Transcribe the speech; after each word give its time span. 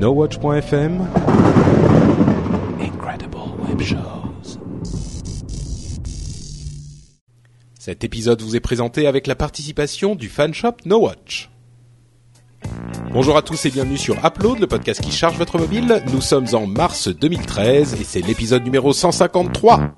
NoWatch.fm 0.00 1.06
Incredible 2.80 3.36
Web 3.68 3.82
Shows. 3.82 4.58
Cet 7.78 8.02
épisode 8.02 8.40
vous 8.40 8.56
est 8.56 8.60
présenté 8.60 9.06
avec 9.06 9.26
la 9.26 9.34
participation 9.34 10.14
du 10.14 10.30
fanshop 10.30 10.76
NoWatch. 10.86 11.50
Bonjour 13.12 13.36
à 13.36 13.42
tous 13.42 13.66
et 13.66 13.70
bienvenue 13.70 13.98
sur 13.98 14.16
Upload, 14.24 14.58
le 14.60 14.66
podcast 14.66 15.02
qui 15.02 15.12
charge 15.12 15.36
votre 15.36 15.58
mobile. 15.58 16.02
Nous 16.14 16.22
sommes 16.22 16.46
en 16.54 16.66
mars 16.66 17.08
2013 17.08 18.00
et 18.00 18.04
c'est 18.04 18.22
l'épisode 18.22 18.64
numéro 18.64 18.94
153. 18.94 19.96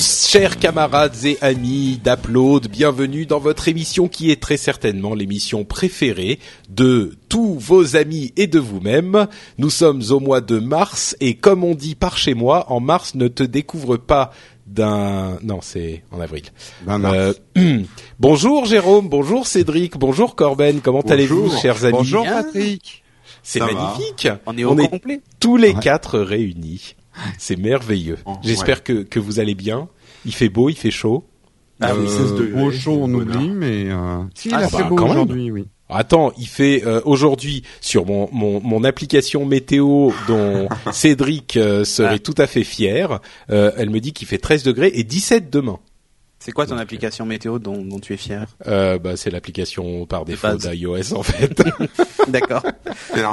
Chers 0.00 0.58
camarades 0.58 1.24
et 1.24 1.36
amis 1.42 2.00
d'Upload, 2.02 2.68
bienvenue 2.68 3.26
dans 3.26 3.38
votre 3.38 3.68
émission 3.68 4.08
qui 4.08 4.30
est 4.30 4.40
très 4.40 4.56
certainement 4.56 5.14
l'émission 5.14 5.64
préférée 5.64 6.38
de 6.70 7.16
tous 7.28 7.54
vos 7.58 7.96
amis 7.96 8.32
et 8.36 8.46
de 8.46 8.58
vous-même. 8.58 9.26
Nous 9.58 9.68
sommes 9.68 10.02
au 10.10 10.18
mois 10.18 10.40
de 10.40 10.58
mars 10.58 11.16
et 11.20 11.34
comme 11.34 11.64
on 11.64 11.74
dit 11.74 11.94
par 11.94 12.16
chez 12.16 12.32
moi, 12.34 12.72
en 12.72 12.80
mars 12.80 13.14
ne 13.14 13.28
te 13.28 13.42
découvre 13.42 13.98
pas 13.98 14.32
d'un... 14.66 15.38
Non, 15.42 15.60
c'est 15.60 16.02
en 16.12 16.20
avril. 16.20 16.44
Euh, 16.88 17.34
bonjour 18.18 18.64
Jérôme, 18.64 19.08
bonjour 19.08 19.46
Cédric, 19.46 19.98
bonjour 19.98 20.34
Corben, 20.34 20.80
comment 20.80 21.02
allez-vous 21.02 21.50
chers 21.58 21.84
amis? 21.84 21.98
Bonjour 21.98 22.24
Patrick. 22.24 23.04
C'est 23.42 23.58
va 23.58 23.66
magnifique 23.66 24.28
On 24.46 24.56
est 24.56 24.64
au 24.64 24.74
complet. 24.88 25.20
tous 25.40 25.56
les 25.56 25.72
Ouais. 25.72 25.80
quatre 25.80 26.18
réunis. 26.18 26.94
C'est 27.38 27.56
merveilleux. 27.56 28.18
Oh, 28.26 28.34
J'espère 28.42 28.82
que, 28.84 29.02
que 29.02 29.18
vous 29.18 29.40
allez 29.40 29.54
bien. 29.54 29.88
Il 30.24 30.34
fait 30.34 30.48
beau, 30.48 30.68
il 30.68 30.76
fait 30.76 30.90
chaud. 30.90 31.24
Ah 31.80 31.94
oui, 31.96 32.08
16 32.08 32.34
degrés, 32.34 32.62
Au 32.62 32.70
chaud, 32.70 32.98
on 33.02 33.14
oublie, 33.14 33.48
mais 33.50 33.86
euh... 33.90 34.18
si, 34.34 34.48
il 34.48 34.54
Ah, 34.54 34.58
a 34.58 34.60
bah, 34.68 34.68
fait 34.78 34.84
beau 34.84 34.98
aujourd'hui, 34.98 35.50
oui. 35.50 35.66
Attends, 35.88 36.30
il 36.38 36.46
fait 36.46 36.84
euh, 36.86 37.00
aujourd'hui 37.04 37.62
sur 37.80 38.06
mon, 38.06 38.28
mon, 38.32 38.60
mon 38.60 38.84
application 38.84 39.44
météo 39.46 40.10
dont 40.28 40.68
Cédric 40.92 41.56
euh, 41.56 41.84
serait 41.84 42.14
Ah. 42.16 42.18
tout 42.18 42.34
à 42.38 42.46
fait 42.46 42.62
fier. 42.64 43.18
euh, 43.50 43.72
elle 43.76 43.90
me 43.90 43.98
dit 43.98 44.12
qu'il 44.12 44.28
fait 44.28 44.38
13 44.38 44.62
degrés 44.62 44.92
et 44.94 45.02
17 45.04 45.50
demain. 45.50 45.78
C'est 46.38 46.52
quoi 46.52 46.64
ton 46.66 46.78
application 46.78 47.26
météo 47.26 47.58
dont, 47.58 47.82
dont 47.84 47.98
tu 47.98 48.14
es 48.14 48.16
fier? 48.16 48.46
Euh, 48.66 48.98
bah, 48.98 49.16
c'est 49.16 49.30
l'application 49.30 50.06
par 50.06 50.24
défaut 50.24 50.54
d'iOS 50.56 51.12
en 51.14 51.22
fait. 51.22 51.60
D'accord. 52.28 52.62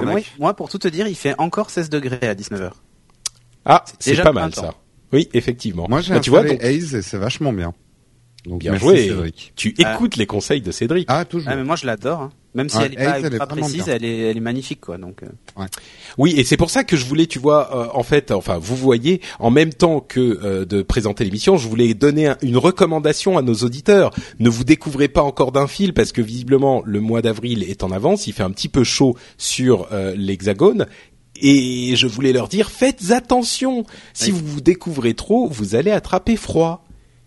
Moi, 0.04 0.20
moi, 0.40 0.54
pour 0.56 0.68
tout 0.70 0.78
te 0.80 0.88
dire, 0.88 1.08
il 1.08 1.16
fait 1.16 1.34
encore 1.38 1.70
16 1.70 1.90
degrés 1.90 2.28
à 2.28 2.34
19h. 2.34 2.72
Ah, 3.68 3.86
C'est 4.00 4.16
pas 4.22 4.32
mal 4.32 4.54
ça. 4.56 4.74
Oui, 5.14 5.30
effectivement. 5.34 5.86
Moi, 5.88 6.02
j'ai 6.02 6.14
Bah, 6.14 6.20
tu 6.20 6.30
vois, 6.32 6.44
donc, 6.44 6.62
Haze 6.64 6.96
et 6.96 7.02
c'est 7.02 7.18
vachement 7.18 7.54
bien. 7.54 7.74
Donc, 8.46 8.60
bien 8.60 8.72
merci, 8.72 8.86
joué. 8.88 9.08
Cédric. 9.08 9.54
Tu 9.56 9.76
Ah. 9.84 9.94
écoutes 9.94 10.16
les 10.16 10.26
conseils 10.26 10.62
de 10.62 10.72
Cédric. 10.72 11.06
Ah, 11.10 11.26
toujours. 11.26 11.50
Ah, 11.52 11.56
mais 11.56 11.64
moi, 11.64 11.76
je 11.76 11.86
l'adore. 11.86 12.22
hein. 12.22 12.30
Même 12.56 12.70
si 12.70 12.78
elle 12.78 12.94
est 12.94 12.96
pas 12.96 13.12
Haze, 13.12 13.24
elle 13.26 13.26
est 13.26 13.36
ultra 13.36 13.46
vraiment 13.46 13.68
précise, 13.68 13.88
elle 13.88 14.04
est, 14.06 14.18
elle 14.32 14.38
est 14.38 14.42
magnifique, 14.42 14.82
quoi. 14.82 14.98
Donc, 14.98 15.22
euh, 15.22 15.66
Oui, 16.18 16.34
et 16.38 16.44
c'est 16.44 16.58
pour 16.58 16.70
ça 16.72 16.84
que 16.84 16.98
je 16.98 17.06
voulais, 17.06 17.28
tu 17.28 17.38
vois, 17.40 17.70
euh, 17.76 17.88
en 17.94 18.04
fait, 18.04 18.32
enfin, 18.32 18.58
vous 18.58 18.76
voyez, 18.76 19.22
en 19.40 19.52
même 19.52 19.74
temps 19.74 20.00
que 20.00 20.20
euh, 20.44 20.66
de 20.66 20.82
présenter 20.82 21.24
l'émission, 21.24 21.58
je 21.58 21.68
voulais 21.68 21.94
donner 21.94 22.28
un- 22.28 22.38
une 22.42 22.58
recommandation 22.58 23.38
à 23.38 23.42
nos 23.44 23.54
auditeurs. 23.56 24.12
Ne 24.40 24.50
vous 24.50 24.64
découvrez 24.64 25.08
pas 25.08 25.22
encore 25.22 25.52
d'un 25.52 25.68
fil 25.68 25.94
parce 25.94 26.12
que 26.12 26.22
visiblement 26.22 26.82
le 26.86 27.00
mois 27.00 27.22
d'avril 27.22 27.64
est 27.64 27.84
en 27.84 27.92
avance, 27.92 28.26
il 28.28 28.34
fait 28.34 28.44
un 28.44 28.52
petit 28.52 28.70
peu 28.70 28.84
chaud 28.84 29.16
sur 29.38 29.88
euh, 29.92 30.14
l'Hexagone. 30.18 30.88
Et 31.42 31.96
je 31.96 32.08
voulais 32.08 32.34
leur 32.34 32.48
dire, 32.48 32.72
faites 32.72 33.12
attention. 33.12 33.86
Si 34.14 34.32
Oui. 34.32 34.40
vous 34.40 34.48
vous 34.54 34.62
découvrez 34.62 35.14
trop, 35.14 35.48
vous 35.48 35.76
allez 35.76 35.92
attraper 35.92 36.36
froid. 36.36 36.84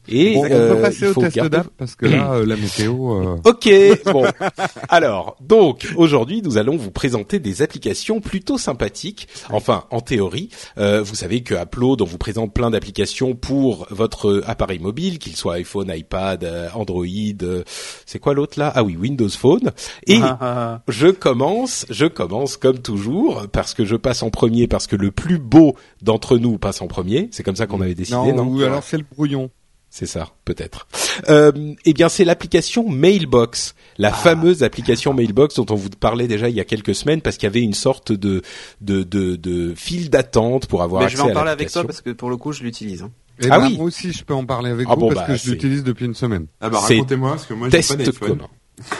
Et 0.08 0.34
Bon, 0.34 0.42
on 0.42 0.50
euh, 0.50 0.74
peut 0.74 0.80
passer 0.82 1.02
il 1.06 1.08
au 1.08 1.14
test 1.20 1.36
garder- 1.36 1.50
d'app 1.58 1.68
parce 1.76 1.94
que 1.94 2.06
là, 2.06 2.32
euh, 2.32 2.46
la 2.46 2.56
météo. 2.56 3.12
euh, 3.12 3.36
Ok, 3.44 3.68
bon. 4.06 4.24
Alors, 4.88 5.36
donc, 5.40 5.86
aujourd'hui, 5.96 6.42
nous 6.42 6.58
allons 6.58 6.76
vous 6.76 6.90
présenter 6.90 7.38
des 7.38 7.62
applications 7.62 8.20
plutôt 8.20 8.58
sympathiques. 8.58 9.28
Enfin, 9.50 9.84
en 9.90 10.00
théorie, 10.00 10.48
euh, 10.78 11.02
vous 11.02 11.14
savez 11.14 11.42
que 11.42 11.54
Upload, 11.54 12.00
on 12.02 12.06
vous 12.06 12.18
présente 12.18 12.52
plein 12.52 12.70
d'applications 12.70 13.34
pour 13.34 13.86
votre 13.90 14.42
appareil 14.46 14.78
mobile, 14.78 15.18
qu'il 15.18 15.36
soit 15.36 15.54
iPhone, 15.54 15.92
iPad, 15.94 16.44
euh, 16.44 16.68
Android, 16.74 17.04
euh, 17.42 17.62
c'est 18.06 18.18
quoi 18.18 18.34
l'autre 18.34 18.58
là? 18.58 18.72
Ah 18.74 18.82
oui, 18.82 18.96
Windows 18.96 19.28
Phone. 19.28 19.70
Et 20.06 20.18
ah, 20.22 20.38
ah, 20.40 20.80
je 20.88 21.08
commence, 21.08 21.86
je 21.90 22.06
commence 22.06 22.56
comme 22.56 22.78
toujours, 22.78 23.46
parce 23.52 23.74
que 23.74 23.84
je 23.84 23.96
passe 23.96 24.22
en 24.22 24.30
premier, 24.30 24.66
parce 24.66 24.86
que 24.86 24.96
le 24.96 25.10
plus 25.10 25.38
beau 25.38 25.76
d'entre 26.02 26.38
nous 26.38 26.58
passe 26.58 26.80
en 26.82 26.86
premier. 26.88 27.28
C'est 27.32 27.42
comme 27.42 27.56
ça 27.56 27.66
qu'on 27.66 27.80
avait 27.80 27.94
décidé, 27.94 28.16
Non, 28.32 28.44
non? 28.44 28.44
ou 28.44 28.62
alors 28.62 28.82
c'est 28.82 28.96
le 28.96 29.04
brouillon. 29.14 29.50
C'est 29.90 30.06
ça, 30.06 30.28
peut-être. 30.44 30.86
Euh, 31.28 31.50
eh 31.84 31.92
bien, 31.92 32.08
c'est 32.08 32.24
l'application 32.24 32.88
Mailbox, 32.88 33.74
la 33.98 34.12
fameuse 34.12 34.62
application 34.62 35.12
Mailbox 35.14 35.56
dont 35.56 35.66
on 35.70 35.74
vous 35.74 35.90
parlait 35.90 36.28
déjà 36.28 36.48
il 36.48 36.54
y 36.54 36.60
a 36.60 36.64
quelques 36.64 36.94
semaines, 36.94 37.20
parce 37.22 37.36
qu'il 37.36 37.46
y 37.46 37.50
avait 37.50 37.60
une 37.62 37.74
sorte 37.74 38.12
de 38.12 38.42
de 38.80 39.02
de, 39.02 39.34
de 39.36 39.74
file 39.74 40.08
d'attente 40.08 40.66
pour 40.68 40.82
avoir 40.82 41.02
mais 41.02 41.08
je 41.08 41.14
accès 41.14 41.24
vais 41.24 41.28
en 41.30 41.32
à 41.32 41.34
parler 41.34 41.50
avec 41.50 41.70
toi 41.70 41.82
l'application. 41.82 41.86
parce 41.86 42.00
que 42.02 42.10
pour 42.10 42.30
le 42.30 42.36
coup, 42.36 42.52
je 42.52 42.62
l'utilise. 42.62 43.02
hein. 43.02 43.10
Et 43.42 43.48
Ah 43.50 43.58
ben, 43.58 43.66
oui. 43.68 43.76
Moi 43.78 43.86
aussi, 43.86 44.12
je 44.12 44.22
peux 44.22 44.34
en 44.34 44.44
parler 44.44 44.70
avec 44.70 44.86
Ah 44.88 44.94
vous 44.94 45.00
bon, 45.00 45.08
parce 45.08 45.20
bah, 45.20 45.26
que 45.26 45.34
je 45.34 45.50
l'utilise 45.50 45.82
depuis 45.82 46.04
une 46.06 46.14
semaine. 46.14 46.46
Ah 46.60 46.68
bah 46.70 46.78
racontez-moi 46.78 47.30
parce 47.30 47.46
que 47.46 47.54
moi 47.54 47.68
j'ai 47.68 47.78
pas 47.78 47.96
Test 47.96 47.96
d'iPhone. 47.98 48.38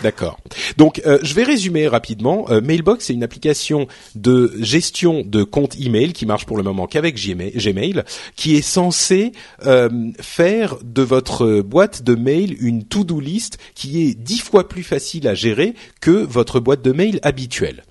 D'accord. 0.03 0.39
Donc, 0.77 1.01
euh, 1.07 1.19
je 1.23 1.35
vais 1.35 1.43
résumer 1.43 1.89
rapidement. 1.89 2.51
Euh, 2.51 2.61
Mailbox, 2.61 3.07
c'est 3.07 3.15
une 3.15 3.23
application 3.23 3.87
de 4.15 4.53
gestion 4.61 5.23
de 5.25 5.43
compte 5.43 5.79
email 5.81 6.13
qui 6.13 6.27
marche 6.27 6.47
pour 6.47 6.57
le 6.57 6.63
moment 6.63 6.87
qu'avec 6.87 7.17
Gmail, 7.17 7.53
Gmail, 7.53 8.05
qui 8.37 8.57
est 8.57 8.63
censée 8.63 9.33
euh, 9.67 9.89
faire 10.21 10.77
de 10.83 11.03
votre 11.03 11.61
boîte 11.61 12.03
de 12.03 12.15
mail 12.15 12.57
une 12.61 12.85
to-do 12.85 13.21
list 13.21 13.59
qui 13.75 14.03
est 14.03 14.15
dix 14.15 14.41
fois 14.41 14.69
plus 14.69 14.83
facile 14.83 15.27
à 15.27 15.35
gérer 15.35 15.75
que 16.01 16.11
votre 16.11 16.61
boîte 16.61 16.83
de 16.83 16.93
mail 16.93 17.19
habituelle. 17.23 17.83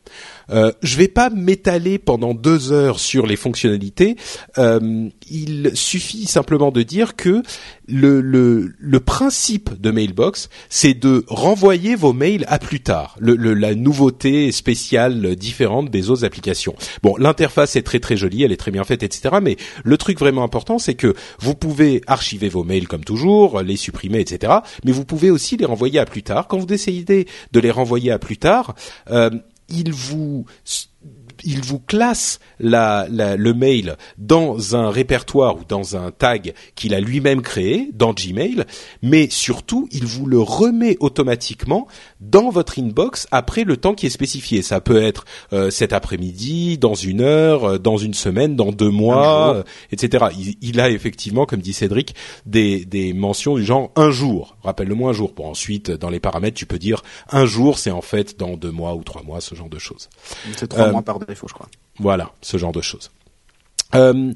Euh, 0.52 0.72
je 0.82 0.98
vais 0.98 1.08
pas 1.08 1.30
m'étaler 1.30 1.98
pendant 2.00 2.34
deux 2.34 2.72
heures 2.72 3.00
sur 3.00 3.26
les 3.26 3.36
fonctionnalités. 3.36 4.16
Euh, 4.58 5.10
il 5.30 5.72
suffit 5.74 6.26
simplement 6.26 6.72
de 6.72 6.82
dire 6.84 7.16
que 7.16 7.42
le, 7.88 8.22
le, 8.22 8.74
le 8.78 9.00
principe 9.00 9.80
de 9.80 9.92
Mailbox, 9.92 10.50
c'est 10.70 10.94
de 10.94 11.24
renvoyer 11.28 11.96
vos 11.96 12.14
mails 12.14 12.46
à 12.48 12.60
plus 12.60 12.82
tard. 12.82 13.16
Le, 13.20 13.36
le- 13.36 13.54
la 13.54 13.76
nouveauté 13.76 14.52
spéciale 14.52 15.36
différente 15.36 15.90
des 15.90 16.10
autres 16.10 16.26
applications. 16.26 16.76
Bon, 17.04 17.16
l'interface 17.18 17.76
est 17.76 17.82
très 17.82 18.00
très 18.00 18.18
jolie, 18.18 18.44
elle 18.44 18.52
est 18.52 18.58
très 18.58 18.72
bien 18.72 18.84
faite, 18.84 19.04
etc. 19.04 19.36
Mais 19.42 19.58
le 19.84 19.98
truc 19.98 20.20
vraiment 20.20 20.44
important, 20.44 20.80
c'est 20.80 20.94
que 20.96 21.14
vous 21.40 21.56
pouvez 21.56 22.02
archiver 22.08 22.50
vos 22.50 22.64
mails 22.64 22.88
comme 22.88 23.04
toujours, 23.04 23.62
les 23.62 23.76
supprimer, 23.76 24.20
etc. 24.20 24.54
Mais 24.86 24.92
vous 24.92 25.06
pouvez 25.06 25.32
aussi 25.32 25.58
les 25.58 25.66
renvoyer 25.66 26.00
à 26.00 26.06
plus 26.06 26.24
tard. 26.24 26.48
Quand 26.48 26.58
vous 26.58 26.66
décidez 26.66 27.28
de 27.52 27.60
les 27.60 27.72
renvoyer 27.72 28.12
à 28.12 28.20
plus 28.20 28.38
tard, 28.38 28.76
euh, 29.12 29.30
il 29.70 29.92
vous 29.92 30.46
il 31.44 31.62
vous 31.62 31.80
classe 31.80 32.40
la, 32.60 33.08
la- 33.10 33.36
le 33.36 33.54
mail 33.54 33.96
dans 34.18 34.76
un 34.76 34.90
répertoire 34.90 35.56
ou 35.58 35.62
dans 35.68 35.96
un 35.96 36.12
tag 36.12 36.54
qu'il 36.76 36.94
a 36.94 37.00
lui-même 37.00 37.42
créé 37.42 37.90
dans 37.94 38.14
Gmail, 38.14 38.66
mais 39.02 39.30
surtout 39.30 39.88
il 39.92 40.06
vous 40.06 40.26
le 40.26 40.40
remet 40.40 40.98
automatiquement 41.00 41.88
dans 42.22 42.50
votre 42.50 42.80
inbox 42.80 43.28
après 43.32 43.64
le 43.64 43.78
temps 43.78 43.94
qui 43.94 44.06
est 44.06 44.10
spécifié. 44.10 44.62
Ça 44.62 44.82
peut 44.82 45.02
être 45.02 45.26
euh, 45.54 45.70
cet 45.70 45.94
après-midi, 45.94 46.78
dans 46.78 46.96
une 46.96 47.22
heure, 47.22 47.64
euh, 47.66 47.78
dans 47.78 47.98
une 47.98 48.14
semaine, 48.14 48.56
dans 48.56 48.72
deux 48.72 48.90
mois, 48.90 49.56
euh, 49.56 49.64
etc. 49.92 50.26
Il, 50.38 50.56
il 50.62 50.80
a 50.80 50.90
effectivement, 50.90 51.46
comme 51.46 51.62
dit 51.62 51.74
Cédric, 51.74 52.16
des, 52.46 52.86
des 52.86 53.14
mentions 53.14 53.56
du 53.56 53.64
genre 53.64 53.92
un 53.96 54.12
jour. 54.12 54.58
Rappelle-le-moi 54.64 55.12
un 55.12 55.14
jour. 55.14 55.34
Bon, 55.36 55.48
ensuite, 55.50 55.92
dans 55.92 56.10
les 56.10 56.20
paramètres, 56.20 56.58
tu 56.58 56.66
peux 56.66 56.80
dire 56.80 57.02
un 57.30 57.46
jour, 57.46 57.78
c'est 57.80 57.92
en 57.92 58.02
fait 58.02 58.38
dans 58.40 58.56
deux 58.58 58.72
mois 58.72 58.96
ou 58.96 59.04
trois 59.04 59.24
mois, 59.24 59.42
ce 59.42 59.56
genre 59.56 59.70
de 59.70 59.80
choses. 59.80 60.10
C'est 60.56 60.68
trois 60.68 60.88
Euh, 60.88 60.92
mois 60.92 61.02
par 61.02 61.20
Voilà, 62.00 62.32
ce 62.42 62.58
genre 62.58 62.72
de 62.72 62.82
choses. 62.82 63.12
Euh, 63.96 64.34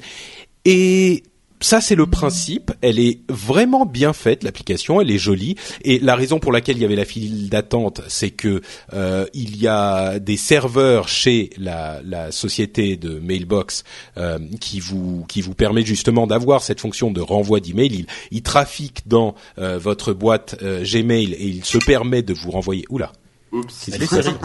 et 0.66 1.24
ça, 1.60 1.80
c'est 1.80 1.96
le 1.96 2.06
principe. 2.08 2.72
Elle 2.82 3.00
est 3.00 3.20
vraiment 3.30 3.86
bien 3.86 4.12
faite, 4.12 4.44
l'application. 4.44 5.00
Elle 5.00 5.12
est 5.12 5.18
jolie. 5.18 5.56
Et 5.84 6.00
la 6.00 6.16
raison 6.16 6.40
pour 6.40 6.52
laquelle 6.52 6.76
il 6.76 6.82
y 6.82 6.86
avait 6.86 6.96
la 6.96 7.06
file 7.06 7.50
d'attente, 7.50 8.02
c'est 8.08 8.32
que 8.32 8.62
euh, 8.94 9.26
il 9.34 9.56
y 9.62 9.68
a 9.68 10.20
des 10.20 10.36
serveurs 10.36 11.08
chez 11.08 11.52
la, 11.58 12.02
société 12.32 12.98
de 12.98 13.20
Mailbox 13.20 13.84
euh, 14.18 14.40
qui 14.60 14.80
vous 14.80 15.26
qui 15.28 15.42
permet 15.42 15.86
justement 15.86 16.28
d'avoir 16.28 16.64
cette 16.64 16.82
fonction 16.82 17.12
de 17.12 17.22
renvoi 17.22 17.60
d'email. 17.60 18.06
Il, 18.32 18.42
trafique 18.42 19.08
dans 19.08 19.36
votre 19.58 20.12
boîte 20.12 20.62
Gmail 20.62 21.34
et 21.34 21.48
il 21.48 21.64
se 21.64 21.78
permet 21.78 22.22
de 22.22 22.34
vous 22.34 22.52
renvoyer. 22.52 22.86
Oula. 22.90 23.14
Oups. 23.54 23.74
Cyril. 23.74 24.02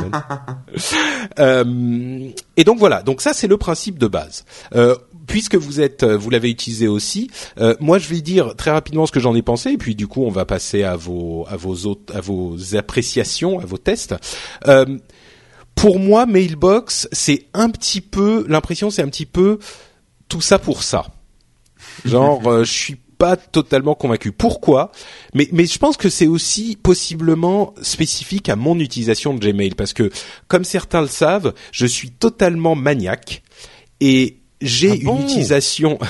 Euh, 1.39 2.31
et 2.57 2.65
donc 2.65 2.79
voilà, 2.79 3.03
donc 3.03 3.21
ça 3.21 3.33
c'est 3.33 3.47
le 3.47 3.57
principe 3.57 3.99
de 3.99 4.07
base. 4.07 4.45
Euh, 4.75 4.97
puisque 5.27 5.55
vous 5.55 5.81
êtes, 5.81 6.03
euh, 6.03 6.17
vous 6.17 6.31
l'avez 6.31 6.51
utilisé 6.51 6.89
aussi, 6.89 7.31
moi 7.81 7.99
je 7.99 8.09
vais 8.09 8.21
dire 8.21 8.55
très 8.57 8.71
rapidement 8.71 9.07
ce 9.07 9.13
que 9.13 9.21
j'en 9.21 9.35
ai 9.35 9.43
pensé, 9.43 9.71
et 9.71 9.79
puis 9.79 9.95
du 9.95 10.07
coup 10.07 10.25
on 10.25 10.31
va 10.31 10.45
passer 10.45 10.83
à 10.83 10.97
vos 10.97 11.47
à 11.49 11.57
vos 11.57 11.87
autres, 11.87 12.15
à 12.15 12.21
vos 12.21 12.57
appréciations, 12.77 13.61
à 13.61 13.67
vos 13.67 13.79
tests. 13.79 14.15
Pour 15.75 16.01
moi, 16.01 16.27
Mailbox, 16.27 17.09
c'est 17.13 17.47
un 17.55 17.71
petit 17.71 18.01
peu 18.01 18.45
l'impression, 18.49 18.91
c'est 18.91 19.03
un 19.03 19.09
petit 19.09 19.27
peu 19.27 19.59
tout 20.29 20.41
ça 20.41 20.59
pour 20.59 20.83
ça. 20.83 21.07
Genre, 22.05 22.65
je 22.65 22.73
suis 22.73 22.97
pas 23.19 23.37
totalement 23.37 23.95
convaincu. 23.95 24.33
Pourquoi? 24.33 24.93
Mais 25.35 25.49
mais 25.53 25.67
je 25.67 25.79
pense 25.79 25.97
que 25.97 26.09
c'est 26.09 26.27
aussi 26.29 26.77
possiblement 26.81 27.75
spécifique 27.83 28.49
à 28.49 28.57
mon 28.57 28.79
utilisation 28.79 29.35
de 29.35 29.41
Gmail 29.45 29.75
parce 29.75 29.93
que 29.93 30.11
comme 30.47 30.65
certains 30.65 31.03
le 31.03 31.09
savent, 31.09 31.53
je 31.73 31.87
suis 31.87 32.11
totalement 32.11 32.75
maniaque 32.77 33.43
et 34.01 34.37
j'ai 34.61 34.91
Ah 34.91 34.95
une 34.95 35.03
bon? 35.05 35.23
utilisation. 35.23 35.99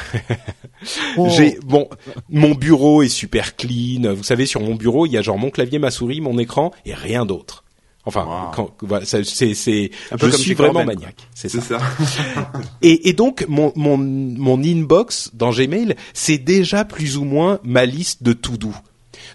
Oh. 1.17 1.29
J'ai 1.37 1.59
bon, 1.67 1.89
mon 2.29 2.55
bureau 2.55 3.03
est 3.03 3.09
super 3.09 3.57
clean. 3.57 4.15
Vous 4.15 4.23
savez, 4.23 4.47
sur 4.47 4.61
mon 4.61 4.77
bureau, 4.77 5.07
il 5.07 5.13
y 5.13 5.17
a 5.17 5.23
genre 5.23 5.37
mon 5.37 5.51
clavier, 5.51 5.81
ma 5.81 5.91
souris, 5.91 6.21
mon 6.21 6.39
écran 6.39 6.71
et 6.87 6.95
rien 6.95 7.27
d'autre. 7.27 7.65
Enfin, 8.05 8.53
Wow. 8.57 8.71
voilà, 8.83 9.05
c'est, 9.05 9.23
je 9.23 9.55
suis 9.55 10.55
vraiment 10.55 10.73
Corben, 10.73 10.87
maniaque. 10.87 11.17
C'est 11.35 11.49
ça. 11.51 11.61
ça. 11.61 11.81
Et, 12.83 13.11
et 13.11 13.13
donc 13.13 13.45
mon, 13.49 13.73
mon 13.77 13.99
mon 13.99 14.63
inbox 14.63 15.31
dans 15.35 15.51
Gmail, 15.51 15.95
c'est 16.15 16.39
déjà 16.39 16.85
plus 16.85 17.19
ou 17.19 17.25
moins 17.25 17.59
ma 17.65 17.85
liste 17.85 18.23
de 18.23 18.33
to 18.33 18.57
do. 18.57 18.73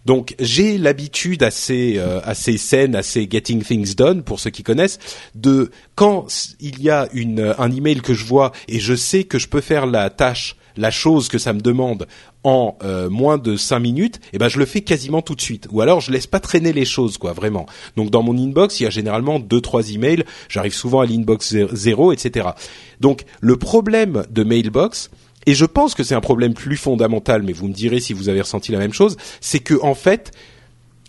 Donc 0.06 0.36
j'ai 0.40 0.78
l'habitude 0.78 1.44
assez 1.44 1.96
euh, 1.98 2.20
assez 2.24 2.58
saine, 2.58 2.96
assez 2.96 3.28
getting 3.30 3.62
things 3.64 3.96
done 3.96 4.24
pour 4.24 4.40
ceux 4.40 4.50
qui 4.50 4.64
connaissent, 4.64 4.98
de 5.36 5.70
quand 5.96 6.28
il 6.60 6.82
y 6.82 6.90
a 6.90 7.08
une 7.14 7.54
un 7.58 7.72
email 7.72 8.02
que 8.02 8.14
je 8.14 8.26
vois 8.26 8.54
et 8.68 8.80
je 8.80 8.96
sais 8.96 9.24
que 9.26 9.38
je 9.38 9.48
peux 9.48 9.62
faire 9.62 9.86
la 9.86 10.10
tâche, 10.10 10.56
la 10.78 10.92
chose 10.92 11.28
que 11.28 11.38
ça 11.38 11.54
me 11.54 11.62
demande 11.62 12.08
en 12.44 12.78
euh, 12.84 13.10
moins 13.10 13.38
de 13.38 13.56
cinq 13.56 13.80
minutes, 13.80 14.20
et 14.34 14.38
ben 14.38 14.48
je 14.50 14.60
le 14.60 14.66
fais 14.66 14.82
quasiment 14.82 15.22
tout 15.22 15.36
de 15.36 15.42
suite. 15.42 15.68
Ou 15.72 15.82
alors 15.82 16.02
je 16.02 16.12
laisse 16.12 16.28
pas 16.28 16.40
traîner 16.40 16.74
les 16.74 16.86
choses 16.86 17.18
quoi, 17.18 17.34
vraiment. 17.34 17.66
Donc 17.96 18.10
dans 18.10 18.24
mon 18.24 18.38
inbox, 18.38 18.80
il 18.80 18.84
y 18.84 18.86
a 18.88 18.90
généralement 18.90 19.40
deux 19.40 19.62
trois 19.62 19.92
emails, 19.92 20.24
j'arrive 20.50 20.74
souvent 20.74 21.02
à 21.02 21.06
l'inbox 21.06 21.54
zé- 21.54 21.68
zéro, 21.74 22.12
etc. 22.12 22.50
Donc 23.00 23.24
le 23.40 23.56
problème 23.58 24.24
de 24.30 24.44
Mailbox, 24.44 25.10
et 25.46 25.54
je 25.54 25.66
pense 25.66 25.94
que 25.94 26.04
c'est 26.04 26.16
un 26.16 26.22
problème 26.22 26.54
plus 26.54 26.78
fondamental, 26.78 27.44
mais 27.44 27.54
vous 27.54 27.68
me 27.68 27.74
direz 27.74 28.00
si 28.00 28.14
vous 28.14 28.30
avez 28.30 28.42
ressenti 28.42 28.72
la 28.72 28.80
même 28.80 28.94
chose, 28.94 29.18
c'est 29.42 29.60
que 29.60 29.76
en 29.82 29.94
fait, 29.96 30.32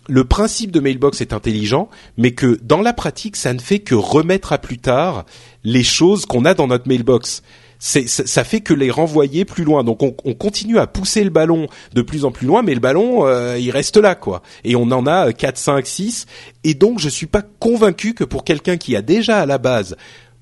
le 0.07 0.23
principe 0.25 0.71
de 0.71 0.79
Mailbox 0.79 1.21
est 1.21 1.33
intelligent, 1.33 1.89
mais 2.17 2.31
que 2.31 2.59
dans 2.61 2.81
la 2.81 2.93
pratique, 2.93 3.35
ça 3.35 3.53
ne 3.53 3.59
fait 3.59 3.79
que 3.79 3.95
remettre 3.95 4.53
à 4.53 4.57
plus 4.59 4.77
tard 4.77 5.25
les 5.63 5.83
choses 5.83 6.25
qu'on 6.25 6.45
a 6.45 6.53
dans 6.53 6.67
notre 6.67 6.87
Mailbox. 6.87 7.41
C'est, 7.87 8.07
ça, 8.07 8.43
fait 8.43 8.61
que 8.61 8.73
les 8.73 8.89
renvoyer 8.89 9.45
plus 9.45 9.63
loin. 9.63 9.83
Donc 9.83 10.01
on, 10.01 10.15
on 10.25 10.33
continue 10.33 10.79
à 10.79 10.87
pousser 10.87 11.23
le 11.23 11.29
ballon 11.29 11.67
de 11.93 12.01
plus 12.01 12.25
en 12.25 12.31
plus 12.31 12.47
loin, 12.47 12.63
mais 12.63 12.73
le 12.73 12.79
ballon, 12.79 13.27
euh, 13.27 13.59
il 13.59 13.69
reste 13.69 13.97
là, 13.97 14.15
quoi. 14.15 14.41
Et 14.63 14.75
on 14.75 14.89
en 14.89 15.05
a 15.05 15.31
4, 15.31 15.55
5, 15.55 15.85
6. 15.85 16.25
Et 16.63 16.73
donc 16.73 16.97
je 16.97 17.07
suis 17.07 17.27
pas 17.27 17.43
convaincu 17.43 18.15
que 18.15 18.23
pour 18.23 18.43
quelqu'un 18.43 18.77
qui 18.77 18.95
a 18.95 19.03
déjà 19.03 19.37
à 19.37 19.45
la 19.45 19.59
base 19.59 19.97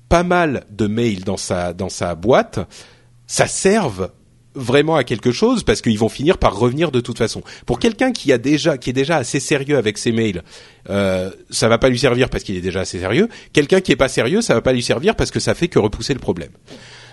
pas 0.08 0.22
mal 0.22 0.64
de 0.70 0.86
mails 0.86 1.22
dans 1.24 1.36
sa, 1.36 1.74
dans 1.74 1.90
sa 1.90 2.14
boîte, 2.14 2.60
ça 3.26 3.46
serve 3.46 4.08
vraiment 4.54 4.96
à 4.96 5.04
quelque 5.04 5.30
chose 5.30 5.64
parce 5.64 5.82
qu'ils 5.82 5.98
vont 5.98 6.08
finir 6.08 6.38
par 6.38 6.58
revenir 6.58 6.92
de 6.92 7.00
toute 7.00 7.18
façon. 7.18 7.42
Pour 7.66 7.78
quelqu'un 7.78 8.10
qui 8.12 8.32
a 8.32 8.38
déjà 8.38 8.78
qui 8.78 8.88
est 8.88 8.94
déjà 8.94 9.18
assez 9.18 9.38
sérieux 9.38 9.76
avec 9.76 9.98
ses 9.98 10.12
mails, 10.12 10.42
euh, 10.88 11.30
ça 11.50 11.68
va 11.68 11.76
pas 11.76 11.90
lui 11.90 11.98
servir 11.98 12.30
parce 12.30 12.42
qu'il 12.42 12.56
est 12.56 12.62
déjà 12.62 12.80
assez 12.80 13.00
sérieux. 13.00 13.28
Quelqu'un 13.52 13.82
qui 13.82 13.92
est 13.92 13.96
pas 13.96 14.08
sérieux, 14.08 14.40
ça 14.40 14.54
va 14.54 14.62
pas 14.62 14.72
lui 14.72 14.82
servir 14.82 15.14
parce 15.14 15.30
que 15.30 15.40
ça 15.40 15.54
fait 15.54 15.68
que 15.68 15.78
repousser 15.78 16.14
le 16.14 16.20
problème. 16.20 16.52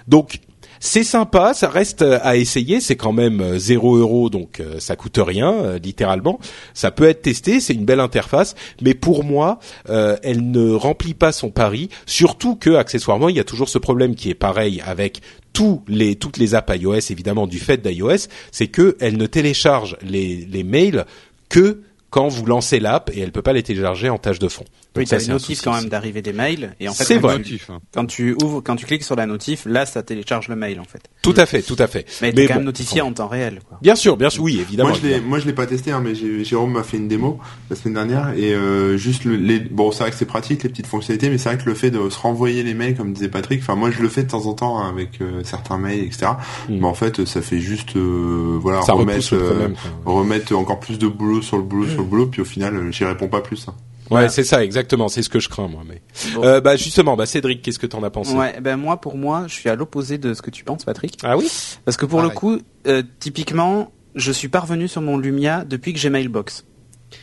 Donc 0.07 0.39
c'est 0.83 1.03
sympa, 1.03 1.53
ça 1.53 1.69
reste 1.69 2.01
euh, 2.01 2.17
à 2.23 2.37
essayer. 2.37 2.81
C'est 2.81 2.95
quand 2.95 3.13
même 3.13 3.39
euh, 3.39 3.59
0 3.59 3.97
euros, 3.97 4.31
donc 4.31 4.59
euh, 4.59 4.79
ça 4.79 4.95
coûte 4.95 5.19
rien, 5.21 5.53
euh, 5.53 5.77
littéralement. 5.77 6.39
Ça 6.73 6.89
peut 6.89 7.07
être 7.07 7.21
testé, 7.21 7.59
c'est 7.59 7.73
une 7.73 7.85
belle 7.85 7.99
interface, 7.99 8.55
mais 8.81 8.95
pour 8.95 9.23
moi, 9.23 9.59
euh, 9.89 10.17
elle 10.23 10.49
ne 10.49 10.71
remplit 10.73 11.13
pas 11.13 11.31
son 11.31 11.51
pari. 11.51 11.89
Surtout 12.07 12.55
que, 12.55 12.71
accessoirement, 12.71 13.29
il 13.29 13.35
y 13.35 13.39
a 13.39 13.43
toujours 13.43 13.69
ce 13.69 13.77
problème 13.77 14.15
qui 14.15 14.31
est 14.31 14.35
pareil 14.35 14.81
avec 14.83 15.21
tous 15.53 15.83
les 15.87 16.15
toutes 16.15 16.37
les 16.37 16.55
apps 16.55 16.75
iOS, 16.75 17.11
évidemment 17.11 17.45
du 17.45 17.59
fait 17.59 17.77
d'iOS, 17.77 18.27
c'est 18.51 18.67
que 18.67 18.97
elle 18.99 19.17
ne 19.17 19.27
télécharge 19.27 19.97
les 20.01 20.47
les 20.49 20.63
mails 20.63 21.05
que 21.47 21.81
quand 22.11 22.27
vous 22.27 22.45
lancez 22.45 22.79
l'app 22.79 23.09
et 23.13 23.19
elle 23.21 23.31
peut 23.31 23.41
pas 23.41 23.53
les 23.53 23.63
télécharger 23.63 24.09
en 24.09 24.17
tâche 24.19 24.37
de 24.37 24.47
fond. 24.47 24.65
Oui, 24.95 25.03
Donc 25.03 25.07
ça, 25.07 25.15
t'as 25.15 25.19
c'est 25.21 25.25
une 25.27 25.31
un 25.31 25.33
notif 25.35 25.47
souci 25.57 25.63
quand 25.63 25.73
même 25.73 25.89
d'arriver 25.89 26.21
des 26.21 26.33
mails. 26.33 26.75
Et 26.81 26.87
en 26.89 26.93
fait, 26.93 27.05
C'est 27.05 27.15
quand 27.21 27.29
vrai. 27.29 27.41
tu- 27.41 27.61
hein. 27.69 27.79
Quand 27.93 28.05
tu 28.05 28.35
ouvres, 28.43 28.59
quand 28.61 28.75
tu 28.75 28.85
cliques 28.85 29.03
sur 29.05 29.15
la 29.15 29.25
notif, 29.25 29.63
là, 29.65 29.85
ça 29.85 30.03
télécharge 30.03 30.49
le 30.49 30.57
mail, 30.57 30.79
en 30.81 30.83
fait. 30.83 31.01
Tout 31.21 31.33
à 31.37 31.45
fait, 31.45 31.61
tout 31.61 31.77
à 31.79 31.87
fait. 31.87 32.05
Mais 32.21 32.33
t'es 32.33 32.45
quand 32.47 32.55
bon, 32.55 32.59
même 32.59 32.65
notifié 32.65 32.99
en 33.01 33.13
temps 33.13 33.29
réel, 33.29 33.61
quoi. 33.67 33.79
Bien 33.81 33.95
sûr, 33.95 34.17
bien 34.17 34.29
sûr, 34.29 34.43
oui, 34.43 34.59
évidemment. 34.59 34.89
Moi 34.89 34.97
je 34.97 35.03
l'ai, 35.03 35.09
évidemment. 35.11 35.29
moi 35.29 35.39
je 35.39 35.45
l'ai 35.45 35.53
pas 35.53 35.65
testé, 35.65 35.91
hein, 35.91 36.01
mais 36.03 36.13
Jérôme 36.43 36.73
m'a 36.73 36.83
fait 36.83 36.97
une 36.97 37.07
démo 37.07 37.39
la 37.69 37.75
semaine 37.77 37.93
dernière 37.93 38.33
et 38.37 38.53
euh, 38.53 38.97
juste 38.97 39.23
le, 39.23 39.37
les, 39.37 39.59
bon 39.59 39.91
c'est 39.93 40.03
vrai 40.03 40.11
que 40.11 40.17
c'est 40.17 40.25
pratique 40.25 40.63
les 40.63 40.69
petites 40.69 40.87
fonctionnalités, 40.87 41.29
mais 41.29 41.37
c'est 41.37 41.47
vrai 41.49 41.57
que 41.57 41.69
le 41.69 41.75
fait 41.75 41.91
de 41.91 42.09
se 42.09 42.19
renvoyer 42.19 42.63
les 42.63 42.73
mails 42.73 42.95
comme 42.97 43.13
disait 43.13 43.29
Patrick, 43.29 43.61
enfin 43.61 43.75
moi 43.75 43.91
je 43.91 44.01
le 44.01 44.09
fais 44.09 44.23
de 44.23 44.29
temps 44.29 44.45
en 44.47 44.53
temps 44.53 44.79
hein, 44.79 44.89
avec 44.89 45.21
euh, 45.21 45.41
certains 45.43 45.77
mails 45.77 46.03
etc. 46.03 46.31
Mm. 46.67 46.77
Mais 46.79 46.85
en 46.85 46.93
fait 46.93 47.23
ça 47.25 47.41
fait 47.41 47.59
juste 47.59 47.95
euh, 47.95 48.57
voilà 48.61 48.81
Ça 48.81 48.93
remettre 48.93 49.33
euh, 49.33 49.69
remettre 50.05 50.53
encore 50.55 50.79
plus 50.79 50.99
de 50.99 51.07
boulot 51.07 51.41
sur 51.41 51.57
le 51.57 51.63
boulot 51.63 51.87
sur 51.87 52.00
le 52.01 52.07
boulot, 52.07 52.27
puis 52.27 52.41
au 52.41 52.45
final 52.45 52.91
j'y 52.91 53.05
réponds 53.05 53.27
pas 53.27 53.41
plus. 53.41 53.67
hein. 53.67 53.75
Ouais, 54.09 54.27
c'est 54.27 54.43
ça, 54.43 54.61
exactement. 54.61 55.07
C'est 55.07 55.21
ce 55.23 55.29
que 55.29 55.39
je 55.39 55.47
crains, 55.47 55.69
moi. 55.69 55.83
Mais 55.87 56.01
Bon. 56.35 56.43
euh, 56.43 56.59
bah 56.59 56.75
justement, 56.75 57.15
bah 57.15 57.25
Cédric, 57.25 57.61
qu'est-ce 57.61 57.79
que 57.79 57.87
t'en 57.87 58.03
as 58.03 58.09
pensé? 58.09 58.33
Ouais, 58.35 58.59
ben 58.59 58.75
moi, 58.75 58.99
pour 58.99 59.17
moi, 59.17 59.45
je 59.47 59.53
suis 59.53 59.69
à 59.69 59.75
l'opposé 59.75 60.17
de 60.17 60.33
ce 60.33 60.41
que 60.41 60.49
tu 60.49 60.65
penses, 60.65 60.83
Patrick. 60.83 61.17
Ah 61.23 61.37
oui? 61.37 61.49
Parce 61.85 61.95
que 61.95 62.05
pour 62.05 62.21
le 62.21 62.29
coup, 62.29 62.57
euh, 62.87 63.03
typiquement, 63.19 63.93
je 64.15 64.33
suis 64.33 64.49
parvenu 64.49 64.89
sur 64.89 65.01
mon 65.01 65.17
Lumia 65.17 65.63
depuis 65.63 65.93
que 65.93 65.99
j'ai 65.99 66.09
Mailbox. 66.09 66.65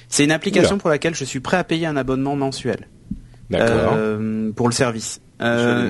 C'est 0.08 0.24
une 0.24 0.32
application 0.32 0.76
Oula. 0.76 0.80
pour 0.80 0.88
laquelle 0.90 1.14
je 1.14 1.24
suis 1.26 1.40
prêt 1.40 1.58
à 1.58 1.64
payer 1.64 1.84
un 1.86 1.96
abonnement 1.98 2.36
mensuel 2.36 2.88
D'accord. 3.50 3.92
euh, 3.94 4.50
pour 4.52 4.68
le 4.68 4.72
service. 4.74 5.20
Euh. 5.42 5.86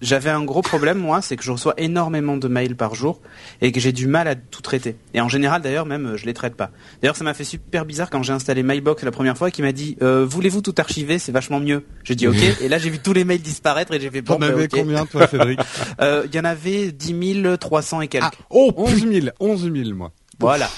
J'avais 0.00 0.30
un 0.30 0.44
gros 0.44 0.60
problème, 0.60 0.98
moi, 0.98 1.22
c'est 1.22 1.36
que 1.36 1.42
je 1.44 1.50
reçois 1.50 1.74
énormément 1.78 2.36
de 2.36 2.48
mails 2.48 2.76
par 2.76 2.94
jour 2.94 3.20
et 3.62 3.72
que 3.72 3.80
j'ai 3.80 3.92
du 3.92 4.06
mal 4.06 4.28
à 4.28 4.34
tout 4.34 4.60
traiter. 4.60 4.96
Et 5.14 5.20
en 5.20 5.28
général, 5.28 5.62
d'ailleurs, 5.62 5.86
même, 5.86 6.06
euh, 6.06 6.16
je 6.16 6.26
les 6.26 6.34
traite 6.34 6.56
pas. 6.56 6.70
D'ailleurs, 7.00 7.16
ça 7.16 7.24
m'a 7.24 7.32
fait 7.32 7.44
super 7.44 7.84
bizarre 7.84 8.10
quand 8.10 8.22
j'ai 8.22 8.32
installé 8.32 8.62
Mailbox 8.62 9.02
la 9.02 9.12
première 9.12 9.38
fois, 9.38 9.50
qui 9.50 9.62
m'a 9.62 9.72
dit 9.72 9.96
euh, 10.02 10.26
Voulez-vous 10.28 10.60
tout 10.60 10.74
archiver? 10.76 11.18
C'est 11.18 11.32
vachement 11.32 11.60
mieux. 11.60 11.84
J'ai 12.02 12.16
dit 12.16 12.26
OK. 12.26 12.36
et 12.60 12.68
là, 12.68 12.78
j'ai 12.78 12.90
vu 12.90 12.98
tous 12.98 13.12
les 13.12 13.24
mails 13.24 13.40
disparaître 13.40 13.92
et 13.94 14.00
j'ai 14.00 14.10
fait 14.10 14.20
bon, 14.20 14.34
T'en 14.34 14.40
bah, 14.40 14.46
avais 14.48 14.64
ok. 14.64 14.70
combien, 14.72 15.06
toi, 15.06 15.26
Cédric 15.26 15.60
Euh, 16.00 16.26
Il 16.26 16.34
y 16.34 16.40
en 16.40 16.44
avait 16.44 16.92
10 16.92 17.56
300 17.58 18.00
et 18.02 18.08
quelques. 18.08 18.24
Ah, 18.24 18.30
oh 18.50 18.72
11 18.76 19.08
000, 19.08 19.26
11 19.40 19.72
000, 19.72 19.96
moi. 19.96 20.12
Voilà. 20.38 20.68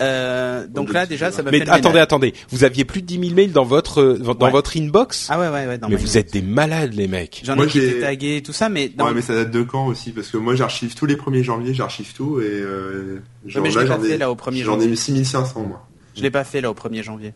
Euh, 0.00 0.66
donc 0.68 0.92
là, 0.92 1.06
déjà, 1.06 1.32
ça 1.32 1.42
m'a 1.42 1.50
fait 1.50 1.58
Mais 1.58 1.68
attendez, 1.68 1.88
ménage. 1.88 2.02
attendez. 2.02 2.34
Vous 2.50 2.64
aviez 2.64 2.84
plus 2.84 3.02
de 3.02 3.06
10 3.06 3.18
000 3.20 3.34
mails 3.34 3.52
dans 3.52 3.64
votre 3.64 4.00
euh, 4.00 4.18
dans 4.18 4.34
Ouais. 4.46 4.50
votre 4.50 4.76
inbox 4.76 5.26
Ah 5.30 5.38
ouais, 5.40 5.48
ouais, 5.48 5.66
ouais. 5.66 5.78
dans 5.78 5.88
Mais 5.88 5.96
vous 5.96 6.16
êtes 6.18 6.32
des 6.32 6.42
malades, 6.42 6.92
les 6.94 7.08
mecs. 7.08 7.42
J'en 7.44 7.56
Moi, 7.56 7.64
ai 7.64 7.68
qui 7.68 7.80
j'ai- 7.80 7.88
étaient 7.90 8.00
tagués 8.00 8.36
et 8.36 8.42
tout 8.42 8.52
ça, 8.52 8.68
mais 8.68 8.88
dans... 8.88 9.06
Ouais 9.06 9.14
mais 9.14 9.22
ça 9.22 9.34
date 9.34 9.50
de 9.50 9.62
quand 9.62 9.86
aussi 9.86 10.12
parce 10.12 10.28
que 10.28 10.36
moi 10.36 10.54
j'archive 10.54 10.94
tous 10.94 11.06
les 11.06 11.16
1er 11.16 11.42
janvier, 11.42 11.74
j'archive 11.74 12.12
tout 12.14 12.40
et 12.40 12.44
euh, 12.44 13.20
genre, 13.46 13.62
mais 13.62 13.70
je 13.70 13.76
là 13.78 13.82
l'ai 13.84 13.88
pas 13.90 13.96
j'en 13.96 14.02
fait 14.02 14.10
ai 14.10 14.18
là 14.18 14.30
au 14.30 14.34
1er 14.36 14.44
j'en 14.44 14.52
ai 14.52 14.62
janvier. 14.64 14.88
mis 14.88 14.96
6500 14.96 15.60
moi. 15.68 15.88
Je 16.16 16.22
l'ai 16.22 16.30
pas 16.30 16.44
fait 16.44 16.60
là 16.60 16.70
au 16.70 16.74
1er 16.74 17.02
janvier. 17.02 17.34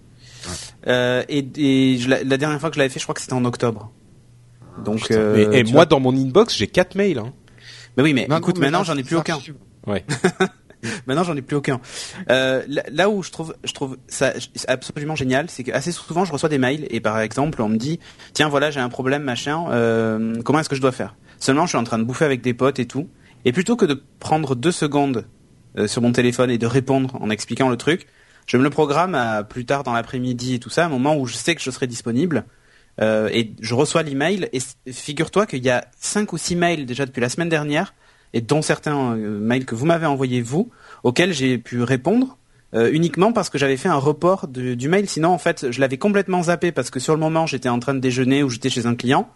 Euh, 0.87 1.25
et 1.29 1.45
et 1.57 1.99
je, 1.99 2.09
la, 2.09 2.23
la 2.23 2.37
dernière 2.37 2.61
fois 2.61 2.71
que 2.71 2.75
je 2.77 2.79
l'avais 2.81 2.91
fait, 2.93 3.01
je 3.01 3.05
crois 3.05 3.15
que 3.15 3.21
c'était 3.21 3.33
en 3.33 3.45
octobre. 3.45 3.91
Donc, 4.85 5.01
Putain. 5.01 5.15
euh, 5.17 5.49
Mais- 5.51 5.59
et 5.61 5.63
moi, 5.65 5.73
vois. 5.73 5.87
dans 5.87 5.99
mon 6.01 6.15
inbox, 6.15 6.55
j'ai 6.57 6.67
4 6.69 6.95
mails. 6.95 7.19
Hein. 7.19 7.33
Mais 7.97 8.03
oui, 8.05 8.13
mais 8.15 8.27
Non, 8.29 8.39
écoute, 8.39 8.55
non, 8.57 8.61
mais 8.61 8.67
maintenant 8.71 8.85
j'en 8.85 8.97
ai 8.97 9.03
plus 9.03 9.17
aucun. 9.17 9.35
archive. 9.35 9.55
Maintenant 11.07 11.25
j'en 11.25 11.37
ai 11.37 11.43
plus 11.43 11.57
aucun. 11.57 11.81
Euh, 12.31 12.63
là, 12.67 13.09
où 13.09 13.23
je 13.23 13.31
trouve, 13.31 13.55
je 13.65 13.73
trouve 13.73 13.97
ça 14.09 14.33
absolument 14.69 15.17
génial, 15.17 15.51
c'est 15.51 15.65
que 15.65 15.73
assez 15.73 15.93
souvent 15.93 16.25
je 16.25 16.33
reçois 16.33 16.49
des 16.49 16.59
mails 16.59 16.87
et 16.91 17.01
par 17.01 17.19
exemple 17.21 17.63
on 17.63 17.69
me 17.69 17.77
dit 17.77 18.01
tiens 18.33 18.49
voilà 18.49 18.71
j'ai 18.71 18.81
un 18.81 18.89
problème 18.89 19.23
machin, 19.23 19.67
euh, 19.71 20.41
comment 20.43 20.61
est-ce 20.61 20.69
que 20.69 20.77
je 20.77 20.81
dois 20.81 20.93
faire? 20.93 21.15
Seulement 21.39 21.67
je 21.67 21.71
suis 21.71 21.79
en 21.79 21.85
train 21.85 21.99
de 21.99 22.05
bouffer 22.05 22.25
avec 22.25 22.43
des 22.43 22.55
potes 22.55 22.79
et 22.79 22.87
tout, 22.87 23.09
et 23.45 23.53
plutôt 23.53 23.77
que 23.77 23.85
de 23.85 24.03
prendre 24.19 24.55
deux 24.55 24.73
secondes 24.73 25.27
euh, 25.79 25.87
sur 25.87 26.03
mon 26.03 26.13
téléphone 26.13 26.51
et 26.51 26.59
de 26.59 26.67
répondre 26.67 27.17
en 27.21 27.31
expliquant 27.31 27.69
le 27.69 27.77
truc, 27.77 28.07
je 28.47 28.57
me 28.57 28.63
le 28.63 28.71
programme 28.71 29.15
à 29.15 29.43
plus 29.45 29.67
tard 29.67 29.83
dans 29.83 29.93
l'après-midi 29.93 30.55
et 30.55 30.59
tout 30.59 30.71
ça, 30.71 30.85
à 30.85 30.87
un 30.87 30.89
moment 30.89 31.17
où 31.17 31.27
je 31.27 31.35
sais 31.35 31.55
que 31.55 31.61
je 31.61 31.71
serai 31.71 31.87
disponible. 31.87 32.45
Euh, 33.01 33.29
et 33.31 33.53
je 33.61 33.75
reçois 33.75 34.03
l'email 34.03 34.49
et 34.53 34.93
figure-toi 34.93 35.47
qu'il 35.47 35.63
y 35.63 35.69
a 35.69 35.87
cinq 36.01 36.33
ou 36.33 36.39
six 36.39 36.57
mails 36.57 36.87
déjà 36.87 37.05
depuis 37.05 37.21
la 37.21 37.29
semaine 37.29 37.51
dernière 37.51 37.93
et 38.33 38.41
dont 38.41 38.63
certains 38.63 39.13
euh, 39.17 39.39
mails 39.41 39.65
que 39.67 39.75
vous 39.75 39.87
m'avez 39.87 40.07
envoyés 40.07 40.43
vous 40.43 40.71
auxquels 41.05 41.33
j'ai 41.33 41.59
pu 41.59 41.83
répondre 41.83 42.37
euh, 42.75 42.91
uniquement 42.93 43.33
parce 43.33 43.49
que 43.51 43.59
j'avais 43.59 43.77
fait 43.77 43.89
un 43.89 43.95
report 43.97 44.49
de- 44.49 44.75
du 44.75 44.89
mail 44.89 45.09
sinon 45.09 45.29
en 45.31 45.39
fait 45.39 45.71
je 45.71 45.81
l'avais 45.81 45.99
complètement 45.99 46.43
zappé 46.45 46.73
parce 46.73 46.91
que 46.91 46.99
sur 47.01 47.15
le 47.15 47.21
moment 47.21 47.47
j'étais 47.47 47.69
en 47.69 47.79
train 47.79 47.95
de 47.95 48.01
déjeuner 48.01 48.43
ou 48.43 48.49
j'étais 48.51 48.71
chez 48.71 48.87
un 48.87 48.95
client 48.97 49.29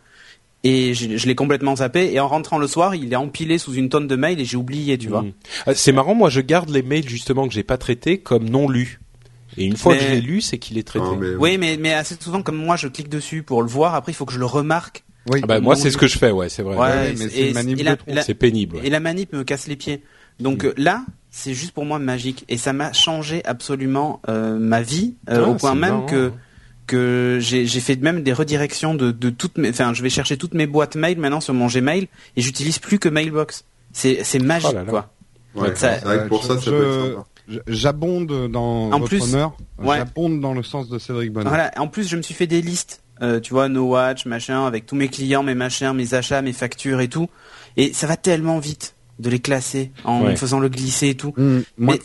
et 0.62 0.92
je 0.92 1.26
l'ai 1.26 1.34
complètement 1.34 1.76
zappé 1.76 2.12
et 2.12 2.20
en 2.20 2.28
rentrant 2.28 2.58
le 2.58 2.66
soir 2.66 2.94
il 2.94 3.12
est 3.12 3.16
empilé 3.16 3.56
sous 3.56 3.72
une 3.74 3.88
tonne 3.88 4.06
de 4.08 4.16
mails 4.16 4.40
et 4.40 4.44
j'ai 4.44 4.56
oublié 4.58 4.98
tu 4.98 5.08
vois 5.08 5.22
Mm. 5.22 5.32
Euh, 5.68 5.72
C'est 5.74 5.92
marrant, 5.92 6.14
moi, 6.14 6.28
je 6.28 6.40
garde 6.42 6.68
les 6.68 6.82
mails 6.82 7.08
justement 7.08 7.48
que 7.48 7.54
j'ai 7.54 7.62
pas 7.62 7.78
traités 7.78 8.18
comme 8.18 8.46
non 8.48 8.68
lus. 8.68 9.00
Et 9.56 9.64
une 9.64 9.76
fois 9.76 9.96
que 9.96 10.02
je 10.02 10.08
l'ai 10.08 10.20
lu, 10.20 10.40
c'est 10.42 10.58
qu'il 10.58 10.76
est 10.78 10.82
traité. 10.86 11.04
Non, 11.04 11.16
mais- 11.16 11.34
Oui, 11.36 11.56
mais 11.58 11.76
mais 11.78 11.92
assez 11.94 12.14
souvent 12.20 12.42
comme 12.42 12.56
moi, 12.56 12.76
je 12.76 12.88
clique 12.88 13.08
dessus 13.08 13.42
pour 13.42 13.62
le 13.62 13.68
voir. 13.68 13.94
Après, 13.94 14.12
il 14.12 14.14
faut 14.14 14.24
que 14.26 14.32
je 14.34 14.38
le 14.38 14.44
remarque. 14.46 15.02
Oui. 15.28 15.40
Ah 15.42 15.46
bah, 15.46 15.60
moi, 15.60 15.76
c'est 15.76 15.90
ce 15.90 15.98
que 15.98 16.06
je 16.06 16.16
fais, 16.18 16.30
ouais, 16.30 16.48
c'est 16.48 16.62
vrai. 16.62 16.76
Ouais, 16.76 16.86
ouais, 16.88 17.14
mais 17.18 17.24
et- 17.26 17.48
c'est 17.48 17.52
manip 17.52 17.78
C'est 18.22 18.34
pénible. 18.34 18.76
ouais. 18.76 18.86
Et 18.86 18.90
la 18.90 19.00
manip 19.00 19.32
me 19.32 19.44
casse 19.44 19.66
les 19.66 19.76
pieds. 19.76 20.02
Donc 20.38 20.66
là, 20.78 21.04
c'est 21.30 21.52
juste 21.52 21.72
pour 21.72 21.84
moi 21.84 21.98
magique 21.98 22.44
et 22.48 22.56
ça 22.56 22.72
m'a 22.72 22.92
changé 22.94 23.42
absolument 23.44 24.20
euh, 24.28 24.58
ma 24.58 24.80
vie 24.80 25.14
euh, 25.28 25.42
Ah, 25.44 25.48
au 25.50 25.54
point 25.54 25.74
même 25.74 25.90
marrant. 25.90 26.06
que 26.06 26.32
que 26.86 27.38
j'ai 27.40 27.66
fait 27.68 27.96
même 28.00 28.22
des 28.22 28.32
redirections 28.32 28.94
de 28.94 29.10
de 29.12 29.30
toutes 29.30 29.58
mes 29.58 29.68
enfin 29.70 29.92
je 29.94 30.02
vais 30.02 30.10
chercher 30.10 30.36
toutes 30.36 30.54
mes 30.54 30.66
boîtes 30.66 30.96
mail 30.96 31.18
maintenant 31.18 31.40
sur 31.40 31.54
mon 31.54 31.66
Gmail 31.68 32.08
et 32.36 32.40
j'utilise 32.40 32.78
plus 32.80 32.98
que 32.98 33.08
Mailbox. 33.08 33.64
C'est 33.92 34.20
c'est 34.24 34.38
magique 34.40 34.70
Oh 34.72 34.74
là 34.74 34.82
là. 34.84 34.90
quoi. 34.90 35.10
Ouais, 35.54 35.74
Ça- 35.76 35.96
vrai 35.98 36.18
que 36.24 36.28
pour 36.28 36.42
je- 36.42 36.48
ça, 36.48 36.54
J'abonde 37.66 38.48
dans 38.50 38.90
En 38.92 38.98
votre 39.00 39.08
plus, 39.08 39.22
honneur. 39.22 39.56
ouais. 39.78 39.98
J'abonde 39.98 40.40
dans 40.40 40.54
le 40.54 40.62
sens 40.62 40.88
de 40.88 40.98
Cédric 40.98 41.32
Bonnet. 41.32 41.48
Voilà, 41.48 41.70
en 41.78 41.88
plus 41.88 42.08
je 42.08 42.16
me 42.16 42.22
suis 42.22 42.34
fait 42.34 42.46
des 42.46 42.62
listes 42.62 43.02
euh, 43.22 43.40
tu 43.40 43.52
vois 43.52 43.68
No 43.68 43.84
Watch, 43.88 44.26
machin 44.26 44.66
avec 44.66 44.86
tous 44.86 44.96
mes 44.96 45.08
clients, 45.08 45.42
mes 45.42 45.54
machins, 45.54 45.92
mes 45.92 46.14
achats, 46.14 46.42
mes 46.42 46.52
factures 46.52 47.00
et 47.00 47.08
tout 47.08 47.28
et 47.76 47.92
ça 47.92 48.06
va 48.06 48.16
tellement 48.16 48.58
vite 48.58 48.94
de 49.18 49.30
les 49.30 49.38
classer 49.38 49.92
en 50.04 50.24
Ouais. 50.24 50.36
faisant 50.36 50.58
le 50.60 50.68
glisser 50.68 51.08
et 51.10 51.14
tout. 51.14 51.34
Mmh, 51.36 51.58
moi, 51.78 51.94
Mais 51.96 52.00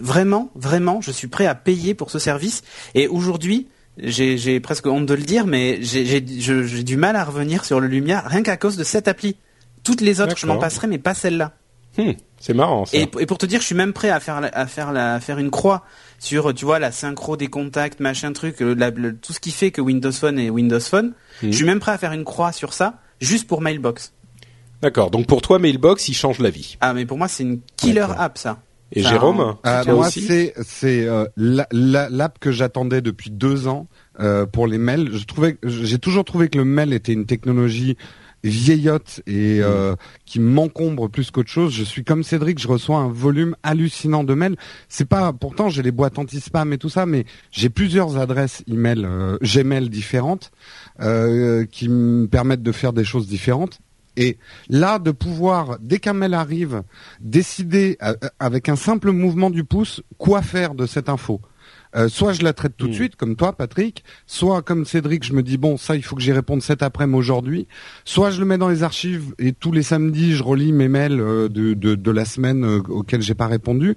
vraiment, 0.00 0.50
vraiment, 0.54 1.00
je 1.00 1.10
suis 1.10 1.28
prêt 1.28 1.46
à 1.46 1.54
payer 1.54 1.94
pour 1.94 2.10
ce 2.10 2.18
service. 2.18 2.62
Et 2.94 3.06
aujourd'hui, 3.08 3.68
j'ai 3.98 4.58
presque 4.60 4.86
honte 4.86 5.06
de 5.06 5.14
le 5.14 5.22
dire, 5.22 5.46
mais 5.46 5.78
j'ai 5.82 6.20
du 6.20 6.96
mal 6.96 7.14
à 7.16 7.24
revenir 7.24 7.64
sur 7.64 7.78
le 7.78 7.86
Lumia 7.86 8.20
rien 8.26 8.42
qu'à 8.42 8.56
cause 8.56 8.76
de 8.76 8.84
cette 8.84 9.06
appli. 9.06 9.36
Toutes 9.84 10.00
les 10.00 10.20
autres, 10.20 10.36
je 10.36 10.46
m'en 10.46 10.56
passerai, 10.58 10.86
mais 10.86 10.98
pas 10.98 11.14
celle-là. 11.14 11.52
Hmm, 11.96 12.12
c'est 12.40 12.54
marrant, 12.54 12.84
ça. 12.86 12.96
Et, 12.96 13.08
et 13.20 13.26
pour 13.26 13.38
te 13.38 13.46
dire, 13.46 13.60
je 13.60 13.66
suis 13.66 13.74
même 13.74 13.92
prêt 13.92 14.10
à 14.10 14.20
faire 14.20 14.40
la- 14.40 14.48
à 14.48 14.66
faire 14.66 14.92
la, 14.92 15.14
à 15.14 15.20
faire 15.20 15.38
une 15.38 15.50
croix 15.50 15.84
sur, 16.18 16.52
tu 16.54 16.64
vois, 16.64 16.78
la 16.78 16.90
synchro 16.92 17.36
des 17.36 17.48
contacts, 17.48 18.00
machin 18.00 18.32
truc, 18.32 18.60
euh, 18.62 18.74
la- 18.74 18.90
le- 18.90 19.14
tout 19.16 19.32
ce 19.32 19.40
qui 19.40 19.50
fait 19.50 19.70
que 19.70 19.80
Windows 19.80 20.10
Phone 20.12 20.38
est 20.38 20.50
Windows 20.50 20.80
Phone. 20.80 21.12
Mhm. 21.42 21.52
Je 21.52 21.56
suis 21.56 21.64
même 21.66 21.80
prêt 21.80 21.92
à 21.92 21.98
faire 21.98 22.12
une 22.12 22.24
croix 22.24 22.52
sur 22.52 22.72
ça, 22.72 22.94
juste 23.20 23.46
pour 23.46 23.60
Mailbox. 23.60 24.12
D'accord. 24.82 25.10
Donc 25.10 25.26
pour 25.26 25.40
toi, 25.40 25.58
Mailbox, 25.58 26.08
il 26.08 26.14
change 26.14 26.40
la 26.40 26.50
vie. 26.50 26.76
Ah, 26.80 26.92
mais 26.94 27.06
pour 27.06 27.16
moi, 27.16 27.28
c'est 27.28 27.42
une 27.44 27.60
killer 27.76 28.06
app, 28.18 28.38
ça. 28.38 28.58
Et 28.92 29.02
Ça, 29.02 29.08
Jérôme, 29.10 29.56
Ah, 29.64 29.82
toi 29.84 29.94
moi, 29.94 30.10
c'est 30.10 30.52
c'est 30.62 31.06
euh, 31.06 31.24
la- 31.36 31.66
la- 31.72 32.08
l'app 32.10 32.38
que 32.38 32.52
j'attendais 32.52 33.00
depuis 33.00 33.30
deux 33.30 33.66
ans 33.66 33.86
euh, 34.20 34.46
pour 34.46 34.66
les 34.66 34.78
mails. 34.78 35.10
Je 35.12 35.24
trouvais, 35.24 35.56
j'ai 35.64 35.98
toujours 35.98 36.24
trouvé 36.24 36.48
que 36.48 36.58
le 36.58 36.64
mail 36.64 36.92
était 36.92 37.12
une 37.12 37.26
technologie 37.26 37.96
vieillotte 38.48 39.22
et 39.26 39.60
euh, 39.62 39.96
qui 40.26 40.38
m'encombre 40.38 41.08
plus 41.08 41.30
qu'autre 41.30 41.50
chose. 41.50 41.72
Je 41.72 41.82
suis 41.82 42.04
comme 42.04 42.22
Cédric, 42.22 42.58
je 42.60 42.68
reçois 42.68 42.98
un 42.98 43.08
volume 43.08 43.56
hallucinant 43.62 44.24
de 44.24 44.34
mails. 44.34 44.56
C'est 44.88 45.08
pas, 45.08 45.32
pourtant 45.32 45.68
j'ai 45.68 45.82
les 45.82 45.92
boîtes 45.92 46.18
anti-spam 46.18 46.72
et 46.72 46.78
tout 46.78 46.88
ça, 46.90 47.06
mais 47.06 47.24
j'ai 47.50 47.70
plusieurs 47.70 48.18
adresses 48.18 48.62
email, 48.68 49.04
euh, 49.04 49.38
Gmail 49.42 49.88
différentes 49.88 50.52
euh, 51.00 51.64
qui 51.64 51.88
me 51.88 52.26
permettent 52.26 52.62
de 52.62 52.72
faire 52.72 52.92
des 52.92 53.04
choses 53.04 53.26
différentes. 53.26 53.80
Et 54.16 54.38
là, 54.68 54.98
de 54.98 55.10
pouvoir, 55.10 55.78
dès 55.80 55.98
qu'un 55.98 56.12
mail 56.12 56.34
arrive, 56.34 56.82
décider 57.20 57.98
euh, 58.02 58.14
avec 58.38 58.68
un 58.68 58.76
simple 58.76 59.10
mouvement 59.10 59.50
du 59.50 59.64
pouce 59.64 60.02
quoi 60.18 60.42
faire 60.42 60.74
de 60.74 60.86
cette 60.86 61.08
info. 61.08 61.40
Euh, 61.96 62.08
soit 62.08 62.32
je 62.32 62.42
la 62.42 62.52
traite 62.52 62.72
tout 62.76 62.86
de 62.86 62.92
Mm. 62.92 62.94
suite, 62.96 63.16
comme 63.16 63.36
toi, 63.36 63.52
Patrick. 63.52 64.02
Soit 64.26 64.62
comme 64.62 64.84
Cédric, 64.84 65.24
je 65.24 65.32
me 65.32 65.42
dis 65.42 65.56
bon, 65.58 65.76
ça, 65.76 65.94
il 65.94 66.02
faut 66.02 66.16
que 66.16 66.22
j'y 66.22 66.32
réponde 66.32 66.60
cet 66.62 66.82
après-midi 66.82 67.16
aujourd'hui. 67.18 67.66
Soit 68.04 68.30
je 68.30 68.40
le 68.40 68.46
mets 68.46 68.58
dans 68.58 68.68
les 68.68 68.82
archives 68.82 69.32
et 69.38 69.52
tous 69.52 69.70
les 69.72 69.82
samedis, 69.84 70.32
je 70.34 70.42
relis 70.42 70.72
mes 70.72 70.88
mails 70.88 71.20
euh, 71.20 71.48
de, 71.48 71.74
de, 71.74 71.94
de 71.94 72.10
la 72.10 72.24
semaine 72.24 72.64
euh, 72.64 72.78
auxquels 72.88 73.22
j'ai 73.22 73.34
pas 73.34 73.46
répondu. 73.46 73.96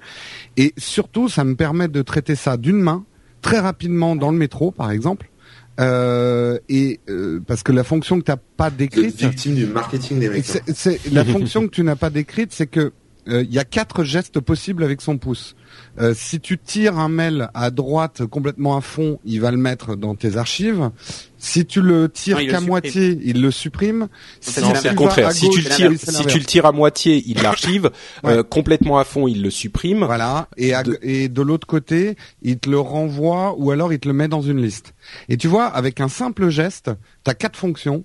Et 0.57 0.73
surtout, 0.77 1.27
ça 1.29 1.43
me 1.43 1.55
permet 1.55 1.87
de 1.87 2.01
traiter 2.03 2.35
ça 2.35 2.57
d'une 2.57 2.79
main, 2.79 3.03
très 3.41 3.59
rapidement 3.59 4.15
dans 4.15 4.29
le 4.31 4.37
métro, 4.37 4.71
par 4.71 4.91
exemple. 4.91 5.29
Euh, 5.79 6.57
et 6.69 6.99
euh, 7.09 7.39
parce 7.45 7.61
que 7.61 7.71
la 7.71 7.83
fonction 7.83 8.17
que 8.19 8.23
t'as 8.25 8.35
pas 8.37 8.71
décrite, 8.71 9.15
victime 9.21 9.53
du 9.55 9.67
marketing 9.67 10.19
des 10.19 10.29
mecs. 10.29 10.39
hein. 10.39 10.59
c'est- 10.65 10.73
c'est- 10.99 11.11
la 11.13 11.23
fonction 11.25 11.61
que 11.67 11.71
tu 11.71 11.83
n'as 11.83 11.95
pas 11.95 12.09
décrite, 12.09 12.51
c'est 12.51 12.65
que 12.67 12.93
euh, 13.27 13.43
il 13.43 13.53
y 13.53 13.59
a 13.59 13.63
quatre 13.65 14.03
gestes 14.03 14.39
possibles 14.39 14.83
avec 14.83 15.01
son 15.01 15.17
pouce. 15.17 15.55
Euh, 15.99 16.13
si 16.15 16.39
tu 16.39 16.57
tires 16.57 16.97
un 16.97 17.09
mail 17.09 17.49
à 17.53 17.71
droite 17.71 18.25
complètement 18.25 18.77
à 18.77 18.81
fond, 18.81 19.19
il 19.25 19.41
va 19.41 19.51
le 19.51 19.57
mettre 19.57 19.95
dans 19.95 20.15
tes 20.15 20.37
archives. 20.37 20.89
Si 21.37 21.65
tu 21.65 21.81
le 21.81 22.09
tires 22.09 22.37
qu'à 22.51 22.59
moitié, 22.67 23.19
il 23.23 23.41
le 23.41 23.51
supprime. 23.51 24.07
fait, 24.41 24.61
Non, 24.61 24.69
c'est 24.75 24.89
le 24.89 24.95
contraire. 24.95 25.31
Si 25.33 25.49
tu 25.49 25.61
le 25.61 25.69
tires, 25.75 25.91
si 25.99 26.25
tu 26.25 26.39
le 26.39 26.45
tires 26.45 26.65
à 26.65 26.71
moitié, 26.71 27.23
il 27.27 27.41
l'archive. 27.41 27.91
Ouais. 28.23 28.31
Euh, 28.33 28.43
complètement 28.43 28.97
à 28.97 29.03
fond, 29.03 29.27
il 29.27 29.41
le 29.43 29.49
supprime. 29.51 30.03
Voilà. 30.03 30.47
Et, 30.57 30.73
à- 30.73 30.83
De- 30.83 30.97
et 31.01 31.29
de 31.29 31.41
l'autre 31.41 31.67
côté, 31.67 32.15
il 32.41 32.57
te 32.57 32.69
le 32.69 32.79
renvoie 32.79 33.53
ou 33.57 33.69
alors 33.71 33.93
il 33.93 33.99
te 33.99 34.07
le 34.07 34.13
met 34.13 34.27
dans 34.27 34.41
une 34.41 34.61
liste. 34.61 34.93
Et 35.29 35.37
tu 35.37 35.47
vois, 35.47 35.65
avec 35.65 35.99
un 36.01 36.07
simple 36.09 36.49
geste, 36.49 36.89
tu 37.23 37.29
as 37.31 37.35
quatre 37.35 37.57
fonctions. 37.57 38.03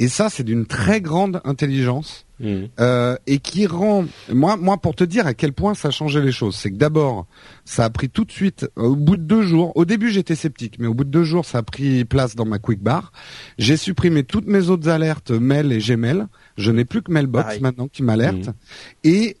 Et 0.00 0.06
ça, 0.08 0.28
c'est 0.30 0.44
d'une 0.44 0.64
très 0.66 1.00
grande 1.00 1.40
intelligence. 1.44 2.24
Hmm. 2.40 2.66
Euh, 2.78 3.16
et 3.26 3.40
qui 3.40 3.66
rend 3.66 4.04
moi 4.32 4.56
moi 4.56 4.76
pour 4.76 4.94
te 4.94 5.02
dire 5.02 5.26
à 5.26 5.34
quel 5.34 5.52
point 5.52 5.74
ça 5.74 5.88
a 5.88 5.90
changé 5.90 6.20
les 6.20 6.30
choses 6.30 6.54
c'est 6.54 6.70
que 6.70 6.76
d'abord 6.76 7.26
ça 7.64 7.84
a 7.84 7.90
pris 7.90 8.08
tout 8.08 8.24
de 8.24 8.30
suite 8.30 8.64
au 8.76 8.94
bout 8.94 9.16
de 9.16 9.22
deux 9.24 9.42
jours 9.42 9.72
au 9.76 9.84
début 9.84 10.08
j'étais 10.12 10.36
sceptique 10.36 10.76
mais 10.78 10.86
au 10.86 10.94
bout 10.94 11.02
de 11.02 11.10
deux 11.10 11.24
jours 11.24 11.44
ça 11.44 11.58
a 11.58 11.62
pris 11.64 12.04
place 12.04 12.36
dans 12.36 12.44
ma 12.44 12.60
quick 12.60 12.80
bar 12.80 13.10
j'ai 13.58 13.76
supprimé 13.76 14.22
toutes 14.22 14.46
mes 14.46 14.68
autres 14.70 14.88
alertes 14.88 15.32
mail 15.32 15.72
et 15.72 15.78
Gmail 15.78 16.26
je 16.56 16.70
n'ai 16.70 16.84
plus 16.84 17.02
que 17.02 17.10
Mailbox 17.10 17.42
Pareil. 17.44 17.60
maintenant 17.60 17.88
qui 17.88 18.04
m'alerte 18.04 18.46
Mhm. 18.46 18.54
et 19.02 19.36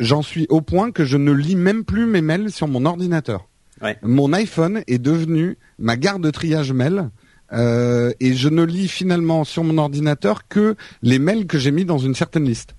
j'en 0.00 0.22
suis 0.22 0.46
au 0.48 0.62
point 0.62 0.92
que 0.92 1.04
je 1.04 1.18
ne 1.18 1.32
lis 1.32 1.56
même 1.56 1.84
plus 1.84 2.06
mes 2.06 2.22
mails 2.22 2.50
sur 2.50 2.68
mon 2.68 2.86
ordinateur 2.86 3.48
Ouais. 3.82 3.98
mon 4.02 4.32
iPhone 4.32 4.82
est 4.86 4.98
devenu 4.98 5.58
ma 5.78 5.96
gare 5.98 6.18
de 6.20 6.30
triage 6.30 6.72
mail 6.72 7.10
euh, 7.52 8.12
et 8.20 8.34
je 8.34 8.48
ne 8.48 8.62
lis 8.62 8.88
finalement 8.88 9.44
sur 9.44 9.64
mon 9.64 9.78
ordinateur 9.78 10.46
que 10.48 10.76
les 11.02 11.18
mails 11.18 11.46
que 11.46 11.58
j'ai 11.58 11.70
mis 11.70 11.84
dans 11.84 11.98
une 11.98 12.14
certaine 12.14 12.44
liste. 12.44 12.74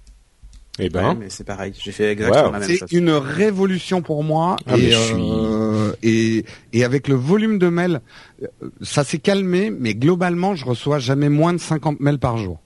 Eh 0.80 0.90
ben, 0.90 1.10
Ouais, 1.10 1.16
mais 1.20 1.30
c'est 1.30 1.44
pareil. 1.44 1.74
J'ai 1.78 1.92
fait 1.92 2.12
exactement 2.12 2.46
Wow. 2.48 2.52
la 2.54 2.60
même 2.60 2.68
C'est 2.68 2.78
chose. 2.78 2.92
une 2.94 3.10
révolution 3.12 4.02
pour 4.02 4.24
moi 4.24 4.56
Ah, 4.68 4.78
et, 4.78 4.82
mais 4.84 4.92
je 4.92 4.98
suis- 4.98 5.16
euh, 5.20 5.92
et 6.02 6.46
et 6.74 6.84
avec 6.86 7.08
le 7.10 7.16
volume 7.16 7.60
de 7.60 7.68
mails, 7.68 8.02
euh, 8.42 8.48
ça 8.82 9.04
s'est 9.04 9.20
calmé, 9.20 9.70
mais 9.70 9.94
globalement, 9.96 10.56
je 10.56 10.66
reçois 10.66 10.98
jamais 11.00 11.28
moins 11.30 11.52
de 11.54 11.60
50 11.60 12.00
mails 12.00 12.20
par 12.20 12.38
jour. 12.38 12.60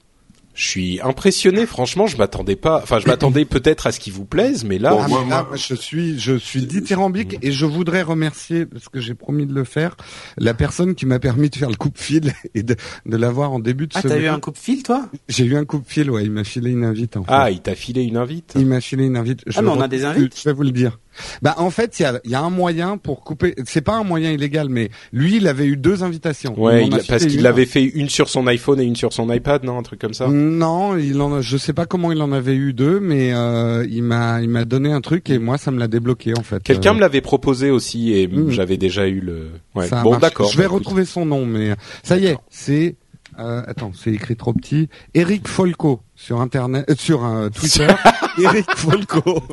Je 0.55 0.67
suis 0.67 0.99
impressionné. 1.01 1.65
Franchement, 1.65 2.07
je 2.07 2.17
m'attendais 2.17 2.55
pas. 2.55 2.79
Enfin, 2.81 2.99
je 2.99 3.07
m'attendais 3.07 3.45
peut-être 3.45 3.87
à 3.87 3.91
ce 3.91 3.99
qui 3.99 4.09
vous 4.09 4.25
plaise, 4.25 4.63
mais 4.63 4.79
là, 4.79 4.91
Bon, 4.91 4.99
Ah, 5.03 5.07
moi- 5.07 5.21
mais 5.25 5.29
là, 5.29 5.45
moi- 5.49 5.57
je 5.57 5.75
suis 5.75 6.17
je 6.17 6.35
suis 6.37 6.65
dithyrambique 6.65 7.37
et 7.41 7.51
je 7.51 7.65
voudrais 7.65 8.01
remercier 8.01 8.65
parce 8.65 8.87
que 8.89 8.99
j'ai 9.01 9.13
promis 9.13 9.45
de 9.45 9.53
le 9.53 9.63
faire 9.65 9.95
la 10.37 10.53
personne 10.53 10.95
qui 10.95 11.05
m'a 11.05 11.19
permis 11.19 11.49
de 11.49 11.55
faire 11.57 11.69
le 11.69 11.75
coupe-fil 11.75 12.31
et 12.55 12.63
de, 12.63 12.75
de 13.05 13.17
l'avoir 13.17 13.51
en 13.51 13.59
début 13.59 13.87
de 13.87 13.91
Ah, 13.95 14.01
t'as 14.01 14.09
semaine. 14.09 14.23
eu 14.23 14.27
un 14.27 14.39
coup 14.39 14.51
de 14.51 14.57
fil, 14.57 14.81
toi? 14.83 15.09
J'ai 15.27 15.45
eu 15.45 15.55
un 15.57 15.65
coupe-fil, 15.65 16.09
ouais, 16.09 16.23
il 16.23 16.31
m'a 16.31 16.43
filé 16.43 16.71
une 16.71 16.85
invite 16.85 17.17
en 17.17 17.23
fait. 17.23 17.31
ah, 17.31 17.51
il 17.51 17.59
t'a 17.61 17.75
filé 17.75 18.03
une 18.03 18.17
invite. 18.17 18.53
Il 18.57 18.65
m'a 18.65 18.79
filé 18.81 19.05
une 19.05 19.17
invite. 19.17 19.41
Je 19.45 19.59
Ah, 19.59 19.61
mais 19.61 19.69
on 19.69 19.81
a 19.81 19.87
des 19.87 20.05
invites? 20.05 20.37
Je 20.41 20.43
vais 20.49 20.53
vous 20.53 20.63
le 20.63 20.71
dire. 20.71 20.99
Bah, 21.41 21.55
en 21.57 21.69
fait, 21.69 21.99
il 21.99 22.03
y 22.03 22.05
a, 22.05 22.19
y 22.25 22.35
a 22.35 22.41
un 22.41 22.49
moyen 22.49 22.97
pour 22.97 23.21
couper. 23.23 23.55
C'est 23.65 23.81
pas 23.81 23.95
un 23.95 24.03
moyen 24.03 24.31
illégal, 24.31 24.69
mais 24.69 24.89
lui, 25.13 25.37
il 25.37 25.47
avait 25.47 25.65
eu 25.65 25.77
deux 25.77 26.03
invitations. 26.03 26.53
Ouais, 26.59 26.85
Il 26.85 26.89
parce 27.07 27.25
qu'il 27.25 27.39
une. 27.39 27.45
avait 27.45 27.65
fait 27.65 27.83
une 27.83 28.09
sur 28.09 28.29
son 28.29 28.47
iPhone 28.47 28.79
et 28.79 28.83
une 28.83 28.95
sur 28.95 29.13
son 29.13 29.31
iPad, 29.31 29.63
non, 29.63 29.77
un 29.77 29.83
truc 29.83 29.99
comme 29.99 30.13
ça? 30.13 30.27
Non, 30.27 30.97
il 30.97 31.19
en 31.21 31.33
a, 31.35 31.41
je 31.41 31.57
sais 31.57 31.73
pas 31.73 31.85
comment 31.85 32.11
il 32.11 32.21
en 32.21 32.31
avait 32.31 32.55
eu 32.55 32.73
deux, 32.73 32.99
mais 32.99 33.33
euh, 33.33 33.85
il 33.89 34.03
m'a, 34.03 34.41
il 34.41 34.49
m'a 34.49 34.65
donné 34.65 34.91
un 34.91 35.01
truc 35.01 35.29
et 35.29 35.39
moi, 35.39 35.57
ça 35.57 35.71
me 35.71 35.79
l'a 35.79 35.87
débloqué 35.87 36.33
en 36.37 36.43
fait. 36.43 36.61
Quelqu'un 36.63 36.91
Euh, 36.91 36.95
me 36.95 36.99
l'avait 37.01 37.21
proposé 37.21 37.69
aussi 37.71 38.13
et 38.13 38.27
Mm. 38.27 38.49
j'avais 38.49 38.77
déjà 38.77 39.07
eu 39.07 39.19
le. 39.19 39.49
Ouais. 39.75 39.87
Bon, 40.03 40.17
d'accord. 40.17 40.49
Je 40.51 40.57
vais 40.57 40.63
bah, 40.63 40.67
écoute. 40.67 40.79
retrouver 40.79 41.05
son 41.05 41.25
nom, 41.25 41.45
mais 41.45 41.73
ça 42.03 42.17
y 42.17 42.25
est, 42.25 42.37
c'est. 42.49 42.95
Euh, 43.39 43.63
attends, 43.67 43.91
c'est 43.93 44.11
écrit 44.11 44.35
trop 44.35 44.53
petit. 44.53 44.89
Eric 45.13 45.47
Folco 45.47 46.01
sur 46.15 46.39
internet, 46.39 46.85
euh, 46.89 46.95
sur 46.97 47.25
euh, 47.25 47.49
Twitter. 47.49 47.87
Eric 48.41 48.65
Folco. 48.75 49.43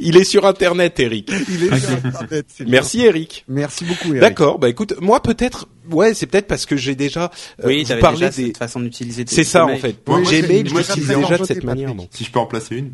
Il 0.00 0.16
est 0.16 0.24
sur 0.24 0.46
Internet, 0.46 0.98
Eric. 1.00 1.30
Il 1.48 1.64
est 1.64 1.78
sur 1.78 2.04
internet. 2.04 2.46
c'est 2.48 2.64
bien. 2.64 2.72
Merci, 2.72 3.02
Eric. 3.02 3.44
Merci 3.48 3.84
beaucoup, 3.84 4.08
Eric. 4.08 4.20
D'accord. 4.20 4.58
Bah 4.58 4.68
écoute, 4.68 4.94
moi 5.00 5.22
peut-être. 5.22 5.68
Ouais, 5.92 6.14
c'est 6.14 6.26
peut-être 6.26 6.46
parce 6.46 6.66
que 6.66 6.76
j'ai 6.76 6.94
déjà. 6.94 7.30
euh, 7.62 7.66
Oui, 7.66 7.84
vous 7.84 7.94
parlez 8.00 8.16
déjà 8.18 8.30
des. 8.30 8.46
cette 8.46 8.58
façon 8.58 8.80
d'utiliser. 8.80 9.24
C'est 9.26 9.44
ça 9.44 9.64
en 9.66 9.76
fait. 9.76 9.96
Moi, 10.06 10.18
moi, 10.20 10.30
Gmail, 10.30 10.42
j'ai- 10.42 10.68
je 10.70 10.74
l'utilise 10.76 11.08
j'ai 11.08 11.16
déjà 11.16 11.38
de 11.38 11.44
cette 11.44 11.64
manière. 11.64 11.94
Donc. 11.94 12.08
Si 12.12 12.24
je 12.24 12.30
peux 12.30 12.38
en 12.38 12.46
placer 12.46 12.76
une. 12.76 12.92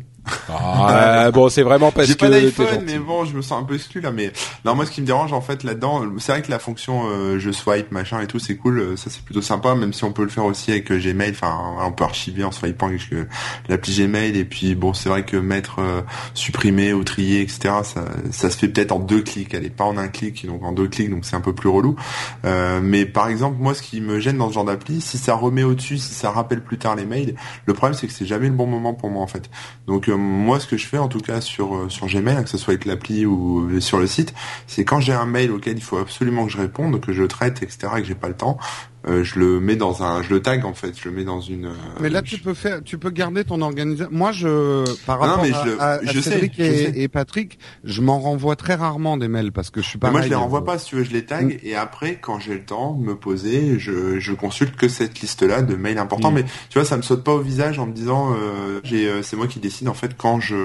Ah, 0.49 1.31
bon, 1.31 1.47
c'est 1.47 1.61
vraiment 1.63 1.89
parce 1.91 2.07
J'ai 2.07 2.15
que 2.15 2.19
pas 2.19 2.29
t'es 2.29 2.41
d'iPhone, 2.41 2.83
mais 2.85 2.99
bon, 2.99 3.23
je 3.23 3.33
me 3.33 3.41
sens 3.41 3.61
un 3.61 3.63
peu 3.65 3.75
exclu 3.75 4.01
là. 4.01 4.11
Mais 4.11 4.33
non, 4.65 4.75
moi, 4.75 4.85
ce 4.85 4.91
qui 4.91 4.99
me 5.01 5.05
dérange 5.05 5.31
en 5.31 5.39
fait 5.39 5.63
là-dedans, 5.63 6.03
c'est 6.17 6.33
vrai 6.33 6.41
que 6.41 6.51
la 6.51 6.59
fonction 6.59 7.03
euh, 7.09 7.39
je 7.39 7.49
swipe 7.51 7.91
machin 7.93 8.19
et 8.21 8.27
tout, 8.27 8.37
c'est 8.39 8.57
cool. 8.57 8.79
euh, 8.79 8.95
Ça, 8.97 9.09
c'est 9.09 9.21
plutôt 9.23 9.41
sympa, 9.41 9.73
même 9.75 9.93
si 9.93 10.03
on 10.03 10.11
peut 10.11 10.23
le 10.23 10.29
faire 10.29 10.43
aussi 10.43 10.71
avec 10.71 10.91
euh, 10.91 10.99
Gmail. 10.99 11.31
Enfin, 11.31 11.57
on 11.81 11.91
peut 11.93 12.03
archiver 12.03 12.43
en 12.43 12.51
swipant 12.51 12.89
quelque 12.89 13.07
que 13.07 13.27
l'appli 13.69 13.95
Gmail 13.95 14.37
et 14.37 14.43
puis 14.43 14.75
bon 14.75 14.93
c'est 14.93 15.07
vrai 15.07 15.23
que 15.23 15.37
mettre 15.37 15.79
euh, 15.79 16.01
supprimer 16.33 16.91
ou 16.91 17.03
trier 17.05 17.39
etc 17.41 17.75
ça, 17.83 18.03
ça 18.31 18.49
se 18.49 18.57
fait 18.57 18.67
peut-être 18.67 18.91
en 18.91 18.99
deux 18.99 19.21
clics 19.21 19.53
elle 19.53 19.63
est 19.65 19.69
pas 19.69 19.85
en 19.85 19.97
un 19.97 20.07
clic 20.09 20.45
donc 20.45 20.61
en 20.63 20.73
deux 20.73 20.87
clics 20.89 21.09
donc 21.09 21.23
c'est 21.23 21.35
un 21.37 21.41
peu 21.41 21.53
plus 21.53 21.69
relou 21.69 21.95
euh, 22.43 22.81
mais 22.87 23.05
par 23.05 23.27
exemple 23.27 23.57
moi 23.59 23.73
ce 23.73 23.81
qui 23.81 24.01
me 24.01 24.19
gêne 24.19 24.37
dans 24.37 24.49
ce 24.49 24.53
genre 24.53 24.65
d'appli 24.65 25.01
si 25.01 25.17
ça 25.17 25.35
remet 25.35 25.63
au-dessus 25.63 25.97
si 25.97 26.13
ça 26.13 26.31
rappelle 26.31 26.61
plus 26.61 26.77
tard 26.77 26.95
les 26.95 27.05
mails 27.05 27.35
le 27.65 27.73
problème 27.73 27.97
c'est 27.97 28.07
que 28.07 28.13
c'est 28.13 28.25
jamais 28.25 28.47
le 28.47 28.53
bon 28.53 28.65
moment 28.65 28.93
pour 28.93 29.09
moi 29.09 29.21
en 29.21 29.27
fait. 29.27 29.49
Donc 29.87 30.07
moi 30.07 30.59
ce 30.59 30.67
que 30.67 30.77
je 30.77 30.87
fais 30.87 30.97
en 30.97 31.07
tout 31.07 31.19
cas 31.19 31.41
sur 31.41 31.91
sur 31.91 32.07
Gmail 32.07 32.43
que 32.43 32.49
ce 32.49 32.57
soit 32.57 32.73
avec 32.73 32.85
l'appli 32.85 33.25
ou 33.25 33.79
sur 33.79 33.99
le 33.99 34.07
site 34.07 34.33
c'est 34.65 34.85
quand 34.85 34.99
j'ai 34.99 35.13
un 35.13 35.25
mail 35.25 35.51
auquel 35.51 35.77
il 35.77 35.83
faut 35.83 35.97
absolument 35.97 36.45
que 36.45 36.51
je 36.51 36.57
réponde 36.57 36.99
que 37.01 37.13
je 37.13 37.23
traite 37.23 37.61
etc 37.61 37.89
et 37.97 38.01
que 38.01 38.07
j'ai 38.07 38.15
pas 38.15 38.29
le 38.29 38.35
temps 38.35 38.57
euh, 39.05 39.23
je 39.23 39.39
le 39.39 39.59
mets 39.59 39.75
dans 39.75 40.03
un, 40.03 40.21
je 40.21 40.29
le 40.33 40.41
tag 40.41 40.65
en 40.65 40.73
fait, 40.73 40.99
je 40.99 41.07
le 41.07 41.15
mets 41.15 41.23
dans 41.23 41.39
une. 41.39 41.67
Euh, 41.67 41.73
mais 42.01 42.09
là, 42.09 42.21
tu 42.21 42.39
peux 42.39 42.53
faire, 42.53 42.83
tu 42.83 42.97
peux 42.97 43.09
garder 43.09 43.43
ton 43.43 43.61
organisation. 43.61 44.09
Moi, 44.11 44.31
je, 44.31 44.83
par 45.05 45.19
rapport 45.19 45.45
à, 45.79 45.99
je 46.03 46.19
Cédric 46.19 46.59
et, 46.59 47.07
Patrick, 47.07 47.59
je 47.83 48.01
m'en 48.01 48.19
renvoie 48.19 48.55
très 48.55 48.75
rarement 48.75 49.15
des 49.17 49.27
mails 49.27 49.51
parce 49.51 49.69
que 49.69 49.81
je 49.81 49.87
suis 49.87 49.99
pas. 49.99 50.11
Moi, 50.11 50.23
je 50.23 50.29
les 50.29 50.35
renvoie 50.35 50.65
pas. 50.65 50.77
Si 50.77 50.87
tu 50.87 50.95
veux, 50.95 51.03
je 51.03 51.11
les 51.11 51.25
tag 51.25 51.45
mm. 51.45 51.59
et 51.67 51.75
après, 51.75 52.17
quand 52.19 52.39
j'ai 52.39 52.55
le 52.55 52.65
temps 52.65 52.93
de 52.93 53.03
me 53.03 53.15
poser, 53.15 53.79
je, 53.79 54.19
je 54.19 54.33
consulte 54.33 54.75
que 54.75 54.87
cette 54.87 55.19
liste-là 55.21 55.61
de 55.61 55.75
mails 55.75 55.99
importants. 55.99 56.31
Mm. 56.31 56.35
Mais 56.35 56.43
tu 56.69 56.79
vois, 56.79 56.85
ça 56.85 56.97
me 56.97 57.01
saute 57.01 57.23
pas 57.23 57.33
au 57.33 57.41
visage 57.41 57.79
en 57.79 57.85
me 57.85 57.93
disant, 57.93 58.33
euh, 58.33 58.81
j'ai, 58.83 59.21
c'est 59.23 59.37
moi 59.37 59.47
qui 59.47 59.59
décide 59.59 59.87
en 59.87 59.93
fait 59.93 60.17
quand 60.17 60.39
je, 60.39 60.55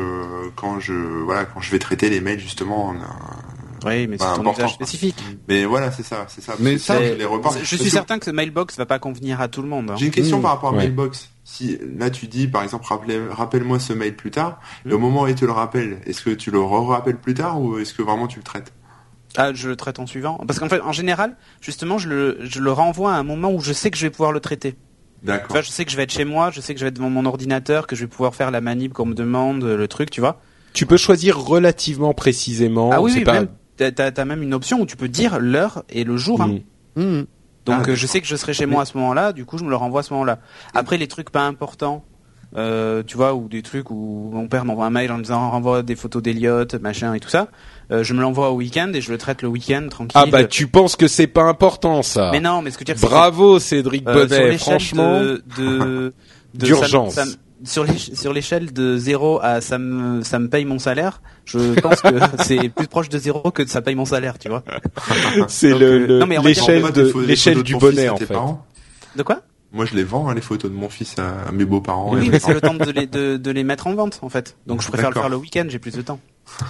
quand 0.56 0.80
je, 0.80 0.94
voilà, 0.94 1.44
quand 1.44 1.60
je 1.60 1.70
vais 1.70 1.78
traiter 1.78 2.08
les 2.10 2.20
mails 2.20 2.40
justement. 2.40 2.88
En, 2.88 2.94
oui, 3.84 4.06
mais 4.06 4.18
c'est 4.18 4.34
ton 4.34 4.52
usage 4.52 4.74
spécifique. 4.74 5.16
Mais 5.48 5.64
voilà, 5.64 5.90
c'est 5.90 6.02
ça, 6.02 6.26
c'est 6.28 6.42
ça. 6.42 6.54
Mais 6.58 6.78
ça, 6.78 7.02
je, 7.02 7.14
les 7.14 7.26
je 7.62 7.76
suis 7.76 7.90
certain 7.90 8.18
que 8.18 8.30
Mailbox 8.30 8.76
va 8.76 8.86
pas 8.86 8.98
convenir 8.98 9.40
à 9.40 9.48
tout 9.48 9.62
le 9.62 9.68
monde. 9.68 9.90
Hein. 9.90 9.96
J'ai 9.98 10.06
une 10.06 10.12
question 10.12 10.40
par 10.40 10.52
rapport 10.52 10.70
à 10.70 10.76
Mailbox. 10.76 11.28
Si 11.44 11.76
là 11.98 12.08
tu 12.08 12.28
dis 12.28 12.46
par 12.46 12.62
exemple 12.62 12.86
rappelle-moi 13.30 13.80
ce 13.80 13.92
mail 13.92 14.14
plus 14.14 14.30
tard, 14.30 14.60
et 14.88 14.92
au 14.92 14.98
moment 14.98 15.22
où 15.22 15.26
il 15.26 15.34
te 15.34 15.44
le 15.44 15.50
rappelle, 15.50 16.00
est-ce 16.06 16.22
que 16.22 16.30
tu 16.30 16.52
le 16.52 16.60
rappelles 16.60 17.18
plus 17.18 17.34
tard 17.34 17.60
ou 17.60 17.78
est-ce 17.78 17.94
que 17.94 18.02
vraiment 18.02 18.28
tu 18.28 18.38
le 18.38 18.44
traites? 18.44 18.72
Ah, 19.36 19.52
je 19.52 19.68
le 19.68 19.76
traite 19.76 19.98
en 19.98 20.06
suivant. 20.06 20.38
Parce 20.46 20.58
qu'en 20.58 20.68
fait, 20.68 20.80
en 20.82 20.92
général, 20.92 21.36
justement, 21.60 21.98
je 21.98 22.08
le, 22.08 22.38
je 22.42 22.60
le 22.60 22.70
renvoie 22.70 23.14
à 23.14 23.16
un 23.16 23.22
moment 23.22 23.50
où 23.50 23.60
je 23.60 23.72
sais 23.72 23.90
que 23.90 23.96
je 23.96 24.06
vais 24.06 24.10
pouvoir 24.10 24.30
le 24.30 24.40
traiter. 24.40 24.76
D'accord. 25.22 25.46
Tu 25.48 25.52
vois, 25.52 25.62
je 25.62 25.70
sais 25.70 25.84
que 25.84 25.90
je 25.90 25.96
vais 25.96 26.02
être 26.02 26.12
chez 26.12 26.24
moi, 26.24 26.50
je 26.50 26.60
sais 26.60 26.74
que 26.74 26.80
je 26.80 26.84
vais 26.84 26.88
être 26.88 26.96
devant 26.96 27.10
mon 27.10 27.24
ordinateur, 27.24 27.86
que 27.86 27.96
je 27.96 28.02
vais 28.02 28.08
pouvoir 28.08 28.34
faire 28.34 28.50
la 28.50 28.60
manip 28.60 28.92
qu'on 28.92 29.06
me 29.06 29.14
demande, 29.14 29.64
le 29.64 29.88
truc, 29.88 30.10
tu 30.10 30.20
vois. 30.20 30.40
Tu 30.72 30.86
peux 30.86 30.96
choisir 30.96 31.38
relativement 31.38 32.12
précisément. 32.14 32.90
Ah 32.92 33.00
oui, 33.00 33.12
oui 33.14 33.24
pas 33.24 33.42
t'as 33.76 34.10
as 34.16 34.24
même 34.24 34.42
une 34.42 34.54
option 34.54 34.80
où 34.80 34.86
tu 34.86 34.96
peux 34.96 35.08
dire 35.08 35.38
l'heure 35.38 35.84
et 35.88 36.04
le 36.04 36.16
jour. 36.16 36.42
Hein. 36.42 36.58
Mmh. 36.96 37.02
Mmh. 37.02 37.26
Donc 37.64 37.84
ah, 37.86 37.90
euh, 37.90 37.94
je 37.94 38.06
sais 38.06 38.20
que 38.20 38.26
je 38.26 38.36
serai 38.36 38.52
chez 38.54 38.66
moi 38.66 38.82
à 38.82 38.84
ce 38.84 38.96
moment-là, 38.98 39.32
du 39.32 39.44
coup 39.44 39.56
je 39.58 39.64
me 39.64 39.70
le 39.70 39.76
renvoie 39.76 40.00
à 40.00 40.02
ce 40.02 40.12
moment-là. 40.14 40.38
Après 40.74 40.98
les 40.98 41.06
trucs 41.06 41.30
pas 41.30 41.42
importants, 41.46 42.04
euh, 42.56 43.02
tu 43.06 43.16
vois, 43.16 43.34
ou 43.34 43.48
des 43.48 43.62
trucs 43.62 43.90
où 43.90 44.30
mon 44.32 44.48
père 44.48 44.64
m'envoie 44.64 44.86
un 44.86 44.90
mail 44.90 45.10
en 45.12 45.18
disant 45.18 45.50
renvoie 45.50 45.82
des 45.82 45.94
photos 45.94 46.22
d'Eliott, 46.22 46.74
machin 46.74 47.14
et 47.14 47.20
tout 47.20 47.28
ça, 47.28 47.48
euh, 47.90 48.02
je 48.02 48.14
me 48.14 48.20
l'envoie 48.20 48.50
au 48.50 48.56
week-end 48.56 48.90
et 48.94 49.00
je 49.00 49.12
le 49.12 49.18
traite 49.18 49.42
le 49.42 49.48
week-end 49.48 49.86
tranquille. 49.88 50.20
Ah 50.20 50.26
bah 50.26 50.44
tu 50.44 50.66
penses 50.66 50.96
que 50.96 51.06
c'est 51.06 51.28
pas 51.28 51.44
important 51.44 52.02
ça 52.02 52.30
Mais 52.32 52.40
non, 52.40 52.62
mais 52.62 52.70
ce 52.70 52.78
que 52.78 52.84
tu 52.84 52.92
dire, 52.92 53.08
Bravo 53.08 53.58
Cédric 53.58 54.04
Bonnet, 54.04 54.58
franchement. 54.58 55.20
De, 55.20 56.12
d'urgence 56.54 57.14
sur 57.14 57.24
sur 57.64 58.32
l'échelle 58.32 58.72
de 58.72 58.96
0 58.96 59.40
à 59.42 59.60
ça 59.60 59.78
me 59.78 60.22
ça 60.22 60.38
me 60.38 60.48
paye 60.48 60.64
mon 60.64 60.78
salaire, 60.78 61.20
je 61.44 61.80
pense 61.80 62.00
que 62.00 62.08
c'est 62.44 62.68
plus 62.68 62.86
proche 62.86 63.08
de 63.08 63.18
0 63.18 63.50
que 63.50 63.62
de 63.62 63.68
ça 63.68 63.82
paye 63.82 63.94
mon 63.94 64.04
salaire, 64.04 64.38
tu 64.38 64.48
vois. 64.48 64.62
c'est 65.48 65.76
le 65.76 66.22
euh, 66.22 66.40
l'échelle 66.42 66.90
de 66.92 67.12
l'échelle 67.26 67.62
du 67.62 67.76
bonnet 67.76 68.08
en 68.08 68.16
fait. 68.16 68.34
De 69.16 69.22
quoi? 69.22 69.40
Moi, 69.74 69.86
je 69.86 69.94
les 69.94 70.04
vends, 70.04 70.28
hein, 70.28 70.34
les 70.34 70.42
photos 70.42 70.70
de 70.70 70.76
mon 70.76 70.90
fils 70.90 71.18
à, 71.18 71.50
mes 71.50 71.64
beaux-parents. 71.64 72.12
Oui, 72.14 72.28
mais 72.30 72.38
c'est 72.38 72.52
le 72.52 72.60
temps 72.60 72.74
de 72.74 72.90
les, 72.90 73.06
de, 73.06 73.38
de, 73.38 73.50
les 73.50 73.64
mettre 73.64 73.86
en 73.86 73.94
vente, 73.94 74.18
en 74.20 74.28
fait. 74.28 74.54
Donc, 74.66 74.82
je 74.82 74.88
préfère 74.88 75.08
le 75.08 75.14
faire 75.14 75.30
le 75.30 75.36
week-end, 75.36 75.64
j'ai 75.66 75.78
plus 75.78 75.94
de 75.94 76.02
temps. 76.02 76.20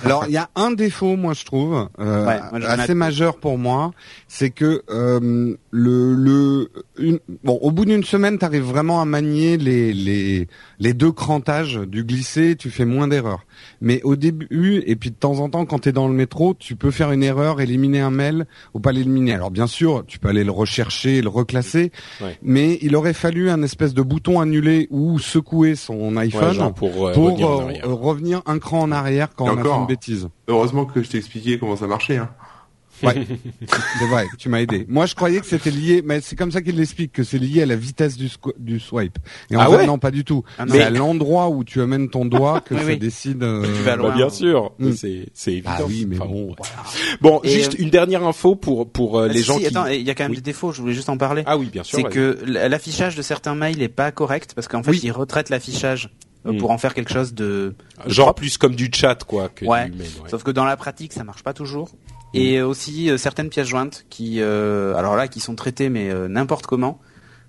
Alors, 0.04 0.26
il 0.28 0.32
y 0.32 0.37
a 0.37 0.49
un 0.54 0.70
défaut, 0.70 1.16
moi, 1.16 1.34
je 1.34 1.44
trouve, 1.44 1.88
euh, 1.99 2.40
assez 2.64 2.94
majeur 2.94 3.38
pour 3.38 3.58
moi, 3.58 3.90
c'est 4.28 4.50
que 4.50 4.84
euh, 4.88 5.56
le, 5.74 6.14
le 6.14 6.70
une, 6.98 7.18
bon, 7.42 7.58
au 7.62 7.70
bout 7.70 7.86
d'une 7.86 8.04
semaine, 8.04 8.38
tu 8.38 8.44
arrives 8.44 8.62
vraiment 8.62 9.00
à 9.00 9.06
manier 9.06 9.56
les, 9.56 9.94
les, 9.94 10.46
les 10.78 10.92
deux 10.92 11.12
crantages 11.12 11.76
du 11.76 12.04
glisser, 12.04 12.56
tu 12.56 12.68
fais 12.68 12.84
moins 12.84 13.08
d'erreurs. 13.08 13.46
Mais 13.80 14.02
au 14.02 14.14
début, 14.14 14.82
et 14.86 14.96
puis 14.96 15.10
de 15.10 15.16
temps 15.16 15.40
en 15.40 15.48
temps, 15.48 15.64
quand 15.64 15.80
tu 15.80 15.88
es 15.88 15.92
dans 15.92 16.08
le 16.08 16.14
métro, 16.14 16.54
tu 16.58 16.76
peux 16.76 16.90
faire 16.90 17.10
une 17.10 17.22
erreur, 17.22 17.62
éliminer 17.62 18.00
un 18.00 18.10
mail 18.10 18.46
ou 18.74 18.80
pas 18.80 18.92
l'éliminer. 18.92 19.32
Alors 19.32 19.50
bien 19.50 19.66
sûr, 19.66 20.04
tu 20.06 20.18
peux 20.18 20.28
aller 20.28 20.44
le 20.44 20.52
rechercher, 20.52 21.22
le 21.22 21.30
reclasser, 21.30 21.90
mais 22.42 22.78
il 22.82 22.94
aurait 22.94 23.14
fallu 23.14 23.48
un 23.48 23.62
espèce 23.62 23.94
de 23.94 24.02
bouton 24.02 24.40
annulé 24.40 24.88
ou 24.90 25.18
secouer 25.18 25.74
son 25.74 26.18
iPhone 26.18 26.74
pour, 26.74 27.08
euh, 27.08 27.12
revenir, 27.14 28.42
un 28.44 28.58
cran 28.58 28.82
en 28.82 28.92
arrière 28.92 29.30
quand 29.34 29.46
on 29.46 29.56
a 29.56 29.62
fait 29.62 29.70
une 29.70 29.86
bêtise. 29.86 30.28
Heureusement 30.48 30.84
que 30.84 31.02
je 31.02 31.08
t'ai 31.08 31.18
expliqué 31.18 31.58
comment 31.58 31.76
ça 31.76 31.86
marchait. 31.86 32.18
Hein. 32.18 32.28
Ouais, 33.02 33.26
c'est 33.99 34.06
vrai, 34.06 34.26
tu 34.38 34.49
m'as 34.49 34.61
aidé. 34.61 34.87
Moi, 34.88 35.06
je 35.06 35.14
croyais 35.14 35.40
que 35.40 35.47
c'était 35.47 35.71
lié, 35.71 36.02
mais 36.04 36.21
c'est 36.21 36.37
comme 36.37 36.52
ça 36.52 36.62
qu'il 36.62 36.76
l'explique, 36.76 37.12
que 37.12 37.25
c'est 37.25 37.38
lié 37.38 37.62
à 37.62 37.66
la 37.66 37.76
vitesse 37.76 38.16
du, 38.16 38.30
du 38.59 38.80
swipe. 38.80 39.18
Et 39.50 39.57
en 39.57 39.61
ah 39.61 39.79
fait, 39.79 39.87
non, 39.87 39.98
pas 39.98 40.11
du 40.11 40.24
tout. 40.24 40.44
Ah 40.59 40.64
c'est 40.68 40.83
à 40.83 40.90
l'endroit 40.90 41.48
où 41.48 41.64
tu 41.64 41.81
amènes 41.81 42.09
ton 42.09 42.24
doigt 42.24 42.61
que 42.64 42.76
ça 42.76 42.94
décide. 42.96 43.42
Euh... 43.42 43.64
Tu 43.64 43.83
vas 43.83 43.96
loin, 43.96 44.14
bien 44.14 44.31
sûr, 44.31 44.72
mm. 44.79 44.92
c'est 44.92 45.26
c'est 45.35 45.53
évident. 45.53 45.70
Ah 45.79 45.83
oui, 45.87 46.07
mais 46.09 46.16
bon. 46.16 46.55
Bon, 47.20 47.40
juste 47.44 47.74
euh, 47.74 47.83
une 47.83 47.90
dernière 47.90 48.24
info 48.24 48.55
pour 48.55 48.90
pour 48.90 49.18
euh, 49.18 49.29
les 49.29 49.42
gens 49.42 49.55
si, 49.59 49.61
qui. 49.61 49.66
Attends, 49.66 49.87
il 49.87 50.03
y 50.03 50.11
a 50.11 50.14
quand 50.14 50.24
même 50.24 50.35
des 50.35 50.40
défauts. 50.40 50.72
Je 50.72 50.81
voulais 50.81 50.94
juste 50.94 51.09
en 51.09 51.16
parler. 51.16 51.42
Ah 51.46 51.57
oui, 51.57 51.68
bien 51.72 51.83
sûr. 51.83 51.98
C'est 51.98 52.05
que 52.05 52.38
l'affichage 52.46 53.16
de 53.16 53.22
certains 53.22 53.55
mails 53.55 53.83
est 53.83 53.88
pas 53.88 54.12
correct 54.12 54.53
parce 54.55 54.68
qu'en 54.68 54.83
fait, 54.83 54.92
ils 55.03 55.12
retraitent 55.12 55.50
l'affichage 55.50 56.11
euh, 56.46 56.53
mm. 56.53 56.59
pour 56.59 56.70
en 56.70 56.79
faire 56.79 56.92
quelque 56.92 57.12
chose 57.12 57.35
de, 57.35 57.74
genre 58.07 58.35
plus 58.35 58.59
comme 58.59 58.74
du 58.74 58.90
chat 58.92 59.22
quoi 59.24 59.48
que 59.48 59.64
ouais. 59.64 59.88
Du 59.88 59.98
mail, 59.98 60.09
ouais. 60.22 60.31
Sauf 60.31 60.42
que 60.42 60.50
dans 60.50 60.64
la 60.64 60.76
pratique 60.76 61.12
ça 61.12 61.22
marche 61.22 61.44
pas 61.44 61.53
toujours 61.53 61.90
et 62.35 62.61
mm. 62.61 62.64
aussi 62.64 63.11
euh, 63.11 63.16
certaines 63.16 63.49
pièces 63.49 63.68
jointes 63.68 64.05
qui, 64.11 64.40
euh, 64.40 64.95
alors 64.97 65.16
là, 65.16 65.29
qui 65.29 65.40
sont 65.40 65.55
traitées 65.55 65.88
mais 65.88 66.11
euh, 66.11 66.29
n'importe 66.29 66.66
comment. 66.66 67.01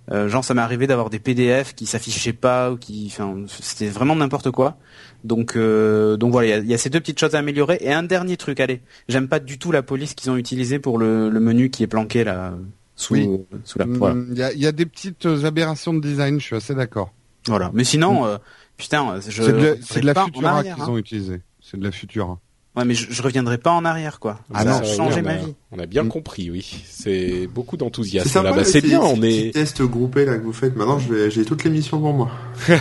genre, 0.09 0.43
ça 0.43 0.53
m'est 0.53 0.61
arrivé 0.61 0.87
d'avoir 0.87 1.09
des 1.09 1.19
PDF 1.19 1.73
qui 1.75 1.85
s'affichaient 1.85 2.33
pas 2.33 2.71
ou 2.71 2.77
qui, 2.77 3.07
enfin, 3.11 3.43
c'était 3.47 3.87
vraiment 3.87 4.15
n'importe 4.15 4.51
quoi. 4.51 4.77
Donc, 5.23 5.57
donc 5.57 6.31
voilà, 6.31 6.57
il 6.57 6.67
y 6.67 6.73
a, 6.73 6.77
ces 6.77 6.89
deux 6.89 6.99
petites 6.99 7.19
choses 7.19 7.35
à 7.35 7.39
améliorer. 7.39 7.77
Et 7.79 7.93
un 7.93 8.03
dernier 8.03 8.35
truc, 8.35 8.59
allez, 8.59 8.81
j'aime 9.07 9.29
pas 9.29 9.39
du 9.39 9.57
tout 9.57 9.71
la 9.71 9.81
police 9.81 10.13
qu'ils 10.13 10.29
ont 10.29 10.35
utilisée 10.35 10.79
pour 10.79 10.97
le, 10.97 11.29
le, 11.29 11.39
menu 11.39 11.69
qui 11.69 11.83
est 11.83 11.87
planqué 11.87 12.25
là 12.25 12.53
sous, 12.95 13.45
sous 13.63 13.79
la. 13.79 13.85
Mm, 13.85 14.27
il 14.31 14.37
y, 14.37 14.43
a, 14.43 14.53
y, 14.53 14.65
a, 14.65 14.73
des 14.73 14.85
petites 14.85 15.25
aberrations 15.25 15.93
de 15.93 16.01
design, 16.01 16.39
je 16.41 16.45
suis 16.45 16.55
assez 16.57 16.75
d'accord. 16.75 17.13
Voilà, 17.47 17.71
mais 17.73 17.85
sinon, 17.85 18.25
mm. 18.25 18.39
putain, 18.75 19.19
je. 19.25 19.41
C'est 19.41 19.53
de, 20.01 20.05
la, 20.05 20.13
Futura 20.13 20.63
qu'ils 20.63 20.71
hein. 20.73 20.89
ont 20.89 20.97
utilisé. 20.97 21.41
C'est 21.61 21.77
de 21.77 21.83
la 21.85 21.91
Futura. 21.91 22.39
Ouais, 22.75 22.85
mais 22.85 22.95
je, 22.95 23.11
je 23.11 23.21
reviendrai 23.21 23.59
pas 23.59 23.71
en 23.71 23.85
arrière, 23.85 24.19
quoi. 24.19 24.39
Ah 24.51 24.63
ça 24.63 24.77
a 24.77 24.83
changé 24.83 25.21
ma 25.21 25.35
vie. 25.35 25.53
On 25.71 25.77
a 25.77 25.85
bien 25.85 26.03
mm. 26.03 26.09
compris, 26.09 26.49
oui. 26.49 26.83
C'est 26.89 27.45
beaucoup 27.47 27.77
d'enthousiasme 27.77 28.41
là. 28.41 28.51
Bah, 28.51 28.63
c'est 28.63 28.81
bien, 28.81 28.99
on 28.99 29.21
est. 29.21 29.53
Test 29.53 29.83
groupé 29.83 30.25
là 30.25 30.37
que 30.37 30.43
vous 30.43 30.53
faites. 30.53 30.75
Maintenant, 30.75 30.97
je 30.97 31.13
vais, 31.13 31.29
j'ai 31.29 31.45
toute 31.45 31.63
l'émission 31.63 31.99
pour 31.99 32.13
moi. 32.13 32.31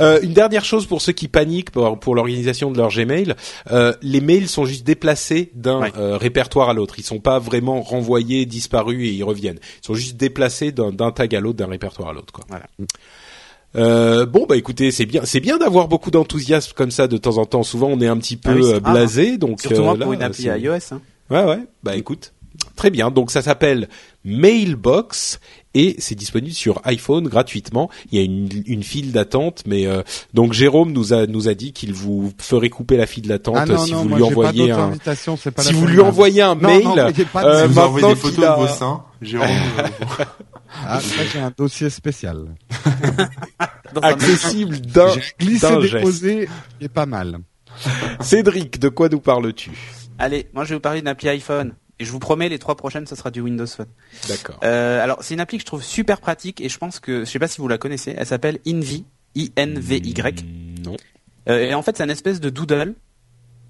euh, 0.00 0.18
une 0.22 0.32
dernière 0.32 0.64
chose 0.64 0.86
pour 0.86 1.02
ceux 1.02 1.12
qui 1.12 1.28
paniquent 1.28 1.70
pour, 1.70 2.00
pour 2.00 2.16
l'organisation 2.16 2.72
de 2.72 2.78
leur 2.78 2.90
Gmail, 2.90 3.34
euh, 3.70 3.92
les 4.02 4.20
mails 4.20 4.48
sont 4.48 4.64
juste 4.64 4.84
déplacés 4.84 5.52
d'un 5.54 5.82
euh, 5.96 6.16
répertoire 6.16 6.70
à 6.70 6.74
l'autre. 6.74 6.94
Ils 6.98 7.04
sont 7.04 7.20
pas 7.20 7.38
vraiment 7.38 7.80
renvoyés, 7.82 8.44
disparus 8.44 9.06
et 9.06 9.12
ils 9.12 9.24
reviennent. 9.24 9.58
Ils 9.82 9.86
sont 9.86 9.94
juste 9.94 10.16
déplacés 10.16 10.72
d'un, 10.72 10.90
d'un 10.90 11.12
tag 11.12 11.32
à 11.34 11.40
l'autre, 11.40 11.58
d'un 11.58 11.66
répertoire 11.66 12.08
à 12.08 12.12
l'autre, 12.12 12.32
quoi. 12.32 12.44
Voilà. 12.48 12.66
Euh, 13.76 14.24
bon 14.24 14.46
bah 14.48 14.56
écoutez 14.56 14.90
c'est 14.90 15.04
bien 15.04 15.22
c'est 15.24 15.40
bien 15.40 15.58
d'avoir 15.58 15.88
beaucoup 15.88 16.10
d'enthousiasme 16.10 16.72
comme 16.74 16.90
ça 16.90 17.06
de 17.06 17.16
temps 17.18 17.38
en 17.38 17.44
temps. 17.44 17.62
Souvent 17.62 17.88
on 17.88 18.00
est 18.00 18.06
un 18.06 18.16
petit 18.16 18.36
peu 18.36 18.60
ah 18.62 18.76
euh, 18.76 18.80
blasé 18.80 19.36
donc 19.36 19.60
surtout 19.60 19.82
euh, 19.82 19.94
pour 19.94 20.12
une 20.12 20.22
appli 20.22 20.44
iOS 20.44 20.92
hein. 20.92 21.00
ouais 21.30 21.44
ouais. 21.44 21.60
Bah 21.82 21.96
écoute 21.96 22.32
très 22.76 22.90
bien. 22.90 23.10
Donc 23.10 23.30
ça 23.30 23.42
s'appelle 23.42 23.88
Mailbox 24.24 25.40
et 25.74 25.96
c'est 25.98 26.14
disponible 26.14 26.54
sur 26.54 26.80
iPhone 26.84 27.28
gratuitement. 27.28 27.90
Il 28.10 28.18
y 28.18 28.22
a 28.22 28.24
une, 28.24 28.48
une 28.66 28.82
file 28.82 29.12
d'attente 29.12 29.64
mais 29.66 29.86
euh, 29.86 30.02
donc 30.32 30.54
Jérôme 30.54 30.92
nous 30.92 31.12
a 31.12 31.26
nous 31.26 31.48
a 31.48 31.54
dit 31.54 31.72
qu'il 31.72 31.92
vous 31.92 32.32
ferait 32.38 32.70
couper 32.70 32.96
la 32.96 33.06
file 33.06 33.28
d'attente 33.28 33.56
ah 33.58 33.78
si 33.78 33.92
vous 33.92 34.08
lui 34.08 34.22
envoyez 34.22 34.70
un 34.70 34.92
si 35.58 35.72
vous 35.74 35.86
lui 35.86 36.00
envoyez 36.00 36.42
un 36.42 36.54
mail 36.54 36.84
non, 36.84 36.96
euh, 36.96 37.68
maintenant 37.68 38.08
des 38.08 38.16
photos 38.16 38.44
de 38.44 38.60
vos 38.60 38.68
seins 38.68 39.02
Jérôme 39.20 39.48
Ah, 40.90 41.00
ça, 41.00 41.22
j'ai 41.30 41.38
un 41.38 41.52
dossier 41.54 41.90
spécial. 41.90 42.46
Accessible 44.02 44.80
d'un 44.80 45.14
glissé 45.38 45.76
déposé 45.82 46.48
est 46.80 46.88
pas 46.88 47.04
mal. 47.04 47.38
Cédric, 48.20 48.78
de 48.78 48.88
quoi 48.88 49.10
nous 49.10 49.20
parles-tu? 49.20 49.70
Allez, 50.18 50.48
moi 50.54 50.64
je 50.64 50.70
vais 50.70 50.74
vous 50.76 50.80
parler 50.80 51.00
d'une 51.00 51.08
appli 51.08 51.28
iPhone. 51.28 51.74
Et 52.00 52.04
je 52.04 52.12
vous 52.12 52.20
promets, 52.20 52.48
les 52.48 52.58
trois 52.58 52.76
prochaines, 52.76 53.06
ça 53.06 53.16
sera 53.16 53.30
du 53.30 53.40
Windows 53.40 53.66
Phone. 53.66 53.88
D'accord. 54.28 54.60
Euh, 54.62 55.02
alors, 55.02 55.18
c'est 55.22 55.34
une 55.34 55.40
appli 55.40 55.58
que 55.58 55.62
je 55.62 55.66
trouve 55.66 55.82
super 55.82 56.20
pratique 56.20 56.60
et 56.60 56.68
je 56.68 56.78
pense 56.78 57.00
que, 57.00 57.24
je 57.24 57.30
sais 57.30 57.40
pas 57.40 57.48
si 57.48 57.60
vous 57.60 57.68
la 57.68 57.76
connaissez, 57.76 58.14
elle 58.16 58.26
s'appelle 58.26 58.60
Invy, 58.66 59.04
I-N-V-Y. 59.34 60.44
Non. 60.84 60.96
Euh, 61.48 61.58
et 61.58 61.74
en 61.74 61.82
fait, 61.82 61.96
c'est 61.96 62.04
une 62.04 62.10
espèce 62.10 62.40
de 62.40 62.50
doodle, 62.50 62.94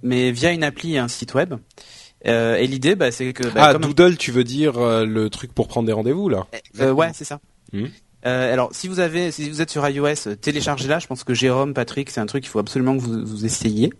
mais 0.02 0.30
via 0.30 0.52
une 0.52 0.62
appli 0.62 0.94
et 0.94 0.98
un 0.98 1.08
site 1.08 1.32
web. 1.34 1.54
Euh, 2.26 2.56
et 2.56 2.66
l'idée, 2.66 2.94
bah, 2.94 3.10
c'est 3.10 3.32
que... 3.32 3.44
Bah, 3.44 3.72
ah, 3.74 3.74
Doodle, 3.74 4.16
tu 4.16 4.32
veux 4.32 4.44
dire 4.44 4.78
euh, 4.78 5.04
le 5.04 5.30
truc 5.30 5.52
pour 5.52 5.68
prendre 5.68 5.86
des 5.86 5.92
rendez-vous, 5.92 6.28
là 6.28 6.46
euh, 6.80 6.90
Ouais, 6.90 7.10
c'est 7.14 7.24
ça. 7.24 7.40
Hmm. 7.72 7.86
Alors, 8.24 8.68
si 8.72 8.88
vous 8.88 9.00
avez, 9.00 9.30
si 9.30 9.48
vous 9.48 9.62
êtes 9.62 9.70
sur 9.70 9.88
iOS, 9.88 10.34
téléchargez-la. 10.42 10.98
Je 10.98 11.06
pense 11.06 11.24
que 11.24 11.32
Jérôme, 11.32 11.72
Patrick, 11.72 12.10
c'est 12.10 12.20
un 12.20 12.26
truc 12.26 12.42
qu'il 12.42 12.50
faut 12.50 12.58
absolument 12.58 12.94
que 12.94 13.00
vous, 13.00 13.24
vous 13.24 13.46
essayiez. 13.46 13.90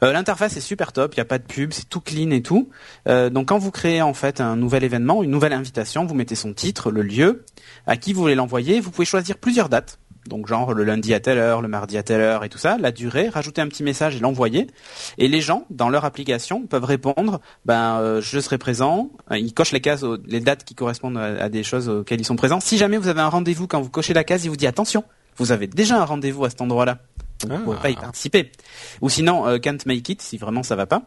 L'interface 0.00 0.56
est 0.56 0.60
super 0.60 0.92
top. 0.92 1.14
Il 1.14 1.16
n'y 1.16 1.22
a 1.22 1.24
pas 1.24 1.38
de 1.38 1.44
pub, 1.44 1.72
c'est 1.72 1.88
tout 1.88 2.00
clean 2.00 2.30
et 2.30 2.40
tout. 2.40 2.68
Donc, 3.06 3.48
quand 3.48 3.58
vous 3.58 3.72
créez 3.72 4.00
en 4.00 4.14
fait 4.14 4.40
un 4.40 4.54
nouvel 4.54 4.84
événement, 4.84 5.24
une 5.24 5.30
nouvelle 5.32 5.54
invitation, 5.54 6.06
vous 6.06 6.14
mettez 6.14 6.36
son 6.36 6.52
titre, 6.52 6.92
le 6.92 7.02
lieu, 7.02 7.44
à 7.88 7.96
qui 7.96 8.12
vous 8.12 8.20
voulez 8.20 8.36
l'envoyer. 8.36 8.78
Vous 8.78 8.92
pouvez 8.92 9.06
choisir 9.06 9.38
plusieurs 9.38 9.68
dates. 9.68 9.98
Donc 10.26 10.46
genre 10.46 10.72
le 10.72 10.84
lundi 10.84 11.12
à 11.14 11.20
telle 11.20 11.38
heure, 11.38 11.60
le 11.60 11.68
mardi 11.68 11.98
à 11.98 12.02
telle 12.02 12.20
heure 12.20 12.44
et 12.44 12.48
tout 12.48 12.58
ça, 12.58 12.76
la 12.78 12.92
durée, 12.92 13.28
rajouter 13.28 13.60
un 13.60 13.68
petit 13.68 13.82
message 13.82 14.16
et 14.16 14.20
l'envoyer. 14.20 14.66
Et 15.18 15.28
les 15.28 15.40
gens, 15.40 15.66
dans 15.70 15.88
leur 15.90 16.04
application, 16.04 16.66
peuvent 16.66 16.84
répondre, 16.84 17.40
ben 17.66 17.98
euh, 18.00 18.20
je 18.22 18.40
serai 18.40 18.56
présent. 18.58 19.10
Euh, 19.30 19.38
Ils 19.38 19.52
cochent 19.52 19.72
les 19.72 19.80
cases, 19.80 20.04
les 20.26 20.40
dates 20.40 20.64
qui 20.64 20.74
correspondent 20.74 21.18
à, 21.18 21.44
à 21.44 21.48
des 21.48 21.62
choses 21.62 21.88
auxquelles 21.88 22.20
ils 22.20 22.24
sont 22.26 22.36
présents. 22.36 22.60
Si 22.60 22.78
jamais 22.78 22.96
vous 22.96 23.08
avez 23.08 23.20
un 23.20 23.28
rendez-vous, 23.28 23.66
quand 23.66 23.80
vous 23.80 23.90
cochez 23.90 24.14
la 24.14 24.24
case, 24.24 24.44
il 24.44 24.48
vous 24.48 24.56
dit 24.56 24.66
attention, 24.66 25.04
vous 25.36 25.52
avez 25.52 25.66
déjà 25.66 26.00
un 26.00 26.04
rendez-vous 26.04 26.44
à 26.44 26.50
cet 26.50 26.60
endroit-là. 26.60 26.98
Vous 27.42 27.48
ne 27.50 27.56
Ah. 27.56 27.60
pouvez 27.64 27.76
pas 27.78 27.90
y 27.90 27.94
participer. 27.96 28.52
Ou 29.02 29.10
sinon, 29.10 29.46
euh, 29.46 29.58
can't 29.58 29.76
make 29.86 30.08
it, 30.08 30.22
si 30.22 30.38
vraiment 30.38 30.62
ça 30.62 30.76
va 30.76 30.86
pas. 30.86 31.02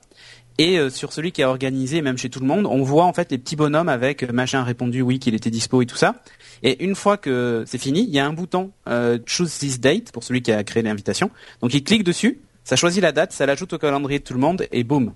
Et 0.57 0.79
euh, 0.79 0.89
sur 0.89 1.13
celui 1.13 1.31
qui 1.31 1.43
a 1.43 1.49
organisé, 1.49 2.01
même 2.01 2.17
chez 2.17 2.29
tout 2.29 2.39
le 2.39 2.47
monde, 2.47 2.65
on 2.65 2.81
voit 2.81 3.05
en 3.05 3.13
fait 3.13 3.31
les 3.31 3.37
petits 3.37 3.55
bonhommes 3.55 3.89
avec 3.89 4.23
euh, 4.23 4.31
machin 4.31 4.63
répondu 4.63 5.01
oui 5.01 5.19
qu'il 5.19 5.35
était 5.35 5.51
dispo 5.51 5.81
et 5.81 5.85
tout 5.85 5.95
ça. 5.95 6.15
Et 6.63 6.83
une 6.83 6.95
fois 6.95 7.17
que 7.17 7.63
c'est 7.67 7.77
fini, 7.77 8.03
il 8.03 8.09
y 8.09 8.19
a 8.19 8.25
un 8.25 8.33
bouton 8.33 8.71
euh, 8.89 9.19
choose 9.25 9.55
this 9.57 9.79
date 9.79 10.11
pour 10.11 10.23
celui 10.23 10.41
qui 10.41 10.51
a 10.51 10.63
créé 10.63 10.81
l'invitation. 10.81 11.29
Donc 11.61 11.73
il 11.73 11.83
clique 11.83 12.03
dessus, 12.03 12.39
ça 12.63 12.75
choisit 12.75 13.01
la 13.01 13.11
date, 13.11 13.33
ça 13.33 13.45
l'ajoute 13.45 13.73
au 13.73 13.77
calendrier 13.77 14.19
de 14.19 14.23
tout 14.23 14.33
le 14.33 14.39
monde 14.39 14.65
et 14.71 14.83
boum. 14.83 15.13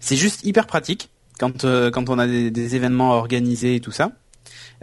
C'est 0.00 0.16
juste 0.16 0.44
hyper 0.44 0.66
pratique 0.66 1.08
quand 1.38 1.64
euh, 1.64 1.90
quand 1.90 2.10
on 2.10 2.18
a 2.18 2.26
des, 2.26 2.50
des 2.50 2.76
événements 2.76 3.12
organisés 3.12 3.76
et 3.76 3.80
tout 3.80 3.92
ça. 3.92 4.12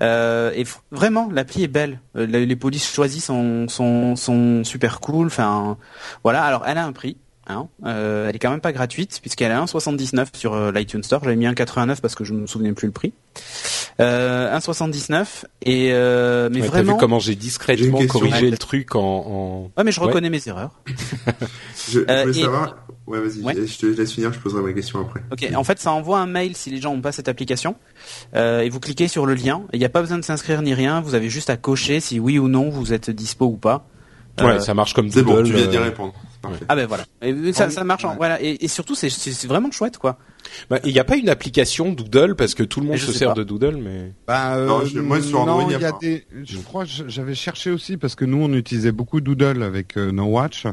Euh, 0.01 0.51
et 0.55 0.63
vraiment, 0.91 1.29
l'appli 1.31 1.63
est 1.63 1.67
belle. 1.67 1.99
Les 2.15 2.55
polices 2.55 2.91
choisies 2.91 3.19
sont, 3.19 3.67
sont, 3.67 4.15
sont 4.15 4.63
super 4.63 4.99
cool. 4.99 5.27
Enfin, 5.27 5.77
voilà. 6.23 6.43
Alors, 6.43 6.63
elle 6.67 6.77
a 6.77 6.85
un 6.85 6.93
prix. 6.93 7.17
Hein. 7.49 7.67
Euh, 7.85 8.27
elle 8.29 8.35
est 8.35 8.39
quand 8.39 8.49
même 8.51 8.59
pas 8.61 8.73
gratuite 8.73 9.19
puisqu'elle 9.21 9.51
a 9.51 9.63
1,79 9.63 10.27
sur 10.35 10.53
euh, 10.53 10.71
l'iTunes 10.71 11.03
Store. 11.03 11.23
J'avais 11.23 11.35
mis 11.35 11.45
1,89 11.47 12.01
parce 12.01 12.13
que 12.15 12.23
je 12.23 12.33
me 12.33 12.45
souvenais 12.47 12.73
plus 12.73 12.87
le 12.87 12.91
prix. 12.91 13.13
Euh, 13.99 14.55
1,79 14.57 15.45
et 15.63 15.89
euh, 15.91 16.49
mais 16.51 16.57
Ouais, 16.61 16.65
T'as 16.65 16.71
vraiment. 16.71 16.93
vu 16.93 16.99
comment 16.99 17.19
j'ai 17.19 17.35
discrètement 17.35 18.05
corrigé 18.07 18.49
le 18.51 18.57
truc 18.57 18.95
en. 18.95 18.99
en... 19.01 19.71
Ouais, 19.77 19.83
mais 19.83 19.91
je 19.91 19.99
Ouais. 20.01 20.07
reconnais 20.07 20.29
mes 20.29 20.45
erreurs. 20.47 20.71
Je, 21.89 21.99
je 22.01 22.05
Euh, 22.09 22.29
et- 22.29 22.33
savoir. 22.33 22.75
Ouais, 23.07 23.19
vas-y. 23.21 23.41
Ouais. 23.41 23.53
Je 23.55 23.77
te 23.77 23.85
laisse 23.85 24.11
finir. 24.11 24.33
Je 24.33 24.39
poserai 24.39 24.61
ma 24.61 24.73
question 24.73 24.99
après. 24.99 25.21
Ok, 25.31 25.47
en 25.55 25.63
fait, 25.63 25.79
ça 25.79 25.93
envoie 25.93 26.19
un 26.19 26.25
mail 26.27 26.57
si 26.57 26.69
les 26.69 26.81
gens 26.81 26.93
n'ont 26.93 27.01
pas 27.01 27.13
cette 27.13 27.29
application. 27.29 27.75
Euh, 28.35 28.59
et 28.61 28.69
vous 28.69 28.81
cliquez 28.81 29.07
sur 29.07 29.25
le 29.25 29.33
lien. 29.33 29.61
Il 29.71 29.79
n'y 29.79 29.85
a 29.85 29.89
pas 29.89 30.01
besoin 30.01 30.17
de 30.17 30.25
s'inscrire 30.25 30.61
ni 30.61 30.73
rien. 30.73 30.99
Vous 30.99 31.15
avez 31.15 31.29
juste 31.29 31.49
à 31.49 31.55
cocher 31.55 32.01
si 32.01 32.19
oui 32.19 32.37
ou 32.37 32.49
non 32.49 32.69
vous 32.69 32.91
êtes 32.91 33.09
dispo 33.09 33.45
ou 33.45 33.55
pas. 33.57 33.87
Euh, 34.41 34.45
Ouais, 34.45 34.59
ça 34.59 34.73
marche 34.73 34.93
comme 34.93 35.09
C'est 35.09 35.23
bon. 35.23 35.41
Tu 35.41 35.53
viens 35.53 35.67
d'y 35.67 35.77
euh, 35.77 35.83
répondre. 35.83 36.13
Ah 36.69 36.75
ben 36.75 36.85
voilà. 36.87 37.05
Et 37.21 37.53
ça, 37.53 37.69
ça 37.69 37.83
marche. 37.83 38.05
en- 38.05 38.09
Ouais. 38.11 38.15
Voilà. 38.17 38.41
Et, 38.41 38.63
et 38.63 38.67
surtout, 38.67 38.95
c'est 38.95 39.45
vraiment 39.47 39.71
chouette, 39.71 39.97
quoi. 39.97 40.17
Bah, 40.69 40.79
Il 40.83 40.93
n'y 40.93 40.99
a 40.99 41.03
pas 41.03 41.15
une 41.17 41.29
application 41.29 41.91
Doodle 41.91 42.35
parce 42.35 42.55
que 42.55 42.63
tout 42.63 42.79
le 42.81 42.87
monde 42.87 42.97
se 42.97 43.11
sert 43.11 43.29
pas. 43.29 43.33
de 43.35 43.43
Doodle, 43.43 43.77
mais. 43.83 44.11
Bah, 44.27 44.55
euh, 44.55 44.65
Non, 44.67 44.85
je- 44.85 44.99
moi, 44.99 45.21
sur 45.21 45.39
Android, 45.41 45.63
il 45.67 45.71
y 45.71 45.75
a 45.75 45.77
il 45.77 45.81
y 45.81 45.85
a 45.85 45.91
pas. 45.91 45.97
des. 46.01 46.25
Je 46.45 46.57
crois 46.59 46.85
j'avais 46.85 47.35
cherché 47.35 47.71
aussi 47.71 47.97
parce 47.97 48.15
que 48.15 48.25
nous 48.25 48.37
on 48.41 48.53
utilisait 48.53 48.91
beaucoup 48.91 49.21
Doodle 49.21 49.63
avec 49.63 49.97
euh, 49.97 50.11
No 50.11 50.25
Watch, 50.25 50.65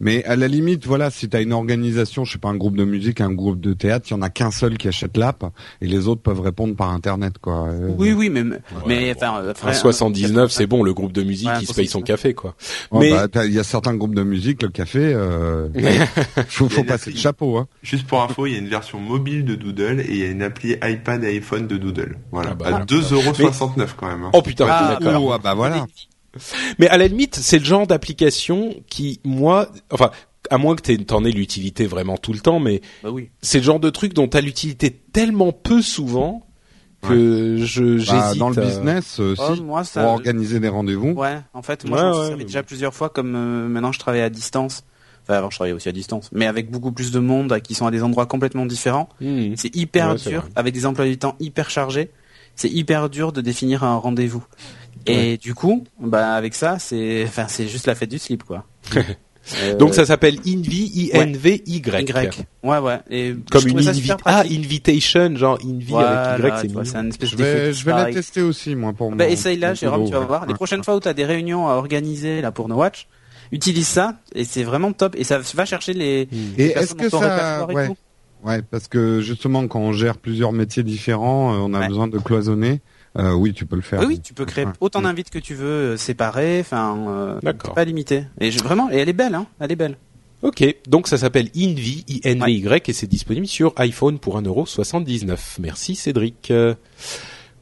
mais 0.00 0.24
à 0.24 0.36
la 0.36 0.48
limite, 0.48 0.86
voilà, 0.86 1.10
si 1.10 1.28
t'as 1.28 1.42
une 1.42 1.52
organisation, 1.52 2.24
je 2.24 2.32
sais 2.32 2.38
pas, 2.38 2.48
un 2.48 2.56
groupe 2.56 2.76
de 2.76 2.84
musique, 2.84 3.20
un 3.20 3.32
groupe 3.32 3.60
de 3.60 3.72
théâtre, 3.72 4.06
il 4.10 4.12
y 4.12 4.14
en 4.14 4.22
a 4.22 4.30
qu'un 4.30 4.50
seul 4.50 4.76
qui 4.78 4.88
achète 4.88 5.16
l'app 5.16 5.44
et 5.80 5.86
les 5.86 6.08
autres 6.08 6.22
peuvent 6.22 6.40
répondre 6.40 6.74
par 6.76 6.90
internet, 6.90 7.38
quoi. 7.40 7.68
Euh, 7.68 7.88
Oui, 7.96 8.12
oui, 8.12 8.28
mais 8.30 8.42
mais 8.44 8.58
bon. 9.14 9.16
enfin. 9.16 9.42
Un 9.48 9.54
frère, 9.54 9.74
79, 9.74 10.50
c'est 10.52 10.66
bon, 10.66 10.82
le 10.82 10.92
groupe 10.94 11.12
de 11.12 11.22
musique, 11.22 11.48
Ouais, 11.48 11.54
il 11.60 11.66
se 11.66 11.74
paye 11.74 11.86
son 11.86 12.00
79. 12.00 12.06
café, 12.06 12.34
quoi. 12.34 12.54
oh, 12.90 12.98
mais 13.00 13.10
bah, 13.10 13.46
il 13.46 13.52
y 13.52 13.58
a 13.58 13.64
certains 13.64 13.94
groupes 13.94 14.14
de 14.14 14.22
musique, 14.22 14.62
le 14.62 14.68
café, 14.68 15.12
euh, 15.14 15.68
faut, 16.48 16.68
faut 16.68 16.84
passer 16.84 17.10
le 17.10 17.16
chapeau, 17.16 17.56
hein. 17.58 17.66
Juste 17.82 18.06
pour 18.06 18.22
info, 18.22 18.46
il 18.46 18.52
y 18.52 18.56
a 18.56 18.58
une 18.58 18.68
version 18.68 19.00
mobile 19.12 19.44
de 19.44 19.54
Doodle 19.54 20.00
et 20.00 20.06
il 20.10 20.16
y 20.16 20.22
a 20.22 20.26
une 20.28 20.42
appli 20.42 20.76
iPad 20.82 21.22
et 21.24 21.28
iPhone 21.28 21.66
de 21.66 21.76
Doodle. 21.76 22.18
Voilà. 22.30 22.50
Ah 22.52 22.54
bah, 22.54 22.66
à 22.66 22.70
voilà. 22.70 22.84
2,69€ 22.86 23.88
quand 23.96 24.06
même. 24.08 24.24
hein. 24.24 24.30
oh 24.32 24.42
putain, 24.42 24.66
Ah, 24.68 24.96
d'accord. 25.00 25.22
Oh, 25.24 25.32
ah 25.32 25.38
bah 25.38 25.54
voilà. 25.54 25.86
Mais 26.78 26.88
à 26.88 26.96
la 26.96 27.08
limite, 27.08 27.36
c'est 27.36 27.58
le 27.58 27.64
genre 27.64 27.86
d'application 27.86 28.74
qui, 28.88 29.20
moi, 29.24 29.68
enfin, 29.90 30.10
à 30.50 30.56
moins 30.58 30.74
que 30.76 30.82
t'aies- 30.82 30.96
t'en 30.98 31.24
aies 31.24 31.30
l'utilité 31.30 31.86
vraiment 31.86 32.16
tout 32.16 32.32
le 32.32 32.40
temps, 32.40 32.58
mais 32.58 32.80
Bah 33.02 33.10
oui. 33.10 33.28
c'est 33.42 33.58
le 33.58 33.64
genre 33.64 33.80
de 33.80 33.90
truc 33.90 34.14
dont 34.14 34.28
t'as 34.28 34.40
l'utilité 34.40 34.90
tellement 35.12 35.52
peu 35.52 35.82
souvent 35.82 36.46
que 37.02 37.56
je 37.58 37.82
Bah, 37.82 37.98
j'hésite. 37.98 38.38
dans 38.38 38.48
le 38.50 38.58
à- 38.58 38.64
business, 38.64 39.18
euh, 39.20 39.34
Oh, 39.38 39.56
moi, 39.62 39.80
pour 39.80 39.86
ça. 39.88 40.06
organiser 40.06 40.60
des 40.60 40.68
rendez-vous. 40.68 41.10
Ouais. 41.10 41.38
En 41.52 41.60
fait, 41.62 41.84
moi, 41.84 41.98
Ouais, 41.98 42.00
je 42.00 42.04
m'en 42.04 42.10
ouais, 42.12 42.16
suis 42.18 42.26
servi 42.28 42.38
mais 42.38 42.44
déjà 42.46 42.62
plusieurs 42.62 42.94
fois. 42.94 43.08
Comme 43.10 43.34
euh, 43.34 43.68
maintenant, 43.68 43.92
je 43.92 43.98
travaille 43.98 44.20
à 44.22 44.30
distance. 44.30 44.84
Enfin, 45.24 45.34
avant, 45.38 45.50
je 45.50 45.56
travaillais 45.56 45.74
aussi 45.74 45.88
à 45.88 45.92
distance, 45.92 46.28
mais 46.32 46.46
avec 46.46 46.70
beaucoup 46.70 46.90
plus 46.92 47.10
de 47.12 47.18
monde, 47.20 47.58
qui 47.60 47.74
sont 47.74 47.86
à 47.86 47.90
des 47.90 48.02
endroits 48.02 48.26
complètement 48.26 48.66
différents. 48.66 49.08
Hmm. 49.20 49.52
C'est 49.56 49.74
hyper 49.76 50.10
Ouais, 50.12 50.16
dur, 50.30 50.48
avec 50.56 50.74
des 50.74 50.84
emplois 50.86 51.04
du 51.06 51.16
temps 51.18 51.36
hyper 51.40 51.70
chargés. 51.70 52.10
C'est 52.56 52.68
hyper 52.68 53.08
dur 53.08 53.32
de 53.32 53.40
définir 53.40 53.82
un 53.84 53.96
rendez-vous. 53.96 54.44
Et 55.06 55.36
du 55.38 55.54
coup, 55.54 55.84
bah 56.00 56.34
avec 56.34 56.54
ça, 56.54 56.78
c'est, 56.78 57.24
enfin, 57.26 57.46
c'est 57.48 57.66
juste 57.66 57.86
la 57.86 57.94
fête 57.94 58.10
du 58.10 58.18
slip, 58.18 58.42
quoi. 58.44 58.64
Euh, 59.60 59.74
Donc 59.74 59.92
ça 59.92 60.06
s'appelle 60.06 60.36
Invi, 60.46 60.84
I-N-V-Y. 60.94 61.82
Y. 61.84 62.46
Ouais, 62.62 62.78
ouais. 62.78 62.98
Et 63.10 63.34
Comme 63.50 63.66
une 63.66 63.88
invi 63.88 64.12
ah, 64.24 64.44
invitation, 64.48 65.34
genre 65.36 65.58
Invi 65.64 65.86
Voilà, 65.88 66.34
avec 66.34 66.52
Y, 66.54 66.58
c'est 66.60 66.68
mignon. 66.68 66.84
c'est 66.84 66.96
un 66.96 67.08
espèce 67.08 67.30
Je 67.30 67.36
vais, 67.36 67.66
de 67.66 67.72
je 67.72 67.84
vais 67.84 67.90
la 67.92 68.04
tester 68.12 68.42
aussi, 68.42 68.76
moi, 68.76 68.92
pour 68.92 69.10
Bah, 69.10 69.24
mon- 69.26 69.30
essaye 69.32 69.58
là, 69.58 69.74
Jérôme, 69.74 70.04
tu 70.06 70.12
vas 70.12 70.20
ouais. 70.20 70.26
voir. 70.26 70.46
Les 70.46 70.54
prochaines 70.54 70.84
fois 70.84 70.94
où 70.94 71.00
tu 71.00 71.08
as 71.08 71.14
des 71.14 71.24
réunions 71.24 71.66
à 71.68 71.72
organiser 71.72 72.40
là 72.40 72.52
pour 72.52 72.68
No 72.68 72.76
Watch, 72.76 73.08
utilise 73.52 73.86
ça 73.86 74.16
et 74.34 74.44
c'est 74.44 74.64
vraiment 74.64 74.92
top 74.92 75.14
et 75.16 75.22
ça 75.24 75.38
va 75.54 75.64
chercher 75.64 75.92
les, 75.92 76.22
Et 76.22 76.28
les 76.58 76.64
est-ce 76.70 76.94
que 76.94 77.08
ça, 77.08 77.66
ouais, 78.44 78.62
parce 78.62 78.88
que 78.88 79.20
justement 79.20 79.68
quand 79.68 79.78
on 79.80 79.92
gère 79.92 80.16
plusieurs 80.16 80.52
métiers 80.52 80.82
différents, 80.82 81.54
euh, 81.54 81.58
on 81.58 81.72
a 81.74 81.80
Ouais. 81.80 81.88
besoin 81.88 82.08
de 82.08 82.18
cloisonner. 82.18 82.80
Euh, 83.18 83.34
oui, 83.34 83.52
tu 83.52 83.66
peux 83.66 83.76
le 83.76 83.82
faire. 83.82 84.00
Oui, 84.00 84.06
oui, 84.06 84.20
tu 84.20 84.32
peux 84.32 84.46
créer 84.46 84.64
Ouais. 84.64 84.72
autant 84.80 85.02
d'invites 85.02 85.28
que 85.28 85.38
tu 85.38 85.54
veux, 85.54 85.66
euh, 85.66 85.96
séparés, 85.98 86.60
enfin, 86.60 86.96
euh, 87.08 87.52
pas 87.74 87.84
limité. 87.84 88.24
Et 88.40 88.50
je- 88.50 88.62
vraiment, 88.64 88.90
et 88.90 88.96
elle 88.96 89.08
est 89.10 89.12
belle, 89.12 89.34
hein, 89.34 89.46
elle 89.60 89.70
est 89.70 89.76
belle. 89.76 89.98
Ok, 90.40 90.64
donc 90.88 91.06
ça 91.08 91.18
s'appelle 91.18 91.50
Invi, 91.54 92.04
I-N-V-Y, 92.08 92.88
et 92.88 92.92
c'est 92.94 93.06
disponible 93.06 93.46
sur 93.46 93.74
iPhone 93.76 94.18
pour 94.18 94.38
1,79€. 94.38 95.58
Merci 95.60 95.94
Cédric. 95.94 96.50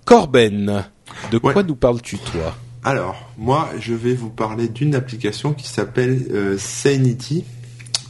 Corben, 0.05 0.85
de 1.31 1.39
quoi 1.39 1.55
Ouais. 1.55 1.63
nous 1.65 1.75
parles-tu 1.77 2.17
toi? 2.19 2.55
Alors, 2.83 3.31
moi, 3.37 3.69
je 3.79 3.93
vais 3.93 4.15
vous 4.15 4.31
parler 4.31 4.69
d'une 4.69 4.95
application 4.95 5.53
qui 5.53 5.69
s'appelle 5.69 6.27
euh, 6.31 6.57
Sanity. 6.57 7.45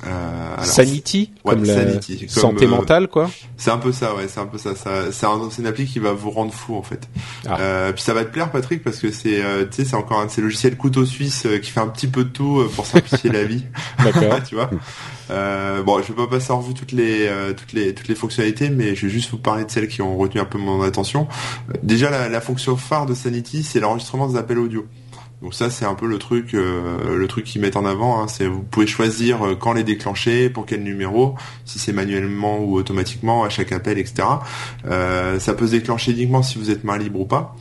Euh, 0.06 0.52
alors, 0.54 0.64
Sanity 0.64 1.30
ouais, 1.44 1.54
Comme 1.54 1.64
la 1.64 1.74
Sanity, 1.74 2.18
comme, 2.20 2.28
santé 2.28 2.64
euh, 2.64 2.68
mentale, 2.68 3.08
quoi 3.08 3.30
C'est 3.58 3.70
un 3.70 3.76
peu 3.78 3.92
ça, 3.92 4.14
ouais, 4.14 4.28
c'est 4.28 4.40
un 4.40 4.46
peu 4.46 4.56
ça. 4.56 4.74
ça 4.74 5.12
c'est 5.12 5.26
un- 5.26 5.50
c'est 5.50 5.60
une 5.60 5.68
appli 5.68 5.84
qui 5.84 5.98
va 5.98 6.12
vous 6.12 6.30
rendre 6.30 6.52
fou 6.54 6.74
en 6.76 6.82
fait. 6.82 7.06
Ah. 7.46 7.58
Euh, 7.60 7.92
puis 7.92 8.02
ça 8.02 8.14
va 8.14 8.24
te 8.24 8.30
plaire, 8.32 8.50
Patrick, 8.50 8.82
parce 8.82 8.98
que 8.98 9.10
c'est, 9.10 9.42
euh, 9.44 9.64
tu 9.70 9.76
sais, 9.76 9.84
c'est 9.84 9.96
encore 9.96 10.20
un 10.20 10.26
de 10.26 10.30
ces 10.30 10.40
logiciels 10.40 10.76
couteau 10.76 11.04
suisse 11.04 11.44
euh, 11.44 11.58
qui 11.58 11.70
fait 11.70 11.80
un 11.80 11.88
petit 11.88 12.06
peu 12.06 12.24
de 12.24 12.30
tout 12.30 12.60
euh, 12.60 12.70
pour 12.74 12.86
simplifier 12.86 13.30
la 13.30 13.44
vie. 13.44 13.64
D'accord. 14.02 14.42
tu 14.48 14.54
vois. 14.54 14.70
Euh, 15.30 15.82
bon, 15.82 16.00
je 16.02 16.08
vais 16.08 16.14
pas 16.14 16.26
passer 16.26 16.50
en 16.52 16.60
revue 16.60 16.74
toutes 16.74 16.92
les 16.92 17.26
euh, 17.28 17.52
toutes 17.52 17.72
les 17.74 17.94
toutes 17.94 18.08
les 18.08 18.14
fonctionnalités, 18.14 18.70
mais 18.70 18.94
je 18.94 19.06
vais 19.06 19.12
juste 19.12 19.30
vous 19.30 19.38
parler 19.38 19.64
de 19.64 19.70
celles 19.70 19.86
qui 19.88 20.02
ont 20.02 20.16
retenu 20.16 20.40
un 20.40 20.44
peu 20.46 20.58
mon 20.58 20.82
attention. 20.82 21.28
Déjà, 21.82 22.10
la, 22.10 22.28
la 22.28 22.40
fonction 22.40 22.76
phare 22.76 23.06
de 23.06 23.14
Sanity, 23.14 23.62
c'est 23.62 23.80
l'enregistrement 23.80 24.28
des 24.28 24.36
appels 24.38 24.58
audio. 24.58 24.86
Donc 25.42 25.54
ça, 25.54 25.70
c'est 25.70 25.86
un 25.86 25.94
peu 25.94 26.06
le 26.06 26.18
truc 26.18 26.52
euh, 26.52 27.16
le 27.16 27.26
truc 27.26 27.44
qu'ils 27.46 27.62
mettent 27.62 27.76
en 27.76 27.86
avant. 27.86 28.20
Hein, 28.20 28.28
c'est 28.28 28.46
vous 28.46 28.62
pouvez 28.62 28.86
choisir 28.86 29.42
euh, 29.42 29.54
quand 29.54 29.72
les 29.72 29.84
déclencher, 29.84 30.50
pour 30.50 30.66
quel 30.66 30.82
numéro, 30.82 31.34
si 31.64 31.78
c'est 31.78 31.94
manuellement 31.94 32.58
ou 32.58 32.74
automatiquement 32.76 33.42
à 33.44 33.48
chaque 33.48 33.72
appel, 33.72 33.98
etc. 33.98 34.28
Euh, 34.86 35.38
ça 35.38 35.54
peut 35.54 35.66
se 35.66 35.72
déclencher 35.72 36.12
uniquement 36.12 36.42
si 36.42 36.58
vous 36.58 36.70
êtes 36.70 36.84
main 36.84 36.98
libre 36.98 37.20
ou 37.20 37.24
pas. 37.24 37.56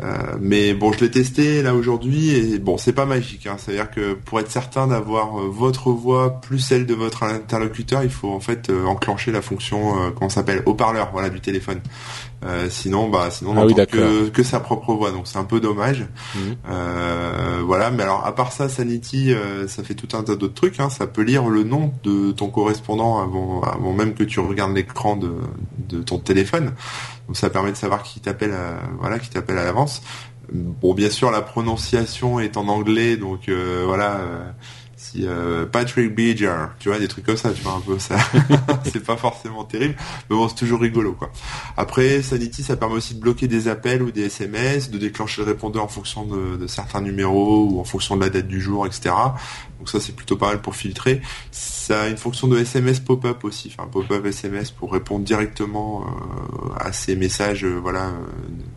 Euh, 0.00 0.36
mais 0.40 0.72
bon, 0.72 0.92
je 0.92 1.00
l'ai 1.00 1.10
testé 1.10 1.62
là 1.62 1.74
aujourd'hui 1.74 2.30
et 2.30 2.58
bon, 2.58 2.78
c'est 2.78 2.94
pas 2.94 3.04
magique. 3.04 3.46
Hein. 3.46 3.56
C'est-à-dire 3.58 3.90
que 3.90 4.14
pour 4.14 4.40
être 4.40 4.50
certain 4.50 4.86
d'avoir 4.86 5.38
euh, 5.38 5.48
votre 5.50 5.90
voix 5.90 6.40
plus 6.40 6.58
celle 6.58 6.86
de 6.86 6.94
votre 6.94 7.24
interlocuteur, 7.24 8.02
il 8.02 8.10
faut 8.10 8.30
en 8.30 8.40
fait 8.40 8.70
euh, 8.70 8.86
enclencher 8.86 9.32
la 9.32 9.42
fonction 9.42 10.02
euh, 10.02 10.10
ça 10.28 10.36
s'appelle 10.36 10.62
haut-parleur, 10.66 11.10
voilà, 11.12 11.28
du 11.28 11.40
téléphone. 11.40 11.80
Euh, 12.44 12.68
sinon, 12.70 13.08
bah, 13.08 13.28
sinon, 13.30 13.52
on 13.52 13.56
Ah 13.58 13.66
oui, 13.66 13.74
que, 13.74 14.28
que 14.28 14.42
sa 14.42 14.60
propre 14.60 14.94
voix, 14.94 15.12
donc 15.12 15.26
c'est 15.26 15.38
un 15.38 15.44
peu 15.44 15.60
dommage. 15.60 16.06
Mhm. 16.34 16.56
Euh, 16.68 17.62
voilà, 17.64 17.90
mais 17.90 18.02
alors 18.02 18.26
à 18.26 18.34
part 18.34 18.52
ça, 18.52 18.68
Sanity, 18.68 19.32
euh, 19.32 19.68
ça 19.68 19.84
fait 19.84 19.94
tout 19.94 20.16
un 20.16 20.22
tas 20.22 20.34
d'autres 20.34 20.54
trucs. 20.54 20.80
Hein. 20.80 20.90
Ça 20.90 21.06
peut 21.06 21.22
lire 21.22 21.48
le 21.48 21.62
nom 21.62 21.92
de 22.02 22.32
ton 22.32 22.48
correspondant 22.48 23.20
avant, 23.20 23.62
avant 23.62 23.92
même 23.92 24.14
que 24.14 24.24
tu 24.24 24.40
regardes 24.40 24.74
l'écran 24.74 25.16
de, 25.16 25.32
de 25.88 26.02
ton 26.02 26.18
téléphone. 26.18 26.72
Donc 27.26 27.36
ça 27.36 27.50
permet 27.50 27.72
de 27.72 27.76
savoir 27.76 28.02
qui 28.02 28.20
t'appelle, 28.20 28.52
à, 28.52 28.80
voilà, 28.98 29.18
qui 29.18 29.30
t'appelle 29.30 29.58
à 29.58 29.64
l'avance. 29.64 30.02
Bon, 30.52 30.92
bien 30.92 31.08
sûr, 31.08 31.30
la 31.30 31.40
prononciation 31.40 32.40
est 32.40 32.56
en 32.56 32.68
anglais, 32.68 33.16
donc 33.16 33.48
euh, 33.48 33.84
voilà. 33.86 34.20
Si 35.02 35.26
euh, 35.26 35.66
Patrick 35.66 36.14
Beeger, 36.14 36.68
tu 36.78 36.88
vois 36.88 37.00
des 37.00 37.08
trucs 37.08 37.26
comme 37.26 37.36
ça, 37.36 37.52
tu 37.52 37.62
vois 37.62 37.72
un 37.72 37.80
peu 37.80 37.98
ça. 37.98 38.16
c'est 38.84 39.02
pas 39.02 39.16
forcément 39.16 39.64
terrible, 39.64 39.96
mais 40.30 40.36
bon 40.36 40.48
c'est 40.48 40.54
toujours 40.54 40.80
rigolo 40.80 41.12
quoi. 41.12 41.32
Après 41.76 42.22
Sanity, 42.22 42.62
ça 42.62 42.76
permet 42.76 42.94
aussi 42.94 43.14
de 43.14 43.20
bloquer 43.20 43.48
des 43.48 43.66
appels 43.66 44.02
ou 44.02 44.12
des 44.12 44.26
SMS, 44.26 44.90
de 44.90 44.98
déclencher 44.98 45.42
le 45.42 45.48
répondeur 45.48 45.82
en 45.82 45.88
fonction 45.88 46.24
de, 46.24 46.56
de 46.56 46.66
certains 46.68 47.00
numéros 47.00 47.68
ou 47.68 47.80
en 47.80 47.84
fonction 47.84 48.16
de 48.16 48.22
la 48.22 48.30
date 48.30 48.46
du 48.46 48.60
jour, 48.60 48.86
etc. 48.86 49.12
Donc 49.78 49.88
ça 49.88 49.98
c'est 49.98 50.14
plutôt 50.14 50.36
pas 50.36 50.46
mal 50.46 50.60
pour 50.60 50.76
filtrer. 50.76 51.20
Ça 51.50 52.02
a 52.02 52.08
une 52.08 52.16
fonction 52.16 52.46
de 52.46 52.56
SMS 52.56 53.00
pop-up 53.00 53.42
aussi, 53.42 53.74
enfin 53.76 53.88
pop-up 53.88 54.24
SMS 54.24 54.70
pour 54.70 54.92
répondre 54.92 55.24
directement 55.24 56.06
euh, 56.06 56.74
à 56.78 56.92
ces 56.92 57.16
messages, 57.16 57.64
euh, 57.64 57.80
voilà, 57.82 58.04
euh, 58.04 58.26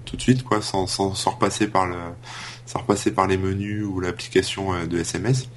tout 0.06 0.16
de 0.18 0.22
suite 0.24 0.44
quoi, 0.44 0.64
sans, 0.64 0.88
sans, 0.88 1.14
sans 1.14 1.32
repasser 1.32 1.68
par 1.68 1.86
le 1.86 1.98
sans 2.66 2.80
repasser 2.80 3.12
par 3.12 3.28
les 3.28 3.38
menus 3.38 3.84
ou 3.86 4.00
l'application 4.00 4.74
euh, 4.74 4.86
de 4.86 5.00
SMS. 5.00 5.48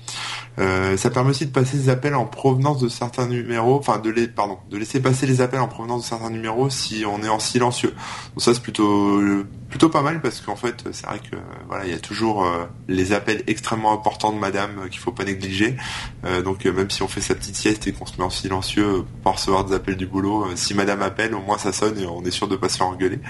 Euh, 0.59 0.97
ça 0.97 1.11
permet 1.11 1.31
aussi 1.31 1.47
de 1.47 1.53
passer 1.53 1.77
des 1.77 1.89
appels 1.89 2.15
en 2.15 2.27
provenance 2.27 2.81
de 2.81 2.89
certains 2.89 3.27
numéros, 3.27 3.77
enfin 3.77 3.99
de 3.99 4.11
les, 4.11 4.29
pardon, 4.29 4.59
de 4.71 4.77
laisser 4.77 5.01
passer 5.01 5.27
les 5.27 5.41
appels 5.41 5.61
en 5.61 5.69
provenance 5.69 6.03
de 6.03 6.09
certains 6.09 6.31
numéros 6.31 6.71
si 6.71 7.05
on 7.07 7.23
est 7.23 7.29
en 7.29 7.39
silencieux. 7.39 7.95
Donc 8.35 8.43
ça 8.43 8.55
c'est 8.55 8.63
plutôt 8.63 9.21
plutôt 9.69 9.89
pas 9.89 10.03
mal 10.03 10.21
parce 10.21 10.41
qu'en 10.41 10.57
fait 10.57 10.85
c'est 10.93 11.07
vrai 11.07 11.19
que 11.19 11.37
voilà 11.69 11.85
il 11.85 11.91
y 11.91 11.95
a 11.95 11.99
toujours 11.99 12.45
euh, 12.45 12.65
les 12.89 13.13
appels 13.13 13.43
extrêmement 13.47 13.93
importants 13.93 14.33
de 14.33 14.39
Madame 14.39 14.71
euh, 14.79 14.89
qu'il 14.89 15.01
faut 15.01 15.13
pas 15.13 15.25
négliger. 15.25 15.77
Euh, 16.25 16.43
donc 16.43 16.65
même 16.65 16.91
si 16.91 17.03
on 17.03 17.09
fait 17.09 17.21
sa 17.21 17.35
petite 17.35 17.57
sieste 17.57 17.87
et 17.87 17.93
qu'on 17.93 18.07
se 18.07 18.17
met 18.19 18.25
en 18.25 18.31
silencieux 18.31 19.05
pour 19.23 19.35
recevoir 19.35 19.65
des 19.65 19.75
appels 19.75 19.97
du 19.97 20.07
boulot, 20.07 20.47
si 20.55 20.75
Madame 20.75 21.03
appelle 21.03 21.35
au 21.35 21.41
moins 21.41 21.59
ça 21.59 21.73
sonne 21.73 21.99
et 21.99 22.07
on 22.07 22.25
est 22.25 22.31
sûr 22.31 22.49
de 22.49 22.57
pas 22.57 22.69
se 22.69 22.79
faire 22.79 22.87
engueuler. 22.89 23.21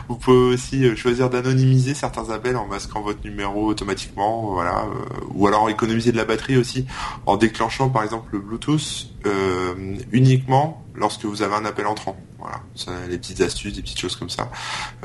vous 0.07 0.15
pouvez 0.15 0.53
aussi 0.53 0.95
choisir 0.95 1.29
d'anonymiser 1.29 1.93
certains 1.93 2.29
appels 2.29 2.55
en 2.55 2.67
masquant 2.67 3.01
votre 3.01 3.23
numéro 3.23 3.67
automatiquement, 3.67 4.53
voilà 4.53 4.85
ou 5.33 5.47
alors 5.47 5.69
économiser 5.69 6.11
de 6.11 6.17
la 6.17 6.25
batterie 6.25 6.57
aussi 6.57 6.85
en 7.25 7.37
déclenchant 7.37 7.89
par 7.89 8.03
exemple 8.03 8.29
le 8.33 8.39
Bluetooth 8.39 9.07
euh, 9.25 9.95
uniquement 10.11 10.82
lorsque 10.95 11.25
vous 11.25 11.41
avez 11.41 11.55
un 11.55 11.65
appel 11.65 11.87
entrant. 11.87 12.17
Voilà, 12.39 12.61
ça, 12.75 12.91
les 13.09 13.17
petites 13.17 13.41
astuces, 13.41 13.73
des 13.73 13.81
petites 13.81 13.99
choses 13.99 14.15
comme 14.15 14.29
ça. 14.29 14.49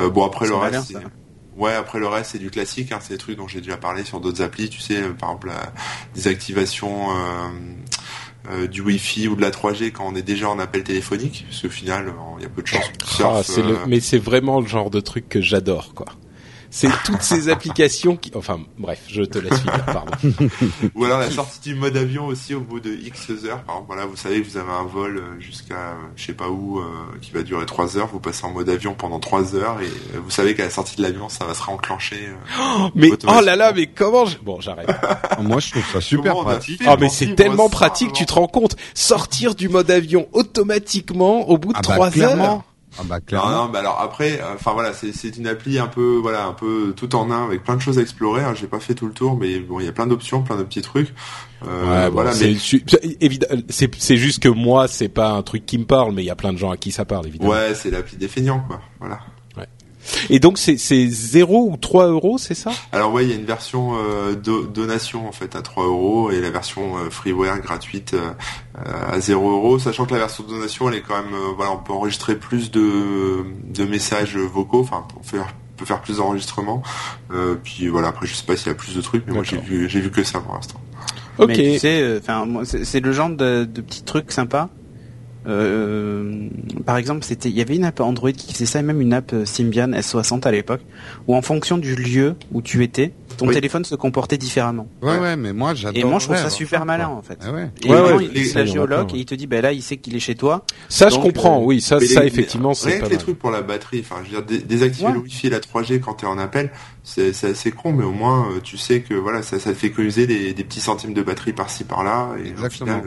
Euh, 0.01 0.09
bon 0.09 0.25
après 0.25 0.47
le 0.47 0.55
reste, 0.55 0.97
ouais 1.57 1.75
après 1.75 1.99
le 1.99 2.09
reste 2.09 2.33
c'est 2.33 2.39
du 2.39 2.51
classique, 2.51 2.93
hein, 2.93 2.99
c'est 3.01 3.15
des 3.15 3.19
trucs 3.19 3.37
dont 3.37 3.49
j'ai 3.49 3.61
déjà 3.61 3.77
parlé 3.77 4.05
sur 4.05 4.21
d'autres 4.21 4.43
applis, 4.43 4.69
tu 4.69 4.81
sais, 4.81 5.01
par 5.19 5.31
exemple 5.31 5.49
la, 5.49 5.73
des 6.15 6.29
activations. 6.29 7.09
Euh, 8.51 8.67
du 8.67 8.81
Wi-Fi 8.81 9.29
ou 9.29 9.37
de 9.37 9.43
la 9.43 9.51
3G 9.51 9.91
quand 9.91 10.07
on 10.07 10.15
est 10.15 10.23
déjà 10.23 10.49
en 10.49 10.59
appel 10.59 10.83
téléphonique, 10.83 11.45
parce 11.51 11.61
qu'au 11.61 11.69
final, 11.69 12.15
il 12.39 12.45
y 12.45 12.47
a 12.47 12.49
peu 12.49 12.63
de 12.63 12.67
chances. 12.67 12.91
Ah, 13.23 13.43
le, 13.61 13.81
mais 13.87 14.01
c'est 14.01 14.17
vraiment 14.17 14.61
le 14.61 14.67
genre 14.67 14.89
de 14.89 15.01
truc 15.01 15.29
que 15.29 15.43
j'adore, 15.43 15.93
quoi 15.93 16.07
c'est 16.71 16.91
toutes 17.05 17.23
ces 17.23 17.49
applications 17.49 18.17
qui, 18.17 18.31
enfin, 18.35 18.61
bref, 18.79 19.01
je 19.09 19.23
te 19.23 19.39
laisse 19.39 19.59
finir, 19.59 19.85
pardon. 19.87 20.13
Ou 20.95 21.05
alors 21.05 21.19
la 21.19 21.31
sortie 21.31 21.61
du 21.71 21.75
mode 21.75 21.97
avion 21.97 22.27
aussi 22.27 22.55
au 22.55 22.61
bout 22.61 22.81
de 22.81 22.93
X 22.93 23.31
heures. 23.45 23.63
Par 23.63 23.77
exemple, 23.77 23.87
voilà, 23.87 24.07
vous 24.07 24.17
savez 24.17 24.43
que 24.43 24.49
vous 24.49 24.57
avez 24.57 24.71
un 24.71 24.85
vol 24.85 25.17
euh, 25.17 25.41
jusqu'à 25.41 25.75
euh, 25.75 25.95
je 26.17 26.27
sais 26.27 26.33
pas 26.33 26.49
où 26.49 26.79
euh, 26.79 26.85
qui 27.23 27.31
va 27.33 27.43
durer 27.43 27.65
3 27.65 27.97
heures. 27.97 28.09
Vous 28.09 28.21
passez 28.21 28.45
en 28.45 28.51
mode 28.51 28.69
avion 28.69 28.95
pendant 28.95 29.19
3 29.19 29.55
heures 29.55 29.79
et 29.81 30.19
vous 30.19 30.31
savez 30.31 30.55
qu'à 30.55 30.65
la 30.65 30.71
sortie 30.71 30.97
de 30.97 31.03
l'avion, 31.03 31.29
ça 31.29 31.45
va 31.45 31.55
se 31.55 31.63
réenclencher. 31.63 32.29
Oh, 32.61 32.91
mais 32.95 33.11
oh 33.27 33.41
là 33.41 33.57
là, 33.57 33.73
mais 33.73 33.87
comment 33.87 34.27
je... 34.27 34.37
Bon, 34.39 34.61
j'arrête. 34.61 34.89
Moi, 35.41 35.59
je 35.61 35.71
trouve 35.71 35.85
ça 35.93 36.01
super 36.01 36.35
pratique. 36.41 36.83
Ah, 36.87 36.97
mais 36.99 37.09
c'est 37.09 37.35
tellement 37.35 37.69
pratique, 37.69 38.13
tu 38.13 38.27
te 38.27 38.35
rends 38.35 38.47
compte. 38.47 38.77
Sortir 38.95 39.55
du 39.55 39.69
mode 39.69 39.91
avion 39.91 40.29
automatiquement 40.33 41.49
au 41.49 41.57
bout 41.57 41.73
de 41.73 41.79
ah 41.79 41.83
3 41.83 42.11
bah, 42.11 42.19
heures. 42.19 42.63
Ah 42.99 43.03
bah 43.05 43.21
clairement. 43.21 43.51
Non, 43.51 43.65
non, 43.65 43.69
bah 43.71 43.81
alors 43.81 44.01
après, 44.01 44.41
euh, 44.41 44.55
enfin 44.55 44.73
voilà, 44.73 44.93
c'est 44.93 45.37
une 45.37 45.47
appli 45.47 45.79
un 45.79 45.87
peu, 45.87 46.19
voilà, 46.21 46.47
un 46.47 46.53
peu 46.53 46.95
tout 46.97 47.15
en 47.15 47.31
un 47.31 47.45
avec 47.45 47.63
plein 47.65 47.77
de 47.77 47.81
choses 47.81 47.99
à 47.99 48.03
explorer. 48.03 48.43
Hein. 48.43 48.55
J'ai 48.55 48.67
pas 48.67 48.81
fait 48.81 48.95
tout 48.95 49.07
le 49.07 49.13
tour, 49.13 49.37
mais 49.37 49.61
bon, 49.61 49.81
il 49.81 49.87
y 49.87 49.89
a 49.89 49.93
plein 49.93 50.07
d'options, 50.07 50.43
plein 50.43 50.57
de 50.57 50.63
petits 50.63 50.83
trucs. 50.83 51.13
Euh, 51.67 52.05
ouais, 52.05 52.11
voilà, 52.11 52.33
mais 52.41 52.57
c'est 53.69 53.91
c'est 53.99 54.17
juste 54.17 54.43
que 54.43 54.49
moi, 54.49 54.89
c'est 54.89 55.09
pas 55.09 55.31
un 55.31 55.43
truc 55.43 55.67
qui 55.67 55.79
me 55.79 55.85
parle, 55.85 56.13
mais 56.13 56.23
il 56.23 56.27
y 56.27 56.31
a 56.31 56.37
plein 56.37 56.53
de 56.53 56.59
gens 56.59 56.71
à 56.71 56.77
qui 56.77 56.93
ça 56.93 57.05
parle, 57.05 57.27
évidemment. 57.27 57.51
Ouais, 57.51 57.75
c'est 57.75 57.91
l'appli 57.91 58.17
des 58.17 58.29
feignants, 58.29 58.65
quoi. 58.67 58.81
Voilà. 59.01 59.21
Et 60.31 60.41
donc 60.41 60.59
c'est 60.59 60.77
c'est 60.79 61.07
0 61.07 61.71
ou 61.71 61.77
3 61.77 62.09
euros, 62.09 62.39
c'est 62.39 62.55
ça? 62.55 62.71
Alors 62.93 63.13
ouais, 63.13 63.25
il 63.25 63.31
y 63.31 63.33
a 63.33 63.37
une 63.37 63.45
version 63.45 63.93
euh, 63.97 64.35
donation 64.35 65.29
en 65.29 65.33
fait 65.33 65.57
à 65.57 65.63
3 65.63 65.85
euros 65.85 66.31
et 66.31 66.41
la 66.41 66.51
version 66.51 66.99
euh, 66.99 67.11
freeware 67.11 67.61
gratuite 67.61 68.15
euh, 68.15 68.33
à 69.13 69.21
0 69.21 69.51
euros, 69.51 69.79
sachant 69.79 70.07
que 70.07 70.13
la 70.13 70.21
version 70.21 70.45
donation 70.45 70.89
elle 70.89 70.97
est 70.97 71.03
quand 71.03 71.17
même 71.17 71.35
voilà, 71.57 71.73
on 71.73 71.79
peut 71.79 71.93
enregistrer 71.93 72.37
plus 72.37 72.71
de 72.71 73.45
de 73.65 73.85
messages 73.85 74.37
vocaux, 74.37 74.81
enfin 74.81 75.05
on 75.17 75.21
peut 75.21 75.27
faire 75.37 75.55
peut 75.77 75.85
faire 75.85 76.01
plus 76.01 76.17
d'enregistrements. 76.17 76.83
puis 77.63 77.89
voilà, 77.89 78.09
après 78.09 78.27
je 78.27 78.35
sais 78.35 78.45
pas 78.45 78.57
s'il 78.57 78.69
y 78.69 78.71
a 78.71 78.75
plus 78.75 78.97
de 78.97 79.01
trucs, 79.01 79.25
mais 79.27 79.33
moi 79.33 79.45
j'ai 79.45 79.59
vu 79.59 79.89
j'ai 79.89 80.01
vu 80.01 80.11
que 80.11 80.23
ça 80.25 80.41
pour 80.41 80.55
l'instant. 80.55 80.81
Ok. 81.39 81.49
Mais 81.49 81.55
tu 81.55 81.79
sais, 81.79 82.19
enfin 82.19 82.47
c'est 82.65 83.01
le 83.01 83.13
genre 83.13 83.31
de, 83.31 83.65
de 83.65 83.81
petits 83.81 84.03
trucs 84.03 84.33
sympas 84.33 84.71
euh, 85.49 86.49
par 86.85 86.97
exemple, 86.97 87.25
c'était, 87.25 87.49
il 87.49 87.57
y 87.57 87.61
avait 87.61 87.77
une 87.77 87.85
app 87.85 88.01
Android 88.01 88.33
qui 88.33 88.53
faisait 88.53 88.67
ça, 88.67 88.81
et 88.81 88.83
même 88.83 89.01
une 89.01 89.13
app 89.13 89.33
euh, 89.33 89.45
Symbian 89.45 89.89
S60 89.89 90.47
à 90.47 90.53
l'époque, 90.53 90.83
où 91.27 91.35
en 91.35 91.43
fonction 91.43 91.79
du 91.79 91.95
lieu 91.95 92.35
où 92.53 92.63
tu 92.63 92.83
étais, 92.83 93.13
ton 93.39 93.49
téléphone 93.49 93.85
se 93.85 93.95
comportait 93.95 94.37
différemment. 94.37 94.89
Ouais, 95.03 95.19
ouais, 95.19 95.37
mais 95.37 95.53
moi 95.53 95.75
j'adore. 95.75 95.99
Et 95.99 96.05
moi 96.05 96.19
je 96.19 96.27
trouve 96.27 96.37
ça 96.37 96.51
super 96.51 96.85
malin 96.85 97.09
en 97.09 97.23
fait. 97.23 97.39
Ah 97.43 97.53
ouais. 97.53 97.71
Et 97.85 97.91
ouais, 97.91 98.29
il 98.35 98.45
fait 98.45 98.61
la 98.61 98.67
géologue 98.67 99.15
et 99.15 99.19
il 99.19 99.25
te 99.25 99.35
dit, 99.35 99.47
ben 99.47 99.63
là, 99.63 99.73
il 99.73 99.83
sait 99.83 99.97
qu'il 99.97 100.15
est 100.15 100.21
chez 100.21 100.35
toi. 100.35 100.65
Ça, 100.89 101.09
je 101.09 101.17
comprends. 101.17 101.61
Euh, 101.61 101.65
oui, 101.65 101.81
ça, 101.81 102.01
ça 102.01 102.25
effectivement, 102.25 102.75
c'est 102.75 102.91
rien 102.91 103.01
que 103.01 103.11
les 103.11 103.19
trucs 103.19 103.39
pour 103.39 103.51
la 103.51 103.63
batterie. 103.63 104.01
Enfin, 104.01 104.23
je 104.25 104.37
veux 104.37 104.43
dire, 104.43 104.61
désactiver 104.67 105.13
le 105.13 105.21
Wi-Fi 105.21 105.47
et 105.47 105.51
la 105.51 105.61
3G 105.61 106.01
quand 106.01 106.15
t'es 106.15 106.27
en 106.27 106.39
appel, 106.39 106.71
c'est 107.03 107.45
assez 107.45 107.71
con, 107.71 107.93
mais 107.93 108.05
au 108.05 108.13
moins 108.13 108.49
tu 108.63 108.77
sais 108.77 109.01
que 109.01 109.15
voilà, 109.15 109.43
ça, 109.43 109.59
ça 109.59 109.71
te 109.71 109.79
fait 109.79 109.87
économiser 109.87 110.27
des, 110.27 110.53
des 110.53 110.65
petits 110.65 110.81
centimes 110.81 111.15
de 111.15 111.23
batterie 111.23 111.53
par-ci 111.53 111.85
par-là, 111.85 112.31
et 112.45 112.53
au 112.53 112.69
final, 112.69 113.03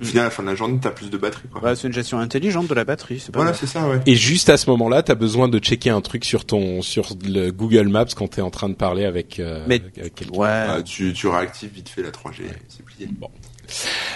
au 0.00 0.04
final, 0.04 0.22
à 0.22 0.24
la 0.26 0.30
fin 0.30 0.42
de 0.42 0.48
la 0.48 0.54
journée, 0.54 0.78
t'as 0.80 0.90
plus 0.90 1.10
de 1.10 1.16
batterie. 1.16 1.48
Quoi 1.48 1.74
une 1.84 1.92
gestion 1.92 2.18
intelligente 2.18 2.66
de 2.68 2.74
la 2.74 2.84
batterie. 2.84 3.20
C'est 3.20 3.34
voilà, 3.34 3.54
c'est 3.54 3.66
ça. 3.66 3.88
Ouais. 3.88 4.00
Et 4.06 4.14
juste 4.14 4.48
à 4.48 4.56
ce 4.56 4.68
moment-là, 4.70 5.02
tu 5.02 5.12
as 5.12 5.14
besoin 5.14 5.48
de 5.48 5.58
checker 5.58 5.90
un 5.90 6.00
truc 6.00 6.24
sur 6.24 6.44
ton 6.44 6.82
sur 6.82 7.10
le 7.24 7.50
Google 7.50 7.88
Maps 7.88 8.06
quand 8.16 8.28
tu 8.28 8.38
es 8.38 8.42
en 8.42 8.50
train 8.50 8.68
de 8.68 8.74
parler 8.74 9.04
avec, 9.04 9.40
euh, 9.40 9.64
Mais, 9.84 10.10
quelqu'un. 10.10 10.38
Ouais. 10.38 10.48
Ah, 10.48 10.82
tu, 10.82 11.12
tu 11.12 11.26
réactives 11.28 11.70
vite 11.70 11.88
fait 11.88 12.02
la 12.02 12.10
3G, 12.10 12.42
c'est 12.68 12.84
plié. 12.84 13.08
Bon. 13.10 13.30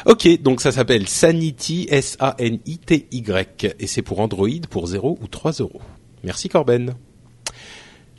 Ok, 0.07 0.29
donc 0.43 0.61
ça 0.61 0.73
s'appelle 0.73 1.09
Sanity, 1.09 1.87
S-A-N-I-T-Y, 1.91 3.75
et 3.79 3.87
c'est 3.87 4.03
pour 4.03 4.21
Android 4.21 4.49
pour 4.71 4.87
0 4.87 5.19
ou 5.21 5.27
3 5.27 5.53
euros. 5.53 5.81
Merci 6.23 6.49
Corben. 6.49 6.95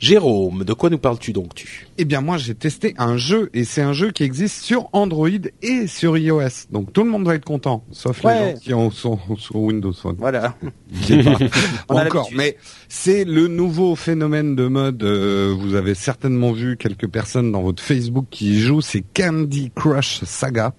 Jérôme, 0.02 0.64
de 0.64 0.72
quoi 0.72 0.90
nous 0.90 0.98
parles-tu 0.98 1.32
donc 1.32 1.54
tu 1.54 1.86
Eh 1.96 2.04
bien 2.04 2.20
moi 2.20 2.36
j'ai 2.36 2.56
testé 2.56 2.92
un 2.98 3.16
jeu 3.16 3.50
et 3.54 3.62
c'est 3.62 3.82
un 3.82 3.92
jeu 3.92 4.10
qui 4.10 4.24
existe 4.24 4.64
sur 4.64 4.88
Android 4.92 5.28
et 5.62 5.86
sur 5.86 6.18
iOS. 6.18 6.66
Donc 6.72 6.92
tout 6.92 7.04
le 7.04 7.10
monde 7.10 7.24
va 7.24 7.36
être 7.36 7.44
content, 7.44 7.84
sauf 7.92 8.24
les 8.24 8.30
gens 8.30 8.54
qui 8.60 8.74
ont 8.74 8.90
sont 8.90 9.20
sur 9.38 9.54
Windows 9.54 9.92
Phone. 9.92 10.16
Voilà. 10.18 10.56
encore, 11.88 12.28
mais 12.34 12.56
c'est 12.88 13.22
le 13.22 13.46
nouveau 13.46 13.94
phénomène 13.94 14.56
de 14.56 14.66
mode. 14.66 15.04
Euh, 15.04 15.54
vous 15.56 15.76
avez 15.76 15.94
certainement 15.94 16.50
vu 16.50 16.76
quelques 16.76 17.06
personnes 17.06 17.52
dans 17.52 17.62
votre 17.62 17.80
Facebook 17.80 18.26
qui 18.28 18.56
y 18.56 18.58
jouent. 18.58 18.80
C'est 18.80 19.04
Candy 19.14 19.70
Crush 19.72 20.24
Saga. 20.24 20.74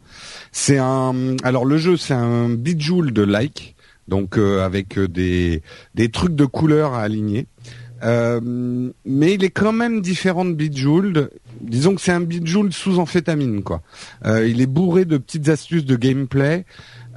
C'est 0.51 0.79
un. 0.79 1.37
Alors 1.43 1.63
le 1.63 1.77
jeu 1.77 1.95
c'est 1.95 2.13
un 2.13 2.49
Bejeweled 2.49 3.13
de 3.13 3.23
like, 3.23 3.77
donc 4.09 4.37
euh, 4.37 4.65
avec 4.65 4.99
des 4.99 5.61
des 5.95 6.09
trucs 6.09 6.35
de 6.35 6.43
couleurs 6.43 6.93
à 6.93 7.03
aligner. 7.03 7.47
Euh, 8.03 8.39
mais 9.05 9.33
il 9.33 9.43
est 9.43 9.49
quand 9.49 9.71
même 9.71 10.01
différent 10.01 10.45
de 10.45 10.53
Bejeweled. 10.53 11.29
Disons 11.61 11.95
que 11.95 12.01
c'est 12.01 12.11
un 12.11 12.19
Bejeweled 12.19 12.73
sous 12.73 12.99
amphétamine, 12.99 13.63
quoi. 13.63 13.81
Euh, 14.25 14.47
il 14.47 14.61
est 14.61 14.67
bourré 14.67 15.05
de 15.05 15.17
petites 15.17 15.49
astuces 15.49 15.85
de 15.85 15.95
gameplay. 15.95 16.65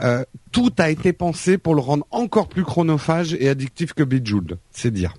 Euh, 0.03 0.25
tout 0.53 0.73
a 0.79 0.91
été 0.91 1.13
pensé 1.13 1.59
pour 1.59 1.75
le 1.75 1.81
rendre 1.81 2.07
encore 2.11 2.49
plus 2.49 2.65
chronophage 2.65 3.35
et 3.35 3.49
addictif 3.49 3.95
que 3.95 4.03
Bejeweled, 4.03 4.59
c'est 4.71 4.91
dire. 4.91 5.15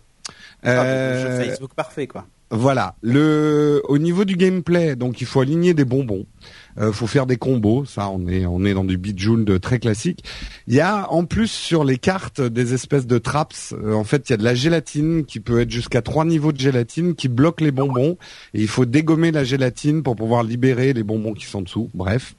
Ah, 0.64 0.84
euh, 0.84 1.44
Facebook 1.44 1.74
parfait, 1.76 2.08
quoi. 2.08 2.26
Voilà. 2.50 2.96
Le, 3.02 3.82
au 3.90 3.98
niveau 3.98 4.24
du 4.24 4.38
gameplay, 4.38 4.96
donc 4.96 5.20
il 5.20 5.28
faut 5.28 5.42
aligner 5.42 5.74
des 5.74 5.86
bonbons. 5.86 6.26
Euh, 6.80 6.92
faut 6.92 7.08
faire 7.08 7.26
des 7.26 7.38
combos, 7.38 7.86
ça 7.86 8.10
on 8.10 8.28
est 8.28 8.46
on 8.46 8.64
est 8.64 8.74
dans 8.74 8.84
du 8.84 8.98
de 8.98 9.58
très 9.58 9.80
classique. 9.80 10.24
Il 10.68 10.76
y 10.76 10.82
a 10.82 11.12
en 11.12 11.26
plus 11.26 11.50
sur 11.50 11.84
les 11.84 11.98
cartes 11.98 12.42
des 12.42 12.74
espèces 12.74 13.08
de 13.08 13.18
traps. 13.18 13.74
Euh, 13.74 13.94
en 13.94 14.04
fait, 14.04 14.30
il 14.30 14.34
y 14.34 14.36
a 14.36 14.38
de 14.38 14.44
la 14.44 14.56
gélatine 14.56 15.26
qui 15.26 15.40
peut 15.40 15.62
être 15.62 15.72
jusqu'à 15.72 16.02
trois 16.02 16.26
niveaux 16.26 16.52
de 16.52 16.60
gélatine 16.60 17.16
qui 17.16 17.28
bloque 17.28 17.62
les 17.62 17.72
bonbons 17.72 18.18
et 18.54 18.62
il 18.62 18.68
faut 18.68 18.86
dégommer 18.86 19.32
la 19.32 19.44
gélatine 19.44 20.04
pour 20.04 20.16
pouvoir 20.16 20.44
libérer 20.44 20.94
les 20.94 21.04
bonbons 21.04 21.34
qui 21.34 21.46
sont 21.46 21.62
dessous. 21.62 21.90
Bref. 21.94 22.36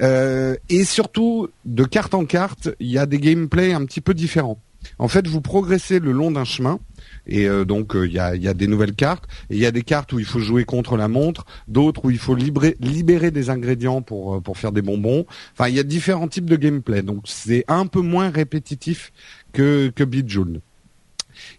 Euh, 0.00 0.56
et 0.68 0.84
surtout, 0.84 1.48
de 1.64 1.84
carte 1.84 2.14
en 2.14 2.24
carte, 2.24 2.70
il 2.80 2.90
y 2.90 2.98
a 2.98 3.06
des 3.06 3.18
gameplays 3.18 3.72
un 3.72 3.84
petit 3.84 4.00
peu 4.00 4.14
différents. 4.14 4.58
En 4.98 5.08
fait, 5.08 5.26
vous 5.26 5.40
progressez 5.40 5.98
le 5.98 6.12
long 6.12 6.30
d'un 6.30 6.44
chemin 6.44 6.78
et 7.26 7.46
euh, 7.46 7.64
donc 7.64 7.92
il 7.94 8.12
y, 8.12 8.18
a, 8.18 8.54
des 8.54 8.66
nouvelles 8.66 8.94
cartes. 8.94 9.24
Il 9.50 9.58
y 9.58 9.66
a 9.66 9.70
des 9.70 9.82
cartes 9.82 10.12
où 10.12 10.18
il 10.18 10.24
faut 10.24 10.40
jouer 10.40 10.64
contre 10.64 10.96
la 10.96 11.08
montre, 11.08 11.44
d'autres 11.68 12.04
où 12.06 12.10
il 12.10 12.18
faut 12.18 12.34
libérer, 12.34 13.30
des 13.30 13.50
ingrédients 13.50 14.02
pour 14.02 14.36
euh, 14.36 14.40
pour 14.40 14.58
faire 14.58 14.72
des 14.72 14.82
bonbons. 14.82 15.26
Enfin, 15.52 15.68
il 15.68 15.74
y 15.74 15.80
a 15.80 15.84
différents 15.84 16.28
types 16.28 16.48
de 16.48 16.56
gameplay. 16.56 17.02
Donc 17.02 17.22
c'est 17.24 17.64
un 17.68 17.86
peu 17.86 18.00
moins 18.00 18.30
répétitif 18.30 19.12
que 19.52 19.88
que. 19.88 20.04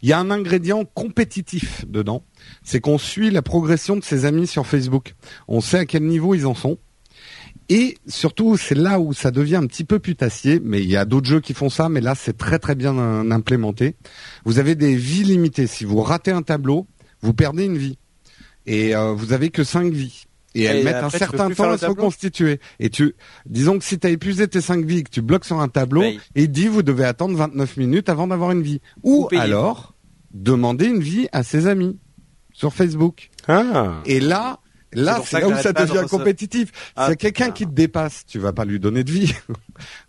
Il 0.02 0.10
y 0.10 0.14
a 0.14 0.20
un 0.20 0.32
ingrédient 0.32 0.86
compétitif 0.86 1.86
dedans, 1.88 2.24
c'est 2.64 2.80
qu'on 2.80 2.98
suit 2.98 3.32
la 3.32 3.42
progression 3.42 3.96
de 3.96 4.04
ses 4.04 4.26
amis 4.26 4.48
sur 4.48 4.66
Facebook. 4.66 5.16
On 5.48 5.62
sait 5.62 5.80
à 5.80 5.86
quel 5.86 6.04
niveau 6.04 6.34
ils 6.34 6.46
en 6.46 6.56
sont. 6.56 6.78
Et 7.70 7.98
surtout, 8.08 8.58
c'est 8.58 8.76
là 8.76 9.00
où 9.00 9.14
ça 9.14 9.32
devient 9.32 9.56
un 9.56 9.66
petit 9.66 9.86
peu 9.86 10.00
putassier, 10.00 10.62
mais 10.64 10.84
il 10.84 10.90
y 10.90 10.98
a 10.98 11.06
d'autres 11.06 11.28
jeux 11.28 11.40
qui 11.40 11.54
font 11.54 11.70
ça, 11.70 11.90
mais 11.90 12.02
là 12.02 12.14
c'est 12.14 12.38
très 12.38 12.60
très 12.60 12.76
bien 12.76 12.98
euh, 12.98 13.32
implémenté. 13.32 13.96
Vous 14.46 14.60
avez 14.60 14.76
des 14.76 14.96
vies 14.96 15.24
limitées. 15.24 15.66
Si 15.68 15.84
vous 15.84 16.02
ratez 16.02 16.32
un 16.32 16.44
tableau, 16.44 16.86
vous 17.22 17.34
perdez 17.34 17.66
une 17.66 17.78
vie. 17.78 17.98
Et 18.68 18.96
euh, 18.96 19.14
vous 19.14 19.34
avez 19.34 19.50
que 19.50 19.64
cinq 19.64 19.92
vies. 19.92 20.26
Et, 20.54 20.64
elles 20.64 20.78
Et 20.78 20.84
mettent 20.84 20.96
après, 20.96 21.16
un 21.16 21.20
certain 21.20 21.50
temps 21.50 21.72
à 21.72 21.78
se 21.78 21.86
reconstituer. 21.88 22.60
Et 22.80 22.90
tu, 22.90 23.16
disons 23.46 23.78
que 23.78 23.84
si 23.84 24.00
tu 24.00 24.08
as 24.08 24.12
épuisé 24.12 24.48
tes 24.48 24.62
cinq 24.62 24.86
vies 24.86 25.00
et 25.00 25.04
que 25.04 25.10
tu 25.10 25.22
bloques 25.22 25.46
sur 25.46 25.60
un 25.60 25.68
tableau, 25.68 26.02
Paye. 26.02 26.20
et 26.36 26.48
dit 26.48 26.68
vous 26.68 26.84
devez 26.84 27.04
attendre 27.04 27.36
29 27.36 27.78
minutes 27.78 28.10
avant 28.10 28.28
d'avoir 28.28 28.52
une 28.52 28.62
vie. 28.62 28.80
Ou 29.04 29.28
Ou 29.32 29.38
alors, 29.38 29.96
demander 30.32 30.86
une 30.86 31.02
vie 31.02 31.28
à 31.32 31.44
ses 31.44 31.68
amis 31.68 31.98
sur 32.54 32.74
Facebook. 32.74 33.30
Ah. 33.48 34.02
Et 34.06 34.20
là, 34.20 34.60
là, 34.96 35.20
C'est 35.24 35.38
c'est 35.38 35.42
là 35.42 35.48
où 35.48 35.56
ça 35.62 35.74
devient 35.74 36.06
compétitif. 36.10 36.72
Ah, 36.96 37.06
S'il 37.06 37.12
y 37.12 37.14
a 37.14 37.16
quelqu'un 37.16 37.52
qui 37.52 37.66
te 37.66 37.72
dépasse, 37.72 38.26
tu 38.26 38.40
vas 38.40 38.54
pas 38.54 38.66
lui 38.66 38.80
donner 38.80 39.04
de 39.04 39.12
vie. 39.12 39.34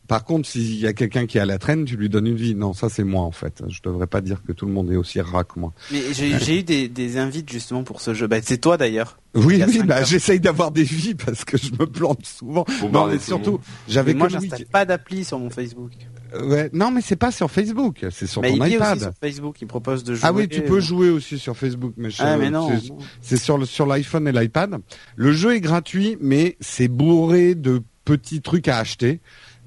Par 0.08 0.24
contre, 0.24 0.48
s'il 0.48 0.78
y 0.78 0.86
a 0.86 0.92
quelqu'un 0.92 1.26
qui 1.26 1.38
est 1.38 1.40
à 1.40 1.46
la 1.46 1.58
traîne, 1.58 1.84
tu 1.84 1.96
lui 1.96 2.08
donnes 2.08 2.26
une 2.26 2.36
vie. 2.36 2.54
Non, 2.54 2.72
ça 2.72 2.88
c'est 2.88 3.04
moi 3.04 3.22
en 3.22 3.32
fait. 3.32 3.62
Je 3.68 3.80
devrais 3.82 4.06
pas 4.06 4.20
dire 4.20 4.42
que 4.46 4.52
tout 4.52 4.66
le 4.66 4.72
monde 4.72 4.90
est 4.92 4.96
aussi 4.96 5.20
rat 5.20 5.44
que 5.44 5.58
moi. 5.58 5.72
Mais 5.90 6.00
j'ai 6.12 6.38
j'ai 6.38 6.60
eu 6.60 6.62
des, 6.62 6.88
des 6.88 7.16
invites 7.18 7.50
justement 7.50 7.82
pour 7.82 8.00
ce 8.00 8.14
jeu. 8.14 8.26
Bah, 8.26 8.36
c'est 8.42 8.58
toi 8.58 8.76
d'ailleurs. 8.76 9.18
Oui, 9.34 9.62
oui, 9.68 9.82
bah 9.84 10.02
j'essaye 10.02 10.40
d'avoir 10.40 10.70
des 10.70 10.82
vies 10.84 11.14
parce 11.14 11.44
que 11.44 11.58
je 11.58 11.70
me 11.72 11.84
plante 11.86 12.24
souvent. 12.24 12.64
Non, 12.90 13.06
mais 13.08 13.18
surtout, 13.18 13.60
j'avais 13.86 14.14
moi, 14.14 14.28
j'installe 14.28 14.64
pas 14.66 14.84
d'appli 14.86 15.24
sur 15.24 15.38
mon 15.38 15.50
Facebook. 15.50 15.92
Euh, 16.34 16.46
Ouais, 16.48 16.70
non, 16.72 16.90
mais 16.90 17.00
c'est 17.02 17.16
pas 17.16 17.30
sur 17.30 17.50
Facebook, 17.50 18.04
c'est 18.10 18.26
sur 18.26 18.42
mais 18.42 18.50
ton 18.50 18.56
il 18.56 18.72
est 18.72 18.76
aussi 18.76 18.76
iPad. 18.76 18.98
sur 19.00 19.12
Facebook. 19.20 19.56
Il 19.62 19.66
propose 19.68 20.04
de 20.04 20.14
jouer. 20.14 20.22
Ah 20.24 20.32
oui, 20.32 20.48
tu 20.48 20.60
peux 20.62 20.76
euh, 20.78 20.80
jouer 20.80 21.08
aussi 21.10 21.38
sur 21.38 21.56
Facebook, 21.56 21.94
mais, 21.96 22.10
je- 22.10 22.16
Ah 22.20 22.36
mais 22.36 22.50
non. 22.50 22.68
c'est- 22.78 22.92
c'est 23.20 23.36
sur 23.36 23.58
le 23.58 23.64
sur 23.64 23.86
l'iPhone 23.86 24.26
et 24.28 24.32
l'iPad. 24.32 24.76
Le 25.16 25.32
jeu 25.32 25.54
est 25.54 25.60
gratuit, 25.60 26.16
mais 26.20 26.56
c'est 26.60 26.88
bourré 26.88 27.54
de 27.54 27.80
petits 28.04 28.40
trucs 28.40 28.68
à 28.68 28.78
acheter. 28.78 29.20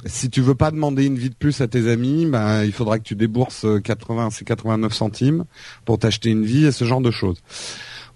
Si 0.05 0.29
tu 0.29 0.41
veux 0.41 0.55
pas 0.55 0.71
demander 0.71 1.05
une 1.05 1.17
vie 1.17 1.29
de 1.29 1.35
plus 1.35 1.59
à 1.61 1.67
tes 1.67 1.89
amis, 1.89 2.25
ben 2.25 2.63
il 2.63 2.71
faudra 2.71 2.99
que 2.99 3.03
tu 3.03 3.15
débourses 3.15 3.65
euh, 3.65 3.79
80, 3.79 4.29
c'est 4.31 4.45
89 4.45 4.93
centimes 4.93 5.43
pour 5.83 5.99
t'acheter 5.99 6.29
une 6.29 6.45
vie 6.45 6.65
et 6.65 6.71
ce 6.71 6.85
genre 6.85 7.01
de 7.01 7.11
choses. 7.11 7.41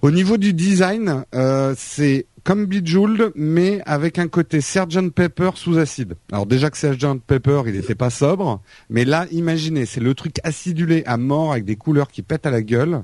Au 0.01 0.11
niveau 0.11 0.37
du 0.37 0.53
design, 0.53 1.23
euh, 1.33 1.73
c'est 1.77 2.25
comme 2.43 2.65
Bejeweled, 2.65 3.31
mais 3.35 3.81
avec 3.85 4.19
un 4.19 4.27
côté 4.27 4.59
Sgt 4.59 5.11
Pepper 5.11 5.51
sous 5.55 5.77
acide. 5.77 6.15
Alors 6.31 6.45
déjà 6.45 6.69
que 6.69 6.77
Sgt 6.77 7.21
Pepper, 7.25 7.61
il 7.67 7.73
n'était 7.73 7.95
pas 7.95 8.09
sobre, 8.09 8.61
mais 8.89 9.05
là, 9.05 9.27
imaginez, 9.31 9.85
c'est 9.85 10.01
le 10.01 10.13
truc 10.13 10.37
acidulé 10.43 11.03
à 11.05 11.17
mort 11.17 11.53
avec 11.53 11.63
des 11.63 11.77
couleurs 11.77 12.09
qui 12.09 12.21
pètent 12.21 12.45
à 12.45 12.51
la 12.51 12.61
gueule. 12.61 13.03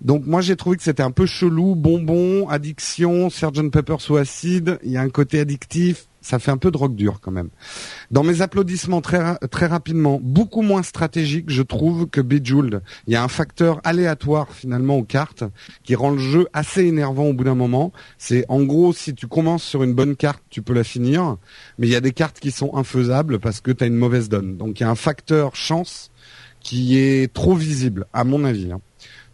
Donc 0.00 0.26
moi 0.26 0.40
j'ai 0.40 0.56
trouvé 0.56 0.76
que 0.76 0.82
c'était 0.82 1.02
un 1.02 1.10
peu 1.10 1.26
chelou, 1.26 1.74
bonbon, 1.74 2.48
addiction, 2.48 3.28
Sgt 3.28 3.70
Pepper 3.70 3.96
sous 3.98 4.16
acide, 4.16 4.78
il 4.82 4.92
y 4.92 4.96
a 4.96 5.02
un 5.02 5.10
côté 5.10 5.40
addictif, 5.40 6.06
ça 6.22 6.38
fait 6.38 6.50
un 6.50 6.56
peu 6.56 6.70
drogue 6.70 6.94
dure 6.94 7.20
quand 7.20 7.30
même. 7.30 7.50
Dans 8.10 8.22
mes 8.22 8.40
applaudissements 8.40 9.02
très 9.02 9.36
très 9.50 9.66
rapidement, 9.66 10.18
beaucoup 10.22 10.62
moins 10.62 10.82
stratégique 10.82 11.50
je 11.50 11.62
trouve 11.62 12.06
que 12.08 12.22
Bejeweled. 12.22 12.82
Il 13.06 13.12
y 13.12 13.16
a 13.16 13.22
un 13.22 13.28
facteur 13.28 13.80
aléatoire 13.84 14.52
finalement 14.52 14.96
aux 14.96 15.04
cartes 15.04 15.44
qui 15.82 15.94
rend 15.94 16.10
le 16.10 16.18
jeu 16.18 16.48
assez 16.54 16.84
énervant 16.84 17.24
au 17.24 17.34
bout 17.34 17.44
d'un 17.44 17.54
moment. 17.54 17.92
C'est 18.16 18.46
en 18.48 18.62
gros 18.62 18.94
si 18.94 19.14
tu 19.14 19.26
commences 19.26 19.64
sur 19.64 19.82
une 19.82 19.94
bonne 19.94 20.16
carte, 20.16 20.42
tu 20.48 20.62
peux 20.62 20.74
la 20.74 20.84
finir, 20.84 21.36
mais 21.78 21.86
il 21.88 21.92
y 21.92 21.96
a 21.96 22.00
des 22.00 22.12
cartes 22.12 22.40
qui 22.40 22.50
sont 22.52 22.74
infaisables 22.74 23.38
parce 23.38 23.60
que 23.60 23.70
tu 23.70 23.84
as 23.84 23.86
une 23.86 23.96
mauvaise 23.96 24.30
donne. 24.30 24.56
Donc 24.56 24.80
il 24.80 24.82
y 24.82 24.86
a 24.86 24.90
un 24.90 24.94
facteur 24.94 25.56
chance 25.56 26.10
qui 26.60 26.98
est 26.98 27.32
trop 27.32 27.54
visible 27.54 28.06
à 28.14 28.24
mon 28.24 28.44
avis. 28.44 28.72
hein. 28.72 28.80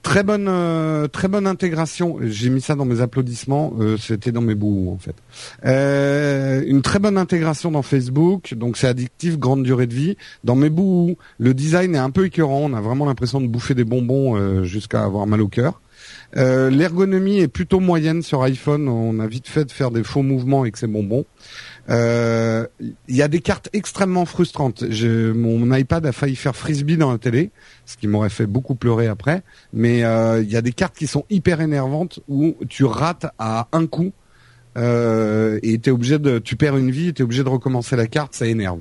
Très 0.07 0.23
bonne, 0.23 0.47
euh, 0.49 1.09
très 1.09 1.27
bonne 1.27 1.49
intégration. 1.49 2.19
J'ai 2.23 2.49
mis 2.49 2.61
ça 2.61 2.77
dans 2.77 2.85
mes 2.85 3.01
applaudissements. 3.01 3.73
euh, 3.81 3.97
C'était 3.99 4.31
dans 4.31 4.41
mes 4.41 4.55
bouts 4.55 4.93
en 4.95 4.99
fait. 4.99 5.17
Euh, 5.65 6.63
une 6.65 6.81
très 6.81 7.01
bonne 7.01 7.19
intégration 7.19 7.73
dans 7.73 7.83
Facebook. 7.83 8.55
Donc 8.55 8.77
c'est 8.77 8.87
addictif, 8.87 9.37
grande 9.37 9.65
durée 9.65 9.89
de 9.89 9.95
vie. 9.95 10.17
Dans 10.45 10.55
mes 10.55 10.71
bouts, 10.71 11.17
le 11.41 11.55
design 11.55 11.97
est 11.97 11.99
un 11.99 12.11
peu 12.11 12.25
écœurant. 12.27 12.71
On 12.71 12.75
a 12.75 12.81
vraiment 12.81 13.05
l'impression 13.05 13.41
de 13.41 13.49
bouffer 13.49 13.75
des 13.75 13.83
bonbons 13.83 14.37
euh, 14.37 14.63
jusqu'à 14.63 15.03
avoir 15.03 15.27
mal 15.27 15.41
au 15.41 15.49
cœur. 15.49 15.81
Euh, 16.37 16.71
L'ergonomie 16.71 17.39
est 17.41 17.49
plutôt 17.49 17.81
moyenne 17.81 18.23
sur 18.23 18.43
iPhone. 18.45 18.89
On 18.89 19.19
a 19.19 19.27
vite 19.27 19.49
fait 19.49 19.65
de 19.65 19.73
faire 19.73 19.91
des 19.91 20.05
faux 20.05 20.23
mouvements 20.23 20.61
avec 20.61 20.77
ces 20.77 20.87
bonbons. 20.87 21.25
Euh, 21.89 22.67
Il 22.81 23.17
y 23.17 23.23
a 23.23 23.29
des 23.29 23.41
cartes 23.41 23.69
extrêmement 23.73 24.25
frustrantes. 24.25 24.83
Mon 24.83 25.75
iPad 25.75 26.07
a 26.07 26.13
failli 26.13 26.37
faire 26.37 26.57
frisbee 26.57 26.97
dans 26.97 27.13
la 27.13 27.19
télé, 27.19 27.51
ce 27.85 27.97
qui 27.97 28.09
m'aurait 28.09 28.31
fait 28.31 28.47
beaucoup 28.47 28.75
pleurer 28.75 29.07
après. 29.07 29.43
Mais 29.73 30.05
euh, 30.05 30.43
il 30.43 30.51
y 30.51 30.57
a 30.57 30.63
des 30.63 30.73
cartes 30.73 30.97
qui 30.97 31.07
sont 31.07 31.25
hyper 31.31 31.61
énervantes 31.61 32.21
où 32.29 32.57
tu 32.69 32.85
rates 32.85 33.27
à 33.39 33.69
un 33.73 33.87
coup 33.87 34.13
euh, 34.77 35.59
et 35.63 35.79
t'es 35.79 35.91
obligé 35.91 36.19
de, 36.19 36.39
tu 36.39 36.57
perds 36.57 36.77
une 36.77 36.91
vie, 36.91 37.13
t'es 37.15 37.23
obligé 37.23 37.43
de 37.43 37.49
recommencer 37.49 37.97
la 37.97 38.07
carte, 38.07 38.35
ça 38.35 38.47
énerve. 38.47 38.81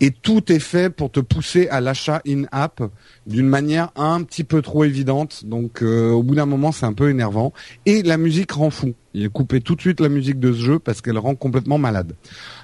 Et 0.00 0.10
tout 0.10 0.52
est 0.52 0.58
fait 0.58 0.90
pour 0.90 1.10
te 1.10 1.20
pousser 1.20 1.68
à 1.68 1.80
l'achat 1.80 2.20
in-app 2.26 2.82
d'une 3.26 3.48
manière 3.48 3.90
un 3.96 4.22
petit 4.24 4.44
peu 4.44 4.60
trop 4.60 4.84
évidente. 4.84 5.44
Donc 5.46 5.82
euh, 5.82 6.10
au 6.10 6.22
bout 6.22 6.34
d'un 6.34 6.44
moment, 6.44 6.70
c'est 6.70 6.84
un 6.84 6.92
peu 6.92 7.08
énervant. 7.08 7.52
Et 7.86 8.02
la 8.02 8.18
musique 8.18 8.52
rend 8.52 8.68
fou. 8.70 8.92
Il 9.14 9.24
a 9.24 9.28
coupé 9.30 9.62
tout 9.62 9.74
de 9.74 9.80
suite 9.80 10.00
la 10.00 10.10
musique 10.10 10.38
de 10.38 10.52
ce 10.52 10.58
jeu 10.58 10.78
parce 10.78 11.00
qu'elle 11.00 11.16
rend 11.16 11.34
complètement 11.34 11.78
malade. 11.78 12.12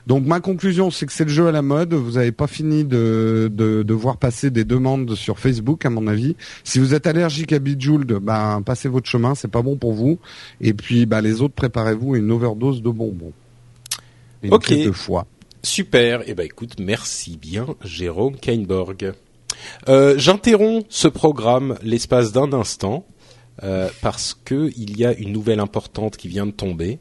Donc 0.07 0.27
ma 0.27 0.41
conclusion, 0.41 0.91
c'est 0.91 1.07
que 1.07 1.13
c'est 1.13 1.25
le 1.25 1.31
jeu 1.31 1.47
à 1.47 1.53
la 1.53 1.63
mode. 1.63 1.95
Vous 1.95 2.13
n'avez 2.13 2.33
pas 2.33 2.47
fini 2.47 2.85
de, 2.85 3.51
de, 3.51 3.83
de 3.83 3.95
voir 3.95 4.19
passer 4.19 4.51
des 4.51 4.65
demandes 4.65 5.15
sur 5.15 5.39
Facebook, 5.39 5.87
à 5.87 5.91
mon 5.91 6.07
avis. 6.09 6.37
Si 6.65 6.79
vous 6.79 6.93
êtes 6.93 7.07
allergique 7.07 7.55
à 7.55 7.59
Bejeweled, 7.59 8.13
ben 8.21 8.61
passez 8.61 8.91
votre 8.91 9.09
chemin, 9.09 9.35
c'est 9.35 9.51
pas 9.51 9.63
bon 9.63 9.77
pour 9.77 9.95
vous. 9.95 10.19
Et 10.61 10.75
puis, 10.75 11.07
ben, 11.07 11.23
les 11.23 11.41
autres, 11.41 11.55
préparez-vous 11.55 12.13
à 12.15 12.19
une 12.19 12.31
overdose 12.31 12.83
de 12.83 12.91
bonbons. 12.91 13.33
Et 14.43 14.49
une 14.49 14.55
Ok. 14.55 14.65
crise 14.65 14.85
de 14.87 14.93
foie. 14.93 15.27
Super. 15.63 16.23
Eh 16.27 16.35
ben 16.35 16.45
écoute, 16.45 16.75
merci 16.81 17.37
bien, 17.37 17.67
Jérôme 17.85 18.37
Kainborg. 18.37 19.15
Euh, 19.89 20.15
J'interromps 20.19 20.85
ce 20.89 21.09
programme 21.09 21.79
l'espace 21.83 22.33
d'un 22.33 22.53
instant 22.53 23.07
euh, 23.63 23.89
parce 24.01 24.35
que 24.45 24.71
il 24.77 24.99
y 24.99 25.05
a 25.05 25.13
une 25.13 25.31
nouvelle 25.31 25.61
importante 25.61 26.17
qui 26.17 26.27
vient 26.27 26.47
de 26.47 26.53
tomber, 26.53 26.99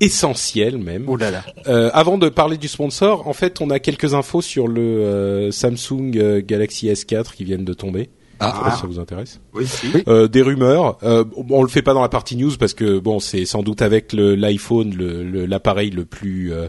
essentielle 0.00 0.78
même. 0.78 1.04
Oh 1.06 1.16
là 1.16 1.30
là. 1.30 1.44
Euh, 1.66 1.90
avant 1.92 2.18
de 2.18 2.28
parler 2.28 2.56
du 2.56 2.68
sponsor, 2.68 3.26
en 3.28 3.32
fait, 3.32 3.60
on 3.60 3.68
a 3.70 3.78
quelques 3.78 4.14
infos 4.14 4.42
sur 4.42 4.68
le 4.68 4.80
euh, 4.80 5.50
Samsung 5.50 6.42
Galaxy 6.46 6.88
S4 6.88 7.34
qui 7.34 7.44
viennent 7.44 7.64
de 7.64 7.74
tomber. 7.74 8.08
Pas 8.38 8.70
si 8.74 8.80
ça 8.82 8.86
vous 8.86 8.98
intéresse. 8.98 9.40
Oui. 9.54 9.66
Euh, 10.08 10.28
des 10.28 10.42
rumeurs. 10.42 10.98
Euh, 11.02 11.24
on 11.48 11.62
le 11.62 11.68
fait 11.68 11.82
pas 11.82 11.94
dans 11.94 12.02
la 12.02 12.08
partie 12.08 12.36
news 12.36 12.52
parce 12.58 12.74
que 12.74 12.98
bon, 12.98 13.18
c'est 13.20 13.44
sans 13.46 13.62
doute 13.62 13.80
avec 13.82 14.12
le- 14.12 14.34
l'iPhone 14.34 14.94
le- 14.94 15.22
le- 15.24 15.46
l'appareil 15.46 15.90
le, 15.90 16.04
plus 16.04 16.52
euh, 16.52 16.68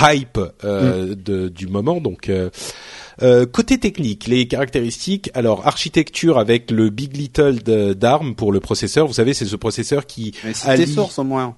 hype 0.00 0.38
euh, 0.64 1.14
de- 1.14 1.48
du 1.48 1.68
moment. 1.68 2.00
Donc 2.00 2.28
euh, 2.28 2.50
euh, 3.22 3.46
côté 3.46 3.78
technique, 3.78 4.26
les 4.26 4.48
caractéristiques. 4.48 5.30
Alors 5.34 5.66
architecture 5.66 6.38
avec 6.38 6.70
le 6.70 6.90
Big 6.90 7.16
Little 7.16 7.62
d'ARM 7.94 8.34
pour 8.34 8.50
le 8.52 8.60
processeur. 8.60 9.06
Vous 9.06 9.12
savez, 9.14 9.32
c'est 9.32 9.46
ce 9.46 9.56
processeur 9.56 10.06
qui 10.06 10.32
Mais 10.44 10.54
si 10.54 10.66
allie- 10.68 10.86
sources 10.92 11.18
au 11.20 11.24
moins. 11.24 11.54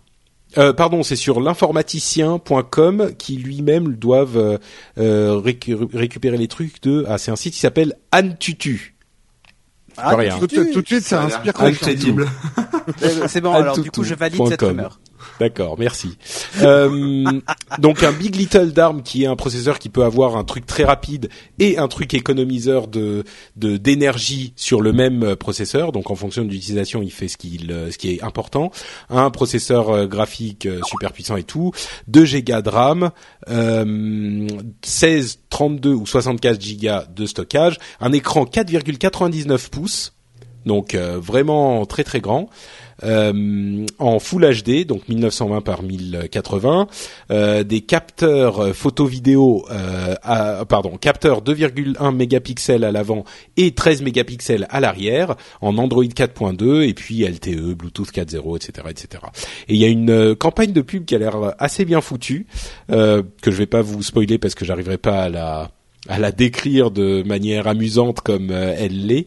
euh, 0.59 0.73
pardon, 0.73 1.03
c'est 1.03 1.17
sur 1.17 1.41
l'informaticien.com 1.41 3.13
qui 3.19 3.37
lui-même 3.37 3.95
doivent 3.95 4.37
euh, 4.37 4.59
euh, 4.99 5.41
récu- 5.41 5.77
récupérer 5.95 6.37
les 6.37 6.49
trucs 6.49 6.83
de. 6.83 7.05
Ah, 7.09 7.19
c'est 7.19 7.31
un 7.31 7.37
site 7.37 7.55
qui 7.55 7.61
s'appelle 7.61 7.95
Antutu. 8.13 8.95
Ah, 10.01 10.17
rien. 10.17 10.39
Tout, 10.39 10.47
tout 10.47 10.83
de 10.83 10.87
suite, 10.87 11.03
ça 11.05 11.23
inspire 11.23 11.53
confiance. 11.53 11.77
incrédible. 11.83 12.27
Euh, 13.03 13.25
C'est 13.29 13.41
bon. 13.41 13.53
alors 13.53 13.79
du 13.79 13.91
coup, 13.91 14.05
je 14.05 14.15
valide 14.15 14.41
cette 14.49 14.63
rumeur. 14.63 15.01
D'accord, 15.41 15.79
merci. 15.79 16.17
Euh, 16.63 17.25
donc 17.79 18.03
un 18.03 18.13
Big 18.13 18.35
Little 18.35 18.73
d'ARM 18.73 19.03
qui 19.03 19.25
est 19.25 19.27
un 19.27 19.37
processeur 19.37 19.79
qui 19.79 19.89
peut 19.89 20.05
avoir 20.05 20.37
un 20.37 20.45
truc 20.45 20.67
très 20.67 20.85
rapide 20.85 21.29
et 21.59 21.79
un 21.79 21.89
truc 21.89 22.15
économiseur 22.15 22.89
de 22.89 23.25
d'énergie 23.57 24.53
sur 24.57 24.81
le 24.81 24.93
même 24.93 25.23
euh, 25.23 25.37
processeur. 25.37 25.93
Donc 25.93 26.11
en 26.11 26.15
fonction 26.15 26.45
de 26.45 26.51
l'utilisation, 26.51 27.03
il 27.03 27.11
fait 27.11 27.29
ce 27.29 27.37
euh, 27.71 27.91
ce 27.91 27.99
qui 27.99 28.11
est 28.11 28.23
important. 28.23 28.71
Un 29.11 29.31
processeur 29.31 29.91
euh, 29.91 30.07
graphique 30.07 30.69
super 30.85 31.13
puissant 31.13 31.37
et 31.37 31.43
tout. 31.43 31.73
2 32.09 32.25
Go 32.41 32.63
de 32.63 32.69
RAM, 32.69 33.11
euh, 33.49 34.47
16, 34.83 35.41
32 35.51 35.95
ou 35.95 36.07
64 36.07 36.59
Go 36.81 36.89
de 37.15 37.27
stockage, 37.27 37.79
un 38.01 38.13
écran 38.13 38.45
4,99 38.45 39.71
pouces. 39.71 40.18
Donc 40.67 40.95
euh, 40.95 41.19
vraiment 41.21 41.87
très 41.87 42.05
très 42.05 42.21
grand 42.21 42.49
euh, 43.05 43.87
en 44.01 44.19
Full 44.19 44.45
HD, 44.63 44.85
donc 44.85 45.09
1920 45.09 45.61
par 45.61 45.83
1080, 45.85 46.89
euh, 47.31 47.63
des 47.63 47.81
capteurs 47.81 48.75
photo-vidéo, 48.75 49.65
euh, 49.71 50.17
à- 50.23 50.65
pardon, 50.65 50.97
capteurs 50.97 51.41
2,1 51.43 52.13
mégapixels 52.13 52.83
à 52.83 52.91
l'avant 52.91 53.25
et 53.57 53.71
13 53.71 54.03
mégapixels 54.03 54.67
à 54.71 54.81
l'arrière, 54.81 55.37
en 55.61 55.79
Android 55.79 56.03
4.2 56.05 56.83
et 56.89 56.93
puis 56.93 57.23
LTE, 57.23 57.75
Bluetooth 57.75 58.11
4.0, 58.11 58.57
etc., 58.57 58.89
etc. 58.91 59.23
Et 59.69 59.75
il 59.75 59.81
y 59.81 59.85
a 59.85 59.89
une 59.89 60.35
campagne 60.35 60.73
de 60.73 60.81
pub 60.83 61.05
qui 61.05 61.15
a 61.15 61.19
l'air 61.19 61.37
assez 61.61 61.85
bien 61.85 62.01
foutue, 62.01 62.47
que 62.89 63.23
je 63.47 63.51
vais 63.53 63.67
pas 63.67 63.81
vous 63.83 64.03
spoiler 64.03 64.39
parce 64.39 64.57
que 64.57 64.65
j'arriverai 64.65 64.99
pas 64.99 65.23
à 65.23 65.29
la 65.29 65.71
à 66.09 66.19
la 66.19 66.33
décrire 66.33 66.91
de 66.91 67.23
manière 67.25 67.67
amusante 67.67 68.21
comme 68.21 68.51
elle 68.51 69.07
l'est. 69.07 69.27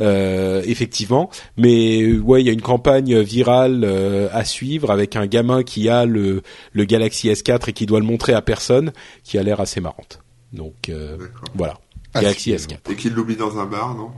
Euh, 0.00 0.62
effectivement. 0.66 1.30
Mais 1.56 2.02
euh, 2.02 2.18
ouais, 2.20 2.42
il 2.42 2.46
y 2.46 2.50
a 2.50 2.52
une 2.52 2.62
campagne 2.62 3.20
virale 3.20 3.82
euh, 3.84 4.28
à 4.32 4.44
suivre 4.44 4.90
avec 4.90 5.16
un 5.16 5.26
gamin 5.26 5.62
qui 5.62 5.88
a 5.88 6.04
le, 6.06 6.42
le 6.72 6.84
Galaxy 6.84 7.28
S4 7.28 7.68
et 7.68 7.72
qui 7.72 7.86
doit 7.86 8.00
le 8.00 8.06
montrer 8.06 8.32
à 8.34 8.42
personne, 8.42 8.92
qui 9.24 9.38
a 9.38 9.42
l'air 9.42 9.60
assez 9.60 9.80
marrante. 9.80 10.20
Donc 10.52 10.88
euh, 10.88 11.16
voilà, 11.54 11.78
Ah, 12.14 12.20
Galaxy 12.20 12.56
si, 12.58 12.66
S4. 12.68 12.90
Et 12.90 12.96
qu'il 12.96 13.14
l'oublie 13.14 13.36
dans 13.36 13.58
un 13.58 13.64
bar, 13.66 13.94
non? 13.94 14.10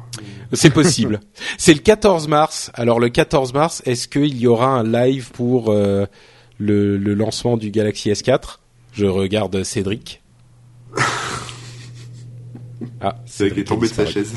C'est 0.53 0.71
possible. 0.71 1.21
C'est 1.59 1.75
le 1.75 1.81
14 1.81 2.27
mars. 2.29 2.71
Alors 2.75 2.99
le 3.01 3.09
14 3.09 3.53
mars, 3.55 3.83
est-ce 3.87 4.09
qu'il 4.09 4.37
y 4.37 4.47
aura 4.47 4.69
un 4.69 4.83
live 4.85 5.31
pour 5.33 5.71
euh, 5.71 6.07
le, 6.59 6.97
le 6.97 7.15
lancement 7.15 7.57
du 7.57 7.71
Galaxy 7.71 8.11
S4 8.11 8.59
Je 8.93 9.07
regarde 9.07 9.63
Cédric. 9.63 10.23
Ah, 13.01 13.17
C'est 13.27 13.51
qu'il 13.51 13.61
est 13.61 13.65
tombé 13.65 13.89
de 13.89 13.93
sa 13.95 14.07
chaise. 14.07 14.35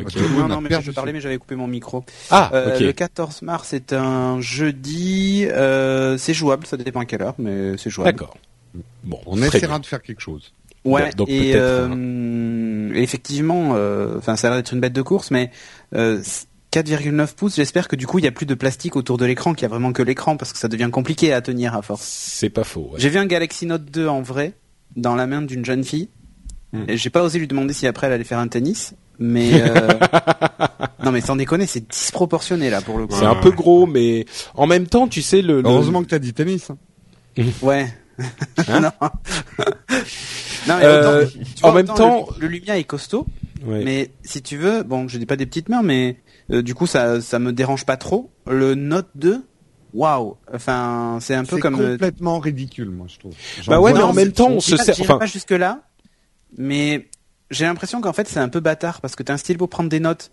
Ok. 0.00 0.12
Tout 0.12 0.18
le 0.20 0.28
monde 0.28 0.48
Non, 0.50 0.60
mais 0.60 0.70
je 0.80 0.90
parlais, 0.92 1.12
mais 1.12 1.20
j'avais 1.20 1.38
coupé 1.38 1.54
mon 1.56 1.66
micro. 1.66 2.04
Ah, 2.30 2.50
Euh, 2.54 2.74
ok. 2.74 2.80
Le 2.80 2.92
14 2.92 3.42
mars, 3.42 3.68
c'est 3.70 3.92
un 3.92 4.40
jeudi. 4.40 5.46
Euh, 5.50 6.16
c'est 6.18 6.34
jouable, 6.34 6.66
ça 6.66 6.76
dépend 6.76 7.00
à 7.00 7.04
quelle 7.04 7.22
heure, 7.22 7.34
mais 7.38 7.76
c'est 7.78 7.90
jouable. 7.90 8.12
D'accord. 8.18 8.36
Bon, 9.02 9.18
On 9.26 9.42
essaiera 9.42 9.66
bien. 9.66 9.78
de 9.80 9.86
faire 9.86 10.02
quelque 10.02 10.20
chose. 10.20 10.52
Ouais. 10.84 11.10
Donc 11.16 11.28
et 11.28 11.52
euh, 11.56 12.92
effectivement, 12.94 13.72
euh, 13.74 14.18
enfin, 14.18 14.36
ça 14.36 14.46
a 14.46 14.50
l'air 14.50 14.58
d'être 14.60 14.72
une 14.72 14.80
bête 14.80 14.92
de 14.92 15.02
course, 15.02 15.30
mais 15.30 15.50
euh, 15.94 16.22
4,9 16.72 17.34
pouces. 17.34 17.56
J'espère 17.56 17.88
que 17.88 17.96
du 17.96 18.06
coup, 18.06 18.18
il 18.18 18.24
y 18.24 18.28
a 18.28 18.30
plus 18.32 18.46
de 18.46 18.54
plastique 18.54 18.94
autour 18.94 19.18
de 19.18 19.24
l'écran, 19.24 19.54
qu'il 19.54 19.62
y 19.62 19.66
a 19.66 19.68
vraiment 19.68 19.92
que 19.92 20.02
l'écran, 20.02 20.36
parce 20.36 20.52
que 20.52 20.58
ça 20.58 20.68
devient 20.68 20.88
compliqué 20.92 21.32
à 21.32 21.40
tenir 21.42 21.74
à 21.74 21.82
force. 21.82 22.02
C'est 22.04 22.50
pas 22.50 22.64
faux. 22.64 22.90
ouais. 22.92 23.00
J'ai 23.00 23.08
vu 23.08 23.18
un 23.18 23.26
Galaxy 23.26 23.66
Note 23.66 23.84
2 23.86 24.06
en 24.06 24.22
vrai 24.22 24.52
dans 24.96 25.14
la 25.16 25.26
main 25.26 25.42
d'une 25.42 25.64
jeune 25.64 25.82
fille. 25.84 26.08
Et 26.86 26.98
j'ai 26.98 27.08
pas 27.08 27.22
osé 27.22 27.38
lui 27.38 27.48
demander 27.48 27.72
si 27.72 27.86
après 27.86 28.06
elle 28.08 28.12
allait 28.12 28.24
faire 28.24 28.38
un 28.38 28.46
tennis, 28.48 28.92
mais 29.18 29.50
euh... 29.62 29.88
non 31.04 31.12
mais 31.12 31.20
sans 31.20 31.36
déconner, 31.36 31.66
c'est 31.66 31.88
disproportionné 31.88 32.70
là 32.70 32.80
pour 32.80 32.98
le 32.98 33.06
coup. 33.06 33.14
C'est 33.16 33.24
un 33.26 33.34
peu 33.34 33.50
gros, 33.50 33.86
mais 33.86 34.24
en 34.54 34.66
même 34.66 34.86
temps, 34.86 35.08
tu 35.08 35.22
sais 35.22 35.42
le. 35.42 35.60
le- 35.60 35.68
Heureusement 35.68 36.02
que 36.02 36.08
t'as 36.08 36.18
dit 36.18 36.32
tennis. 36.34 36.70
hein. 36.70 36.78
Ouais. 37.62 37.86
non. 38.68 38.90
non 40.66 40.76
mais 40.76 40.84
Euh, 40.84 41.22
autant- 41.24 41.30
tu 41.54 41.60
vois, 41.60 41.70
en 41.70 41.74
même 41.74 41.86
temps- 41.86 42.26
le, 42.38 42.46
le 42.46 42.48
Lumia 42.48 42.76
est 42.78 42.84
costaud, 42.84 43.26
Ouais. 43.64 43.82
mais 43.84 44.10
si 44.22 44.42
tu 44.42 44.56
veux, 44.56 44.82
bon, 44.82 45.08
je 45.08 45.18
dis 45.18 45.26
pas 45.26 45.36
des 45.36 45.46
petites 45.46 45.68
mains, 45.68 45.82
mais 45.82 46.16
euh, 46.50 46.62
du 46.62 46.74
coup 46.74 46.86
ça 46.86 47.20
ça 47.20 47.38
me 47.38 47.52
dérange 47.52 47.84
pas 47.86 47.96
trop. 47.96 48.30
Le 48.48 48.74
Note 48.74 49.08
2, 49.16 49.42
waouh. 49.94 50.36
Enfin, 50.52 51.18
c'est 51.20 51.34
un 51.34 51.44
peu 51.44 51.58
comme 51.58 51.80
euh, 51.80 51.92
complètement 51.92 52.38
ridicule, 52.40 52.90
moi, 52.90 53.06
je 53.08 53.18
trouve. 53.18 53.34
Bah 53.68 53.80
ouais, 53.80 53.92
mais 53.92 54.00
en 54.02 54.12
même 54.12 54.32
temps, 54.32 54.50
on 54.50 54.60
se 54.60 54.74
pas- 54.76 54.82
sert. 54.84 54.96
Enfin, 55.00 55.18
pas 55.18 55.26
jusque 55.26 55.50
là, 55.52 55.82
mais 56.56 57.08
j'ai 57.50 57.64
l'impression 57.64 58.00
qu'en 58.00 58.12
fait 58.12 58.28
c'est 58.28 58.40
un 58.40 58.48
peu 58.48 58.60
bâtard 58.60 59.00
parce 59.00 59.16
que 59.16 59.22
t'as 59.22 59.34
un 59.34 59.38
stylo 59.38 59.58
pour 59.58 59.68
prendre 59.68 59.88
des 59.88 60.00
notes 60.00 60.30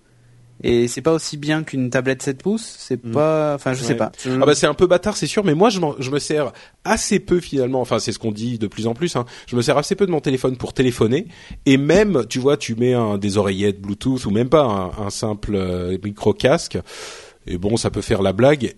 et 0.64 0.88
c'est 0.88 1.02
pas 1.02 1.12
aussi 1.12 1.36
bien 1.36 1.64
qu'une 1.64 1.90
tablette 1.90 2.22
7 2.22 2.42
pouces. 2.42 2.76
C'est 2.80 3.04
Mm. 3.04 3.12
pas, 3.12 3.56
enfin 3.56 3.74
je 3.74 3.84
sais 3.84 3.96
pas. 3.96 4.14
Ah 4.26 4.46
bah 4.46 4.56
c'est 4.56 4.68
un 4.68 4.74
peu 4.74 4.88
bâtard, 4.88 5.18
c'est 5.18 5.28
sûr, 5.28 5.44
mais 5.44 5.54
moi 5.54 5.70
je, 5.70 5.82
je 6.00 6.10
me 6.12 6.18
sers 6.20 6.54
assez 6.86 7.20
peu 7.20 7.42
finalement. 7.42 7.82
Enfin, 7.82 8.00
c'est 8.00 8.14
ce 8.14 8.20
qu'on 8.20 8.32
dit 8.32 8.58
de 8.58 8.68
plus 8.68 8.88
en 8.88 8.94
plus. 8.94 9.18
Hein. 9.18 9.26
Je 9.48 9.58
me 9.58 9.62
sers 9.62 9.78
assez 9.78 9.96
peu 9.96 10.06
de 10.06 10.12
mon 10.12 10.22
téléphone 10.22 10.56
pour 10.56 10.72
téléphoner, 10.72 11.28
et 11.66 11.76
même, 11.76 12.26
tu 12.30 12.40
vois, 12.40 12.56
tu 12.56 12.76
mets 12.76 12.94
un 12.94 13.18
des 13.18 13.38
oreillettes 13.38 13.82
Bluetooth 13.82 14.26
ou 14.26 14.32
même 14.32 14.48
pas 14.48 14.64
un, 14.64 15.06
un 15.06 15.10
simple 15.10 15.56
euh, 15.56 15.98
micro 16.02 16.34
casque, 16.34 16.78
et 17.48 17.58
bon, 17.58 17.76
ça 17.76 17.90
peut 17.92 18.02
faire 18.02 18.22
la 18.22 18.32
blague. 18.32 18.76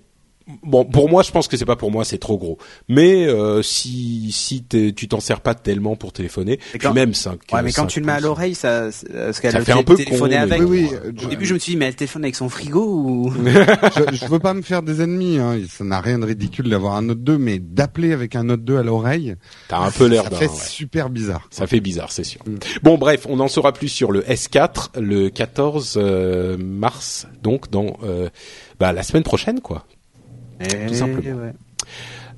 Bon, 0.63 0.85
pour 0.85 1.09
moi, 1.09 1.23
je 1.23 1.31
pense 1.31 1.47
que 1.47 1.57
c'est 1.57 1.65
pas 1.65 1.75
pour 1.75 1.91
moi, 1.91 2.05
c'est 2.05 2.17
trop 2.17 2.37
gros. 2.37 2.57
Mais 2.87 3.27
euh, 3.27 3.61
si 3.61 4.31
si 4.31 4.63
t'es- 4.63 4.93
tu 4.93 5.07
t'en 5.07 5.19
sers 5.19 5.41
pas 5.41 5.53
tellement 5.55 5.95
pour 5.95 6.13
téléphoner, 6.13 6.53
Et 6.53 6.57
puis 6.77 6.79
quand- 6.79 6.93
même 6.93 7.13
5 7.13 7.39
Ouais, 7.51 7.61
mais 7.61 7.71
quand 7.73 7.85
tu 7.85 7.99
le 7.99 8.05
mets 8.05 8.13
à 8.13 8.19
l'oreille, 8.19 8.55
ça, 8.55 8.89
parce 9.13 9.39
qu'elle 9.39 9.61
fait 9.63 9.71
un 9.73 9.83
peu 9.83 9.95
téléphoné 9.95 10.35
con, 10.35 10.41
avec. 10.43 10.59
mais 10.61 10.65
Oui, 10.65 10.89
oui. 10.91 11.23
Au 11.25 11.27
début, 11.27 11.45
je 11.45 11.53
me 11.53 11.59
suis 11.59 11.71
dit, 11.73 11.77
mais 11.77 11.85
elle 11.85 11.95
téléphone 11.95 12.23
avec 12.23 12.35
son 12.35 12.47
frigo 12.49 12.81
ou 12.85 13.33
je, 13.45 14.15
je 14.15 14.25
veux 14.27 14.39
pas 14.39 14.53
me 14.53 14.61
faire 14.61 14.83
des 14.83 15.01
ennemis, 15.01 15.37
hein. 15.37 15.59
ça 15.69 15.83
n'a 15.83 15.99
rien 15.99 16.19
de 16.19 16.25
ridicule 16.25 16.69
d'avoir 16.69 16.95
un 16.95 17.01
Note 17.01 17.23
2, 17.23 17.37
mais 17.37 17.59
d'appeler 17.59 18.13
avec 18.13 18.35
un 18.35 18.45
Note 18.45 18.63
2 18.63 18.77
à 18.77 18.83
l'oreille, 18.83 19.35
T'as 19.67 19.79
un 19.79 19.91
peu 19.91 20.05
l'air 20.07 20.23
ça 20.23 20.29
fait 20.31 20.47
ouais. 20.47 20.55
super 20.55 21.09
bizarre. 21.09 21.47
Ça 21.51 21.67
fait 21.67 21.79
bizarre, 21.81 22.11
c'est 22.11 22.23
sûr. 22.23 22.41
Mm. 22.47 22.55
Bon, 22.83 22.97
bref, 22.97 23.25
on 23.29 23.39
en 23.41 23.47
saura 23.49 23.73
plus 23.73 23.89
sur 23.89 24.11
le 24.11 24.21
S4 24.21 24.91
le 24.99 25.29
14 25.29 25.95
euh, 25.97 26.57
mars, 26.57 27.27
donc 27.43 27.69
dans 27.69 27.97
euh, 28.03 28.29
bah, 28.79 28.93
la 28.93 29.03
semaine 29.03 29.23
prochaine, 29.23 29.59
quoi. 29.59 29.85
Tout 30.59 30.93
simplement. 30.93 31.21
Eh 31.25 31.33
ouais. 31.33 31.53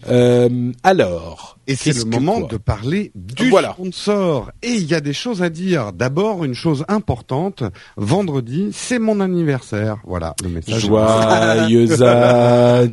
Euh, 0.10 0.72
alors, 0.84 1.59
Et 1.70 1.76
c'est 1.76 1.96
le 1.96 2.04
moment 2.06 2.42
de 2.42 2.58
parler 2.58 3.12
du 3.16 3.50
Voilà. 3.50 3.74
sponsor. 3.74 4.52
Et 4.64 4.72
il 4.74 4.86
y 4.86 4.96
a 4.96 5.02
des 5.02 5.14
choses 5.14 5.44
à 5.44 5.50
dire. 5.50 5.94
D'abord, 5.94 6.44
une 6.44 6.56
chose 6.56 6.84
importante. 6.88 7.64
Vendredi, 7.96 8.70
c'est 8.74 8.98
mon 8.98 9.20
anniversaire. 9.20 9.98
Voilà, 10.04 10.34
le 10.44 10.50
message. 10.50 10.80
Joyeux 10.88 11.84
anniversaire. 12.02 12.90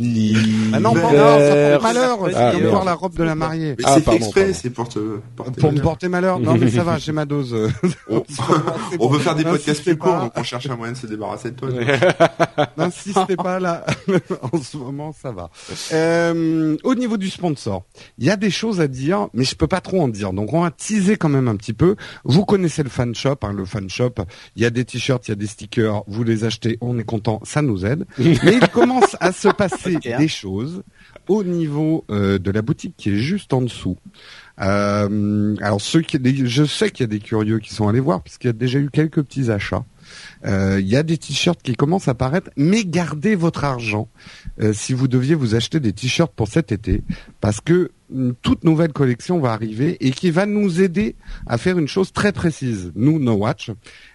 Ah 0.74 0.80
non, 0.80 0.90
encore, 0.90 1.10
ça 1.10 1.78
porte 1.78 1.82
malheur. 1.82 2.18
Ah, 2.22 2.28
C'est 2.52 2.58
comme 2.60 2.68
voir 2.70 2.84
la 2.84 2.94
robe 2.94 3.16
de 3.16 3.22
la 3.24 3.34
mariée. 3.34 3.74
Mais 3.78 3.84
Ah, 3.86 3.94
c'est 3.94 4.00
fait 4.00 4.04
pardon, 4.04 4.18
exprès, 4.26 4.52
c'est 4.52 4.70
pour 4.70 4.88
te 4.90 4.98
porter 5.34 5.60
Pour 5.60 5.72
me 5.72 5.80
porter 5.80 6.08
malheur. 6.08 6.38
Non, 6.38 6.54
mais 6.56 6.70
ça 6.70 6.84
va, 6.84 6.98
j'ai 6.98 7.12
ma 7.12 7.24
dose. 7.24 7.56
On, 8.10 8.22
on 9.00 9.08
veut 9.08 9.18
faire 9.20 9.34
des 9.34 9.44
podcasts 9.44 9.82
plus 9.82 9.96
courts, 9.96 10.18
donc 10.18 10.32
on 10.36 10.42
cherche 10.42 10.68
un 10.68 10.76
moyen 10.76 10.92
de 10.92 10.98
se 10.98 11.06
débarrasser 11.06 11.50
de 11.52 11.56
toi. 11.56 11.68
N'insistez 12.76 13.36
pas 13.36 13.58
là. 13.58 13.84
en 14.52 14.58
ce 14.62 14.76
moment, 14.76 15.12
ça 15.20 15.32
va. 15.32 15.50
Euh, 15.92 16.76
au 16.84 16.94
niveau 16.94 17.16
du 17.16 17.30
sponsor, 17.30 17.84
il 18.18 18.26
y 18.26 18.30
a 18.30 18.36
des 18.36 18.50
choses 18.50 18.65
à 18.74 18.88
dire, 18.88 19.28
mais 19.34 19.44
je 19.44 19.54
peux 19.54 19.66
pas 19.66 19.80
trop 19.80 20.02
en 20.02 20.08
dire. 20.08 20.32
Donc, 20.32 20.52
on 20.52 20.62
va 20.62 20.70
teaser 20.70 21.16
quand 21.16 21.28
même 21.28 21.48
un 21.48 21.56
petit 21.56 21.72
peu. 21.72 21.96
Vous 22.24 22.44
connaissez 22.44 22.82
le 22.82 22.88
fan 22.88 23.14
shop, 23.14 23.36
hein, 23.42 23.52
le 23.52 23.64
fan 23.64 23.88
shop. 23.88 24.14
Il 24.56 24.62
y 24.62 24.66
a 24.66 24.70
des 24.70 24.84
t-shirts, 24.84 25.28
il 25.28 25.30
y 25.30 25.32
a 25.32 25.36
des 25.36 25.46
stickers. 25.46 26.02
Vous 26.06 26.24
les 26.24 26.44
achetez, 26.44 26.78
on 26.80 26.98
est 26.98 27.04
content, 27.04 27.40
ça 27.44 27.62
nous 27.62 27.84
aide. 27.86 28.04
mais 28.18 28.36
il 28.60 28.68
commence 28.68 29.16
à 29.20 29.32
se 29.32 29.48
passer 29.48 29.96
hein. 30.06 30.18
des 30.18 30.28
choses 30.28 30.82
au 31.28 31.42
niveau 31.42 32.04
euh, 32.10 32.38
de 32.38 32.50
la 32.50 32.62
boutique 32.62 32.94
qui 32.96 33.10
est 33.10 33.16
juste 33.16 33.52
en 33.52 33.62
dessous. 33.62 33.96
Euh, 34.60 35.54
alors 35.60 35.80
ceux 35.80 36.00
qui, 36.00 36.18
je 36.46 36.64
sais 36.64 36.90
qu'il 36.90 37.04
y 37.04 37.08
a 37.08 37.08
des 37.08 37.18
curieux 37.18 37.58
qui 37.58 37.74
sont 37.74 37.88
allés 37.88 38.00
voir 38.00 38.22
puisqu'il 38.22 38.46
y 38.46 38.50
a 38.50 38.54
déjà 38.54 38.78
eu 38.78 38.90
quelques 38.90 39.22
petits 39.22 39.50
achats. 39.50 39.84
Euh, 40.44 40.78
Il 40.80 40.86
y 40.86 40.96
a 40.96 41.02
des 41.02 41.18
t-shirts 41.18 41.60
qui 41.62 41.74
commencent 41.74 42.08
à 42.08 42.12
apparaître, 42.12 42.50
mais 42.56 42.84
gardez 42.84 43.34
votre 43.34 43.64
argent 43.64 44.08
euh, 44.60 44.72
si 44.72 44.92
vous 44.94 45.08
deviez 45.08 45.34
vous 45.34 45.54
acheter 45.54 45.80
des 45.80 45.92
t-shirts 45.92 46.32
pour 46.34 46.48
cet 46.48 46.72
été, 46.72 47.02
parce 47.40 47.60
que 47.60 47.90
une 48.14 48.34
toute 48.34 48.64
nouvelle 48.64 48.92
collection 48.92 49.38
va 49.40 49.52
arriver 49.52 49.96
et 50.00 50.11
qui 50.11 50.30
va 50.30 50.46
nous 50.46 50.80
aider 50.80 51.16
à 51.46 51.59
faire 51.59 51.78
une 51.78 51.88
chose 51.88 52.12
très 52.12 52.32
précise. 52.32 52.92
Nous, 52.94 53.18
No 53.18 53.32
Watch, 53.34 53.70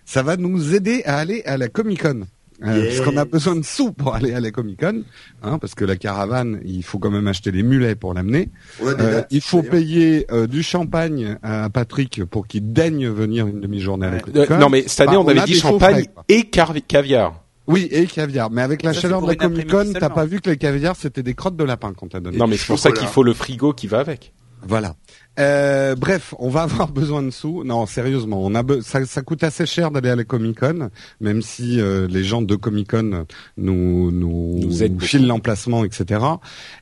ça 0.06 0.24
va 0.24 0.38
nous 0.38 0.76
aider 0.76 1.04
à 1.06 1.18
aller 1.18 1.42
à 1.46 1.58
la 1.58 1.68
Comic 1.68 2.02
Con. 2.04 2.22
Euh, 2.64 2.78
Yes. 2.78 2.98
Parce 3.00 3.10
qu'on 3.10 3.18
a 3.18 3.26
besoin 3.26 3.56
de 3.56 3.64
sous 3.64 3.92
pour 3.92 4.14
aller 4.14 4.36
à 4.36 4.40
la 4.40 4.52
Comic 4.52 4.80
Con, 4.82 5.02
hein, 5.42 5.58
parce 5.58 5.74
que 5.74 5.84
la 5.84 5.96
caravane, 5.96 6.60
il 6.64 6.84
faut 6.84 7.00
quand 7.00 7.10
même 7.10 7.26
acheter 7.28 7.50
les 7.50 7.64
mulets 7.64 7.96
pour 7.96 8.14
l'amener. 8.14 8.50
Euh, 8.84 9.24
il 9.32 9.42
faut 9.42 9.64
payer 9.64 10.28
euh, 10.32 10.46
du 10.46 10.62
champagne 10.62 11.38
à 11.42 11.72
Patrick 11.72 12.24
pour 12.26 12.46
qu'il 12.46 12.72
daigne 12.72 13.08
venir 13.10 13.48
une 13.48 13.62
demi-journée 13.62 14.06
à 14.06 14.12
la. 14.12 14.20
Comic 14.20 14.38
Euh, 14.38 14.46
Con. 14.46 14.58
non, 14.60 14.70
mais 14.70 14.84
cette 14.86 15.02
année, 15.02 15.14
Bah, 15.14 15.20
on 15.22 15.26
on 15.26 15.28
avait 15.30 15.42
dit 15.42 15.56
champagne 15.56 16.04
frais, 16.04 16.24
et 16.30 16.44
caviar. 16.44 17.44
Oui, 17.72 17.88
et 17.92 18.06
caviar. 18.06 18.52
Mais 18.52 18.62
avec 18.62 18.84
la 18.84 18.94
Ça, 18.94 19.02
chaleur 19.02 19.22
de 19.22 19.28
la 19.28 19.36
Comic 19.36 19.70
Con, 19.70 19.92
t'as 20.00 20.10
pas 20.10 20.26
vu 20.26 20.42
que 20.42 20.50
les 20.50 20.58
caviars 20.58 20.96
c'était 20.96 21.24
des 21.24 21.34
crottes 21.34 21.56
de 21.56 21.64
lapin 21.64 21.94
qu'on 21.94 22.08
t'a 22.08 22.20
donné. 22.20 22.38
Non, 22.38 22.48
mais 22.48 22.58
c'est 22.58 22.68
pour 22.68 22.80
ça 22.80 22.92
qu'il 22.92 23.08
faut 23.08 23.24
le 23.24 23.34
frigo 23.34 23.74
qui 23.74 23.88
va 23.88 24.00
avec. 24.00 24.34
Voilà. 24.64 24.96
Euh, 25.40 25.96
bref, 25.96 26.34
on 26.40 26.50
va 26.50 26.62
avoir 26.64 26.90
besoin 26.90 27.24
de 27.24 27.30
sous. 27.30 27.64
Non, 27.64 27.86
sérieusement, 27.86 28.44
on 28.44 28.54
a 28.54 28.64
be- 28.64 28.82
ça, 28.82 29.06
ça 29.06 29.22
coûte 29.22 29.44
assez 29.44 29.66
cher 29.66 29.90
d'aller 29.92 30.10
à 30.10 30.16
la 30.16 30.24
Comic 30.26 30.60
Con, 30.60 30.90
même 31.22 31.42
si 31.42 31.80
euh, 31.80 32.08
les 32.10 32.24
gens 32.24 32.42
de 32.42 32.56
Comic 32.56 32.92
Con 32.92 33.26
nous 33.58 34.12
nous, 34.12 34.60
Nous 34.60 35.00
filent 35.00 35.28
l'emplacement, 35.28 35.86
etc. 35.86 36.20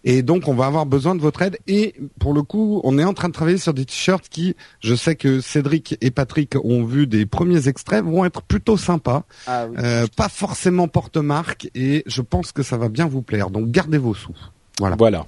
Et 0.04 0.24
donc, 0.24 0.48
on 0.48 0.56
va 0.56 0.66
avoir 0.66 0.86
besoin 0.86 1.16
de 1.16 1.22
votre 1.22 1.42
aide. 1.44 1.58
Et 1.68 1.94
pour 2.20 2.34
le 2.34 2.42
coup, 2.42 2.82
on 2.84 2.98
est 2.98 3.04
en 3.04 3.14
train 3.14 3.28
de 3.28 3.34
travailler 3.34 3.58
sur 3.60 3.74
des 3.74 3.86
t-shirts 3.86 4.28
qui, 4.30 4.56
je 4.80 4.96
sais 4.96 5.16
que 5.16 5.42
Cédric 5.42 5.98
et 6.02 6.10
Patrick 6.12 6.56
ont 6.64 6.84
vu 6.84 7.06
des 7.08 7.26
premiers 7.28 7.68
extraits, 7.68 8.04
vont 8.04 8.26
être 8.26 8.42
plutôt 8.42 8.78
sympas. 8.78 9.24
Ah 9.46 9.68
oui. 9.70 9.78
Euh, 9.80 10.08
pas 10.18 10.30
forcément 10.30 10.88
porte-marque, 10.88 11.70
et 11.76 12.04
je 12.08 12.22
pense 12.22 12.52
que 12.52 12.64
ça 12.64 12.78
va 12.78 12.90
bien 12.90 13.06
vous 13.08 13.22
plaire. 13.22 13.52
Donc, 13.52 13.70
gardez 13.70 13.98
vos 14.00 14.14
sous. 14.16 14.36
Voilà. 14.80 14.96
Voilà. 14.98 15.26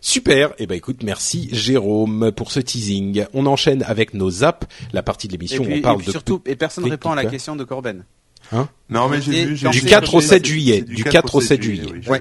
Super. 0.00 0.52
Eh 0.58 0.66
ben 0.66 0.74
écoute, 0.74 1.02
merci 1.02 1.48
Jérôme 1.52 2.32
pour 2.32 2.50
ce 2.50 2.60
teasing. 2.60 3.24
On 3.34 3.46
enchaîne 3.46 3.82
avec 3.84 4.14
nos 4.14 4.44
apps, 4.44 4.66
la 4.92 5.02
partie 5.02 5.28
de 5.28 5.34
Et 5.34 5.36
l'émission 5.36 5.62
où 5.62 5.66
on 5.66 5.70
et 5.70 5.80
parle 5.80 5.98
puis 5.98 6.06
de 6.06 6.10
surtout, 6.12 6.42
et 6.46 6.56
personne 6.56 6.84
répond 6.88 7.12
à 7.12 7.16
la 7.16 7.24
question 7.24 7.56
de 7.56 7.64
Corben. 7.64 8.04
Non, 8.90 9.08
mais 9.08 9.22
j'ai 9.22 9.42
Et 9.42 9.44
vu. 9.46 9.54
du 9.70 9.82
4 9.82 10.14
au 10.14 10.20
c'est- 10.20 10.26
7 10.26 10.44
c'est 10.44 10.52
juillet, 10.52 10.82
du 10.82 11.04
4 11.04 11.34
au 11.36 11.40
7 11.40 11.62
juillet. 11.62 11.84
oui, 11.90 12.00
Ouais. 12.06 12.20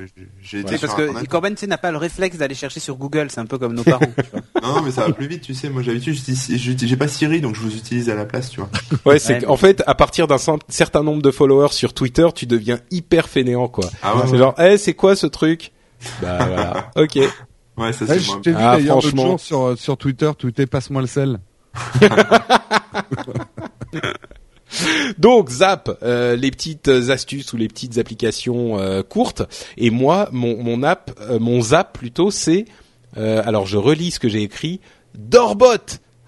parce 0.80 0.94
que 0.94 1.02
Internet. 1.10 1.28
Corben, 1.28 1.54
tu 1.56 1.60
sais, 1.62 1.68
n'a 1.68 1.78
pas 1.78 1.92
le 1.92 1.98
réflexe 1.98 2.38
d'aller 2.38 2.56
chercher 2.56 2.80
sur 2.80 2.96
Google. 2.96 3.28
C'est 3.30 3.42
un 3.42 3.46
peu 3.46 3.58
comme 3.58 3.74
nos 3.74 3.84
parents. 3.84 4.00
tu 4.06 4.24
vois. 4.32 4.42
Non, 4.76 4.82
mais 4.82 4.92
ça 4.92 5.08
va 5.08 5.12
plus 5.14 5.28
vite, 5.28 5.42
tu 5.42 5.54
sais. 5.54 5.70
Moi, 5.70 5.82
j'habitude, 5.82 6.16
j'ai 6.18 6.96
pas 6.96 7.10
Siri, 7.10 7.42
donc 7.42 7.56
je 7.56 7.62
vous 7.62 7.76
utilise 7.76 8.10
à 8.10 8.16
la 8.16 8.24
place, 8.26 8.50
tu 8.52 8.62
vois. 8.62 8.70
Ouais, 9.06 9.20
c'est 9.20 9.34
Ouais, 9.34 9.42
qu'en 9.42 9.58
fait, 9.58 9.84
à 9.88 9.96
partir 9.96 10.28
d'un 10.28 10.38
cer- 10.38 10.60
certain 10.70 11.04
nombre 11.04 11.22
de 11.22 11.32
followers 11.32 11.74
sur 11.74 11.94
Twitter, 11.94 12.28
tu 12.34 12.46
deviens 12.46 12.80
hyper 12.92 13.28
fainéant, 13.28 13.68
quoi. 13.68 13.90
Ah 14.02 14.16
ouais, 14.16 14.22
c'est 14.28 14.32
ouais. 14.34 14.38
genre, 14.38 14.56
eh, 14.62 14.78
c'est 14.78 14.94
quoi 14.94 15.16
ce 15.18 15.28
truc? 15.28 15.72
Bah 16.22 16.46
voilà. 16.46 16.92
Ok. 16.96 17.16
Ouais, 17.78 17.94
ça 17.94 18.06
Ouais, 18.06 18.20
c'est 18.20 18.20
je 18.20 18.36
t'ai 18.42 18.52
vu 18.52 18.58
Ah, 18.60 18.76
d'ailleurs 18.78 19.02
franchement. 19.02 19.24
jour 19.30 19.40
sur, 19.40 19.78
sur 19.78 19.98
Twitter, 19.98 20.30
tweeter 20.38 20.66
passe-moi 20.66 21.02
le 21.02 21.08
sel. 21.08 21.40
Donc 25.18 25.50
Zap, 25.50 25.98
euh, 26.02 26.36
les 26.38 26.50
petites 26.50 26.88
astuces 26.88 27.52
ou 27.54 27.58
les 27.58 27.68
petites 27.68 27.98
applications 27.98 28.80
euh, 28.80 29.04
courtes. 29.04 29.44
Et 29.78 29.90
moi, 29.90 30.30
mon, 30.32 30.62
mon 30.64 30.82
app, 30.84 31.12
euh, 31.22 31.40
mon 31.40 31.62
Zap 31.62 31.98
plutôt, 31.98 32.32
c'est 32.32 32.66
euh, 33.18 33.42
alors 33.46 33.66
je 33.68 33.78
relis 33.78 34.12
ce 34.12 34.20
que 34.20 34.30
j'ai 34.30 34.42
écrit. 34.44 34.80
Dorbot. 35.16 35.68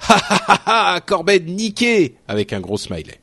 Ha 0.10 0.16
ha 0.30 0.42
ha 0.68 0.94
ha. 0.96 1.02
Corben 1.02 1.46
niqué 1.46 2.16
avec 2.28 2.52
un 2.52 2.60
gros 2.60 2.78
smiley. 2.78 3.20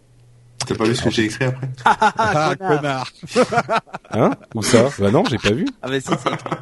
T'as 0.71 0.77
pas 0.77 0.85
vu 0.85 0.95
ce 0.95 1.03
que 1.03 1.11
j'ai 1.11 1.25
écrit 1.25 1.45
après 1.47 1.69
Ah, 1.85 2.55
connard. 2.57 3.11
Hein 4.13 4.31
Où 4.55 4.63
ça 4.63 4.89
Bah 4.99 5.11
non, 5.11 5.25
j'ai 5.29 5.39
pas 5.39 5.51
vu. 5.51 5.67
Ah 5.83 5.89
bah 5.89 6.01
si, 6.01 6.07
c'est 6.09 6.31
écrit. 6.33 6.57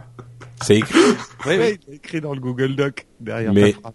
C'est 0.62 0.76
écrit. 0.76 0.98
Oui, 1.46 1.56
oui. 1.59 1.78
Il 1.88 1.92
est 1.92 1.96
écrit 1.96 2.20
dans 2.22 2.32
le 2.34 2.40
Google 2.40 2.74
Doc 2.74 3.06
derrière 3.20 3.52
Mais- 3.52 3.72
ta 3.74 3.80
phrase. 3.80 3.92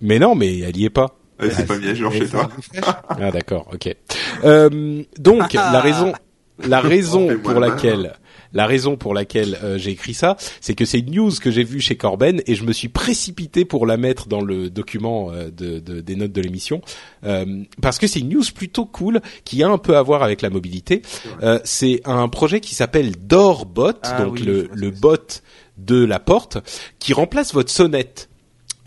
Mais 0.00 0.18
non, 0.18 0.34
mais 0.34 0.60
elle 0.60 0.76
y 0.76 0.84
est 0.84 0.90
pas. 0.90 1.16
Ouais, 1.40 1.50
C'est 1.50 1.66
pas 1.66 1.78
bien, 1.78 1.94
genre 1.94 2.12
chez 2.12 2.28
toi. 2.28 2.48
Ah 3.08 3.30
d'accord, 3.30 3.68
ok. 3.72 3.94
Euh, 4.44 5.02
donc 5.18 5.52
la 5.52 5.80
raison, 5.80 6.12
la 6.64 6.80
raison 6.80 7.36
pour 7.38 7.52
le 7.54 7.60
laquelle, 7.60 8.14
la 8.56 8.66
raison 8.66 8.96
pour 8.96 9.14
laquelle 9.14 9.58
euh, 9.62 9.78
j'ai 9.78 9.90
écrit 9.92 10.14
ça, 10.14 10.36
c'est 10.60 10.74
que 10.74 10.84
c'est 10.84 10.98
une 10.98 11.14
news 11.14 11.30
que 11.40 11.50
j'ai 11.50 11.62
vue 11.62 11.80
chez 11.80 11.96
Corben 11.96 12.40
et 12.46 12.54
je 12.56 12.64
me 12.64 12.72
suis 12.72 12.88
précipité 12.88 13.64
pour 13.64 13.86
la 13.86 13.96
mettre 13.96 14.26
dans 14.26 14.40
le 14.40 14.70
document 14.70 15.30
euh, 15.30 15.50
de, 15.50 15.78
de- 15.78 16.00
des 16.00 16.16
notes 16.16 16.32
de 16.32 16.40
l'émission 16.40 16.80
euh, 17.24 17.62
parce 17.82 17.98
que 17.98 18.06
c'est 18.06 18.20
une 18.20 18.30
news 18.30 18.42
plutôt 18.54 18.86
cool 18.86 19.20
qui 19.44 19.62
a 19.62 19.68
un 19.68 19.78
peu 19.78 19.96
à 19.96 20.02
voir 20.02 20.22
avec 20.22 20.42
la 20.42 20.50
mobilité. 20.50 21.02
Euh, 21.42 21.60
c'est 21.64 22.00
un 22.04 22.28
projet 22.28 22.60
qui 22.60 22.74
s'appelle 22.74 23.12
Doorbot, 23.16 23.92
Ah 24.02 24.22
donc 24.24 24.34
oui, 24.34 24.42
le, 24.42 24.68
le 24.74 24.90
bot 24.90 25.42
de 25.76 26.02
la 26.04 26.18
porte, 26.18 26.56
qui 26.98 27.12
remplace 27.12 27.52
votre 27.52 27.70
sonnette. 27.70 28.28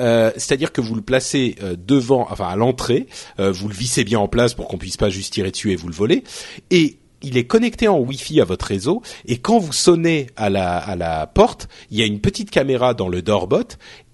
Euh, 0.02 0.32
c'est-à-dire 0.38 0.72
que 0.72 0.80
vous 0.82 0.96
le 0.96 1.02
placez 1.02 1.56
euh, 1.62 1.76
devant, 1.78 2.26
enfin 2.32 2.48
à 2.48 2.56
l'entrée, 2.56 3.08
euh, 3.40 3.52
vous 3.52 3.68
le 3.68 3.74
vissez 3.76 4.04
bien 4.06 4.18
en 4.20 4.28
place 4.30 4.54
pour 4.54 4.68
qu'on 4.68 4.78
puisse 4.78 4.96
pas 4.98 5.10
juste 5.10 5.34
tirer 5.34 5.52
dessus 5.52 5.72
et 5.72 5.76
vous 5.76 5.90
le 5.90 5.94
voler, 5.94 6.24
et 6.72 6.98
il 7.22 7.38
est 7.38 7.46
connecté 7.46 7.88
en 7.88 8.00
Wi-Fi 8.00 8.42
à 8.42 8.46
votre 8.46 8.66
réseau, 8.66 9.02
et 9.26 9.38
quand 9.38 9.60
vous 9.60 9.74
sonnez 9.74 10.28
à 10.36 10.50
la, 10.50 10.78
à 10.78 10.96
la 10.96 11.28
porte, 11.28 11.68
il 11.92 11.98
y 12.00 12.02
a 12.02 12.06
une 12.06 12.20
petite 12.22 12.50
caméra 12.52 12.94
dans 12.94 13.08
le 13.10 13.22
doorbot, 13.22 13.64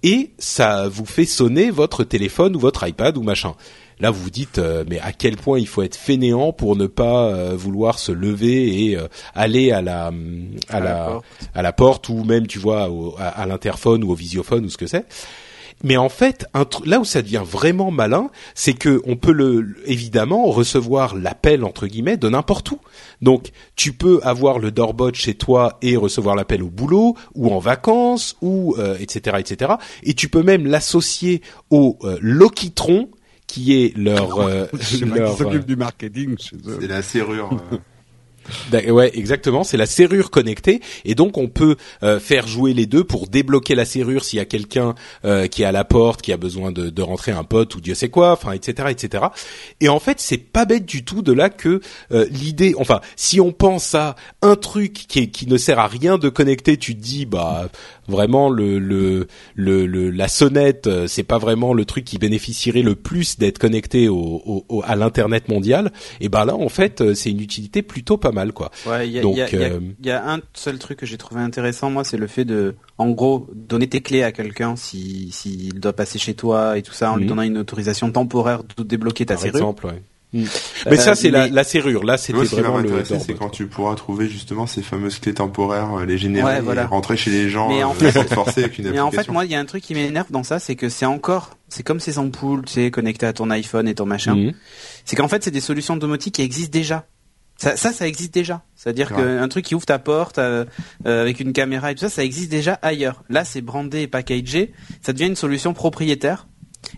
et 0.02 0.30
ça 0.38 0.88
vous 0.88 1.06
fait 1.06 1.24
sonner 1.26 1.70
votre 1.70 2.04
téléphone 2.04 2.56
ou 2.56 2.58
votre 2.58 2.86
iPad 2.86 3.16
ou 3.16 3.22
machin. 3.22 3.54
Là, 3.98 4.10
vous 4.10 4.24
vous 4.24 4.30
dites, 4.30 4.58
euh, 4.58 4.84
mais 4.90 4.98
à 5.00 5.12
quel 5.12 5.36
point 5.36 5.58
il 5.58 5.66
faut 5.66 5.80
être 5.82 5.96
fainéant 5.96 6.52
pour 6.52 6.76
ne 6.76 6.86
pas 6.86 7.28
euh, 7.28 7.54
vouloir 7.56 7.98
se 7.98 8.12
lever 8.12 8.84
et 8.90 8.96
euh, 8.98 9.08
aller 9.34 9.72
à 9.72 9.80
la, 9.80 10.08
à, 10.08 10.76
À 10.76 10.80
la 10.80 10.84
la, 10.90 11.04
porte. 11.06 11.24
à 11.54 11.62
la 11.62 11.72
porte 11.72 12.08
ou 12.10 12.22
même, 12.24 12.46
tu 12.46 12.58
vois, 12.58 12.90
au- 12.90 13.14
à, 13.18 13.28
à 13.28 13.46
l'interphone 13.46 14.04
ou 14.04 14.10
au 14.10 14.14
visiophone 14.14 14.66
ou 14.66 14.68
ce 14.68 14.76
que 14.76 14.86
c'est. 14.86 15.06
Mais 15.84 15.96
en 15.96 16.08
fait, 16.08 16.46
un 16.54 16.66
là 16.84 17.00
où 17.00 17.04
ça 17.04 17.22
devient 17.22 17.42
vraiment 17.44 17.90
malin, 17.90 18.30
c'est 18.54 18.72
que 18.72 19.02
on 19.04 19.16
peut 19.16 19.32
le 19.32 19.76
évidemment 19.84 20.46
recevoir 20.46 21.14
l'appel 21.14 21.64
entre 21.64 21.86
guillemets 21.86 22.16
de 22.16 22.28
n'importe 22.28 22.70
où. 22.70 22.78
Donc, 23.22 23.50
tu 23.76 23.92
peux 23.92 24.20
avoir 24.22 24.58
le 24.58 24.70
doorbot 24.70 25.12
chez 25.14 25.34
toi 25.34 25.78
et 25.82 25.96
recevoir 25.96 26.34
l'appel 26.34 26.62
au 26.62 26.70
boulot 26.70 27.16
ou 27.34 27.52
en 27.52 27.58
vacances 27.58 28.36
ou 28.40 28.74
euh, 28.78 28.96
etc 28.98 29.36
etc. 29.38 29.74
Et 30.02 30.14
tu 30.14 30.28
peux 30.28 30.42
même 30.42 30.66
l'associer 30.66 31.42
au 31.70 31.98
euh, 32.04 32.18
Lokitron 32.20 33.10
qui 33.46 33.74
est 33.74 33.96
leur 33.96 34.40
euh, 34.40 34.66
leur, 34.72 34.80
qui 34.80 35.04
euh, 35.04 35.36
s'occupe 35.36 35.66
du 35.66 35.76
marketing 35.76 36.36
chez 36.38 36.56
eux. 36.66 36.78
C'est 36.80 36.88
la 36.88 37.02
serrure. 37.02 37.50
Ouais, 38.72 39.10
exactement. 39.14 39.64
C'est 39.64 39.76
la 39.76 39.86
serrure 39.86 40.30
connectée, 40.30 40.80
et 41.04 41.14
donc 41.14 41.38
on 41.38 41.48
peut 41.48 41.76
euh, 42.02 42.20
faire 42.20 42.46
jouer 42.46 42.74
les 42.74 42.86
deux 42.86 43.04
pour 43.04 43.26
débloquer 43.26 43.74
la 43.74 43.84
serrure 43.84 44.24
s'il 44.24 44.38
y 44.38 44.42
a 44.42 44.44
quelqu'un 44.44 44.94
euh, 45.24 45.46
qui 45.46 45.62
est 45.62 45.66
à 45.66 45.72
la 45.72 45.84
porte, 45.84 46.22
qui 46.22 46.32
a 46.32 46.36
besoin 46.36 46.72
de, 46.72 46.90
de 46.90 47.02
rentrer 47.02 47.32
un 47.32 47.44
pote 47.44 47.74
ou 47.74 47.80
Dieu 47.80 47.94
sait 47.94 48.08
quoi, 48.08 48.32
enfin, 48.32 48.52
etc., 48.52 48.88
etc. 48.90 49.24
Et 49.80 49.88
en 49.88 49.98
fait, 49.98 50.20
c'est 50.20 50.38
pas 50.38 50.64
bête 50.64 50.86
du 50.86 51.04
tout 51.04 51.22
de 51.22 51.32
là 51.32 51.50
que 51.50 51.80
euh, 52.12 52.26
l'idée, 52.30 52.74
enfin, 52.78 53.00
si 53.16 53.40
on 53.40 53.52
pense 53.52 53.94
à 53.94 54.16
un 54.42 54.56
truc 54.56 54.92
qui, 54.92 55.30
qui 55.30 55.46
ne 55.46 55.56
sert 55.56 55.78
à 55.78 55.86
rien 55.86 56.18
de 56.18 56.28
connecter, 56.28 56.76
tu 56.76 56.94
te 56.96 57.02
dis, 57.02 57.26
bah, 57.26 57.68
vraiment 58.08 58.48
le 58.48 58.78
le, 58.78 59.26
le, 59.54 59.86
le- 59.86 60.10
la 60.10 60.28
sonnette, 60.28 60.86
euh, 60.86 61.06
c'est 61.06 61.22
pas 61.22 61.38
vraiment 61.38 61.74
le 61.74 61.84
truc 61.84 62.04
qui 62.04 62.18
bénéficierait 62.18 62.82
le 62.82 62.94
plus 62.94 63.38
d'être 63.38 63.58
connecté 63.58 64.08
au, 64.08 64.16
au- 64.44 64.64
au- 64.68 64.82
à 64.84 64.96
l'internet 64.96 65.48
mondial. 65.48 65.92
Et 66.20 66.28
ben 66.28 66.44
là, 66.44 66.54
en 66.54 66.68
fait, 66.68 67.00
euh, 67.00 67.14
c'est 67.14 67.30
une 67.30 67.40
utilité 67.40 67.82
plutôt 67.82 68.16
pas 68.16 68.32
mal, 68.32 68.52
quoi. 68.52 68.70
Ouais, 68.86 69.08
il 69.08 69.12
y 69.12 69.18
a, 69.18 69.22
Donc, 69.22 69.36
il 69.36 69.38
y 69.38 70.06
y 70.06 70.10
a- 70.10 70.22
euh, 70.24 70.34
un 70.36 70.40
seul 70.54 70.78
truc 70.78 70.98
que 70.98 71.06
j'ai 71.06 71.18
trouvé 71.18 71.40
intéressant, 71.40 71.90
moi, 71.90 72.04
c'est 72.04 72.16
le 72.16 72.26
fait 72.26 72.44
de, 72.44 72.74
en 72.98 73.10
gros, 73.10 73.48
donner 73.54 73.88
tes 73.88 74.00
clés 74.00 74.22
à 74.22 74.32
quelqu'un 74.32 74.76
si 74.76 75.30
s'il 75.32 75.80
doit 75.80 75.92
passer 75.92 76.18
chez 76.18 76.34
toi 76.34 76.78
et 76.78 76.82
tout 76.82 76.92
ça, 76.92 77.12
en 77.12 77.16
lui 77.16 77.24
Mhm. 77.24 77.28
donnant 77.28 77.42
une 77.42 77.58
autorisation 77.58 78.10
temporaire 78.10 78.62
de 78.76 78.82
débloquer 78.82 79.26
ta 79.26 79.34
par 79.34 79.42
serrure. 79.42 79.56
exemple. 79.56 79.86
Ouais. 79.86 80.02
Mais 80.32 80.96
ça, 80.96 81.14
c'est 81.14 81.30
la, 81.30 81.44
mais- 81.46 81.50
la 81.50 81.64
serrure. 81.64 82.04
Là, 82.04 82.18
c'était 82.18 82.34
Moi, 82.34 82.44
ce 82.44 82.50
qui 82.50 82.56
va 82.56 82.62
vraiment 82.62 82.78
le. 82.78 82.84
m'intéresser, 82.90 83.18
c'est 83.24 83.34
quand 83.34 83.48
tu 83.48 83.66
pourras 83.66 83.94
trouver 83.94 84.28
justement 84.28 84.66
ces 84.66 84.82
fameuses 84.82 85.18
clés 85.18 85.34
temporaires, 85.34 85.94
euh, 85.98 86.04
les 86.04 86.18
générer, 86.18 86.44
Ouais, 86.44 86.60
voilà. 86.60 86.82
et 86.82 86.86
rentrer 86.86 87.16
chez 87.16 87.30
les 87.30 87.48
gens 87.48 87.68
Mais 87.68 87.82
en 87.84 87.92
euh, 87.92 87.94
fait- 87.94 88.12
sans 88.12 88.24
te 88.24 88.34
forcer 88.34 88.64
avec 88.64 88.78
une 88.78 88.90
Mais 88.90 89.00
en 89.00 89.06
application. 89.06 89.24
fait, 89.26 89.32
moi, 89.32 89.44
il 89.44 89.50
y 89.50 89.54
a 89.54 89.60
un 89.60 89.64
truc 89.64 89.82
qui 89.82 89.94
m'énerve 89.94 90.30
dans 90.30 90.42
ça, 90.42 90.58
c'est 90.58 90.76
que 90.76 90.88
c'est 90.88 91.06
encore, 91.06 91.50
c'est 91.68 91.82
comme 91.82 92.00
ces 92.00 92.18
ampoules, 92.18 92.64
tu 92.66 92.72
sais, 92.74 92.90
connectées 92.90 93.26
à 93.26 93.32
ton 93.32 93.50
iPhone 93.50 93.88
et 93.88 93.94
ton 93.94 94.06
machin. 94.06 94.34
Mhm. 94.34 94.52
C'est 95.04 95.16
qu'en 95.16 95.28
fait, 95.28 95.42
c'est 95.44 95.50
des 95.50 95.60
solutions 95.60 95.96
domotiques 95.96 96.34
qui 96.34 96.42
existent 96.42 96.76
déjà. 96.78 97.06
Ça, 97.58 97.74
ça, 97.74 97.90
ça 97.90 98.06
existe 98.06 98.34
déjà. 98.34 98.60
C'est-à-dire 98.74 99.12
Ouais. 99.12 99.22
qu'un 99.22 99.48
truc 99.48 99.64
qui 99.64 99.74
ouvre 99.74 99.86
ta 99.86 99.98
porte 99.98 100.36
euh, 100.36 100.66
euh, 101.06 101.22
avec 101.22 101.40
une 101.40 101.54
caméra 101.54 101.90
et 101.90 101.94
tout 101.94 102.00
ça, 102.02 102.10
ça 102.10 102.22
existe 102.22 102.50
déjà 102.50 102.74
ailleurs. 102.82 103.22
Là, 103.30 103.46
c'est 103.46 103.62
brandé 103.62 104.02
et 104.02 104.06
packagé. 104.08 104.72
Ça 105.00 105.14
devient 105.14 105.24
une 105.28 105.36
solution 105.36 105.72
propriétaire 105.72 106.48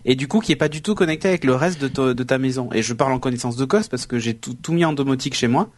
et 0.05 0.15
du 0.15 0.27
coup 0.27 0.39
qui 0.39 0.51
est 0.51 0.55
pas 0.57 0.69
du 0.69 0.81
tout 0.81 0.95
connecté 0.95 1.27
avec 1.27 1.43
le 1.43 1.55
reste 1.55 1.81
de, 1.81 1.87
to- 1.87 2.13
de 2.13 2.23
ta 2.23 2.37
maison. 2.37 2.69
Et 2.73 2.81
je 2.81 2.93
parle 2.93 3.11
en 3.13 3.19
connaissance 3.19 3.55
de 3.55 3.65
cause 3.65 3.87
parce 3.87 4.05
que 4.05 4.19
j'ai 4.19 4.33
tout, 4.35 4.53
tout 4.53 4.73
mis 4.73 4.85
en 4.85 4.93
domotique 4.93 5.35
chez 5.35 5.47
moi. 5.47 5.69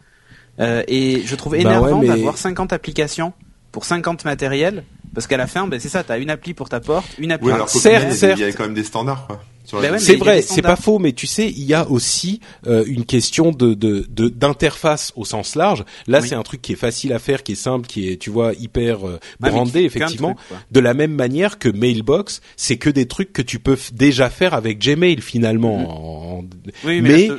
Euh, 0.60 0.82
et 0.86 1.22
je 1.24 1.34
trouve 1.34 1.52
Bah 1.52 1.58
énervant 1.58 1.98
ouais, 2.00 2.06
mais- 2.06 2.06
d'avoir 2.08 2.36
50 2.36 2.72
applications 2.72 3.32
pour 3.72 3.84
50 3.84 4.24
matériels. 4.24 4.84
Parce 5.14 5.26
qu'à 5.26 5.36
la 5.36 5.46
fin, 5.46 5.66
ben, 5.66 5.78
c'est 5.78 5.90
ça, 5.90 6.02
t'as 6.04 6.18
une 6.18 6.30
appli 6.30 6.54
pour 6.54 6.68
ta 6.70 6.80
porte, 6.80 7.06
une 7.18 7.32
appli 7.32 7.46
Oui, 7.46 7.50
pour 7.52 7.56
alors 7.56 7.68
certes, 7.68 8.12
certes. 8.12 8.38
il 8.38 8.42
y 8.42 8.48
a 8.48 8.52
quand 8.52 8.62
même 8.64 8.72
des 8.74 8.84
standards, 8.84 9.26
quoi. 9.26 9.42
Ouais, 9.72 9.90
mais 9.92 9.98
C'est 9.98 10.16
vrai, 10.16 10.42
c'est 10.42 10.60
pas 10.60 10.76
faux, 10.76 10.98
mais 10.98 11.12
tu 11.12 11.26
sais, 11.26 11.48
il 11.48 11.62
y 11.64 11.72
a 11.72 11.88
aussi 11.88 12.40
euh, 12.66 12.84
une 12.86 13.04
question 13.04 13.52
de 13.52 13.74
de 13.74 14.04
de- 14.10 14.28
d'interface 14.28 15.12
au 15.16 15.24
sens 15.24 15.54
large. 15.54 15.84
Là, 16.06 16.18
Oui. 16.20 16.28
c'est 16.28 16.34
un 16.34 16.42
truc 16.42 16.60
qui 16.60 16.72
est 16.72 16.76
facile 16.76 17.12
à 17.12 17.18
faire, 17.18 17.42
qui 17.42 17.52
est 17.52 17.56
simple, 17.56 17.86
qui 17.86 18.10
est, 18.10 18.16
tu 18.16 18.30
vois, 18.30 18.52
hyper 18.54 19.06
euh, 19.06 19.18
mais 19.40 19.50
brandé, 19.50 19.80
de 19.82 19.84
effectivement. 19.86 20.36
de 20.70 20.80
la 20.80 20.94
même 20.94 21.12
manière 21.14 21.58
que 21.58 21.68
Mailbox, 21.68 22.40
c'est 22.56 22.76
que 22.76 22.90
des 22.90 23.06
trucs 23.06 23.32
que 23.32 23.40
tu 23.42 23.58
peux 23.60 23.78
déjà 23.92 24.30
faire 24.30 24.54
avec 24.54 24.78
Gmail 24.78 25.20
finalement. 25.20 25.76
En- 25.76 26.38
en- 26.40 26.44
Oui, 26.84 27.00
mais 27.00 27.26
y 27.28 27.32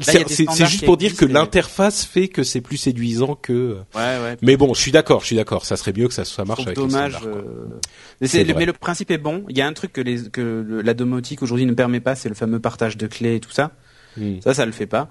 c'est 0.00 0.66
juste 0.66 0.84
pour 0.84 0.96
dire 0.96 1.16
que 1.16 1.24
mais- 1.24 1.32
l'interface 1.32 2.04
fait 2.04 2.28
que 2.28 2.42
c'est 2.42 2.60
plus 2.60 2.76
séduisant 2.76 3.34
que. 3.34 3.78
Ouais, 3.94 4.00
ouais. 4.22 4.36
Mais 4.42 4.56
bon, 4.56 4.74
je 4.74 4.80
suis 4.80 4.92
d'accord, 4.92 5.20
je 5.20 5.26
suis 5.26 5.36
d'accord. 5.36 5.64
Ça 5.64 5.76
serait 5.76 5.92
mieux 5.96 6.08
que 6.08 6.14
ça, 6.14 6.24
ça 6.24 6.44
marche 6.44 6.62
avec 6.66 6.76
dommage. 6.76 7.12
les 7.12 7.18
standards, 7.18 7.42
quoi. 7.42 7.50
euh, 7.50 7.80
Mais, 8.20 8.44
le- 8.44 8.54
mais 8.54 8.66
le 8.66 8.72
principe 8.72 9.10
est 9.10 9.18
bon. 9.18 9.44
Il 9.48 9.56
y 9.56 9.62
a 9.62 9.66
un 9.66 9.72
truc 9.72 9.92
que, 9.92 10.00
les, 10.00 10.28
que 10.30 10.40
le- 10.40 10.82
la 10.82 10.94
domotique 10.94 11.42
aujourd'hui 11.42 11.61
ne 11.66 11.74
permet 11.74 12.00
pas, 12.00 12.14
c'est 12.14 12.28
le 12.28 12.34
fameux 12.34 12.60
partage 12.60 12.96
de 12.96 13.06
clés 13.06 13.36
et 13.36 13.40
tout 13.40 13.50
ça. 13.50 13.72
Hmm. 14.16 14.40
Ça, 14.40 14.52
ça 14.54 14.66
le 14.66 14.72
fait 14.72 14.86
pas. 14.86 15.10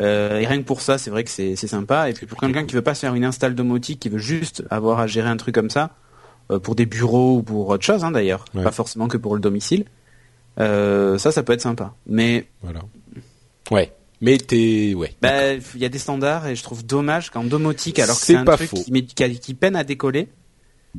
Euh, 0.00 0.38
et 0.40 0.46
rien 0.46 0.58
que 0.58 0.64
pour 0.66 0.80
ça, 0.82 0.98
c'est 0.98 1.10
vrai 1.10 1.22
que 1.24 1.30
c'est 1.30 1.54
sympa. 1.56 2.10
Et 2.10 2.12
puis 2.12 2.26
pour 2.26 2.40
quelqu'un 2.40 2.64
qui 2.64 2.74
veut 2.74 2.82
pas 2.82 2.94
se 2.94 3.00
faire 3.00 3.14
une 3.14 3.24
install 3.24 3.54
domotique, 3.54 4.00
qui 4.00 4.08
veut 4.08 4.18
juste 4.18 4.64
avoir 4.70 4.98
à 5.00 5.06
gérer 5.06 5.28
un 5.28 5.36
truc 5.36 5.54
comme 5.54 5.70
ça, 5.70 5.90
euh, 6.50 6.58
pour 6.58 6.74
des 6.74 6.86
bureaux 6.86 7.36
ou 7.36 7.42
pour 7.42 7.68
autre 7.68 7.84
chose 7.84 8.02
hein, 8.04 8.10
d'ailleurs, 8.10 8.44
Ouais. 8.54 8.64
pas 8.64 8.72
forcément 8.72 9.06
que 9.06 9.16
pour 9.16 9.34
le 9.34 9.40
domicile. 9.40 9.84
Euh, 10.58 11.16
ça, 11.18 11.30
ça 11.30 11.42
peut 11.44 11.52
être 11.52 11.60
sympa. 11.60 11.94
Mais 12.06 12.48
Voilà. 12.62 12.80
Ouais. 13.70 13.92
Mais 14.20 14.36
t'es, 14.36 14.94
ouais. 14.94 15.14
bah, 15.22 15.54
il 15.54 15.80
y 15.80 15.84
a 15.84 15.88
des 15.88 15.98
standards 15.98 16.46
et 16.48 16.54
je 16.56 16.62
trouve 16.62 16.84
dommage 16.84 17.30
qu'en 17.30 17.44
domotique, 17.44 17.98
alors 18.00 18.18
que 18.18 18.26
C'est 18.26 18.34
un 18.34 18.44
pas 18.44 18.56
truc 18.56 18.70
qui, 18.70 19.06
qui 19.38 19.54
peine 19.54 19.76
à 19.76 19.84
décoller. 19.84 20.28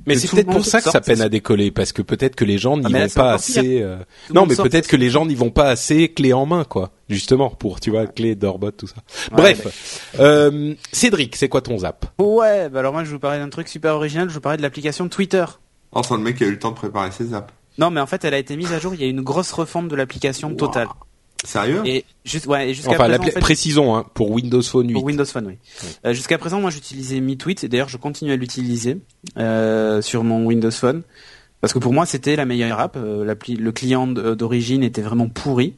Mais 0.05 0.15
c'est 0.15 0.29
peut-être 0.29 0.49
pour 0.51 0.65
ça 0.65 0.81
que 0.81 0.89
ça 0.89 1.01
peine 1.01 1.21
à 1.21 1.27
décoller, 1.29 1.69
parce 1.71 1.91
que 1.91 2.01
peut-être 2.01 2.35
que 2.35 2.45
les 2.45 2.57
gens 2.57 2.77
n'y 2.77 2.85
Ah, 2.95 2.99
vont 3.03 3.09
pas 3.09 3.33
assez. 3.33 3.81
euh, 3.81 3.97
Non, 4.33 4.45
mais 4.45 4.55
peut-être 4.55 4.87
que 4.87 4.95
les 4.95 5.09
gens 5.09 5.25
n'y 5.25 5.35
vont 5.35 5.49
pas 5.49 5.69
assez 5.69 6.07
clé 6.13 6.31
en 6.31 6.45
main, 6.45 6.63
quoi. 6.63 6.91
Justement, 7.09 7.49
pour 7.49 7.81
tu 7.81 7.89
vois 7.91 8.07
clé 8.07 8.35
d'Orbot, 8.35 8.71
tout 8.71 8.87
ça. 8.87 8.95
Ouais, 9.31 9.53
Bref, 9.55 10.09
euh, 10.19 10.73
Cédric, 10.93 11.35
c'est 11.35 11.49
quoi 11.49 11.61
ton 11.61 11.77
zap? 11.79 12.05
Ouais, 12.19 12.69
bah 12.69 12.79
alors 12.79 12.93
moi 12.93 13.03
je 13.03 13.09
vais 13.09 13.15
vous 13.15 13.19
parler 13.19 13.39
d'un 13.39 13.49
truc 13.49 13.67
super 13.67 13.95
original, 13.95 14.29
je 14.29 14.33
vous 14.35 14.39
parlais 14.39 14.57
de 14.57 14.61
l'application 14.61 15.09
Twitter. 15.09 15.43
Oh, 15.91 16.01
c'est 16.07 16.13
le 16.13 16.21
mec 16.21 16.37
qui 16.37 16.45
a 16.45 16.47
eu 16.47 16.51
le 16.51 16.59
temps 16.59 16.69
de 16.71 16.75
préparer 16.75 17.11
ses 17.11 17.33
apps. 17.33 17.53
Non 17.77 17.89
mais 17.91 17.99
en 17.99 18.05
fait 18.07 18.23
elle 18.23 18.33
a 18.33 18.37
été 18.37 18.55
mise 18.55 18.71
à 18.71 18.79
jour, 18.79 18.93
il 18.93 19.01
y 19.01 19.03
a 19.03 19.07
une 19.07 19.21
grosse 19.21 19.51
refonte 19.51 19.89
de 19.89 19.95
l'application 19.97 20.53
totale. 20.55 20.87
Sérieux 21.43 21.81
Et 21.85 22.05
juste 22.23 22.45
ouais, 22.45 22.69
et 22.69 22.73
jusqu'à 22.73 22.91
Enfin, 22.91 23.05
présent, 23.05 23.21
en 23.21 23.25
fait, 23.25 23.39
précisons, 23.39 23.95
hein, 23.95 24.05
pour 24.13 24.29
Windows 24.31 24.61
Phone 24.61 24.87
8. 24.89 24.93
pour 24.93 25.03
Windows 25.03 25.25
Phone, 25.25 25.47
oui. 25.47 25.57
Euh, 26.05 26.13
jusqu'à 26.13 26.37
présent 26.37 26.61
moi 26.61 26.69
j'utilisais 26.69 27.19
MeTweet 27.19 27.63
et 27.63 27.67
d'ailleurs 27.67 27.89
je 27.89 27.97
continue 27.97 28.31
à 28.31 28.35
l'utiliser 28.35 28.97
euh, 29.37 30.01
sur 30.01 30.23
mon 30.23 30.45
Windows 30.45 30.69
Phone 30.71 31.01
parce 31.59 31.73
que 31.73 31.79
pour 31.79 31.93
moi 31.93 32.05
c'était 32.05 32.35
la 32.35 32.45
meilleure 32.45 32.79
app, 32.79 32.95
euh, 32.97 33.25
l'appli 33.25 33.55
le 33.55 33.71
client 33.71 34.07
d- 34.07 34.35
d'origine 34.35 34.83
était 34.83 35.01
vraiment 35.01 35.29
pourri. 35.29 35.75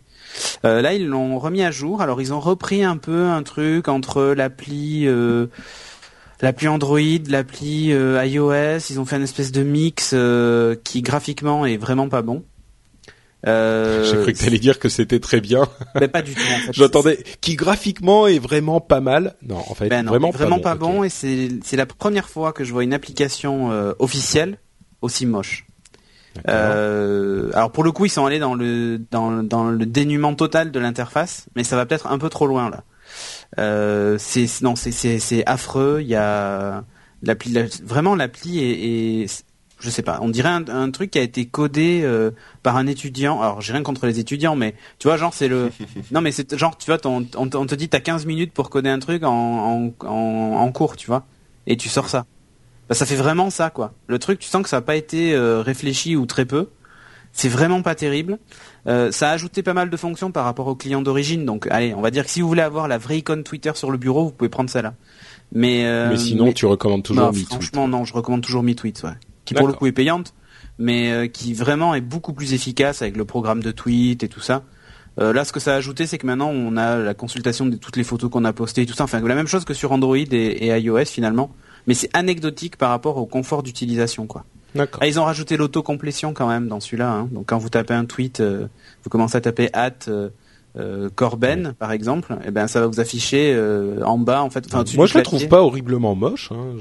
Euh, 0.66 0.82
là 0.82 0.94
ils 0.94 1.06
l'ont 1.08 1.40
remis 1.40 1.62
à 1.64 1.72
jour, 1.72 2.02
alors 2.02 2.20
ils 2.22 2.34
ont 2.34 2.40
repris 2.42 2.84
un 2.84 2.98
peu 2.98 3.28
un 3.28 3.44
truc 3.44 3.88
entre 3.88 4.34
l'appli 4.36 5.08
euh, 5.08 5.46
l'appli 6.42 6.68
Android, 6.68 7.00
l'appli 7.30 7.94
euh, 7.94 8.22
iOS, 8.26 8.80
ils 8.90 9.00
ont 9.00 9.06
fait 9.06 9.16
une 9.16 9.24
espèce 9.24 9.52
de 9.54 9.64
mix 9.64 10.12
euh, 10.14 10.76
qui 10.84 11.02
graphiquement 11.02 11.66
est 11.66 11.78
vraiment 11.78 12.10
pas 12.10 12.22
bon. 12.22 12.44
Euh, 13.46 14.06
J'ai 14.06 14.18
cru 14.22 14.34
que 14.34 14.40
t'allais 14.40 14.60
dire 14.60 14.80
que 14.80 14.90
c'était 14.90 15.20
très 15.20 15.42
bien. 15.42 15.68
Mais 16.00 16.08
pas 16.08 16.22
du 16.22 16.34
tout. 16.34 16.42
En 16.42 16.60
fait. 16.60 16.72
J'entendais 16.74 17.24
qui 17.42 17.56
graphiquement 17.56 18.28
est 18.28 18.40
vraiment 18.40 18.80
pas 18.80 19.02
mal. 19.02 19.36
Non, 19.42 19.58
en 19.58 19.74
fait, 19.74 19.90
ben 19.90 20.06
vraiment, 20.06 20.32
vraiment 20.32 20.60
pas, 20.60 20.76
bon. 20.76 21.04
Et 21.04 21.10
c'est 21.10 21.50
c'est 21.64 21.78
la 21.78 21.86
première 21.86 22.30
fois 22.30 22.54
que 22.54 22.64
je 22.64 22.72
vois 22.72 22.84
une 22.84 22.94
application 22.94 23.72
euh, 23.72 23.94
officielle 24.00 24.60
aussi 25.02 25.26
moche. 25.26 25.66
Euh, 26.48 27.52
alors 27.54 27.72
pour 27.72 27.84
le 27.84 27.92
coup, 27.92 28.06
ils 28.06 28.10
sont 28.10 28.26
allés 28.26 28.40
dans 28.40 28.56
le 28.56 29.00
dans, 29.12 29.44
dans 29.44 29.66
le 29.66 29.86
dénuement 29.86 30.34
total 30.34 30.72
de 30.72 30.80
l'interface, 30.80 31.48
mais 31.56 31.64
ça 31.64 31.76
va 31.76 31.86
peut-être 31.86 32.08
un 32.08 32.18
peu 32.18 32.30
trop 32.30 32.48
loin 32.48 32.70
là. 32.70 32.84
Euh, 33.60 34.18
c'est 34.18 34.48
non, 34.62 34.76
c'est 34.76 34.92
c'est 34.92 35.20
c'est 35.20 35.46
affreux. 35.46 36.00
Il 36.02 36.08
y 36.08 36.16
a 36.16 36.84
l'appli, 37.22 37.54
vraiment 37.84 38.16
l'appli 38.16 38.60
est, 38.60 39.24
est 39.24 39.46
je 39.84 39.90
sais 39.90 40.02
pas, 40.02 40.20
on 40.22 40.30
dirait 40.30 40.50
un, 40.50 40.92
truc 40.92 41.12
qui 41.12 41.20
a 41.20 41.22
été 41.22 41.46
codé 41.46 42.02
euh, 42.04 42.32
par 42.64 42.78
un 42.78 42.88
étudiant. 42.88 43.42
Alors, 43.42 43.60
j'ai 43.60 43.74
rien 43.74 43.84
contre 43.84 44.06
les 44.06 44.18
étudiants, 44.18 44.56
mais 44.56 44.76
tu 44.98 45.10
vois, 45.10 45.18
genre 45.18 45.34
c'est 45.34 45.50
le 45.50 45.72
Non, 46.12 46.22
mais 46.22 46.32
c'est 46.32 46.58
genre 46.58 46.78
tu 46.78 46.90
vois, 46.90 47.00
on, 47.04 47.26
on, 47.36 47.66
te 47.66 47.76
dit 47.76 47.90
t'as 47.90 48.00
15 48.00 48.26
minutes 48.26 48.54
pour 48.54 48.70
coder 48.70 48.90
un 48.90 49.00
truc 49.00 49.24
en, 49.24 49.92
en, 50.00 50.08
en, 50.08 50.72
cours, 50.72 50.96
tu 50.96 51.08
vois. 51.08 51.26
Et 51.68 51.76
tu 51.76 51.90
sors 51.90 52.08
ça. 52.08 52.26
Bah, 52.88 52.96
ça 52.96 53.06
fait 53.06 53.18
vraiment 53.18 53.50
ça 53.50 53.70
quoi. 53.70 53.92
Le 54.08 54.20
truc, 54.20 54.40
tu 54.40 54.48
sens 54.48 54.64
que 54.64 54.70
ça 54.70 54.78
n'a 54.78 54.82
pas 54.82 54.96
été 54.96 55.34
euh, 55.34 55.62
réfléchi 55.62 56.16
ou 56.16 56.26
très 56.26 56.46
peu. 56.46 56.70
C'est 57.34 57.50
vraiment 57.50 57.82
pas 57.82 57.96
terrible. 57.96 58.38
Euh, 58.88 59.12
ça 59.12 59.32
a 59.32 59.34
ajouté 59.34 59.64
pas 59.64 59.74
mal 59.74 59.90
de 59.90 59.98
fonctions 59.98 60.32
par 60.32 60.46
rapport 60.46 60.68
au 60.68 60.76
client 60.76 61.02
d'origine. 61.02 61.46
Donc, 61.46 61.68
allez, 61.72 61.94
on 61.94 62.02
va 62.02 62.12
dire 62.12 62.24
que 62.24 62.30
si 62.30 62.40
vous 62.40 62.48
voulez 62.48 62.62
avoir 62.62 62.88
la 62.88 62.98
vraie 62.98 63.18
icône 63.18 63.44
Twitter 63.44 63.72
sur 63.74 63.92
le 63.92 63.98
bureau, 63.98 64.26
vous 64.26 64.32
pouvez 64.32 64.50
prendre 64.50 64.70
celle-là. 64.70 64.94
Mais, 65.52 65.84
mais 66.10 66.18
sinon, 66.18 66.54
tu 66.54 66.68
recommandes 66.68 67.04
toujours 67.04 67.34
MeTweet. 67.34 67.48
Franchement, 67.48 67.88
non, 67.88 68.06
je 68.06 68.14
recommande 68.14 68.44
toujours 68.44 68.64
MeTweet, 68.64 69.04
ouais 69.04 69.18
qui 69.54 69.60
pour 69.60 69.68
le 69.68 69.74
coup 69.74 69.88
est 69.88 69.92
payante, 69.92 70.34
mais 70.78 71.12
euh, 71.12 71.28
qui 71.28 71.54
vraiment 71.54 71.94
est 71.96 72.02
beaucoup 72.02 72.34
plus 72.34 72.54
efficace 72.54 73.02
avec 73.02 73.18
le 73.18 73.26
programme 73.26 73.62
de 73.62 73.72
tweet 73.72 74.24
et 74.24 74.28
tout 74.28 74.40
ça. 74.40 74.64
Euh, 75.20 75.32
là, 75.32 75.46
ce 75.46 75.54
que 75.54 75.60
ça 75.60 75.74
a 75.74 75.76
ajouté, 75.76 76.08
c'est 76.08 76.18
que 76.18 76.26
maintenant, 76.26 76.50
on 76.50 76.76
a 76.76 76.98
la 76.98 77.14
consultation 77.14 77.68
de 77.68 77.76
toutes 77.76 77.98
les 77.98 78.04
photos 78.04 78.32
qu'on 78.32 78.46
a 78.46 78.54
postées 78.54 78.82
et 78.82 78.86
tout 78.86 78.96
ça. 78.96 79.04
Enfin, 79.04 79.22
la 79.22 79.36
même 79.36 79.48
chose 79.48 79.64
que 79.64 79.74
sur 79.74 79.92
Android 79.92 80.18
et, 80.18 80.80
iOS 80.80 81.06
finalement, 81.06 81.52
mais 81.86 81.94
c'est 81.94 82.10
anecdotique 82.14 82.78
par 82.78 82.90
rapport 82.90 83.18
au 83.18 83.26
confort 83.26 83.62
d'utilisation, 83.62 84.26
quoi. 84.26 84.46
D'accord. 84.74 85.02
Ah, 85.04 85.08
ils 85.08 85.20
ont 85.20 85.24
rajouté 85.24 85.56
l'autocomplétion 85.56 86.34
quand 86.34 86.48
même 86.48 86.68
dans 86.68 86.80
celui-là. 86.80 87.12
Hein. 87.12 87.30
Donc, 87.32 87.46
quand 87.46 87.60
vous 87.60 87.70
tapez 87.70 87.94
un 87.94 88.06
tweet, 88.06 88.40
euh, 88.40 88.66
vous 89.04 89.10
commencez 89.12 89.38
à 89.38 89.42
taper 89.42 89.70
at 89.74 90.10
Corben, 91.14 91.74
par 91.78 91.92
exemple, 91.92 92.34
et 92.42 92.46
eh 92.48 92.52
ben 92.52 92.66
ça 92.66 92.80
va 92.80 92.88
vous 92.88 93.00
afficher 93.00 93.56
en 94.04 94.18
bas 94.18 94.42
en 94.42 94.50
fait. 94.50 94.66
Enfin, 94.66 94.84
Moi, 94.96 95.06
je 95.06 95.20
le 95.20 95.24
trouve 95.24 95.48
pas 95.48 95.62
horriblement 95.62 96.16
moche. 96.16 96.52
Hein. 96.52 96.74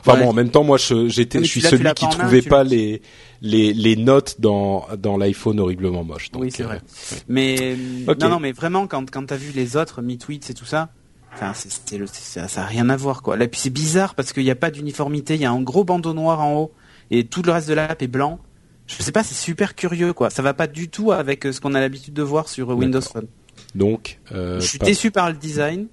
Enfin 0.00 0.18
bon, 0.18 0.30
en 0.30 0.32
même 0.32 0.50
temps, 0.50 0.64
moi, 0.64 0.78
j'étais, 0.78 1.42
je 1.42 1.48
suis 1.48 1.60
celui 1.60 1.92
qui 1.94 2.08
trouvait 2.08 2.42
pas 2.42 2.64
les, 2.64 3.02
les 3.42 3.72
les 3.72 3.96
notes 3.96 4.36
dans 4.40 4.86
dans 4.98 5.16
l'iPhone 5.16 5.60
horriblement 5.60 6.04
moche. 6.04 6.30
oui, 6.34 6.50
c'est 6.50 6.62
vrai. 6.62 6.80
Euh, 7.12 7.16
mais 7.28 7.76
non, 8.20 8.28
non, 8.28 8.40
mais 8.40 8.52
vraiment, 8.52 8.86
quand 8.86 9.10
quand 9.10 9.26
t'as 9.26 9.36
vu 9.36 9.52
les 9.54 9.76
autres 9.76 10.02
mi-tweets 10.02 10.50
et 10.50 10.54
tout 10.54 10.64
ça, 10.64 10.90
enfin, 11.34 11.52
c'est 11.54 11.98
le, 11.98 12.06
ça, 12.06 12.48
ça 12.48 12.62
a 12.62 12.66
rien 12.66 12.88
à 12.88 12.96
voir 12.96 13.22
quoi. 13.22 13.36
Là, 13.36 13.46
puis 13.48 13.60
c'est 13.60 13.70
bizarre 13.70 14.14
parce 14.14 14.32
qu'il 14.32 14.44
n'y 14.44 14.50
a 14.50 14.56
pas 14.56 14.70
d'uniformité. 14.70 15.34
Il 15.34 15.40
y 15.40 15.46
a 15.46 15.50
un 15.50 15.62
gros 15.62 15.84
bandeau 15.84 16.14
noir 16.14 16.40
en 16.40 16.54
haut 16.54 16.72
et 17.10 17.24
tout 17.24 17.42
le 17.42 17.52
reste 17.52 17.68
de 17.68 17.74
l'app 17.74 18.02
est 18.02 18.08
blanc. 18.08 18.38
Je 18.86 19.02
sais 19.02 19.12
pas, 19.12 19.24
c'est 19.24 19.34
super 19.34 19.74
curieux 19.74 20.12
quoi. 20.12 20.30
Ça 20.30 20.42
va 20.42 20.54
pas 20.54 20.68
du 20.68 20.88
tout 20.88 21.10
avec 21.12 21.44
euh, 21.44 21.52
ce 21.52 21.60
qu'on 21.60 21.74
a 21.74 21.80
l'habitude 21.80 22.14
de 22.14 22.22
voir 22.22 22.48
sur 22.48 22.68
Windows 22.68 23.00
Phone. 23.00 23.26
Donc, 23.74 24.20
euh, 24.32 24.60
je 24.60 24.66
suis 24.66 24.78
déçu 24.78 25.10
par 25.10 25.28
le 25.28 25.36
design. 25.36 25.86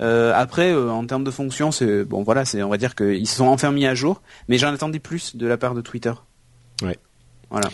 Euh, 0.00 0.32
après, 0.34 0.72
euh, 0.72 0.90
en 0.90 1.04
termes 1.06 1.24
de 1.24 1.30
fonction, 1.30 1.70
c'est 1.72 2.04
bon, 2.04 2.22
voilà, 2.22 2.44
c'est 2.44 2.62
on 2.62 2.68
va 2.68 2.76
dire 2.76 2.94
qu'ils 2.94 3.26
se 3.26 3.36
sont 3.36 3.46
enfin 3.46 3.72
mis 3.72 3.86
à 3.86 3.94
jour, 3.94 4.22
mais 4.48 4.58
j'en 4.58 4.72
attendais 4.72 5.00
plus 5.00 5.36
de 5.36 5.46
la 5.46 5.56
part 5.56 5.74
de 5.74 5.80
Twitter. 5.80 6.12
Ouais. 6.82 6.98
Voilà. 7.50 7.68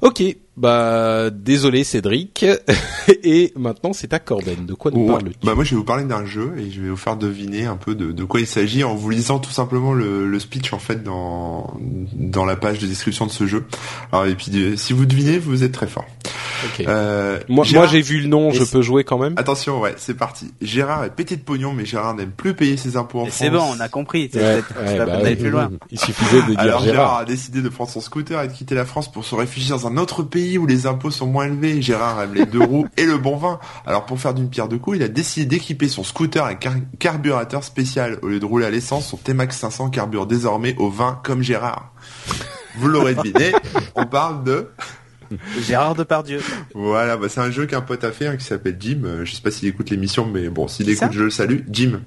Ok, 0.00 0.22
bah 0.56 1.30
désolé 1.30 1.84
Cédric. 1.84 2.44
et 3.22 3.52
maintenant 3.56 3.92
c'est 3.92 4.12
à 4.12 4.18
Corben. 4.18 4.66
De 4.66 4.74
quoi 4.74 4.90
nous 4.90 5.06
parles-tu 5.06 5.36
Bah 5.44 5.54
moi 5.54 5.64
je 5.64 5.70
vais 5.70 5.76
vous 5.76 5.84
parler 5.84 6.04
d'un 6.04 6.24
jeu 6.24 6.54
et 6.58 6.70
je 6.70 6.80
vais 6.80 6.88
vous 6.88 6.96
faire 6.96 7.16
deviner 7.16 7.66
un 7.66 7.76
peu 7.76 7.94
de, 7.94 8.12
de 8.12 8.24
quoi 8.24 8.40
il 8.40 8.46
s'agit 8.46 8.84
en 8.84 8.94
vous 8.94 9.10
lisant 9.10 9.38
tout 9.38 9.50
simplement 9.50 9.92
le, 9.92 10.26
le, 10.26 10.40
speech 10.40 10.72
en 10.72 10.78
fait 10.78 11.02
dans 11.02 11.78
dans 12.14 12.44
la 12.44 12.56
page 12.56 12.78
de 12.78 12.86
description 12.86 13.26
de 13.26 13.32
ce 13.32 13.46
jeu. 13.46 13.64
Alors 14.12 14.26
et 14.26 14.34
puis 14.34 14.50
si 14.76 14.92
vous 14.92 15.06
devinez, 15.06 15.38
vous 15.38 15.62
êtes 15.62 15.72
très 15.72 15.86
fort. 15.86 16.06
Euh, 16.80 17.38
moi, 17.48 17.64
moi 17.72 17.86
j'ai 17.86 18.00
vu 18.00 18.20
le 18.20 18.28
nom, 18.28 18.50
je 18.50 18.64
peux 18.64 18.82
jouer 18.82 19.04
quand 19.04 19.18
même. 19.18 19.34
Attention, 19.36 19.80
ouais, 19.80 19.94
c'est 19.96 20.16
parti. 20.16 20.52
Gérard 20.60 21.04
est 21.04 21.10
pété 21.10 21.36
de 21.36 21.42
pognon, 21.42 21.72
mais 21.72 21.84
Gérard 21.84 22.14
n'aime 22.14 22.30
plus 22.30 22.54
payer 22.54 22.76
ses 22.76 22.96
impôts 22.96 23.20
en 23.20 23.26
France. 23.26 23.36
C'est 23.38 23.50
bon, 23.50 23.62
on 23.76 23.80
a 23.80 23.88
compris. 23.88 24.30
Ouais, 24.34 24.62
bah 24.98 25.18
plus 25.36 25.50
loin. 25.50 25.70
Il 25.90 26.00
suffisait 26.00 26.42
de 26.42 26.48
dire 26.48 26.58
Alors, 26.58 26.82
Gérard. 26.82 27.18
a 27.18 27.24
décidé 27.24 27.62
de 27.62 27.68
prendre 27.68 27.90
son 27.90 28.00
scooter 28.00 28.42
et 28.42 28.48
de 28.48 28.52
quitter 28.52 28.74
la 28.74 28.84
France 28.84 29.10
pour 29.10 29.24
se 29.24 29.34
réfugier 29.34 29.70
dans 29.70 29.86
un 29.86 29.96
autre 29.96 30.22
pays 30.22 30.45
où 30.58 30.66
les 30.66 30.86
impôts 30.86 31.10
sont 31.10 31.26
moins 31.26 31.46
élevés. 31.46 31.82
Gérard 31.82 32.22
aime 32.22 32.34
les 32.34 32.46
deux 32.46 32.62
roues 32.64 32.86
et 32.96 33.04
le 33.04 33.18
bon 33.18 33.36
vin. 33.36 33.58
Alors 33.86 34.06
pour 34.06 34.20
faire 34.20 34.34
d'une 34.34 34.48
pierre 34.48 34.68
deux 34.68 34.78
coups, 34.78 34.98
il 34.98 35.02
a 35.02 35.08
décidé 35.08 35.46
d'équiper 35.46 35.88
son 35.88 36.04
scooter 36.04 36.44
avec 36.44 36.66
un 36.66 36.80
carburateur 36.98 37.64
spécial. 37.64 38.18
Au 38.22 38.28
lieu 38.28 38.40
de 38.40 38.44
rouler 38.44 38.66
à 38.66 38.70
l'essence, 38.70 39.08
son 39.08 39.16
T-Max 39.16 39.56
500 39.58 39.90
carbure 39.90 40.26
désormais 40.26 40.74
au 40.78 40.90
vin 40.90 41.20
comme 41.22 41.42
Gérard. 41.42 41.92
Vous 42.78 42.88
l'aurez 42.88 43.14
deviné, 43.14 43.52
on 43.94 44.06
parle 44.06 44.44
de 44.44 44.68
Gérard 45.60 45.94
Depardieu. 45.94 46.40
Voilà, 46.74 47.16
bah 47.16 47.28
c'est 47.28 47.40
un 47.40 47.50
jeu 47.50 47.66
qu'un 47.66 47.80
pote 47.80 48.04
a 48.04 48.12
fait 48.12 48.26
hein, 48.26 48.36
qui 48.36 48.44
s'appelle 48.44 48.76
Jim. 48.78 49.02
Euh, 49.04 49.24
je 49.24 49.34
sais 49.34 49.42
pas 49.42 49.50
s'il 49.50 49.68
écoute 49.68 49.90
l'émission, 49.90 50.26
mais 50.26 50.48
bon, 50.48 50.68
s'il 50.68 50.88
écoute, 50.88 51.12
je 51.12 51.24
le 51.24 51.30
salue. 51.30 51.60
Jim. 51.70 52.00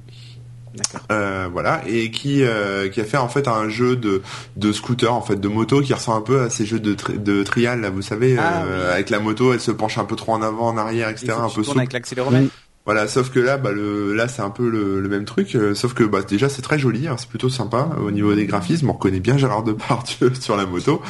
Euh, 1.12 1.48
voilà. 1.52 1.82
Et 1.88 2.12
qui 2.12 2.44
euh, 2.44 2.90
qui 2.90 3.02
a 3.02 3.06
fait 3.06 3.18
en 3.18 3.28
fait 3.28 3.48
un 3.48 3.70
jeu 3.70 3.96
de 3.96 4.22
de 4.56 4.72
scooter 4.72 5.14
en 5.14 5.22
fait 5.22 5.40
de 5.40 5.48
moto 5.48 5.82
qui 5.82 5.94
ressemble 5.94 6.20
un 6.20 6.22
peu 6.22 6.42
à 6.42 6.50
ces 6.50 6.66
jeux 6.66 6.80
de 6.80 6.96
de 7.18 7.44
trial 7.44 7.82
là 7.82 7.90
vous 7.90 8.02
savez 8.02 8.38
ah 8.38 8.64
euh, 8.64 8.94
avec 8.94 9.10
la 9.10 9.20
moto 9.20 9.54
elle 9.54 9.60
se 9.60 9.72
penche 9.72 9.98
un 9.98 10.06
peu 10.06 10.16
trop 10.16 10.34
en 10.34 10.42
avant 10.42 10.68
en 10.68 10.78
arrière 10.78 11.10
etc 11.10 11.34
un 11.38 11.50
peu 11.50 11.64
avec 11.76 11.94
l'accéléromètre 11.94 12.54
voilà, 12.86 13.08
sauf 13.08 13.30
que 13.30 13.40
là, 13.40 13.58
bah, 13.58 13.72
le, 13.72 14.16
là, 14.16 14.28
c'est 14.28 14.42
un 14.42 14.50
peu 14.50 14.68
le, 14.68 15.08
même 15.08 15.26
truc. 15.26 15.54
Euh, 15.56 15.76
sauf 15.76 15.94
que 15.94 16.04
bah, 16.04 16.22
déjà, 16.28 16.50
c'est 16.50 16.62
très 16.62 16.80
joli, 16.80 17.08
hein, 17.08 17.16
c'est 17.20 17.30
plutôt 17.30 17.50
sympa 17.50 17.90
au 18.02 18.10
niveau 18.10 18.34
des 18.34 18.46
graphismes. 18.46 18.90
On 18.90 18.94
reconnaît 18.94 19.20
bien 19.20 19.38
Gérard 19.38 19.64
Depardieu 19.64 20.32
sur 20.40 20.56
la 20.56 20.66
moto. 20.66 21.02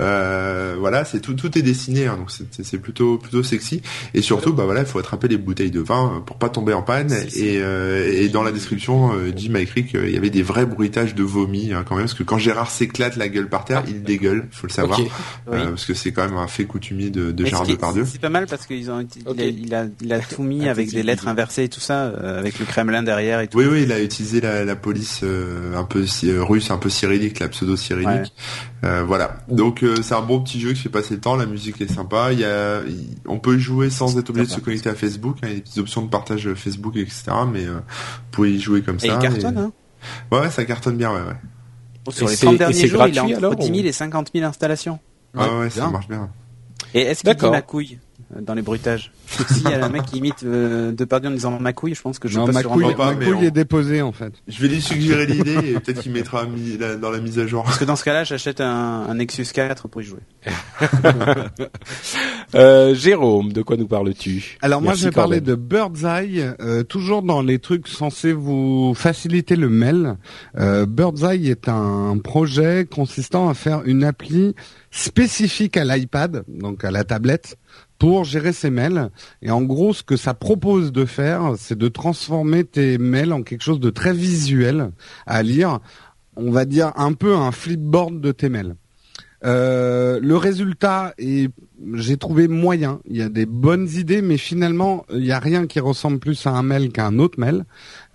Euh, 0.00 0.76
voilà, 0.78 1.04
c'est 1.04 1.20
tout, 1.20 1.34
tout 1.34 1.56
est 1.56 1.62
dessiné, 1.62 2.06
hein, 2.06 2.16
donc 2.16 2.32
c'est 2.50 2.78
plutôt, 2.78 3.18
plutôt 3.18 3.42
sexy. 3.42 3.82
Et 4.14 4.22
surtout, 4.22 4.52
bah 4.52 4.64
voilà, 4.64 4.80
il 4.80 4.86
faut 4.86 4.98
attraper 4.98 5.28
les 5.28 5.36
bouteilles 5.36 5.70
de 5.70 5.80
vin 5.80 6.22
pour 6.26 6.36
pas 6.36 6.48
tomber 6.48 6.72
en 6.72 6.82
panne. 6.82 7.12
Et, 7.36 7.58
euh, 7.60 8.10
et 8.12 8.28
dans 8.28 8.42
la 8.42 8.50
description, 8.50 9.12
euh, 9.12 9.30
Jim 9.34 9.54
a 9.54 9.60
écrit 9.60 9.84
qu'il 9.84 10.10
y 10.10 10.16
avait 10.16 10.30
des 10.30 10.42
vrais 10.42 10.66
bruitages 10.66 11.14
de 11.14 11.22
vomi 11.22 11.72
hein, 11.72 11.84
quand 11.88 11.94
même, 11.94 12.06
parce 12.06 12.14
que 12.14 12.24
quand 12.24 12.38
Gérard 12.38 12.70
s'éclate 12.70 13.16
la 13.16 13.28
gueule 13.28 13.48
par 13.48 13.64
terre, 13.64 13.84
il 13.86 14.02
dégueule, 14.02 14.48
faut 14.50 14.66
le 14.66 14.72
savoir, 14.72 14.98
parce 15.46 15.84
que 15.84 15.94
c'est 15.94 16.12
quand 16.12 16.24
même 16.24 16.38
un 16.38 16.48
fait 16.48 16.64
coutumier 16.64 17.10
de, 17.10 17.30
de 17.30 17.44
Gérard 17.44 17.66
Depardieu. 17.66 18.04
C'est 18.04 18.20
pas 18.20 18.30
mal 18.30 18.46
parce 18.46 18.66
qu'ils 18.66 18.90
ont, 18.90 19.06
il, 19.36 19.74
a, 19.74 19.84
il, 20.00 20.12
a, 20.12 20.18
tout 20.20 20.42
mis 20.42 20.68
avec 20.68 20.90
des 20.90 21.02
lettres 21.10 21.28
inversé 21.28 21.64
et 21.64 21.68
tout 21.68 21.80
ça, 21.80 22.04
euh, 22.04 22.38
avec 22.38 22.58
le 22.58 22.64
Kremlin 22.64 23.02
derrière 23.02 23.40
et 23.40 23.48
tout. 23.48 23.58
Oui, 23.58 23.66
oui, 23.70 23.82
il 23.82 23.92
a 23.92 24.00
utilisé 24.00 24.40
la, 24.40 24.64
la 24.64 24.76
police 24.76 25.20
euh, 25.22 25.76
un 25.76 25.84
peu 25.84 26.04
euh, 26.24 26.42
russe, 26.42 26.70
un 26.70 26.78
peu 26.78 26.88
cyrillique, 26.88 27.38
la 27.40 27.48
pseudo-cyrillique. 27.48 28.32
voilà. 28.82 29.38
Donc 29.48 29.84
c'est 30.02 30.14
un 30.14 30.22
bon 30.22 30.40
petit 30.40 30.60
jeu 30.60 30.72
qui 30.72 30.82
fait 30.82 30.88
passer 30.88 31.14
le 31.14 31.20
temps. 31.20 31.36
La 31.36 31.46
musique 31.46 31.80
est 31.80 31.92
sympa. 31.92 32.32
Il 32.32 32.40
y 32.40 32.44
a, 32.44 32.80
on 33.26 33.38
peut 33.38 33.58
jouer 33.58 33.90
sans 33.90 34.18
être 34.18 34.30
obligé 34.30 34.46
de 34.46 34.52
se 34.52 34.60
connecter 34.60 34.88
à 34.88 34.94
Facebook. 34.94 35.36
Hein, 35.42 35.48
il 35.48 35.48
y 35.48 35.52
a 35.52 35.54
des 35.56 35.62
petites 35.62 35.78
options 35.78 36.02
de 36.02 36.08
partage 36.08 36.52
Facebook, 36.54 36.96
etc. 36.96 37.24
Mais 37.52 37.66
vous 37.66 37.80
pouvez 38.30 38.52
y 38.52 38.60
jouer 38.60 38.82
comme 38.82 38.98
ça. 38.98 39.06
Et 39.06 39.10
il 39.10 39.18
cartonne, 39.18 39.58
hein 39.58 39.72
Ouais, 40.32 40.50
ça 40.50 40.64
cartonne 40.64 40.96
bien, 40.96 41.12
ouais, 41.12 41.20
ouais. 41.20 42.12
Sur 42.12 42.28
les 42.28 42.36
30 42.36 42.56
derniers 42.56 42.88
jours, 42.88 43.06
il 43.06 43.18
a 43.18 43.24
entre 43.24 43.56
10 43.56 43.66
000 43.66 43.78
et 43.86 43.92
50 43.92 44.30
000 44.34 44.46
installations. 44.46 44.98
Ouais, 45.34 45.48
ouais, 45.60 45.70
ça 45.70 45.88
marche 45.88 46.08
bien. 46.08 46.30
Et 46.94 47.02
est-ce 47.02 47.22
qu'il 47.22 47.34
dit 47.34 47.50
ma 47.50 47.62
couille? 47.62 47.98
Dans 48.38 48.54
les 48.54 48.62
bruitages. 48.62 49.12
S'il 49.26 49.68
y 49.68 49.72
a 49.72 49.84
un 49.84 49.88
mec 49.88 50.04
qui 50.04 50.18
imite 50.18 50.42
euh, 50.44 50.92
Depardieu 50.92 51.28
en 51.28 51.32
disant 51.32 51.58
ma 51.58 51.72
couille, 51.72 51.94
je 51.94 52.02
pense 52.02 52.18
que 52.18 52.28
je 52.28 52.38
non, 52.38 52.46
pas 52.46 52.52
ma 52.52 52.60
sur 52.60 52.70
couille, 52.70 52.94
ma 52.96 53.14
couille 53.14 53.46
est 53.46 53.50
déposée 53.50 54.02
en 54.02 54.12
fait. 54.12 54.32
Je 54.48 54.60
vais 54.62 54.68
lui 54.68 54.80
suggérer 54.80 55.26
l'idée 55.26 55.70
et 55.70 55.80
peut-être 55.80 56.00
qu'il 56.00 56.12
mettra 56.12 56.46
dans 57.00 57.10
la 57.10 57.18
mise 57.18 57.38
à 57.38 57.46
jour. 57.46 57.64
Parce 57.64 57.78
que 57.78 57.84
dans 57.84 57.96
ce 57.96 58.04
cas-là, 58.04 58.24
j'achète 58.24 58.60
un, 58.60 59.06
un, 59.08 59.14
Nexus 59.14 59.46
4 59.52 59.88
pour 59.88 60.00
y 60.00 60.04
jouer. 60.04 60.20
euh, 62.54 62.94
Jérôme, 62.94 63.52
de 63.52 63.62
quoi 63.62 63.76
nous 63.76 63.88
parles-tu? 63.88 64.58
Alors 64.62 64.80
moi, 64.80 64.94
je 64.94 65.04
vais 65.06 65.10
parler 65.10 65.40
de 65.40 65.54
Birdseye, 65.54 66.44
euh, 66.60 66.82
toujours 66.82 67.22
dans 67.22 67.42
les 67.42 67.58
trucs 67.58 67.88
censés 67.88 68.32
vous 68.32 68.94
faciliter 68.94 69.56
le 69.56 69.68
mail. 69.68 70.16
Euh, 70.58 70.86
Birdseye 70.86 71.50
est 71.50 71.68
un 71.68 72.18
projet 72.22 72.86
consistant 72.90 73.48
à 73.48 73.54
faire 73.54 73.82
une 73.84 74.04
appli 74.04 74.54
spécifique 74.90 75.76
à 75.76 75.84
l'iPad, 75.84 76.44
donc 76.48 76.84
à 76.84 76.90
la 76.90 77.04
tablette, 77.04 77.56
pour 78.00 78.24
gérer 78.24 78.52
ses 78.52 78.70
mails. 78.70 79.10
Et 79.42 79.50
en 79.52 79.62
gros, 79.62 79.92
ce 79.92 80.02
que 80.02 80.16
ça 80.16 80.34
propose 80.34 80.90
de 80.90 81.04
faire, 81.04 81.52
c'est 81.58 81.78
de 81.78 81.86
transformer 81.86 82.64
tes 82.64 82.96
mails 82.98 83.32
en 83.32 83.42
quelque 83.42 83.62
chose 83.62 83.78
de 83.78 83.90
très 83.90 84.14
visuel 84.14 84.90
à 85.26 85.42
lire. 85.44 85.78
On 86.34 86.50
va 86.50 86.64
dire 86.64 86.92
un 86.96 87.12
peu 87.12 87.36
un 87.36 87.52
flipboard 87.52 88.20
de 88.20 88.32
tes 88.32 88.48
mails. 88.48 88.74
Euh, 89.44 90.18
le 90.22 90.36
résultat 90.36 91.12
est 91.18 91.50
j'ai 91.94 92.16
trouvé 92.16 92.48
moyen. 92.48 93.00
Il 93.06 93.16
y 93.16 93.22
a 93.22 93.28
des 93.28 93.46
bonnes 93.46 93.88
idées, 93.88 94.22
mais 94.22 94.36
finalement, 94.36 95.04
il 95.12 95.24
y 95.24 95.32
a 95.32 95.38
rien 95.38 95.66
qui 95.66 95.80
ressemble 95.80 96.18
plus 96.18 96.46
à 96.46 96.50
un 96.50 96.62
mail 96.62 96.90
qu'à 96.90 97.06
un 97.06 97.18
autre 97.18 97.38
mail. 97.40 97.64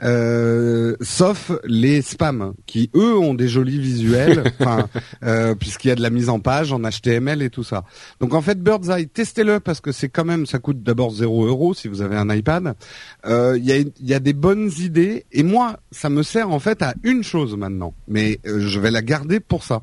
Euh, 0.03 0.95
sauf 1.01 1.51
les 1.63 2.01
spams 2.01 2.53
qui 2.66 2.89
eux 2.95 3.18
ont 3.18 3.34
des 3.34 3.47
jolis 3.47 3.80
visuels, 3.80 4.43
euh, 5.24 5.55
puisqu'il 5.55 5.88
y 5.88 5.91
a 5.91 5.95
de 5.95 6.01
la 6.01 6.09
mise 6.09 6.30
en 6.30 6.39
page 6.39 6.74
en 6.74 6.82
HTML 6.82 7.41
et 7.41 7.49
tout 7.49 7.63
ça. 7.63 7.86
Donc 8.20 8.34
en 8.34 8.41
fait 8.41 8.61
Birdseye, 8.61 9.07
testez-le 9.07 9.59
parce 9.59 9.82
que 9.82 9.91
c'est 9.91 10.09
quand 10.09 10.26
même, 10.26 10.45
ça 10.45 10.59
coûte 10.59 10.84
d'abord 10.84 11.11
0 11.11 11.45
euros 11.45 11.74
si 11.74 11.88
vous 11.88 12.01
avez 12.01 12.18
un 12.18 12.30
iPad. 12.30 12.76
Euh, 13.26 13.57
il 13.57 13.66
y, 13.66 13.72
a, 13.72 13.84
y 14.01 14.13
a 14.13 14.20
des 14.20 14.34
bonnes 14.34 14.70
idées 14.80 15.26
et 15.32 15.43
moi 15.43 15.80
ça 15.91 16.09
me 16.09 16.24
sert 16.24 16.51
en 16.51 16.59
fait 16.59 16.82
à 16.82 16.93
une 17.03 17.24
chose 17.24 17.55
maintenant, 17.55 17.93
mais 18.07 18.39
je 18.43 18.80
vais 18.80 18.91
la 18.91 19.01
garder 19.01 19.39
pour 19.39 19.63
ça 19.63 19.82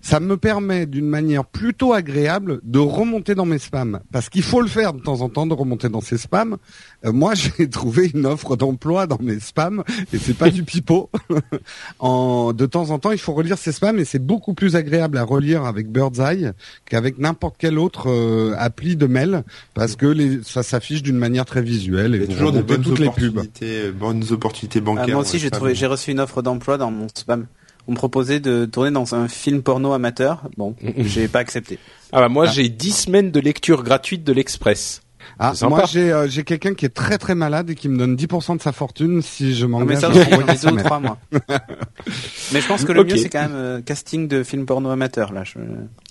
ça 0.00 0.20
me 0.20 0.36
permet 0.36 0.86
d'une 0.86 1.08
manière 1.08 1.44
plutôt 1.44 1.92
agréable 1.92 2.60
de 2.62 2.78
remonter 2.78 3.34
dans 3.34 3.44
mes 3.44 3.58
spams. 3.58 4.00
Parce 4.12 4.28
qu'il 4.28 4.42
faut 4.42 4.60
le 4.60 4.68
faire 4.68 4.92
de 4.92 5.00
temps 5.00 5.20
en 5.20 5.28
temps, 5.28 5.46
de 5.46 5.54
remonter 5.54 5.88
dans 5.88 6.00
ses 6.00 6.18
spams. 6.18 6.56
Euh, 7.04 7.12
moi, 7.12 7.34
j'ai 7.58 7.68
trouvé 7.68 8.10
une 8.14 8.26
offre 8.26 8.56
d'emploi 8.56 9.06
dans 9.06 9.18
mes 9.20 9.40
spams, 9.40 9.82
et 10.12 10.18
c'est 10.18 10.36
pas 10.36 10.50
du 10.50 10.64
pipeau. 10.64 11.10
en, 11.98 12.52
de 12.52 12.66
temps 12.66 12.90
en 12.90 12.98
temps, 12.98 13.12
il 13.12 13.18
faut 13.18 13.32
relire 13.32 13.58
ses 13.58 13.72
spams, 13.72 13.98
et 13.98 14.04
c'est 14.04 14.24
beaucoup 14.24 14.54
plus 14.54 14.76
agréable 14.76 15.18
à 15.18 15.24
relire 15.24 15.64
avec 15.64 15.90
Birdseye 15.90 16.50
qu'avec 16.86 17.18
n'importe 17.18 17.56
quel 17.58 17.78
autre 17.78 18.08
euh, 18.08 18.54
appli 18.58 18.96
de 18.96 19.06
mail, 19.06 19.44
parce 19.74 19.96
que 19.96 20.06
les, 20.06 20.42
ça 20.42 20.62
s'affiche 20.62 21.02
d'une 21.02 21.18
manière 21.18 21.44
très 21.44 21.62
visuelle. 21.62 22.14
Et 22.14 22.18
il 22.18 22.22
y 22.22 22.24
a 22.24 22.36
toujours 22.36 22.52
des 22.52 22.62
bonnes 22.62 22.86
opportunités, 22.86 23.90
bonnes 23.90 24.24
opportunités 24.30 24.80
bancaires. 24.80 25.06
Ah, 25.08 25.12
moi 25.12 25.20
aussi, 25.20 25.38
j'ai 25.38 25.50
trouvé, 25.50 25.74
j'ai 25.74 25.86
reçu 25.86 26.10
une 26.10 26.20
offre 26.20 26.42
d'emploi 26.42 26.78
dans 26.78 26.90
mon 26.90 27.06
spam 27.14 27.46
on 27.86 27.92
me 27.92 27.96
proposait 27.96 28.40
de 28.40 28.64
tourner 28.64 28.90
dans 28.90 29.14
un 29.14 29.28
film 29.28 29.62
porno 29.62 29.92
amateur. 29.92 30.42
Bon, 30.56 30.74
j'ai 30.98 31.28
pas 31.28 31.40
accepté. 31.40 31.78
Ah 32.12 32.20
bah 32.20 32.28
moi 32.28 32.46
ah. 32.48 32.50
j'ai 32.52 32.68
10 32.68 32.92
semaines 32.92 33.30
de 33.30 33.40
lecture 33.40 33.82
gratuite 33.82 34.24
de 34.24 34.32
l'Express. 34.32 35.02
Ah, 35.42 35.54
moi 35.62 35.84
j'ai 35.86 36.12
euh, 36.12 36.28
j'ai 36.28 36.44
quelqu'un 36.44 36.74
qui 36.74 36.84
est 36.84 36.90
très 36.90 37.16
très 37.16 37.34
malade 37.34 37.70
et 37.70 37.74
qui 37.74 37.88
me 37.88 37.96
donne 37.96 38.14
10% 38.14 38.58
de 38.58 38.62
sa 38.62 38.72
fortune 38.72 39.22
si 39.22 39.54
je 39.54 39.64
m'engage. 39.64 39.88
Mais 39.88 39.96
ça, 39.96 40.12
je 40.12 40.66
deux 40.66 40.72
ou 40.74 40.76
trois 40.76 41.00
mois. 41.00 41.16
mais 42.52 42.60
je 42.60 42.68
pense 42.68 42.84
que 42.84 42.92
le 42.92 43.04
mieux 43.04 43.16
c'est 43.16 43.30
quand 43.30 43.40
même 43.40 43.54
euh, 43.54 43.80
casting 43.80 44.28
de 44.28 44.42
film 44.42 44.66
porno 44.66 44.90
amateur 44.90 45.32
là. 45.32 45.44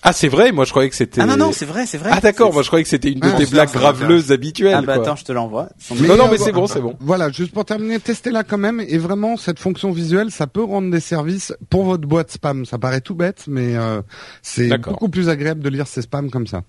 Ah 0.01 0.13
c'est 0.13 0.29
vrai, 0.29 0.51
moi 0.51 0.65
je 0.65 0.71
croyais 0.71 0.89
que 0.89 0.95
c'était. 0.95 1.21
Ah 1.21 1.27
non 1.27 1.37
non 1.37 1.51
c'est 1.51 1.65
vrai 1.65 1.85
c'est 1.85 1.99
vrai. 1.99 2.09
Ah 2.11 2.21
d'accord, 2.21 2.51
moi 2.51 2.63
je 2.63 2.69
croyais 2.69 2.81
que 2.81 2.89
c'était 2.89 3.11
une 3.11 3.19
de 3.19 3.29
ah, 3.31 3.37
tes 3.37 3.45
blagues 3.45 3.71
graveleuses 3.71 4.31
habituelles. 4.31 4.73
Ah 4.75 4.81
bah 4.81 4.95
attends 4.95 5.15
je 5.15 5.25
te 5.25 5.31
l'envoie. 5.31 5.69
Non 5.91 6.17
non 6.17 6.27
mais 6.31 6.39
c'est 6.39 6.51
bon 6.51 6.65
c'est 6.65 6.81
bon. 6.81 6.95
Voilà 6.99 7.29
juste 7.29 7.53
pour 7.53 7.65
terminer, 7.65 7.99
testez-la 7.99 8.43
quand 8.43 8.57
même 8.57 8.79
et 8.79 8.97
vraiment 8.97 9.37
cette 9.37 9.59
fonction 9.59 9.91
visuelle 9.91 10.31
ça 10.31 10.47
peut 10.47 10.63
rendre 10.63 10.89
des 10.89 10.99
services 10.99 11.53
pour 11.69 11.83
votre 11.83 12.07
boîte 12.07 12.31
spam. 12.31 12.65
Ça 12.65 12.79
paraît 12.79 13.01
tout 13.01 13.13
bête 13.13 13.43
mais 13.47 13.75
euh, 13.75 14.01
c'est 14.41 14.75
beaucoup 14.79 15.09
plus 15.09 15.29
agréable 15.29 15.61
de 15.61 15.69
lire 15.69 15.85
ces 15.85 16.01
spams 16.01 16.31
comme 16.31 16.47
ça. 16.47 16.63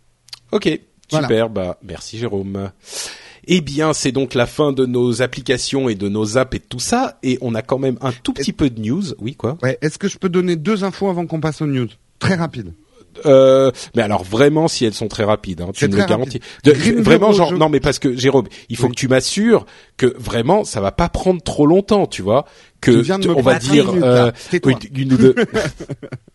Ok. 0.52 0.78
Super, 1.10 1.50
bah 1.50 1.78
merci 1.82 2.18
Jérôme. 2.18 2.70
Eh 3.46 3.60
bien, 3.60 3.92
c'est 3.92 4.12
donc 4.12 4.34
la 4.34 4.46
fin 4.46 4.72
de 4.72 4.86
nos 4.86 5.22
applications 5.22 5.88
et 5.88 5.94
de 5.94 6.08
nos 6.08 6.38
apps 6.38 6.54
et 6.54 6.58
de 6.58 6.64
tout 6.64 6.78
ça, 6.78 7.18
et 7.22 7.38
on 7.40 7.54
a 7.54 7.62
quand 7.62 7.78
même 7.78 7.96
un 8.00 8.12
tout 8.12 8.32
petit 8.32 8.52
peu 8.52 8.70
de 8.70 8.80
news. 8.80 9.02
Oui, 9.18 9.34
quoi 9.34 9.56
Ouais. 9.62 9.78
Est-ce 9.80 9.98
que 9.98 10.08
je 10.08 10.18
peux 10.18 10.28
donner 10.28 10.56
deux 10.56 10.84
infos 10.84 11.08
avant 11.08 11.26
qu'on 11.26 11.40
passe 11.40 11.62
aux 11.62 11.66
news? 11.66 11.88
Très 12.18 12.34
rapide. 12.34 12.74
Euh, 13.26 13.70
mais 13.96 14.02
alors 14.02 14.22
vraiment 14.22 14.68
si 14.68 14.84
elles 14.84 14.94
sont 14.94 15.08
très 15.08 15.24
rapides, 15.24 15.60
hein, 15.60 15.70
tu 15.74 15.88
me 15.88 15.96
le 15.96 16.04
garantis. 16.04 16.40
vraiment 16.98 17.32
genre 17.32 17.52
non 17.52 17.68
mais 17.68 17.80
parce 17.80 17.98
que 17.98 18.16
Jérôme, 18.16 18.46
il 18.68 18.76
faut 18.76 18.88
que 18.88 18.94
tu 18.94 19.08
m'assures 19.08 19.66
que 19.96 20.14
vraiment 20.16 20.64
ça 20.64 20.80
va 20.80 20.92
pas 20.92 21.08
prendre 21.08 21.42
trop 21.42 21.66
longtemps, 21.66 22.06
tu 22.06 22.22
vois, 22.22 22.44
que 22.80 23.28
on 23.28 23.42
va 23.42 23.58
dire 23.58 23.92
euh, 24.02 24.30
une 24.94 25.12
ou 25.12 25.16
deux. 25.16 25.34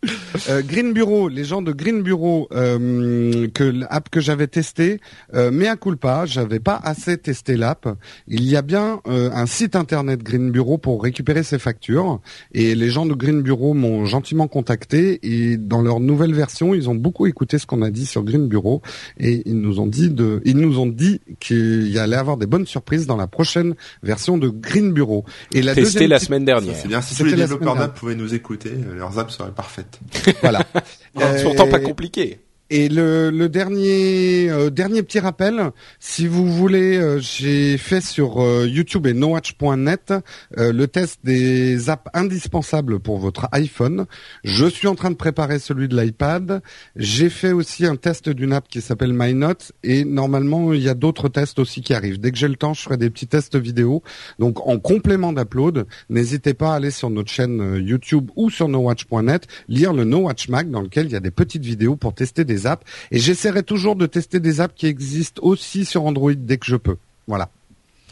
euh, 0.49 0.61
Green 0.61 0.93
Bureau, 0.93 1.27
les 1.29 1.43
gens 1.43 1.61
de 1.61 1.71
Green 1.71 2.01
Bureau, 2.01 2.47
euh, 2.51 3.47
que 3.53 3.63
l'app 3.63 4.09
que 4.09 4.19
j'avais 4.19 4.47
testé, 4.47 4.99
euh, 5.33 5.49
mais 5.51 5.67
à 5.67 5.75
culpa, 5.75 6.25
j'avais 6.25 6.59
pas 6.59 6.79
assez 6.83 7.17
testé 7.17 7.57
l'app. 7.57 7.87
Il 8.27 8.43
y 8.43 8.55
a 8.55 8.61
bien 8.61 9.01
euh, 9.07 9.29
un 9.33 9.45
site 9.45 9.75
internet 9.75 10.21
Green 10.23 10.51
Bureau 10.51 10.77
pour 10.77 11.01
récupérer 11.03 11.43
ses 11.43 11.59
factures, 11.59 12.19
et 12.53 12.75
les 12.75 12.89
gens 12.89 13.05
de 13.05 13.13
Green 13.13 13.41
Bureau 13.41 13.73
m'ont 13.73 14.05
gentiment 14.05 14.47
contacté 14.47 15.19
et 15.23 15.57
dans 15.57 15.81
leur 15.81 15.99
nouvelle 15.99 16.33
version, 16.33 16.73
ils 16.73 16.89
ont 16.89 16.95
beaucoup 16.95 17.25
écouté 17.25 17.57
ce 17.57 17.65
qu'on 17.65 17.81
a 17.81 17.89
dit 17.89 18.05
sur 18.05 18.23
Green 18.23 18.47
Bureau 18.47 18.81
et 19.19 19.43
ils 19.45 19.59
nous 19.59 19.79
ont 19.79 19.87
dit 19.87 20.09
de, 20.09 20.41
ils 20.45 20.57
nous 20.57 20.79
ont 20.79 20.85
dit 20.85 21.21
qu'il 21.39 21.87
y 21.87 21.99
allait 21.99 22.15
avoir 22.15 22.37
des 22.37 22.45
bonnes 22.45 22.65
surprises 22.65 23.07
dans 23.07 23.17
la 23.17 23.27
prochaine 23.27 23.75
version 24.03 24.37
de 24.37 24.49
Green 24.49 24.93
Bureau. 24.93 25.25
Et 25.53 25.61
la 25.61 25.73
deuxième 25.73 26.09
la 26.09 26.19
semaine 26.19 26.34
dernière. 26.43 26.75
C'est 26.75 26.87
bien. 26.87 27.01
Si 27.01 27.15
tous 27.15 27.23
les 27.25 27.35
développeurs 27.35 27.75
d'app 27.75 27.95
pouvaient 27.95 28.15
nous 28.15 28.33
écouter, 28.33 28.71
euh, 28.73 28.95
leurs 28.95 29.17
apps 29.19 29.33
seraient 29.33 29.51
parfaites. 29.51 29.99
voilà. 30.41 30.59
C'est 31.17 31.43
pourtant 31.43 31.67
pas 31.69 31.79
compliqué. 31.79 32.39
Et 32.71 32.89
le, 32.89 33.29
le 33.29 33.47
dernier 33.47 34.49
euh, 34.49 34.71
dernier 34.71 35.03
petit 35.03 35.19
rappel, 35.19 35.69
si 35.99 36.25
vous 36.25 36.51
voulez, 36.51 36.97
euh, 36.97 37.19
j'ai 37.19 37.77
fait 37.77 38.01
sur 38.01 38.41
euh, 38.41 38.67
YouTube 38.67 39.05
et 39.05 39.13
nowatch.net 39.13 40.13
le 40.57 40.85
test 40.87 41.19
des 41.23 41.89
apps 41.91 42.09
indispensables 42.13 42.99
pour 42.99 43.19
votre 43.19 43.47
iPhone. 43.51 44.05
Je 44.43 44.65
suis 44.65 44.87
en 44.87 44.95
train 44.95 45.11
de 45.11 45.15
préparer 45.15 45.59
celui 45.59 45.87
de 45.87 45.99
l'iPad. 45.99 46.61
J'ai 46.95 47.29
fait 47.29 47.51
aussi 47.51 47.85
un 47.85 47.97
test 47.97 48.29
d'une 48.29 48.51
app 48.51 48.67
qui 48.67 48.81
s'appelle 48.81 49.13
MyNote 49.13 49.73
et 49.83 50.03
normalement 50.03 50.73
il 50.73 50.81
y 50.81 50.89
a 50.89 50.95
d'autres 50.95 51.29
tests 51.29 51.59
aussi 51.59 51.81
qui 51.81 51.93
arrivent. 51.93 52.19
Dès 52.19 52.31
que 52.31 52.37
j'ai 52.37 52.47
le 52.47 52.55
temps, 52.55 52.73
je 52.73 52.81
ferai 52.81 52.97
des 52.97 53.09
petits 53.11 53.27
tests 53.27 53.57
vidéo. 53.57 54.01
Donc 54.39 54.65
en 54.67 54.79
complément 54.79 55.33
d'upload, 55.33 55.85
n'hésitez 56.09 56.55
pas 56.55 56.73
à 56.73 56.75
aller 56.77 56.91
sur 56.91 57.09
notre 57.11 57.29
chaîne 57.29 57.79
YouTube 57.85 58.31
ou 58.35 58.49
sur 58.49 58.67
nowatch.net 58.67 59.47
lire 59.67 59.93
le 59.93 60.03
Nowatch 60.03 60.49
Mag 60.49 60.71
dans 60.71 60.81
lequel 60.81 61.05
il 61.07 61.11
y 61.11 61.15
a 61.15 61.19
des 61.19 61.31
petites 61.31 61.65
vidéos 61.65 61.95
pour 61.95 62.13
tester 62.13 62.43
des 62.43 62.54
apps. 62.65 62.83
Et 63.11 63.19
j'essaierai 63.19 63.63
toujours 63.63 63.95
de 63.95 64.05
tester 64.05 64.39
des 64.39 64.61
apps 64.61 64.73
qui 64.75 64.87
existent 64.87 65.41
aussi 65.43 65.85
sur 65.85 66.05
Android 66.05 66.33
dès 66.33 66.57
que 66.57 66.65
je 66.65 66.75
peux. 66.75 66.97
Voilà. 67.27 67.49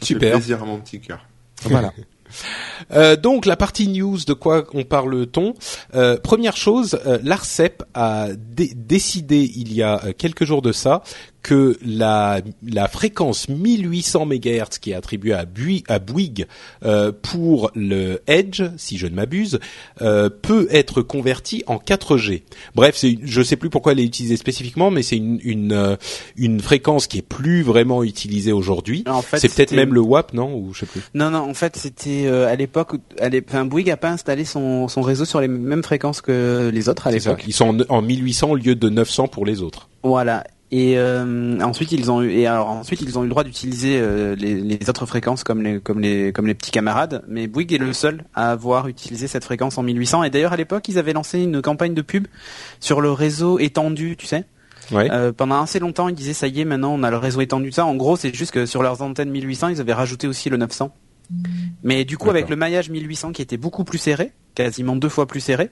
Super. 0.02 0.32
plaisir 0.32 0.62
à 0.62 0.66
mon 0.66 0.78
petit 0.78 1.00
cœur. 1.00 1.26
Voilà. 1.62 1.92
Euh, 2.92 3.16
donc 3.16 3.46
la 3.46 3.56
partie 3.56 3.88
news, 3.88 4.18
de 4.26 4.32
quoi 4.32 4.66
on 4.74 4.84
parle-t-on 4.84 5.54
euh, 5.94 6.18
Première 6.18 6.56
chose, 6.56 6.98
euh, 7.06 7.18
l'Arcep 7.22 7.82
a 7.94 8.28
décidé 8.34 9.50
il 9.56 9.72
y 9.72 9.82
a 9.82 10.12
quelques 10.18 10.44
jours 10.44 10.62
de 10.62 10.72
ça 10.72 11.02
que 11.44 11.76
la, 11.84 12.40
la 12.66 12.88
fréquence 12.88 13.50
1800 13.50 14.26
MHz 14.26 14.78
qui 14.80 14.92
est 14.92 14.94
attribuée 14.94 15.34
à, 15.34 15.44
à 15.88 15.98
Bouygues 15.98 16.46
euh, 16.84 17.12
pour 17.12 17.70
le 17.74 18.22
Edge, 18.26 18.62
si 18.78 18.96
je 18.96 19.06
ne 19.06 19.14
m'abuse, 19.14 19.60
euh, 20.00 20.30
peut 20.30 20.66
être 20.70 21.02
convertie 21.02 21.62
en 21.66 21.76
4G. 21.76 22.44
Bref, 22.74 22.96
c'est, 22.96 23.18
je 23.22 23.40
ne 23.40 23.44
sais 23.44 23.56
plus 23.56 23.68
pourquoi 23.68 23.92
elle 23.92 24.00
est 24.00 24.04
utilisée 24.04 24.38
spécifiquement, 24.38 24.90
mais 24.90 25.02
c'est 25.02 25.18
une, 25.18 25.38
une, 25.44 25.72
euh, 25.72 25.96
une 26.36 26.60
fréquence 26.60 27.06
qui 27.06 27.18
est 27.18 27.22
plus 27.22 27.62
vraiment 27.62 28.02
utilisée 28.02 28.52
aujourd'hui. 28.52 29.04
En 29.06 29.20
fait, 29.20 29.38
c'est 29.38 29.54
peut-être 29.54 29.72
même 29.72 29.92
le 29.92 30.00
WAP, 30.00 30.32
non 30.32 30.56
Ou 30.56 30.72
je 30.72 30.80
sais 30.80 30.86
plus. 30.86 31.02
Non, 31.12 31.30
non. 31.30 31.40
En 31.40 31.54
fait, 31.54 31.76
c'était 31.76 32.24
euh, 32.24 32.48
à 32.48 32.56
l'époque, 32.56 32.92
enfin, 33.20 33.66
Bouygues 33.66 33.90
a 33.90 33.98
pas 33.98 34.10
installé 34.10 34.46
son, 34.46 34.88
son 34.88 35.02
réseau 35.02 35.26
sur 35.26 35.42
les 35.42 35.48
mêmes 35.48 35.84
fréquences 35.84 36.22
que 36.22 36.70
les 36.72 36.88
autres 36.88 37.06
à 37.06 37.10
l'époque. 37.10 37.44
Ils 37.46 37.52
sont 37.52 37.84
en, 37.90 37.96
en 37.98 38.00
1800 38.00 38.50
au 38.50 38.56
lieu 38.56 38.74
de 38.74 38.88
900 38.88 39.28
pour 39.28 39.44
les 39.44 39.60
autres. 39.60 39.90
Voilà. 40.02 40.44
Et 40.76 40.98
euh, 40.98 41.60
ensuite 41.60 41.92
ils 41.92 42.10
ont 42.10 42.20
eu 42.20 42.32
et 42.32 42.48
alors 42.48 42.68
ensuite 42.68 43.00
ils 43.00 43.16
ont 43.16 43.22
eu 43.22 43.26
le 43.26 43.30
droit 43.30 43.44
d'utiliser 43.44 43.96
euh, 43.96 44.34
les, 44.34 44.56
les, 44.56 44.90
autres 44.90 45.06
fréquences 45.06 45.44
comme 45.44 45.62
les 45.62 45.78
comme 45.78 46.00
les 46.00 46.32
comme 46.32 46.48
les 46.48 46.54
petits 46.54 46.72
camarades. 46.72 47.22
Mais 47.28 47.46
Bouygues 47.46 47.74
est 47.74 47.78
le 47.78 47.92
seul 47.92 48.24
à 48.34 48.50
avoir 48.50 48.88
utilisé 48.88 49.28
cette 49.28 49.44
fréquence 49.44 49.78
en 49.78 49.84
1800. 49.84 50.24
Et 50.24 50.30
d'ailleurs 50.30 50.52
à 50.52 50.56
l'époque 50.56 50.88
ils 50.88 50.98
avaient 50.98 51.12
lancé 51.12 51.38
une 51.38 51.62
campagne 51.62 51.94
de 51.94 52.02
pub 52.02 52.26
sur 52.80 53.00
le 53.00 53.12
réseau 53.12 53.60
étendu, 53.60 54.16
tu 54.16 54.26
sais. 54.26 54.46
Ouais. 54.90 55.08
Euh, 55.12 55.30
pendant 55.30 55.62
assez 55.62 55.78
longtemps 55.78 56.08
ils 56.08 56.16
disaient 56.16 56.32
ça 56.32 56.48
y 56.48 56.60
est 56.60 56.64
maintenant 56.64 56.92
on 56.92 57.04
a 57.04 57.10
le 57.12 57.18
réseau 57.18 57.40
étendu. 57.40 57.70
Ça 57.70 57.86
en 57.86 57.94
gros 57.94 58.16
c'est 58.16 58.34
juste 58.34 58.50
que 58.50 58.66
sur 58.66 58.82
leurs 58.82 59.00
antennes 59.00 59.30
1800 59.30 59.68
ils 59.68 59.80
avaient 59.80 59.92
rajouté 59.92 60.26
aussi 60.26 60.50
le 60.50 60.56
900. 60.56 60.92
Mais 61.84 62.04
du 62.04 62.18
coup 62.18 62.30
avec 62.30 62.48
le 62.48 62.56
maillage 62.56 62.90
1800 62.90 63.30
qui 63.30 63.42
était 63.42 63.58
beaucoup 63.58 63.84
plus 63.84 63.98
serré, 63.98 64.32
quasiment 64.56 64.96
deux 64.96 65.08
fois 65.08 65.28
plus 65.28 65.38
serré, 65.38 65.70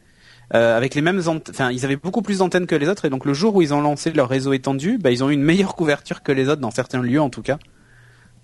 euh, 0.54 0.76
avec 0.76 0.94
les 0.94 1.02
mêmes 1.02 1.20
enfin 1.26 1.70
ils 1.70 1.84
avaient 1.84 1.96
beaucoup 1.96 2.22
plus 2.22 2.38
d'antennes 2.38 2.66
que 2.66 2.74
les 2.74 2.88
autres 2.88 3.04
et 3.04 3.10
donc 3.10 3.24
le 3.24 3.34
jour 3.34 3.54
où 3.54 3.62
ils 3.62 3.72
ont 3.72 3.80
lancé 3.80 4.12
leur 4.12 4.28
réseau 4.28 4.52
étendu, 4.52 4.98
bah, 4.98 5.10
ils 5.10 5.24
ont 5.24 5.30
eu 5.30 5.34
une 5.34 5.42
meilleure 5.42 5.74
couverture 5.74 6.22
que 6.22 6.32
les 6.32 6.48
autres 6.48 6.60
dans 6.60 6.70
certains 6.70 7.02
lieux 7.02 7.20
en 7.20 7.30
tout 7.30 7.42
cas. 7.42 7.58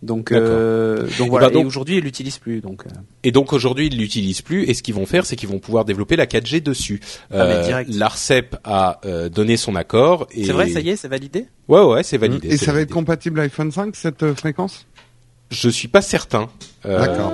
Donc, 0.00 0.30
euh, 0.30 1.08
donc 1.18 1.30
voilà. 1.30 1.50
Et, 1.50 1.56
aujourd'hui, 1.56 1.96
ils 1.96 2.04
l'utilisent 2.04 2.38
plus. 2.38 2.60
Donc. 2.60 2.86
Euh. 2.86 2.90
Et 3.24 3.32
donc 3.32 3.52
aujourd'hui, 3.52 3.88
ils 3.88 3.98
l'utilisent 3.98 4.42
plus. 4.42 4.64
Et 4.64 4.74
ce 4.74 4.82
qu'ils 4.82 4.94
vont 4.94 5.06
faire, 5.06 5.26
c'est 5.26 5.34
qu'ils 5.34 5.48
vont 5.48 5.58
pouvoir 5.58 5.84
développer 5.84 6.14
la 6.14 6.26
4G 6.26 6.62
dessus. 6.62 7.00
Ah, 7.32 7.42
euh, 7.42 7.84
L'Arcep 7.88 8.56
a 8.62 9.00
euh, 9.04 9.28
donné 9.28 9.56
son 9.56 9.74
accord. 9.74 10.28
C'est 10.32 10.52
vrai, 10.52 10.68
ça 10.68 10.80
y 10.80 10.90
est, 10.90 10.96
c'est 10.96 11.08
validé? 11.08 11.46
Ouais, 11.66 11.82
ouais, 11.82 12.02
c'est 12.02 12.18
validé. 12.18 12.48
Et 12.48 12.56
ça 12.56 12.72
va 12.72 12.80
être 12.80 12.92
compatible 12.92 13.40
iPhone 13.40 13.72
5 13.72 13.96
cette 13.96 14.34
fréquence? 14.34 14.86
Je 15.50 15.68
suis 15.68 15.88
pas 15.88 16.02
certain. 16.02 16.48
D'accord. 16.84 17.32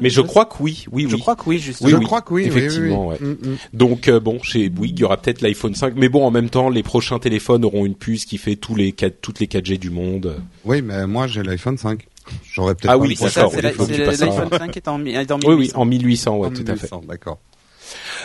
Mais 0.00 0.10
je 0.10 0.20
crois 0.20 0.44
que 0.44 0.54
oui, 0.60 0.86
oui, 0.92 1.06
je 1.08 1.16
crois 1.16 1.36
que 1.36 1.42
oui, 1.46 1.58
justement. 1.58 1.90
je 1.90 1.96
crois 1.96 2.22
que 2.22 2.34
oui, 2.34 2.44
effectivement. 2.44 3.08
Ouais. 3.08 3.18
Mm, 3.20 3.30
mm. 3.30 3.56
Donc 3.72 4.08
euh, 4.08 4.20
bon, 4.20 4.42
chez 4.42 4.68
Bouygues, 4.68 4.98
il 4.98 5.00
y 5.00 5.04
aura 5.04 5.16
peut-être 5.16 5.42
l'iPhone 5.42 5.74
5, 5.74 5.94
mais 5.96 6.08
bon, 6.08 6.24
en 6.24 6.30
même 6.30 6.50
temps, 6.50 6.68
les 6.68 6.82
prochains 6.82 7.18
téléphones 7.18 7.64
auront 7.64 7.86
une 7.86 7.94
puce 7.94 8.24
qui 8.24 8.38
fait 8.38 8.56
tous 8.56 8.74
les 8.74 8.92
4, 8.92 9.20
toutes 9.20 9.40
les 9.40 9.46
4G 9.46 9.78
du 9.78 9.90
monde. 9.90 10.36
Oui, 10.64 10.82
mais 10.82 11.06
moi 11.06 11.26
j'ai 11.26 11.42
l'iPhone 11.42 11.78
5. 11.78 12.06
J'aurais 12.52 12.74
peut-être. 12.74 12.90
Ah 12.90 12.98
oui, 12.98 13.16
d'accord. 13.20 13.52
L'iPhone 13.54 14.48
5 14.50 14.76
est 14.76 14.88
en, 14.88 15.04
est 15.04 15.30
en 15.30 15.38
1800. 15.38 15.48
Oui, 15.48 15.54
oui, 15.54 15.70
en 15.74 15.84
1800, 15.84 16.36
ouais, 16.38 16.50
tout 16.50 16.64
à 16.66 16.76
fait. 16.76 16.90
D'accord. 17.08 17.38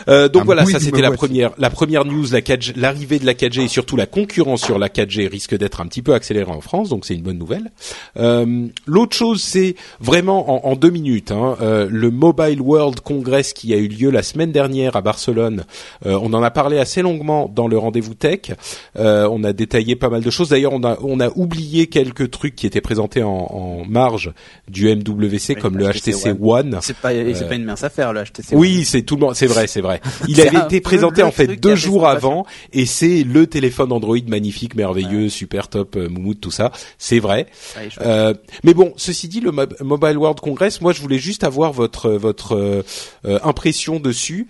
Euh, 0.07 0.27
donc 0.29 0.43
Un 0.43 0.45
voilà, 0.45 0.65
ça 0.65 0.79
c'était 0.79 1.01
la 1.01 1.11
première, 1.11 1.51
la 1.57 1.69
première 1.69 2.05
news, 2.05 2.25
la 2.31 2.41
4G 2.41 2.73
l'arrivée 2.75 3.19
de 3.19 3.25
la 3.25 3.33
4G 3.33 3.61
et 3.63 3.67
surtout 3.67 3.95
la 3.95 4.05
concurrence 4.05 4.63
sur 4.63 4.79
la 4.79 4.87
4G 4.89 5.27
risque 5.27 5.55
d'être 5.57 5.81
un 5.81 5.85
petit 5.87 6.01
peu 6.01 6.13
accélérée 6.13 6.51
en 6.51 6.61
France, 6.61 6.89
donc 6.89 7.05
c'est 7.05 7.13
une 7.13 7.21
bonne 7.21 7.37
nouvelle. 7.37 7.71
Euh, 8.17 8.67
L'autre 8.85 9.15
chose, 9.15 9.41
c'est 9.41 9.75
vraiment 9.99 10.65
en, 10.65 10.71
en 10.71 10.75
deux 10.75 10.89
minutes, 10.89 11.31
hein, 11.31 11.57
euh, 11.61 11.87
le 11.89 12.09
Mobile 12.11 12.61
World 12.61 12.99
Congress 13.01 13.53
qui 13.53 13.73
a 13.73 13.77
eu 13.77 13.87
lieu 13.87 14.09
la 14.09 14.23
semaine 14.23 14.51
dernière 14.51 14.95
à 14.95 15.01
Barcelone. 15.01 15.65
Euh, 16.05 16.17
on 16.21 16.33
en 16.33 16.43
a 16.43 16.51
parlé 16.51 16.77
assez 16.79 17.01
longuement 17.01 17.51
dans 17.53 17.67
le 17.67 17.77
rendez-vous 17.77 18.13
tech. 18.13 18.51
Euh, 18.97 19.27
on 19.31 19.43
a 19.43 19.53
détaillé 19.53 19.95
pas 19.95 20.09
mal 20.09 20.21
de 20.21 20.29
choses. 20.29 20.49
D'ailleurs, 20.49 20.73
on 20.73 20.83
a 20.83 20.97
on 21.01 21.19
a 21.19 21.29
oublié 21.35 21.87
quelques 21.87 22.31
trucs 22.31 22.55
qui 22.55 22.65
étaient 22.67 22.81
présentés 22.81 23.23
en, 23.23 23.29
en 23.29 23.85
marge 23.85 24.31
du 24.67 24.87
MWC, 24.93 25.55
comme 25.59 25.77
le 25.77 25.85
HTC 25.89 26.11
HTC 26.11 26.35
One. 26.41 26.79
C'est 26.81 26.95
pas, 26.97 27.11
c'est 27.11 27.47
pas 27.47 27.55
une 27.55 27.65
mince 27.65 27.83
affaire 27.83 28.13
le 28.13 28.23
HTC. 28.23 28.55
Oui, 28.55 28.85
c'est 28.85 29.01
tout 29.01 29.15
le 29.15 29.21
monde. 29.21 29.35
C'est 29.35 29.47
vrai, 29.47 29.67
c'est 29.67 29.81
vrai. 29.81 29.90
Il 30.27 30.39
avait 30.41 30.57
été 30.59 30.81
présenté 30.81 31.23
en 31.23 31.31
fait 31.31 31.47
deux 31.47 31.75
jours 31.75 32.07
avant, 32.07 32.45
et 32.73 32.85
c'est 32.85 33.23
le 33.23 33.47
téléphone 33.47 33.91
Android 33.91 34.17
magnifique, 34.27 34.75
merveilleux, 34.75 35.29
super 35.29 35.67
top, 35.67 35.95
euh, 35.95 36.07
moumoute, 36.09 36.39
tout 36.41 36.51
ça. 36.51 36.71
C'est 36.97 37.19
vrai. 37.19 37.47
Ouais, 37.77 37.89
Euh, 38.01 38.33
mais 38.63 38.73
bon, 38.73 38.93
ceci 38.97 39.27
dit, 39.27 39.39
le 39.41 39.51
Mo- 39.51 39.65
Mobile 39.81 40.17
World 40.17 40.39
Congress, 40.39 40.81
moi, 40.81 40.93
je 40.93 41.01
voulais 41.01 41.19
juste 41.19 41.43
avoir 41.43 41.71
votre 41.73 42.09
votre 42.11 42.55
euh, 42.55 42.83
euh, 43.25 43.39
impression 43.43 43.99
dessus. 43.99 44.47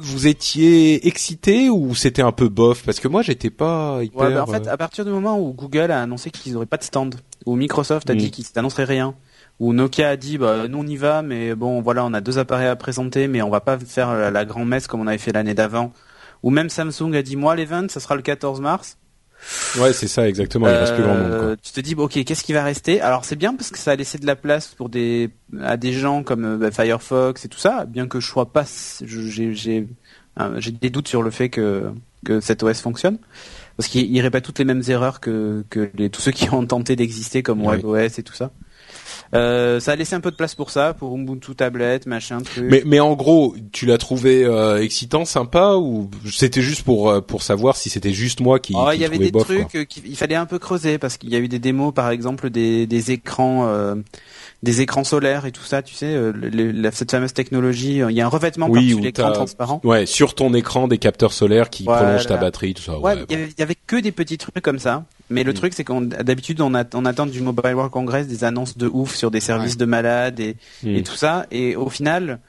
Vous 0.00 0.26
étiez 0.26 1.06
excité 1.06 1.68
ou 1.68 1.94
c'était 1.94 2.22
un 2.22 2.32
peu 2.32 2.48
bof? 2.48 2.82
Parce 2.84 3.00
que 3.00 3.06
moi, 3.06 3.20
j'étais 3.22 3.50
pas 3.50 3.98
hyper. 4.02 4.18
Ouais, 4.28 4.34
bah, 4.34 4.42
en 4.42 4.46
fait, 4.46 4.66
à 4.66 4.76
partir 4.78 5.04
du 5.04 5.10
moment 5.10 5.38
où 5.38 5.52
Google 5.52 5.90
a 5.90 6.02
annoncé 6.02 6.30
qu'ils 6.30 6.56
auraient 6.56 6.64
pas 6.66 6.78
de 6.78 6.82
stand, 6.84 7.16
où 7.44 7.54
Microsoft 7.54 8.08
a 8.08 8.14
Mm. 8.14 8.16
dit 8.16 8.30
qu'ils 8.30 8.46
n'annonceraient 8.56 8.84
rien, 8.84 9.14
où 9.60 9.72
Nokia 9.72 10.10
a 10.10 10.16
dit 10.16 10.38
bah 10.38 10.68
nous 10.68 10.78
on 10.78 10.86
y 10.86 10.96
va, 10.96 11.22
mais 11.22 11.54
bon 11.54 11.80
voilà 11.80 12.04
on 12.04 12.12
a 12.14 12.20
deux 12.20 12.38
appareils 12.38 12.68
à 12.68 12.76
présenter, 12.76 13.28
mais 13.28 13.42
on 13.42 13.50
va 13.50 13.60
pas 13.60 13.78
faire 13.78 14.12
la, 14.14 14.30
la 14.30 14.44
grand 14.44 14.64
messe 14.64 14.86
comme 14.86 15.00
on 15.00 15.06
avait 15.06 15.18
fait 15.18 15.32
l'année 15.32 15.54
d'avant, 15.54 15.92
ou 16.42 16.50
même 16.50 16.68
Samsung 16.70 17.14
a 17.14 17.22
dit 17.22 17.36
moi 17.36 17.56
l'event 17.56 17.86
ça 17.88 18.00
sera 18.00 18.14
le 18.16 18.22
14 18.22 18.60
mars. 18.60 18.96
Ouais, 19.78 19.92
c'est 19.92 20.08
ça 20.08 20.28
exactement. 20.28 20.66
Il 20.66 20.74
reste 20.74 20.94
plus 20.94 21.04
grand 21.04 21.14
monde. 21.14 21.30
Quoi. 21.30 21.38
Euh, 21.50 21.56
Tu 21.62 21.70
te 21.70 21.80
dis 21.80 21.94
bon, 21.94 22.04
ok 22.06 22.24
qu'est-ce 22.24 22.42
qui 22.42 22.52
va 22.52 22.64
rester? 22.64 23.00
Alors 23.00 23.24
c'est 23.24 23.36
bien 23.36 23.54
parce 23.54 23.70
que 23.70 23.78
ça 23.78 23.92
a 23.92 23.96
laissé 23.96 24.18
de 24.18 24.26
la 24.26 24.34
place 24.34 24.74
pour 24.76 24.88
des 24.88 25.30
à 25.62 25.76
des 25.76 25.92
gens 25.92 26.24
comme 26.24 26.44
euh, 26.44 26.56
bah, 26.56 26.70
Firefox 26.72 27.44
et 27.44 27.48
tout 27.48 27.58
ça, 27.60 27.84
bien 27.86 28.08
que 28.08 28.18
je 28.18 28.26
sois 28.26 28.52
pas, 28.52 28.64
je- 29.04 29.20
j'ai 29.28 29.54
j'ai 29.54 29.86
j'ai 30.58 30.70
des 30.72 30.90
doutes 30.90 31.06
sur 31.08 31.22
le 31.22 31.30
fait 31.30 31.48
que 31.50 31.90
que 32.24 32.40
cet 32.40 32.62
OS 32.64 32.80
fonctionne 32.80 33.18
parce 33.76 33.88
qu'il 33.88 34.10
il 34.12 34.20
répète 34.20 34.44
toutes 34.44 34.58
les 34.58 34.64
mêmes 34.64 34.82
erreurs 34.88 35.20
que 35.20 35.64
que 35.70 35.90
les, 35.94 36.10
tous 36.10 36.20
ceux 36.20 36.32
qui 36.32 36.52
ont 36.52 36.66
tenté 36.66 36.96
d'exister 36.96 37.44
comme 37.44 37.64
Oui. 37.64 37.76
WebOS 37.76 38.18
et 38.18 38.22
tout 38.24 38.34
ça. 38.34 38.50
Euh, 39.34 39.78
ça 39.80 39.92
a 39.92 39.96
laissé 39.96 40.14
un 40.14 40.20
peu 40.20 40.30
de 40.30 40.36
place 40.36 40.54
pour 40.54 40.70
ça, 40.70 40.94
pour 40.94 41.14
Ubuntu 41.14 41.54
tablette, 41.54 42.06
machin 42.06 42.40
truc. 42.40 42.64
Mais, 42.68 42.82
mais 42.86 43.00
en 43.00 43.14
gros, 43.14 43.54
tu 43.72 43.86
l'as 43.86 43.98
trouvé 43.98 44.44
euh, 44.44 44.82
excitant, 44.82 45.24
sympa, 45.24 45.74
ou 45.74 46.10
c'était 46.30 46.62
juste 46.62 46.82
pour 46.82 47.10
euh, 47.10 47.20
pour 47.20 47.42
savoir 47.42 47.76
si 47.76 47.90
c'était 47.90 48.12
juste 48.12 48.40
moi 48.40 48.58
qui, 48.58 48.74
Oh, 48.76 48.90
il 48.92 49.00
y 49.00 49.04
avait 49.04 49.18
des 49.18 49.30
bof, 49.30 49.44
trucs 49.44 49.74
euh, 49.74 49.84
qu'il 49.84 50.06
il 50.06 50.16
fallait 50.16 50.34
un 50.34 50.46
peu 50.46 50.58
creuser 50.58 50.98
parce 50.98 51.18
qu'il 51.18 51.30
y 51.30 51.36
a 51.36 51.38
eu 51.38 51.48
des 51.48 51.58
démos, 51.58 51.92
par 51.92 52.10
exemple 52.10 52.48
des, 52.50 52.86
des 52.86 53.10
écrans, 53.10 53.66
euh, 53.68 53.96
des 54.64 54.80
écrans 54.80 55.04
solaires 55.04 55.46
et 55.46 55.52
tout 55.52 55.62
ça. 55.62 55.82
Tu 55.82 55.94
sais, 55.94 56.06
euh, 56.06 56.32
le- 56.32 56.48
le- 56.48 56.72
la- 56.72 56.90
cette 56.90 57.10
fameuse 57.12 57.32
technologie. 57.32 58.02
euh, 58.02 58.10
Il 58.10 58.16
y 58.16 58.20
a 58.20 58.26
un 58.26 58.28
revêtement 58.28 58.66
Oui, 58.68 58.88
par-dessus 58.88 59.00
l'écran 59.00 59.32
transparent. 59.32 59.80
Ouais, 59.84 60.04
sur 60.04 60.34
ton 60.34 60.52
écran 60.54 60.88
des 60.88 60.98
capteurs 60.98 61.32
solaires 61.32 61.70
qui 61.70 61.84
Voilà. 61.84 62.02
prolongent 62.02 62.26
ta 62.26 62.36
batterie, 62.38 62.74
tout 62.74 62.82
ça. 62.82 62.98
Ouais, 62.98 63.14
Ouais, 63.14 63.24
il 63.28 63.32
y 63.32 63.34
avait, 63.40 63.48
il 63.56 63.60
y 63.60 63.62
avait 63.62 63.76
que 63.86 63.96
des 64.00 64.10
petits 64.12 64.36
trucs 64.38 64.60
comme 64.60 64.80
ça. 64.80 65.04
Mais 65.30 65.44
le 65.44 65.52
Mm. 65.52 65.54
truc, 65.54 65.74
c'est 65.74 65.84
qu'on 65.84 66.00
d'habitude 66.00 66.60
on, 66.60 66.72
on 66.74 67.04
attend 67.04 67.26
du 67.26 67.40
Mobile 67.40 67.74
World 67.74 67.92
Congress 67.92 68.26
des 68.26 68.42
annonces 68.44 68.76
de 68.76 68.88
ouf 68.92 69.14
sur 69.14 69.30
des 69.30 69.40
services 69.40 69.76
de 69.76 69.84
malades 69.84 70.40
et, 70.40 70.56
Mm. 70.82 70.88
et 70.96 71.02
tout 71.04 71.14
ça. 71.16 71.46
Et 71.52 71.76
au 71.76 71.88
final, 71.90 72.40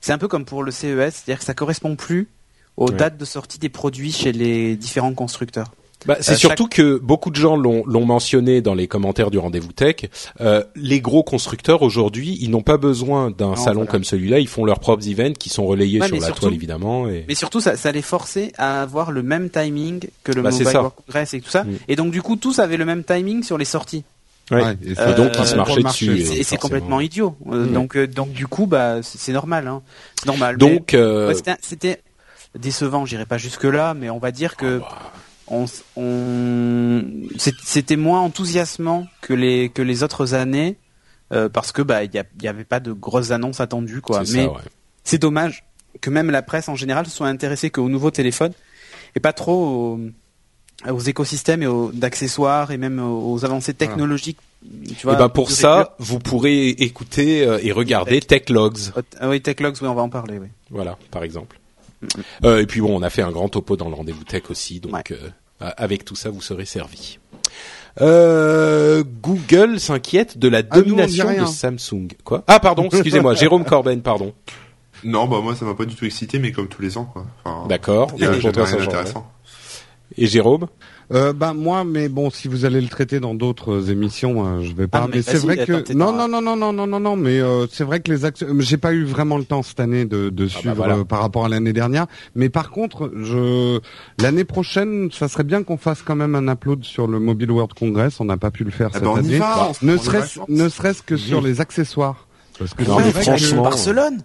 c'est 0.00 0.12
un 0.12 0.18
peu 0.18 0.26
comme 0.28 0.44
pour 0.44 0.64
le 0.64 0.72
CES, 0.72 1.14
c'est-à-dire 1.14 1.38
que 1.38 1.44
ça 1.44 1.54
correspond 1.54 1.94
plus 1.94 2.28
aux 2.76 2.88
Ouais. 2.90 2.96
dates 2.96 3.18
de 3.18 3.24
sortie 3.24 3.58
des 3.60 3.68
produits 3.68 4.10
chez 4.10 4.32
les 4.32 4.74
différents 4.76 5.14
constructeurs. 5.14 5.70
Bah, 6.06 6.16
c'est 6.20 6.32
Euh, 6.32 6.36
surtout 6.36 6.66
que 6.66 6.98
beaucoup 6.98 7.30
de 7.30 7.36
gens 7.36 7.56
l'ont 7.56 7.84
l'ont 7.86 8.04
mentionné 8.04 8.60
dans 8.60 8.74
les 8.74 8.88
commentaires 8.88 9.30
du 9.30 9.38
rendez-vous 9.38 9.72
tech. 9.72 9.96
Euh, 10.40 10.62
les 10.74 11.00
gros 11.00 11.22
constructeurs 11.22 11.82
aujourd'hui, 11.82 12.36
ils 12.40 12.50
n'ont 12.50 12.62
pas 12.62 12.76
besoin 12.76 13.30
d'un 13.30 13.54
salon 13.56 13.80
voilà. 13.80 13.90
comme 13.92 14.04
celui-là. 14.04 14.38
Ils 14.40 14.48
font 14.48 14.64
leurs 14.64 14.80
propres 14.80 15.08
events 15.08 15.34
qui 15.38 15.48
sont 15.48 15.64
relayés 15.66 16.00
Ouais, 16.00 16.06
sur 16.08 16.16
la 16.16 16.26
surtout- 16.26 16.40
toile 16.42 16.54
évidemment. 16.54 17.08
Et... 17.08 17.24
Mais 17.28 17.34
surtout, 17.34 17.60
ça, 17.60 17.76
ça 17.76 17.92
les 17.92 18.02
forçait 18.02 18.52
à 18.58 18.82
avoir 18.82 19.10
le 19.12 19.22
même 19.22 19.48
timing 19.50 20.00
que 20.24 20.32
le 20.32 20.42
Bah, 20.42 20.50
Mobile. 20.50 20.66
World 20.66 20.92
Congress 21.06 21.34
et 21.34 21.40
tout 21.40 21.50
ça. 21.50 21.64
Mm. 21.64 21.76
Et 21.88 21.96
donc, 21.96 22.10
du 22.12 22.22
coup, 22.22 22.36
tous 22.36 22.58
avaient 22.58 22.76
le 22.76 22.84
même 22.84 23.04
timing 23.04 23.42
sur 23.42 23.56
les 23.58 23.64
sorties. 23.64 24.04
Ouais. 24.50 24.62
Ouais, 24.62 24.76
et 24.84 24.98
Euh, 24.98 25.14
donc 25.16 25.32
ils 25.38 25.46
se 25.46 25.54
pour 25.54 25.58
marchaient 25.58 25.82
dessus. 25.84 26.16
Et 26.18 26.40
et 26.40 26.42
c'est- 26.42 26.56
complètement 26.56 27.00
idiot. 27.00 27.36
Euh, 27.50 27.64
Mm. 27.66 27.72
Donc, 27.72 27.96
euh, 27.96 28.06
donc, 28.08 28.32
du 28.32 28.46
coup, 28.48 28.66
bah, 28.66 28.96
c'est 29.02 29.32
normal. 29.32 29.68
Hein. 29.68 29.82
C'est 30.18 30.26
normal. 30.26 30.56
Donc 30.58 30.94
euh, 30.94 31.28
Ouais, 31.32 31.56
c'était- 31.62 32.00
décevant, 32.58 33.06
j'irai 33.06 33.24
pas 33.24 33.38
jusque 33.38 33.64
là, 33.64 33.94
mais 33.94 34.10
on 34.10 34.18
va 34.18 34.30
dire 34.30 34.56
que 34.56 34.80
Ah 34.82 34.88
bah. 34.90 35.12
On, 35.52 35.66
on 35.96 37.02
c'était 37.38 37.96
moins 37.96 38.20
enthousiasmant 38.20 39.06
que 39.20 39.34
les 39.34 39.68
que 39.68 39.82
les 39.82 40.02
autres 40.02 40.34
années 40.34 40.76
euh, 41.32 41.48
parce 41.48 41.72
que 41.72 41.82
bah 41.82 42.04
il 42.04 42.10
y, 42.42 42.48
avait 42.48 42.64
pas 42.64 42.80
de 42.80 42.92
grosses 42.92 43.30
annonces 43.30 43.60
attendues 43.60 44.00
quoi. 44.00 44.24
c'est 44.24 44.38
Mais 44.38 44.46
ouais. 44.46 44.56
c'est 45.04 45.18
dommage 45.18 45.64
que 46.00 46.10
même 46.10 46.30
la 46.30 46.42
presse 46.42 46.68
en 46.68 46.74
général 46.76 47.06
soit 47.06 47.28
intéressée 47.28 47.70
qu'aux 47.70 47.88
nouveaux 47.88 48.10
téléphones 48.10 48.52
et 49.14 49.20
pas 49.20 49.32
trop 49.32 49.54
aux, 49.54 50.00
aux 50.90 51.00
écosystèmes 51.00 51.62
et 51.62 51.66
aux 51.66 51.92
d'accessoires 51.92 52.70
et 52.70 52.78
même 52.78 52.98
aux, 52.98 53.44
avancées 53.44 53.74
technologiques. 53.74 54.38
Tu 54.96 55.06
vois, 55.06 55.14
Et 55.14 55.18
ben 55.18 55.28
pour 55.28 55.50
ça, 55.50 55.96
vous 55.98 56.18
pourrez 56.18 56.68
écouter 56.68 57.44
euh, 57.44 57.58
et 57.62 57.72
regarder 57.72 58.20
Tech 58.20 58.48
Logs. 58.48 58.92
Ah 59.18 59.28
oui, 59.28 59.40
Techlogs, 59.40 59.76
oui, 59.82 59.88
on 59.88 59.94
va 59.94 60.02
en 60.02 60.08
parler, 60.08 60.38
oui. 60.38 60.46
Voilà, 60.70 60.96
par 61.10 61.24
exemple. 61.24 61.58
Euh, 62.44 62.60
et 62.60 62.66
puis 62.66 62.80
bon, 62.80 62.96
on 62.96 63.02
a 63.02 63.10
fait 63.10 63.22
un 63.22 63.30
grand 63.30 63.48
topo 63.48 63.76
dans 63.76 63.88
le 63.88 63.94
rendez-vous 63.94 64.24
tech 64.24 64.44
aussi, 64.50 64.80
donc 64.80 64.92
Ouais. 64.92 65.02
euh, 65.12 65.30
avec 65.76 66.04
tout 66.04 66.16
ça, 66.16 66.30
vous 66.30 66.42
serez 66.42 66.64
servi. 66.64 67.18
Euh, 68.00 69.04
Google 69.22 69.78
s'inquiète 69.78 70.38
de 70.38 70.48
la 70.48 70.58
Ah, 70.70 70.78
nous, 70.78 70.82
domination 70.84 71.40
de 71.40 71.46
Samsung. 71.46 72.08
Quoi? 72.24 72.42
Ah 72.46 72.58
pardon, 72.58 72.84
excusez-moi, 72.90 73.34
Jérôme 73.36 73.64
Corben, 73.64 74.00
pardon. 74.00 74.32
Non, 75.04 75.26
bah 75.26 75.40
moi 75.42 75.54
ça 75.56 75.64
m'a 75.64 75.74
pas 75.74 75.84
du 75.84 75.94
tout 75.94 76.04
excité, 76.04 76.38
mais 76.38 76.52
comme 76.52 76.68
tous 76.68 76.80
les 76.80 76.96
ans 76.96 77.04
quoi. 77.04 77.26
Enfin, 77.44 77.66
D'accord. 77.68 78.10
il 78.16 78.22
y 78.22 78.26
a 78.26 78.30
rien 78.30 78.40
d'intéressant. 78.50 79.30
Et 80.16 80.26
Jérôme? 80.26 80.68
Euh, 81.12 81.32
bah 81.34 81.52
moi, 81.54 81.84
mais 81.84 82.08
bon, 82.08 82.30
si 82.30 82.48
vous 82.48 82.64
allez 82.64 82.80
le 82.80 82.88
traiter 82.88 83.20
dans 83.20 83.34
d'autres 83.34 83.90
émissions, 83.90 84.46
euh, 84.46 84.62
je 84.62 84.72
vais 84.74 84.86
pas. 84.86 85.00
Ah, 85.02 85.06
mais 85.08 85.16
mais 85.16 85.22
c'est 85.22 85.36
vrai 85.38 85.58
que 85.66 85.92
non, 85.92 86.12
non, 86.12 86.26
non, 86.26 86.40
non, 86.40 86.56
non, 86.56 86.72
non, 86.72 86.86
non, 86.86 87.00
non, 87.00 87.16
mais 87.16 87.38
euh, 87.40 87.66
c'est 87.70 87.84
vrai 87.84 88.00
que 88.00 88.10
les 88.10 88.24
actions. 88.24 88.46
J'ai 88.60 88.78
pas 88.78 88.92
eu 88.94 89.04
vraiment 89.04 89.36
le 89.36 89.44
temps 89.44 89.62
cette 89.62 89.80
année 89.80 90.04
de, 90.06 90.30
de 90.30 90.44
bah 90.44 90.50
suivre 90.50 90.74
voilà. 90.74 90.96
euh, 90.96 91.04
par 91.04 91.20
rapport 91.20 91.44
à 91.44 91.48
l'année 91.50 91.72
dernière. 91.74 92.06
Mais 92.34 92.48
par 92.48 92.70
contre, 92.70 93.12
je 93.20 93.78
l'année 94.22 94.44
prochaine, 94.44 95.10
ça 95.12 95.28
serait 95.28 95.44
bien 95.44 95.62
qu'on 95.62 95.76
fasse 95.76 96.00
quand 96.02 96.16
même 96.16 96.34
un 96.34 96.50
upload 96.50 96.82
sur 96.84 97.06
le 97.06 97.18
Mobile 97.20 97.50
World 97.50 97.74
Congress. 97.78 98.18
On 98.20 98.24
n'a 98.24 98.38
pas 98.38 98.50
pu 98.50 98.64
le 98.64 98.70
faire 98.70 98.88
Ah 98.92 98.94
cette 98.94 99.04
bah, 99.04 99.10
on 99.14 99.16
y 99.22 99.26
année. 99.28 99.38
va, 99.38 99.68
on 99.68 99.74
se 99.74 99.84
ne 99.84 99.96
serait-ce 99.98 100.40
ne 100.48 100.68
serait-ce 100.68 101.02
que 101.02 101.16
sur 101.18 101.40
les 101.42 101.60
accessoires. 101.60 102.26
Parce 102.58 102.72
que 102.74 102.84
Non, 102.84 102.96
mais 102.96 103.10
vrai 103.10 103.12
que- 103.12 103.20
franchement, 103.20 103.62
Barcelone. 103.64 104.22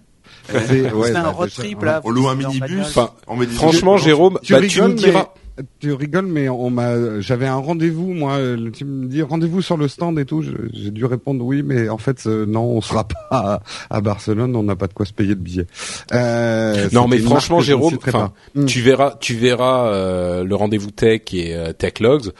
c'est- 0.48 0.90
ouais, 0.92 1.14
un 1.14 1.22
bah, 1.22 1.28
road 1.30 1.50
trip 1.50 1.78
hein. 1.82 1.84
là. 1.86 2.00
On 2.04 2.10
loue 2.10 2.28
un 2.28 2.34
minibus. 2.34 2.80
Enfin, 2.86 3.10
On 3.26 3.36
met 3.36 3.46
des 3.46 3.52
franchement, 3.52 3.96
Jérôme, 3.98 4.38
Tu 4.42 4.52
bah, 4.54 4.60
tu 4.66 4.80
me 4.80 4.94
diras. 4.94 5.26
mais 5.34 5.42
tu 5.80 5.92
rigoles, 5.92 6.26
mais 6.26 6.48
on 6.48 6.70
m'a, 6.70 7.20
j'avais 7.20 7.46
un 7.46 7.56
rendez-vous, 7.56 8.12
moi. 8.14 8.34
euh, 8.34 8.70
Tu 8.70 8.84
me 8.84 9.06
dis 9.06 9.22
rendez-vous 9.22 9.62
sur 9.62 9.76
le 9.76 9.88
stand 9.88 10.18
et 10.18 10.24
tout. 10.24 10.42
J'ai 10.72 10.90
dû 10.90 11.04
répondre 11.04 11.44
oui, 11.44 11.62
mais 11.62 11.88
en 11.88 11.98
fait 11.98 12.26
euh, 12.26 12.46
non, 12.46 12.62
on 12.64 12.80
sera 12.80 13.06
pas 13.08 13.18
à, 13.30 13.60
à 13.90 14.00
Barcelone, 14.00 14.54
on 14.56 14.62
n'a 14.62 14.76
pas 14.76 14.86
de 14.86 14.92
quoi 14.94 15.06
se 15.06 15.12
payer 15.12 15.34
de 15.34 15.40
billets. 15.40 15.66
Euh, 16.12 16.88
Non, 16.92 17.08
mais 17.08 17.18
franchement, 17.18 17.60
Jérôme, 17.60 17.98
enfin. 18.06 18.32
Mm. 18.54 18.64
tu 18.66 18.80
verras, 18.80 19.16
tu 19.20 19.34
verras 19.34 19.86
euh, 19.92 20.44
le 20.44 20.54
rendez-vous 20.54 20.90
tech 20.90 21.22
et 21.32 21.54
euh, 21.54 21.72
Tech 21.72 22.00
Logs. 22.00 22.30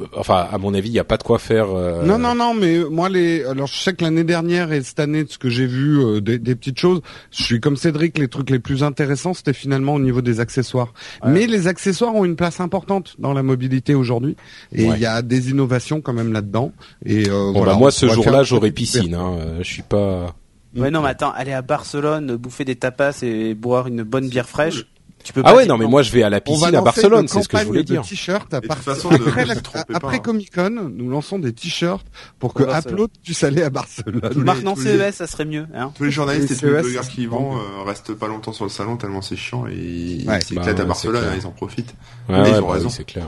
Euh, 0.00 0.04
Enfin, 0.16 0.46
à 0.50 0.58
mon 0.58 0.74
avis, 0.74 0.88
il 0.90 0.94
y 0.94 0.98
a 0.98 1.04
pas 1.04 1.16
de 1.16 1.22
quoi 1.22 1.38
faire. 1.38 1.66
euh, 1.70 2.04
Non, 2.04 2.18
non, 2.18 2.34
non, 2.34 2.54
mais 2.54 2.78
moi, 2.90 3.08
les, 3.08 3.44
alors 3.44 3.66
je 3.66 3.74
sais 3.74 3.92
que 3.94 4.04
l'année 4.04 4.24
dernière 4.24 4.72
et 4.72 4.82
cette 4.82 5.00
année, 5.00 5.24
de 5.24 5.30
ce 5.30 5.38
que 5.38 5.48
j'ai 5.48 5.66
vu, 5.66 5.98
euh, 5.98 6.20
des, 6.20 6.38
des 6.38 6.54
petites 6.54 6.78
choses, 6.78 7.00
je 7.30 7.42
suis 7.42 7.60
comme 7.60 7.76
Cédric, 7.76 8.16
les 8.18 8.28
trucs 8.28 8.50
les 8.50 8.58
plus 8.60 8.82
intéressants, 8.82 9.34
c'était 9.34 9.52
finalement 9.52 9.94
au 9.94 10.00
niveau 10.00 10.22
des 10.22 10.40
accessoires. 10.40 10.92
Mais 11.26 11.46
les 11.46 11.66
accessoires 11.66 12.14
ont 12.14 12.24
une 12.24 12.36
place 12.36 12.60
importante 12.60 13.16
dans 13.18 13.32
la 13.32 13.42
mobilité 13.42 13.94
aujourd'hui, 13.94 14.36
et 14.72 14.84
il 14.84 14.90
Ouais. 14.90 14.98
y 15.00 15.06
a 15.06 15.22
des 15.22 15.50
innovations 15.50 16.00
quand 16.00 16.12
même 16.12 16.32
là-dedans. 16.32 16.72
Et 17.04 17.28
euh, 17.28 17.52
Bon, 17.52 17.52
voilà, 17.58 17.72
bah, 17.72 17.78
moi, 17.78 17.90
ce 17.90 18.06
jour-là, 18.06 18.30
faire- 18.32 18.44
j'aurai 18.44 18.70
piscine. 18.70 19.14
Hein. 19.14 19.36
euh, 19.40 19.58
Je 19.62 19.64
suis 19.72 19.82
pas. 19.82 20.34
Ouais, 20.76 20.90
non, 20.90 21.02
mais 21.02 21.08
attends, 21.08 21.32
aller 21.32 21.52
à 21.52 21.62
Barcelone, 21.62 22.36
bouffer 22.36 22.64
des 22.64 22.76
tapas 22.76 23.18
et 23.22 23.54
boire 23.54 23.88
une 23.88 24.02
bonne 24.02 24.28
bière 24.28 24.48
fraîche. 24.48 24.84
Tu 25.28 25.34
peux 25.34 25.42
Ah 25.44 25.54
ouais, 25.54 25.66
non, 25.66 25.76
mais 25.76 25.84
moi, 25.86 26.00
je 26.00 26.10
vais 26.10 26.22
à 26.22 26.30
la 26.30 26.40
piscine 26.40 26.74
à 26.74 26.80
Barcelone, 26.80 27.28
c'est 27.28 27.42
ce 27.42 27.48
que 27.48 27.58
je 27.58 27.64
voulais 27.64 27.84
dire. 27.84 28.00
à 28.50 28.60
partir 28.62 28.94
façon, 28.94 29.10
ne- 29.10 29.16
après, 29.16 29.44
la- 29.44 29.54
après 29.92 30.16
hein. 30.16 30.20
Comic 30.20 30.54
Con, 30.54 30.70
nous 30.90 31.10
lançons 31.10 31.38
des 31.38 31.52
t-shirts 31.52 32.06
pour 32.38 32.54
que. 32.54 32.62
Upload 32.62 33.10
puisse 33.22 33.44
aller 33.44 33.62
à 33.62 33.68
Barcelone. 33.68 34.22
Tous 34.32 34.38
les- 34.38 34.44
Maintenant 34.46 34.74
CES, 34.74 35.16
ça 35.16 35.26
serait 35.26 35.44
mieux. 35.44 35.66
Hein. 35.74 35.92
Tous 35.94 36.04
les 36.04 36.10
journalistes 36.10 36.48
Les 36.48 36.56
et 36.56 36.58
tous 36.60 36.64
les 36.64 36.72
CES, 36.76 36.82
blogueurs 36.82 37.08
qui 37.08 37.26
vont 37.26 37.58
euh, 37.58 37.82
restent 37.84 38.14
pas 38.14 38.26
longtemps 38.26 38.54
sur 38.54 38.64
le 38.64 38.70
salon 38.70 38.96
tellement 38.96 39.20
c'est 39.20 39.36
chiant 39.36 39.66
et 39.66 39.74
ils 39.74 40.42
s'éclatent 40.42 40.76
Bah 40.76 40.82
à 40.82 40.86
Barcelone, 40.86 41.24
hein, 41.30 41.36
ils 41.38 41.46
en 41.46 41.50
profitent. 41.50 41.92
Ils 42.30 42.34
ont 42.34 42.42
bah 42.42 42.60
oui, 42.62 42.72
raison. 42.72 42.88
c'est 42.88 43.04
clair. 43.04 43.26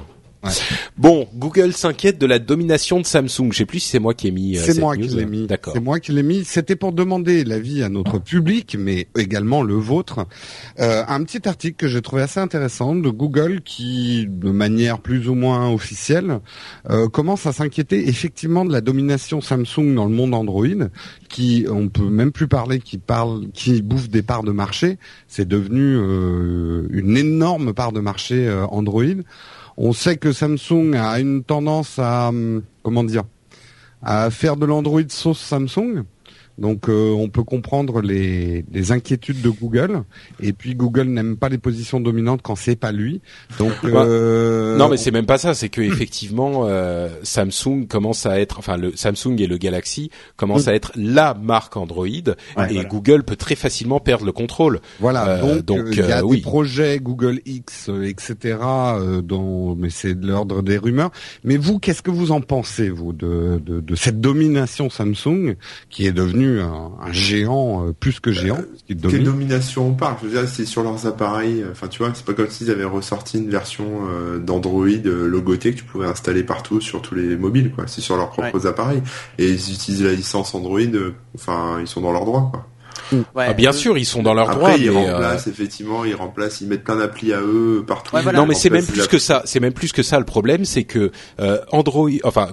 Bon, 0.96 1.28
Google 1.34 1.72
s'inquiète 1.72 2.18
de 2.18 2.26
la 2.26 2.38
domination 2.38 2.98
de 3.00 3.06
Samsung. 3.06 3.52
Je 3.52 3.58
sais 3.58 3.66
plus 3.66 3.80
si 3.80 3.88
c'est 3.88 3.98
moi 3.98 4.14
qui 4.14 4.28
ai 4.28 4.30
mis. 4.30 4.56
Euh, 4.56 4.62
c'est 4.64 4.78
moi 4.78 4.96
qui 4.96 5.08
l'ai 5.08 5.26
mis. 5.26 5.46
D'accord. 5.46 5.74
C'est 5.74 5.80
moi 5.80 6.00
qui 6.00 6.12
l'ai 6.12 6.22
mis. 6.22 6.44
C'était 6.44 6.76
pour 6.76 6.92
demander 6.92 7.44
l'avis 7.44 7.82
à 7.82 7.88
notre 7.88 8.18
public, 8.18 8.76
mais 8.78 9.06
également 9.16 9.62
le 9.62 9.74
vôtre. 9.74 10.26
Euh, 10.78 11.04
un 11.06 11.22
petit 11.24 11.46
article 11.46 11.76
que 11.76 11.88
j'ai 11.88 12.02
trouvé 12.02 12.22
assez 12.22 12.40
intéressant 12.40 12.94
de 12.94 13.10
Google 13.10 13.60
qui, 13.62 14.26
de 14.28 14.50
manière 14.50 15.00
plus 15.00 15.28
ou 15.28 15.34
moins 15.34 15.70
officielle, 15.70 16.40
euh, 16.88 17.08
commence 17.08 17.46
à 17.46 17.52
s'inquiéter 17.52 18.08
effectivement 18.08 18.64
de 18.64 18.72
la 18.72 18.80
domination 18.80 19.40
Samsung 19.40 19.94
dans 19.94 20.06
le 20.06 20.14
monde 20.14 20.34
Android, 20.34 20.66
qui 21.28 21.66
on 21.70 21.88
peut 21.88 22.08
même 22.08 22.32
plus 22.32 22.48
parler, 22.48 22.80
qui 22.80 22.98
parle, 22.98 23.48
qui 23.52 23.82
bouffe 23.82 24.08
des 24.08 24.22
parts 24.22 24.42
de 24.42 24.52
marché. 24.52 24.98
C'est 25.28 25.46
devenu 25.46 25.96
euh, 25.96 26.86
une 26.90 27.16
énorme 27.16 27.72
part 27.72 27.92
de 27.92 28.00
marché 28.00 28.48
euh, 28.48 28.66
Android. 28.66 29.04
On 29.82 29.94
sait 29.94 30.18
que 30.18 30.30
Samsung 30.30 30.94
a 30.94 31.18
une 31.20 31.42
tendance 31.42 31.98
à, 31.98 32.28
hum, 32.28 32.62
comment 32.82 33.02
dire, 33.02 33.22
à 34.02 34.28
faire 34.28 34.56
de 34.56 34.66
l'Android 34.66 35.08
sauce 35.08 35.40
Samsung. 35.40 36.04
Donc 36.60 36.88
euh, 36.88 37.10
on 37.10 37.28
peut 37.28 37.42
comprendre 37.42 38.02
les, 38.02 38.64
inquiétudes 38.90 39.40
de 39.40 39.48
Google. 39.48 40.02
Et 40.40 40.52
puis 40.52 40.74
Google 40.74 41.08
n'aime 41.08 41.36
pas 41.36 41.48
les 41.48 41.58
positions 41.58 42.00
dominantes 42.00 42.42
quand 42.42 42.54
c'est 42.54 42.76
pas 42.76 42.92
lui. 42.92 43.22
Donc 43.58 43.72
euh, 43.84 44.76
non, 44.76 44.88
mais 44.88 44.98
c'est 44.98 45.10
même 45.10 45.26
pas 45.26 45.38
ça. 45.38 45.54
C'est 45.54 45.70
que 45.70 45.80
effectivement 45.80 46.66
euh, 46.66 47.08
Samsung 47.22 47.86
commence 47.88 48.26
à 48.26 48.40
être, 48.40 48.58
enfin 48.58 48.76
le 48.76 48.94
Samsung 48.94 49.36
et 49.38 49.46
le 49.46 49.56
Galaxy 49.56 50.10
commencent 50.36 50.68
à 50.68 50.74
être 50.74 50.92
la 50.96 51.34
marque 51.34 51.76
Android 51.76 52.06
et 52.06 52.84
Google 52.84 53.24
peut 53.24 53.36
très 53.36 53.54
facilement 53.54 53.98
perdre 53.98 54.26
le 54.26 54.32
contrôle. 54.32 54.80
Voilà. 55.00 55.40
donc 55.62 55.86
il 55.92 55.98
y 55.98 56.12
a 56.12 56.22
des 56.22 56.40
projets 56.42 56.98
Google 56.98 57.40
X, 57.46 57.90
etc. 58.04 58.58
dont, 59.22 59.74
mais 59.76 59.88
c'est 59.88 60.14
de 60.14 60.26
l'ordre 60.26 60.62
des 60.62 60.76
rumeurs. 60.76 61.10
Mais 61.44 61.56
vous, 61.56 61.78
qu'est-ce 61.78 62.02
que 62.02 62.10
vous 62.10 62.32
en 62.32 62.42
pensez 62.42 62.90
vous 62.90 63.12
de, 63.14 63.60
de, 63.64 63.80
de 63.80 63.94
cette 63.94 64.20
domination 64.20 64.90
Samsung 64.90 65.56
qui 65.88 66.06
est 66.06 66.12
devenue 66.12 66.49
un, 66.58 67.12
géant 67.12 67.86
euh, 67.86 67.92
plus 67.92 68.18
que 68.20 68.32
géant. 68.32 68.58
Euh, 68.58 68.94
quelle 69.08 69.24
domination 69.24 69.88
on 69.88 69.92
parle? 69.92 70.16
Je 70.22 70.26
veux 70.26 70.32
dire, 70.32 70.48
c'est 70.48 70.64
sur 70.64 70.82
leurs 70.82 71.06
appareils. 71.06 71.64
Enfin, 71.70 71.88
tu 71.88 71.98
vois, 71.98 72.10
c'est 72.14 72.24
pas 72.24 72.34
comme 72.34 72.48
s'ils 72.48 72.70
avaient 72.70 72.84
ressorti 72.84 73.38
une 73.38 73.50
version 73.50 73.86
euh, 74.10 74.38
d'Android 74.38 74.86
logotée 75.04 75.72
que 75.72 75.78
tu 75.78 75.84
pouvais 75.84 76.06
installer 76.06 76.42
partout 76.42 76.80
sur 76.80 77.02
tous 77.02 77.14
les 77.14 77.36
mobiles. 77.36 77.72
quoi. 77.72 77.84
C'est 77.86 78.00
sur 78.00 78.16
leurs 78.16 78.30
propres 78.30 78.66
appareils 78.66 79.02
et 79.38 79.48
ils 79.48 79.72
utilisent 79.72 80.04
la 80.04 80.12
licence 80.12 80.54
Android. 80.54 80.80
Enfin, 81.34 81.78
ils 81.80 81.86
sont 81.86 82.00
dans 82.00 82.12
leurs 82.12 82.24
droits. 82.24 82.50
quoi. 82.50 82.66
Ah, 83.36 83.52
bien 83.52 83.72
sûr, 83.72 83.98
ils 83.98 84.04
sont 84.04 84.22
dans 84.22 84.34
leurs 84.34 84.50
droits. 84.50 84.76
Ils 84.76 84.90
remplacent 84.90 85.46
effectivement, 85.46 86.04
ils 86.04 86.14
remplacent, 86.14 86.60
ils 86.60 86.68
mettent 86.68 86.84
plein 86.84 86.96
d'applis 86.96 87.32
à 87.32 87.40
eux 87.40 87.84
partout. 87.86 88.16
Non, 88.32 88.46
mais 88.46 88.54
c'est 88.54 88.70
même 88.70 88.86
plus 88.86 89.06
que 89.06 89.18
ça. 89.18 89.42
C'est 89.44 89.60
même 89.60 89.72
plus 89.72 89.92
que 89.92 90.02
ça. 90.02 90.18
Le 90.18 90.24
problème, 90.24 90.64
c'est 90.64 90.84
que 90.84 91.12
Android, 91.70 92.10
enfin 92.24 92.52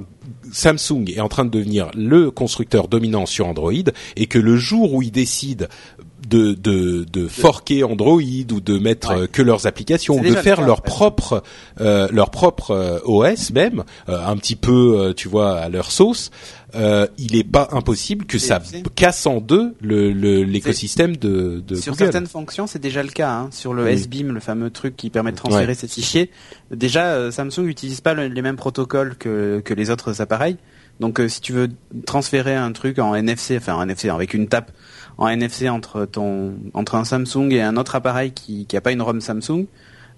Samsung 0.51 1.05
est 1.07 1.19
en 1.19 1.27
train 1.27 1.45
de 1.45 1.49
devenir 1.49 1.91
le 1.95 2.31
constructeur 2.31 2.87
dominant 2.87 3.25
sur 3.25 3.47
Android 3.47 3.73
et 4.15 4.27
que 4.27 4.39
le 4.39 4.55
jour 4.55 4.93
où 4.93 5.01
ils 5.01 5.11
décident 5.11 5.67
de, 6.27 6.53
de, 6.53 7.05
de 7.11 7.27
forquer 7.27 7.83
Android 7.83 8.21
ou 8.21 8.59
de 8.59 8.79
mettre 8.79 9.11
euh, 9.11 9.27
que 9.27 9.41
leurs 9.41 9.67
applications 9.67 10.15
ou 10.15 10.23
de 10.23 10.35
faire 10.35 10.61
leur 10.61 10.81
propre 10.81 11.43
euh, 11.79 12.07
leur 12.11 12.31
propre 12.31 12.71
euh, 12.71 12.99
OS 13.05 13.51
même 13.51 13.83
un 14.07 14.35
petit 14.37 14.55
peu 14.55 15.13
tu 15.15 15.27
vois 15.27 15.57
à 15.57 15.69
leur 15.69 15.91
sauce 15.91 16.31
il 16.73 17.31
n'est 17.33 17.43
pas 17.43 17.69
impossible 17.71 18.25
que 18.25 18.37
ça 18.37 18.61
casse 18.95 19.25
en 19.25 19.39
deux 19.39 19.75
le 19.81 20.11
l'écosystème 20.43 21.15
de, 21.15 21.63
de 21.65 21.75
sur 21.75 21.95
certaines 21.95 22.27
fonctions 22.27 22.67
c'est 22.67 22.79
déjà 22.79 23.03
le 23.03 23.09
cas 23.09 23.31
hein. 23.31 23.49
sur 23.51 23.73
le 23.73 23.87
SBIM 23.87 24.33
le 24.33 24.39
fameux 24.39 24.69
truc 24.69 24.95
qui 24.95 25.09
permet 25.09 25.31
de 25.31 25.37
transférer 25.37 25.75
ces 25.75 25.87
fichiers. 25.87 26.29
Déjà 26.71 27.31
Samsung 27.31 27.63
n'utilise 27.63 28.01
pas 28.01 28.13
les 28.13 28.41
mêmes 28.41 28.57
protocoles 28.57 29.15
que 29.17 29.61
que 29.63 29.73
les 29.73 29.89
autres 29.89 30.21
appareils. 30.21 30.57
Donc 30.99 31.21
si 31.27 31.41
tu 31.41 31.53
veux 31.53 31.69
transférer 32.05 32.55
un 32.55 32.71
truc 32.71 32.99
en 32.99 33.15
NFC 33.15 33.57
enfin 33.57 33.75
en 33.75 33.83
NFC 33.83 34.09
avec 34.09 34.33
une 34.33 34.47
tape 34.47 34.71
en 35.17 35.27
NFC 35.27 35.69
entre 35.69 36.05
ton 36.05 36.55
entre 36.73 36.95
un 36.95 37.05
Samsung 37.05 37.49
et 37.51 37.61
un 37.61 37.77
autre 37.77 37.95
appareil 37.95 38.31
qui 38.31 38.65
qui 38.65 38.77
a 38.77 38.81
pas 38.81 38.91
une 38.91 39.01
ROM 39.01 39.21
Samsung, 39.21 39.65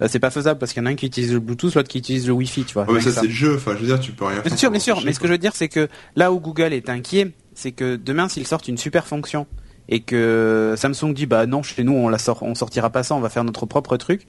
euh, 0.01 0.07
c'est 0.09 0.19
pas 0.19 0.29
faisable 0.29 0.59
parce 0.59 0.73
qu'il 0.73 0.81
y 0.81 0.85
en 0.85 0.87
a 0.87 0.91
un 0.91 0.95
qui 0.95 1.05
utilise 1.05 1.33
le 1.33 1.39
Bluetooth, 1.39 1.75
l'autre 1.75 1.89
qui 1.89 1.97
utilise 1.97 2.27
le 2.27 2.33
Wi-Fi, 2.33 2.63
tu 2.63 2.73
vois. 2.73 2.85
mais 2.91 3.01
ça, 3.01 3.11
c'est 3.11 3.27
le 3.27 3.33
jeu. 3.33 3.55
Enfin, 3.55 3.73
je 3.75 3.81
veux 3.81 3.87
dire, 3.87 3.99
tu 3.99 4.11
peux 4.11 4.25
rien. 4.25 4.41
Bien 4.41 4.55
sûr, 4.55 4.71
bien 4.71 4.79
sûr. 4.79 5.01
Mais 5.05 5.13
ce 5.13 5.19
que 5.19 5.27
je 5.27 5.33
veux 5.33 5.37
dire, 5.37 5.55
c'est 5.55 5.69
que 5.69 5.87
là 6.15 6.31
où 6.31 6.39
Google 6.39 6.73
est 6.73 6.89
inquiet, 6.89 7.31
c'est 7.53 7.71
que 7.71 7.95
demain, 7.95 8.29
s'ils 8.29 8.47
sortent 8.47 8.67
une 8.67 8.77
super 8.77 9.05
fonction 9.07 9.45
et 9.89 10.01
que 10.01 10.75
Samsung 10.77 11.13
dit 11.13 11.25
bah 11.25 11.45
non, 11.45 11.63
chez 11.63 11.83
nous 11.83 11.93
on 11.93 12.09
la 12.09 12.19
sort, 12.19 12.43
on 12.43 12.55
sortira 12.55 12.89
pas 12.91 13.03
ça, 13.03 13.15
on 13.15 13.19
va 13.19 13.29
faire 13.29 13.43
notre 13.43 13.65
propre 13.65 13.97
truc. 13.97 14.27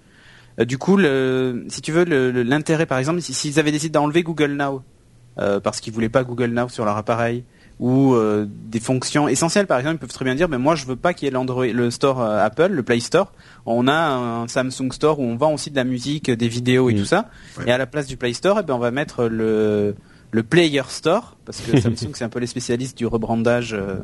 Euh, 0.59 0.65
du 0.65 0.79
coup, 0.79 0.97
le, 0.97 1.65
si 1.69 1.81
tu 1.81 1.93
veux, 1.93 2.05
l'intérêt, 2.05 2.87
par 2.87 2.99
exemple, 2.99 3.21
s'ils 3.21 3.59
avaient 3.61 3.73
décidé 3.73 3.93
d'enlever 3.93 4.23
Google 4.23 4.53
Now 4.53 4.83
euh, 5.39 5.61
parce 5.61 5.81
qu'ils 5.81 5.93
voulaient 5.93 6.09
pas 6.09 6.25
Google 6.25 6.51
Now 6.51 6.69
sur 6.69 6.85
leur 6.85 6.97
appareil 6.97 7.45
ou 7.81 8.15
euh, 8.15 8.47
des 8.47 8.79
fonctions 8.79 9.27
essentielles. 9.27 9.67
Par 9.67 9.79
exemple, 9.79 9.97
ils 9.97 9.99
peuvent 9.99 10.13
très 10.13 10.27
bien 10.27 10.35
dire, 10.35 10.49
mais 10.49 10.59
moi 10.59 10.75
je 10.77 10.85
veux 10.85 10.97
pas 10.97 11.15
qu'il 11.15 11.27
y 11.27 11.29
ait 11.29 11.33
l'Android, 11.33 11.67
le 11.67 11.91
store 11.91 12.21
euh, 12.21 12.45
Apple, 12.45 12.69
le 12.69 12.83
Play 12.83 13.01
Store. 13.01 13.33
On 13.65 13.89
a 13.89 13.95
un 13.95 14.47
Samsung 14.47 14.93
Store 14.93 15.19
où 15.19 15.25
on 15.25 15.37
vend 15.37 15.55
aussi 15.55 15.71
de 15.71 15.77
la 15.77 15.85
musique, 15.85 16.31
des 16.31 16.49
vidéos 16.49 16.91
et 16.91 16.95
tout 16.95 17.07
ça. 17.07 17.31
Et 17.67 17.73
à 17.73 17.79
la 17.79 17.87
place 17.87 18.07
du 18.07 18.19
Play 18.19 18.35
Store, 18.35 18.59
eh 18.61 18.63
ben, 18.63 18.75
on 18.75 18.79
va 18.79 18.91
mettre 18.91 19.25
le 19.25 19.97
le 20.33 20.45
Player 20.45 20.83
Store 20.87 21.37
parce 21.45 21.61
que 21.61 21.81
Samsung 21.81 22.11
c'est 22.15 22.23
un 22.23 22.29
peu 22.29 22.39
les 22.39 22.47
spécialistes 22.47 22.97
du 22.97 23.05
rebrandage 23.05 23.75
euh, 23.75 23.97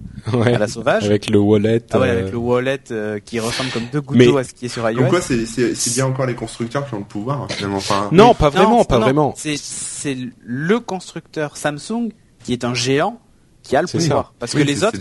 à 0.45 0.59
la 0.59 0.67
sauvage 0.67 1.05
avec 1.05 1.31
le 1.31 1.39
wallet 1.39 1.85
ah 1.93 2.01
ouais, 2.01 2.11
avec 2.11 2.33
le 2.33 2.39
wallet 2.39 2.81
qui 3.25 3.39
ressemble 3.39 3.71
comme 3.71 3.85
deux 3.93 4.01
gouttes 4.01 4.19
d'eau 4.19 4.37
à 4.37 4.43
ce 4.43 4.53
qui 4.53 4.65
est 4.65 4.69
sur 4.69 4.91
iOS. 4.91 5.03
Donc 5.03 5.11
quoi 5.11 5.21
c'est 5.21 5.47
c'est 5.47 5.95
bien 5.95 6.07
encore 6.07 6.27
les 6.27 6.35
constructeurs 6.35 6.89
qui 6.89 6.95
ont 6.95 7.01
le 7.01 7.05
pouvoir 7.05 7.43
hein, 7.43 7.47
finalement 7.51 7.77
enfin, 7.77 8.09
Non, 8.11 8.35
pas 8.35 8.49
vraiment, 8.49 8.85
pas 8.85 8.99
vraiment. 8.99 9.35
C'est 9.37 9.57
c'est 9.57 10.17
le 10.43 10.81
constructeur 10.81 11.57
Samsung 11.57 12.09
qui 12.43 12.53
est 12.53 12.65
un 12.65 12.75
géant 12.75 13.21
qui 13.67 13.77
a 13.77 13.83
le 13.83 13.89
pouvoir. 13.89 14.33
Parce 14.39 14.53
que 14.55 14.63
les 14.63 14.85
autres, 14.85 15.01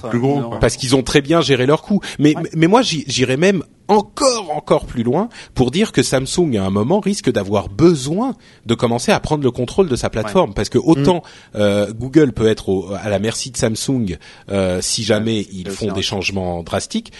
parce 0.59 0.75
qu'ils 0.77 0.95
ont 0.95 1.03
très 1.03 1.21
bien 1.21 1.41
géré 1.41 1.65
leurs 1.65 1.81
coûts. 1.81 2.01
Mais 2.19 2.33
mais 2.55 2.67
moi 2.67 2.81
j'irais 2.81 3.37
même 3.37 3.63
encore 3.87 4.51
encore 4.55 4.85
plus 4.85 5.03
loin 5.03 5.29
pour 5.53 5.71
dire 5.71 5.91
que 5.91 6.03
Samsung 6.03 6.57
à 6.57 6.63
un 6.63 6.69
moment 6.69 6.99
risque 6.99 7.31
d'avoir 7.31 7.69
besoin 7.69 8.35
de 8.65 8.73
commencer 8.73 9.11
à 9.11 9.19
prendre 9.19 9.43
le 9.43 9.51
contrôle 9.51 9.87
de 9.87 9.95
sa 9.95 10.09
plateforme 10.09 10.53
parce 10.53 10.69
que 10.69 10.77
autant 10.77 11.17
mm. 11.17 11.57
euh, 11.57 11.93
Google 11.93 12.31
peut 12.31 12.47
être 12.47 12.97
à 13.01 13.09
la 13.09 13.19
merci 13.19 13.51
de 13.51 13.57
Samsung 13.57 14.17
euh, 14.49 14.79
si 14.81 15.03
jamais 15.03 15.47
ils 15.51 15.69
font 15.69 15.91
des 15.91 16.01
changements 16.01 16.63
drastiques. 16.63 17.11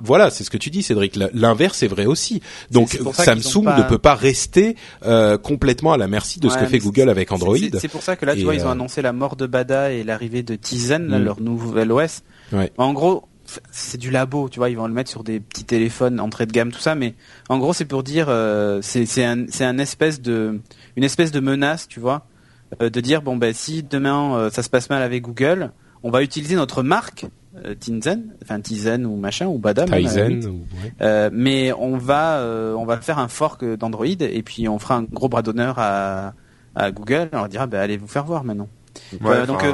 voilà, 0.00 0.30
c'est 0.30 0.44
ce 0.44 0.50
que 0.50 0.56
tu 0.56 0.70
dis, 0.70 0.82
Cédric. 0.82 1.18
L'inverse 1.32 1.82
est 1.82 1.88
vrai 1.88 2.06
aussi. 2.06 2.40
Donc 2.70 2.98
Samsung 3.12 3.64
ne 3.64 3.88
peut 3.88 3.98
pas 3.98 4.14
rester 4.14 4.76
euh, 5.04 5.36
complètement 5.38 5.92
à 5.92 5.96
la 5.96 6.08
merci 6.08 6.40
de 6.40 6.48
ce 6.48 6.56
que 6.56 6.66
fait 6.66 6.78
Google 6.78 7.10
avec 7.10 7.32
Android. 7.32 7.56
C'est 7.78 7.88
pour 7.88 8.02
ça 8.02 8.16
que 8.16 8.26
là, 8.26 8.34
tu 8.34 8.44
vois, 8.44 8.54
ils 8.54 8.64
ont 8.64 8.70
annoncé 8.70 9.02
la 9.02 9.12
mort 9.12 9.36
de 9.36 9.46
Bada 9.46 9.92
et 9.92 10.04
l'arrivée 10.04 10.42
de 10.42 10.54
Tizen, 10.54 11.06
mm. 11.06 11.24
leur 11.24 11.40
nouvel 11.40 11.92
OS. 11.92 12.22
En 12.78 12.92
gros, 12.92 13.24
c'est 13.70 13.98
du 13.98 14.10
labo, 14.10 14.48
tu 14.48 14.58
vois, 14.58 14.70
ils 14.70 14.76
vont 14.76 14.86
le 14.86 14.92
mettre 14.92 15.10
sur 15.10 15.24
des 15.24 15.40
petits 15.40 15.64
téléphones 15.64 16.20
entrée 16.20 16.46
de 16.46 16.52
gamme, 16.52 16.72
tout 16.72 16.80
ça, 16.80 16.94
mais 16.94 17.14
en 17.48 17.58
gros 17.58 17.72
c'est 17.72 17.84
pour 17.84 18.02
dire, 18.02 18.26
euh, 18.28 18.80
c'est 18.82 19.24
un, 19.24 19.46
un 19.60 19.78
espèce 19.78 20.20
de, 20.20 20.60
une 20.96 21.04
espèce 21.04 21.32
de 21.32 21.40
menace, 21.40 21.88
tu 21.88 22.00
vois, 22.00 22.26
euh, 22.82 22.90
de 22.90 23.00
dire 23.00 23.22
bon 23.22 23.36
ben 23.36 23.54
si 23.54 23.82
demain 23.82 24.36
euh, 24.36 24.50
ça 24.50 24.62
se 24.62 24.70
passe 24.70 24.90
mal 24.90 25.02
avec 25.02 25.22
Google, 25.22 25.72
on 26.02 26.10
va 26.10 26.22
utiliser 26.22 26.54
notre 26.54 26.82
marque 26.82 27.26
Tizen, 27.80 28.34
enfin 28.42 28.60
Tizen 28.60 29.04
ou 29.04 29.16
machin 29.16 29.46
ou 29.46 29.58
Badam, 29.58 29.88
mais 31.32 31.72
on 31.72 31.96
va 31.96 32.40
on 32.76 32.84
va 32.84 33.00
faire 33.00 33.18
un 33.18 33.28
fork 33.28 33.64
d'Android 33.64 34.06
et 34.06 34.42
puis 34.42 34.68
on 34.68 34.78
fera 34.78 34.96
un 34.96 35.02
gros 35.02 35.28
bras 35.28 35.42
d'honneur 35.42 35.76
à, 35.78 36.34
à 36.76 36.92
Google, 36.92 37.30
on 37.32 37.38
leur 37.38 37.48
dira 37.48 37.66
ben 37.66 37.80
allez 37.80 37.96
vous 37.96 38.06
faire 38.06 38.24
voir 38.24 38.44
maintenant. 38.44 38.68
Ouais, 39.20 39.46
donc, 39.46 39.64
euh, 39.64 39.72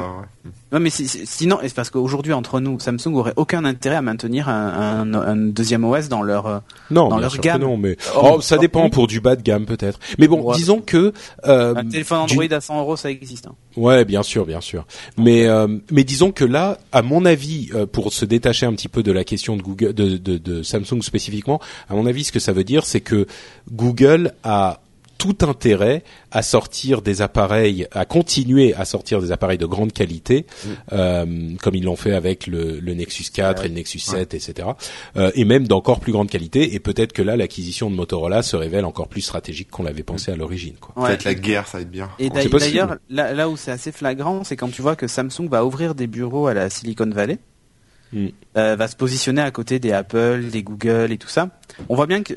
mais 0.79 0.89
sinon, 0.89 1.59
c'est 1.61 1.73
parce 1.73 1.89
qu'aujourd'hui 1.89 2.33
entre 2.33 2.59
nous, 2.59 2.79
Samsung 2.79 3.15
aurait 3.15 3.33
aucun 3.35 3.65
intérêt 3.65 3.95
à 3.95 4.01
maintenir 4.01 4.49
un, 4.49 5.13
un, 5.13 5.35
deuxième 5.35 5.83
OS 5.85 6.09
dans 6.09 6.21
leur 6.21 6.47
euh, 6.47 6.59
non, 6.91 7.07
dans 7.09 7.17
leur 7.17 7.37
gamme. 7.37 7.61
non, 7.61 7.77
mais 7.77 7.97
oh, 8.15 8.41
ça 8.41 8.57
dépend 8.57 8.89
pour 8.89 9.07
du 9.07 9.21
bas 9.21 9.35
de 9.35 9.41
gamme 9.41 9.65
peut-être. 9.65 9.99
Mais 10.17 10.27
bon, 10.27 10.51
disons 10.53 10.81
que 10.81 11.13
euh, 11.45 11.75
un 11.75 11.85
téléphone 11.85 12.19
Android 12.19 12.51
à 12.51 12.61
100 12.61 12.79
euros, 12.79 12.95
ça 12.95 13.09
existe. 13.09 13.47
Hein. 13.47 13.55
Ouais, 13.77 14.05
bien 14.05 14.23
sûr, 14.23 14.45
bien 14.45 14.61
sûr. 14.61 14.85
Mais 15.17 15.47
euh, 15.47 15.67
mais 15.91 16.03
disons 16.03 16.31
que 16.31 16.45
là, 16.45 16.77
à 16.91 17.01
mon 17.01 17.25
avis, 17.25 17.69
pour 17.91 18.11
se 18.13 18.25
détacher 18.25 18.65
un 18.65 18.73
petit 18.73 18.89
peu 18.89 19.03
de 19.03 19.11
la 19.11 19.23
question 19.23 19.55
de 19.55 19.61
Google, 19.61 19.93
de, 19.93 20.17
de, 20.17 20.37
de 20.37 20.63
Samsung 20.63 21.01
spécifiquement, 21.01 21.61
à 21.89 21.95
mon 21.95 22.05
avis, 22.05 22.25
ce 22.25 22.31
que 22.31 22.39
ça 22.39 22.53
veut 22.53 22.63
dire, 22.63 22.85
c'est 22.85 23.01
que 23.01 23.27
Google 23.71 24.33
a 24.43 24.79
tout 25.25 25.45
intérêt 25.45 26.03
à 26.31 26.41
sortir 26.43 27.01
des 27.01 27.21
appareils, 27.21 27.87
à 27.91 28.05
continuer 28.05 28.75
à 28.75 28.85
sortir 28.85 29.21
des 29.21 29.31
appareils 29.31 29.57
de 29.57 29.65
grande 29.65 29.91
qualité, 29.91 30.45
mm. 30.45 30.69
euh, 30.93 31.25
comme 31.61 31.75
ils 31.75 31.83
l'ont 31.83 31.95
fait 31.95 32.13
avec 32.13 32.45
le, 32.45 32.79
Nexus 32.81 33.25
4 33.33 33.65
et 33.65 33.67
le 33.69 33.73
Nexus 33.73 33.99
7, 33.99 34.33
etc. 34.35 34.67
Euh, 35.17 35.31
et 35.33 35.45
même 35.45 35.67
d'encore 35.67 35.99
plus 35.99 36.11
grande 36.11 36.29
qualité. 36.29 36.75
Et 36.75 36.79
peut-être 36.79 37.11
que 37.11 37.21
là, 37.21 37.35
l'acquisition 37.35 37.89
de 37.89 37.95
Motorola 37.95 38.43
se 38.43 38.55
révèle 38.55 38.85
encore 38.85 39.07
plus 39.07 39.21
stratégique 39.21 39.71
qu'on 39.71 39.83
l'avait 39.83 40.03
pensé 40.03 40.31
à 40.31 40.35
l'origine. 40.35 40.75
Quoi. 40.79 41.07
Peut-être 41.07 41.23
la 41.23 41.33
guerre, 41.33 41.67
ça 41.67 41.79
va 41.79 41.81
être 41.81 41.91
bien. 41.91 42.09
Et 42.19 42.29
d'ailleurs, 42.29 42.97
là, 43.09 43.49
où 43.49 43.57
c'est 43.57 43.71
assez 43.71 43.91
flagrant, 43.91 44.43
c'est 44.43 44.55
quand 44.55 44.69
tu 44.69 44.81
vois 44.81 44.95
que 44.95 45.07
Samsung 45.07 45.49
va 45.49 45.65
ouvrir 45.65 45.95
des 45.95 46.07
bureaux 46.07 46.47
à 46.47 46.53
la 46.53 46.69
Silicon 46.69 47.09
Valley. 47.09 47.39
Mm. 48.13 48.27
Euh, 48.57 48.75
va 48.75 48.87
se 48.87 48.95
positionner 48.95 49.41
à 49.41 49.49
côté 49.49 49.79
des 49.79 49.91
Apple, 49.91 50.45
des 50.51 50.61
Google 50.61 51.11
et 51.11 51.17
tout 51.17 51.27
ça. 51.27 51.49
On 51.89 51.95
voit 51.95 52.05
bien 52.05 52.21
que 52.21 52.35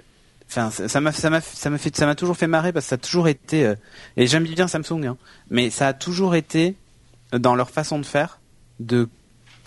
enfin 0.48 0.70
ça 0.70 1.00
m'a 1.00 1.12
ça 1.12 1.30
m'a 1.30 1.40
ça 1.40 1.70
m'a 1.70 1.78
fait 1.78 1.94
ça 1.94 2.06
m'a 2.06 2.14
toujours 2.14 2.36
fait 2.36 2.46
marrer 2.46 2.72
parce 2.72 2.86
que 2.86 2.90
ça 2.90 2.94
a 2.94 2.98
toujours 2.98 3.28
été 3.28 3.66
euh, 3.66 3.74
et 4.16 4.26
j'aime 4.26 4.44
bien 4.44 4.66
Samsung 4.66 5.04
hein, 5.06 5.16
mais 5.50 5.70
ça 5.70 5.88
a 5.88 5.92
toujours 5.92 6.34
été 6.34 6.74
dans 7.32 7.54
leur 7.54 7.70
façon 7.70 7.98
de 7.98 8.06
faire 8.06 8.40
de 8.80 9.08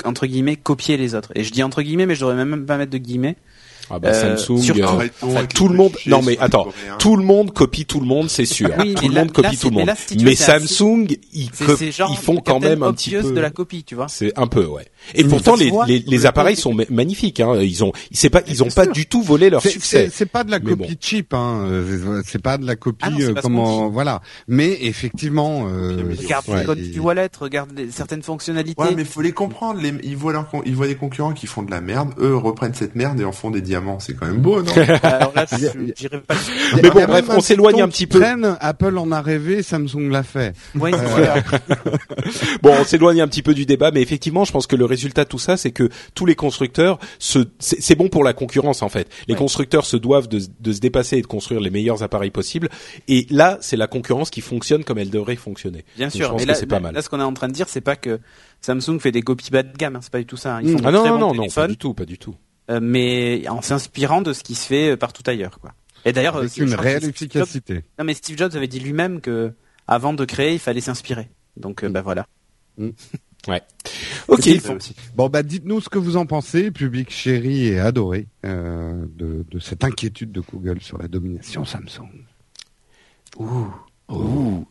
entre 0.06 0.26
guillemets 0.26 0.56
copier 0.56 0.98
les 0.98 1.16
autres. 1.16 1.32
Et 1.36 1.44
je 1.44 1.52
dis 1.52 1.64
entre 1.64 1.82
guillemets 1.82 2.06
mais 2.06 2.16
je 2.16 2.22
devrais 2.22 2.46
même 2.46 2.66
pas 2.66 2.78
mettre 2.78 2.92
de 2.92 2.98
guillemets 2.98 3.38
Ah 3.94 4.00
bah 4.00 4.10
Euh, 4.10 4.38
Samsung, 4.38 4.62
surtout- 4.62 4.82
euh, 4.82 4.86
Arrêtons 4.86 5.28
enfin, 5.28 5.36
avec 5.38 5.54
tout 5.54 5.68
le 5.68 5.76
monde. 5.76 5.92
Non 6.08 6.22
mais 6.22 6.38
attends, 6.40 6.64
Coréens. 6.66 6.98
tout 7.00 7.16
le 7.18 7.24
monde 7.24 7.52
copie 7.54 7.86
tout 7.86 8.00
le 8.00 8.06
monde, 8.06 8.30
c'est 8.30 8.46
sûr. 8.46 8.70
Oui, 8.80 8.94
tout 8.96 9.08
le 9.08 9.14
là- 9.16 9.22
monde 9.22 9.32
copie 9.32 9.48
là, 9.50 9.54
tout 9.60 9.70
le 9.70 9.72
mais 9.76 9.78
monde. 9.80 9.88
là, 9.88 9.96
si 9.96 10.18
tu 10.18 10.24
Mais 10.26 10.32
assez- 10.32 10.44
Samsung, 10.68 11.08
ils, 11.34 11.52
co- 11.52 11.76
ils 11.80 12.18
font 12.18 12.38
quand 12.38 12.60
même 12.60 12.84
un 12.84 12.94
petit 12.94 13.12
peu. 13.12 13.32
de 13.32 13.40
la 13.40 13.50
copie 13.50 13.84
tu 13.84 13.96
vois 13.96 14.08
C'est 14.08 14.38
un 14.38 14.48
peu 14.48 14.66
ouais. 14.66 14.86
Et 15.16 15.24
pourtant 15.24 15.56
les, 15.56 15.72
les, 15.88 16.00
les 16.06 16.26
appareils 16.26 16.56
sont 16.56 16.74
ma- 16.74 16.84
magnifiques. 16.90 17.40
Hein. 17.40 17.56
Ils 17.62 17.84
ont, 17.84 17.92
c'est 18.12 18.30
pas, 18.30 18.42
ils 18.48 18.64
ont 18.64 18.68
pas 18.70 18.86
du 18.86 19.06
tout 19.08 19.22
volé 19.24 19.50
leur 19.50 19.62
succès. 19.62 20.06
C'est 20.10 20.14
c'est 20.22 20.26
pas 20.28 20.44
de 20.44 20.52
la 20.52 20.60
copie 20.60 20.98
cheap, 21.00 21.34
hein. 21.34 21.66
euh, 21.68 22.22
C'est 22.26 22.42
pas 22.42 22.58
de 22.58 22.66
la 22.66 22.76
copie 22.76 23.06
Ah 23.08 23.12
euh, 23.20 23.34
comment, 23.42 23.90
voilà. 23.90 24.22
Mais 24.48 24.78
effectivement, 24.82 25.68
euh, 25.68 25.98
regarde 26.20 26.46
les 26.56 26.64
codes 26.64 26.80
du 26.82 27.00
wallet 27.00 27.30
regarde 27.40 27.72
certaines 27.92 28.22
fonctionnalités 28.22 28.82
Ouais, 28.82 28.94
mais 28.96 29.04
faut 29.06 29.22
les 29.22 29.32
comprendre. 29.32 29.82
Ils 30.04 30.16
voient 30.16 30.34
leurs, 30.34 30.48
ils 30.66 30.76
voient 30.76 30.88
des 30.88 30.96
concurrents 30.96 31.34
qui 31.34 31.48
font 31.48 31.64
de 31.64 31.72
la 31.72 31.82
merde. 31.82 32.14
Eux 32.20 32.36
reprennent 32.36 32.74
cette 32.76 32.96
merde 32.96 33.20
et 33.20 33.24
en 33.26 33.32
font 33.32 33.50
des 33.52 33.62
diamants. 33.62 33.81
C'est 34.00 34.16
quand 34.16 34.26
même 34.28 34.38
beau, 34.42 34.62
non 34.62 34.72
alors 35.04 35.32
là 35.36 35.46
je- 35.52 36.08
pas 36.08 36.36
Mais 36.82 36.90
bon, 36.90 37.06
bref, 37.06 37.26
on 37.30 37.40
s'éloigne 37.42 37.82
un 37.82 37.88
petit 37.90 38.08
peu. 38.08 38.20
traîne, 38.20 38.58
Apple 38.60 38.98
en 38.98 39.12
a 39.12 39.22
rêvé, 39.22 39.64
Samsung 39.64 40.10
l'a 40.10 40.24
fait. 40.24 40.54
ouais, 40.76 40.92
voilà. 41.10 41.36
Bon, 42.62 42.74
on 42.80 42.84
s'éloigne 42.84 43.22
un 43.22 43.28
petit 43.28 43.42
peu 43.42 43.54
du 43.54 43.66
débat, 43.66 43.92
mais 43.92 44.02
effectivement, 44.02 44.46
je 44.46 44.52
pense 44.52 44.68
que 44.68 44.76
le 44.76 44.86
résultat 44.86 45.24
de 45.24 45.30
tout 45.30 45.40
ça, 45.40 45.58
c'est 45.58 45.72
que 45.72 45.90
tous 46.16 46.26
les 46.26 46.36
constructeurs, 46.36 47.00
se, 47.20 47.40
c'est 47.60 47.96
bon 47.96 48.08
pour 48.10 48.24
la 48.24 48.34
concurrence 48.34 48.82
en 48.82 48.90
fait. 48.90 49.08
Les 49.28 49.34
Ouais. 49.34 49.38
constructeurs 49.40 49.86
se 49.86 49.98
doivent 49.98 50.28
de, 50.28 50.40
de 50.60 50.74
se 50.74 50.80
dépasser 50.80 51.18
et 51.18 51.22
de 51.22 51.28
construire 51.28 51.62
les 51.62 51.70
meilleurs 51.70 52.04
appareils 52.04 52.32
possibles. 52.32 52.70
Et 53.08 53.26
là, 53.30 53.58
c'est 53.62 53.78
la 53.78 53.88
concurrence 53.88 54.30
qui 54.30 54.42
fonctionne 54.42 54.84
comme 54.84 54.98
elle 54.98 55.10
devrait 55.10 55.36
fonctionner. 55.36 55.84
Bien 55.98 56.08
Donc, 56.08 56.16
sûr, 56.16 56.26
je 56.28 56.32
pense 56.32 56.42
mais 56.42 56.46
là, 56.48 56.54
c'est 56.56 56.66
pas 56.66 56.76
là- 56.76 56.82
mal. 56.82 56.94
là, 56.96 57.02
ce 57.02 57.10
qu'on 57.10 57.20
est 57.20 57.24
en 57.24 57.34
train 57.34 57.48
de 57.48 57.54
dire, 57.54 57.68
c'est 57.70 57.82
pas 57.82 57.96
que 57.96 58.20
Samsung 58.62 59.00
fait 59.00 59.12
des 59.12 59.22
copies 59.22 59.50
bas 59.52 59.64
de 59.64 59.76
gamme, 59.76 59.96
hein, 59.96 60.00
c'est 60.02 60.12
pas 60.12 60.20
du 60.20 60.26
tout 60.26 60.38
ça. 60.38 60.58
hein. 60.58 60.62
Ils 60.64 60.72
font 60.74 60.80
Ah 60.84 60.92
non, 60.92 61.06
non, 61.06 61.18
non, 61.18 61.34
non, 61.34 61.48
pas 61.48 61.68
du 61.68 61.78
tout, 61.78 61.94
pas 61.94 62.06
du 62.06 62.18
tout. 62.18 62.36
Euh, 62.72 62.80
mais 62.82 63.48
en 63.50 63.62
s'inspirant 63.62 64.22
de 64.24 64.34
ce 64.34 64.42
qui 64.44 64.56
se 64.56 64.66
fait 64.66 64.92
euh, 64.94 64.98
partout 64.98 65.22
ailleurs, 65.28 65.60
quoi. 65.60 65.74
Et 66.06 66.14
d'ailleurs, 66.14 66.38
euh, 66.38 66.42
Avec 66.42 66.54
je 66.56 66.64
une 66.64 66.74
réelle 66.74 67.02
Steve 67.04 67.12
Jobs- 67.32 67.44
efficacité. 67.44 67.84
non, 68.00 68.06
mais 68.06 68.16
Steve 68.16 68.38
Jobs 68.38 68.56
avait 68.56 68.68
dit 68.68 68.80
lui-même 68.80 69.22
que 69.22 69.54
avant 69.88 70.14
de 70.14 70.26
créer, 70.26 70.54
il 70.54 70.60
fallait 70.60 70.82
s'inspirer. 70.82 71.30
Donc, 71.58 71.84
euh, 71.84 71.90
bah 71.90 72.02
voilà. 72.02 72.26
Ok. 74.28 74.42
C'est 74.44 74.60
ça 74.60 74.76
aussi. 74.76 74.96
Bon 75.16 75.30
bah 75.30 75.42
dites-nous 75.42 75.82
ce 75.82 75.90
que 75.90 75.98
vous 75.98 76.16
en 76.16 76.26
pensez, 76.28 76.70
public 76.70 77.10
chéri 77.10 77.68
et 77.68 77.80
adoré 77.80 78.28
euh, 78.46 79.04
de, 79.18 79.44
de 79.50 79.60
cette 79.60 79.84
inquiétude 79.84 80.32
de 80.32 80.42
Google 80.42 80.80
sur 80.80 81.00
la 81.00 81.08
domination 81.08 81.66
Samsung. 81.66 82.08
Ouh. 83.40 84.66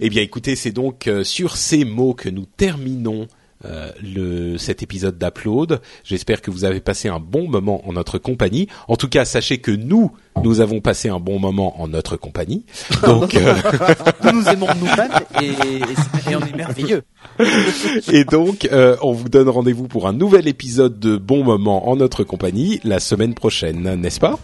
Eh 0.00 0.08
bien, 0.10 0.22
écoutez, 0.22 0.56
c'est 0.56 0.72
donc 0.72 1.06
euh, 1.06 1.22
sur 1.22 1.56
ces 1.56 1.84
mots 1.84 2.14
que 2.14 2.28
nous 2.28 2.46
terminons 2.46 3.28
euh, 3.64 3.90
le, 4.02 4.58
cet 4.58 4.82
épisode 4.82 5.18
d'Upload. 5.18 5.80
J'espère 6.04 6.42
que 6.42 6.50
vous 6.50 6.64
avez 6.64 6.80
passé 6.80 7.08
un 7.08 7.20
bon 7.20 7.48
moment 7.48 7.88
en 7.88 7.94
notre 7.94 8.18
compagnie. 8.18 8.68
En 8.86 8.96
tout 8.96 9.08
cas, 9.08 9.24
sachez 9.24 9.58
que 9.58 9.70
nous, 9.70 10.12
nous 10.44 10.60
avons 10.60 10.80
passé 10.80 11.08
un 11.08 11.20
bon 11.20 11.38
moment 11.38 11.80
en 11.80 11.88
notre 11.88 12.16
compagnie. 12.16 12.66
Donc, 13.04 13.34
euh, 13.34 13.54
Nous 14.24 14.32
nous 14.32 14.48
aimons 14.48 14.66
nous-mêmes 14.78 15.12
et, 15.40 15.46
et, 15.46 16.30
et 16.30 16.36
on 16.36 16.40
est 16.40 16.56
merveilleux. 16.56 17.02
et 18.12 18.24
donc, 18.24 18.68
euh, 18.72 18.96
on 19.02 19.12
vous 19.12 19.28
donne 19.28 19.48
rendez-vous 19.48 19.88
pour 19.88 20.06
un 20.06 20.12
nouvel 20.12 20.48
épisode 20.48 20.98
de 20.98 21.16
Bon 21.16 21.44
Moment 21.44 21.88
en 21.88 21.96
notre 21.96 22.24
compagnie 22.24 22.80
la 22.84 23.00
semaine 23.00 23.34
prochaine, 23.34 23.94
n'est-ce 23.94 24.20
pas? 24.20 24.38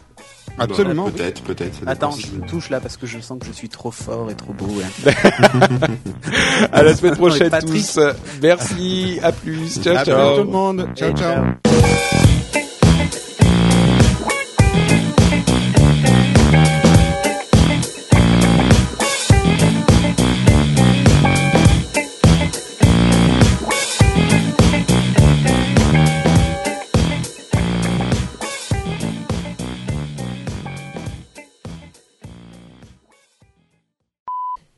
Absolument. 0.58 1.06
Bah, 1.06 1.12
peut-être, 1.16 1.42
peut-être. 1.42 1.78
dépend 1.80 1.90
Attends, 1.90 2.10
je 2.12 2.26
me 2.36 2.46
touche 2.46 2.70
là 2.70 2.80
parce 2.80 2.96
que 2.96 3.06
je 3.06 3.18
sens 3.20 3.38
que 3.38 3.46
je 3.46 3.52
suis 3.52 3.68
trop 3.68 3.90
fort 3.90 4.30
et 4.30 4.34
trop 4.34 4.52
beau. 4.52 4.68
hein. 4.82 5.10
À 6.72 6.82
la 6.82 6.94
semaine 6.94 7.16
prochaine 7.16 7.50
tous. 7.60 7.98
Merci. 8.42 9.18
À 9.22 9.32
plus. 9.32 9.80
Ciao, 9.82 9.96
À 9.96 10.04
ciao. 10.04 10.36
tout 10.38 10.44
le 10.44 10.50
monde. 10.50 10.88
Ciao 10.94 11.10
Et 11.10 11.14
ciao. 11.14 12.61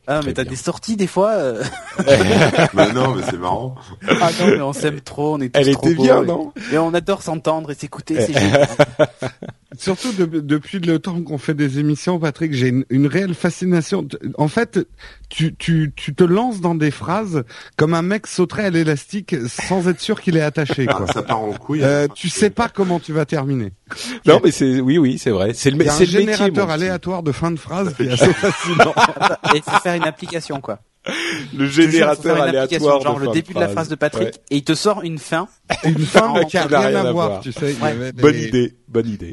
Ah, 0.06 0.20
mais 0.24 0.34
t'as 0.34 0.44
des 0.44 0.56
sorties 0.56 0.96
des 0.96 1.06
fois. 1.06 1.30
euh. 1.30 1.62
Bah 2.74 2.92
non, 2.92 3.14
mais 3.14 3.22
c'est 3.30 3.38
marrant. 3.38 3.74
Ah 4.08 4.30
non, 4.38 4.46
mais 4.48 4.60
on 4.60 4.72
s'aime 4.72 5.00
trop, 5.00 5.34
on 5.34 5.40
est 5.40 5.48
tous 5.48 5.60
Elle 5.60 5.72
trop 5.72 5.86
était 5.86 5.94
beaux, 5.94 6.02
bien, 6.02 6.22
et- 6.22 6.26
non? 6.26 6.52
Et 6.72 6.78
on 6.78 6.92
adore 6.92 7.22
s'entendre 7.22 7.70
et 7.70 7.74
s'écouter, 7.74 8.20
c'est 8.20 8.32
génial. 8.38 8.68
Surtout 9.78 10.12
de- 10.12 10.40
depuis 10.40 10.78
le 10.78 10.98
temps 10.98 11.20
qu'on 11.22 11.38
fait 11.38 11.54
des 11.54 11.78
émissions, 11.78 12.18
Patrick, 12.18 12.52
j'ai 12.52 12.68
une, 12.68 12.84
une 12.90 13.06
réelle 13.06 13.34
fascination. 13.34 14.06
En 14.38 14.48
fait, 14.48 14.78
tu, 15.28 15.54
tu, 15.56 15.92
tu 15.96 16.14
te 16.14 16.24
lances 16.24 16.60
dans 16.60 16.74
des 16.74 16.90
phrases 16.90 17.44
comme 17.76 17.94
un 17.94 18.02
mec 18.02 18.26
sauterait 18.26 18.64
à 18.66 18.70
l'élastique 18.70 19.34
sans 19.48 19.88
être 19.88 20.00
sûr 20.00 20.20
qu'il 20.20 20.36
est 20.36 20.42
attaché. 20.42 20.86
Quoi. 20.86 21.06
Ah, 21.08 21.12
ça 21.12 21.22
part 21.22 21.40
en 21.40 21.52
couille. 21.52 21.82
Euh, 21.82 22.06
tu 22.14 22.28
sais 22.28 22.50
pas 22.50 22.68
comment 22.68 23.00
tu 23.00 23.12
vas 23.12 23.24
terminer. 23.24 23.72
Non, 24.26 24.40
mais 24.42 24.50
c'est 24.50 24.80
oui, 24.80 24.98
oui, 24.98 25.18
c'est 25.18 25.30
vrai. 25.30 25.52
C'est 25.54 25.70
le, 25.70 25.84
c'est 25.90 26.06
le 26.06 26.10
générateur 26.10 26.70
aléatoire 26.70 27.22
de 27.22 27.32
fin 27.32 27.50
de 27.50 27.58
phrase 27.58 27.94
qui 27.94 28.04
est 28.04 28.10
assez 28.12 28.32
fascinant. 28.32 28.94
Et 29.54 29.58
il 29.58 29.62
faut 29.62 29.78
faire 29.80 29.94
une 29.94 30.04
application, 30.04 30.60
quoi. 30.60 30.80
Le 31.54 31.66
générateur 31.68 32.40
aléatoire. 32.40 33.02
genre 33.02 33.14
de 33.16 33.20
le 33.20 33.26
fin 33.26 33.32
début 33.32 33.52
de 33.52 33.60
la 33.60 33.68
phrase 33.68 33.88
de 33.88 33.94
Patrick, 33.94 34.24
Ouais. 34.28 34.32
et 34.50 34.56
il 34.56 34.64
te 34.64 34.72
sort 34.74 35.02
une 35.02 35.18
fin. 35.18 35.48
Une 35.84 35.98
fin 35.98 36.32
Ouais, 36.32 36.46
qui 36.46 36.56
n'a 36.56 36.64
rien 36.66 36.78
rien 36.80 37.04
à 37.04 37.12
voir, 37.12 37.28
voir. 37.28 37.40
tu 37.40 37.52
sais. 37.52 37.74
Ouais. 37.82 38.12
Bonne 38.12 38.34
idée, 38.38 38.74
bonne 38.88 39.08
idée. 39.08 39.32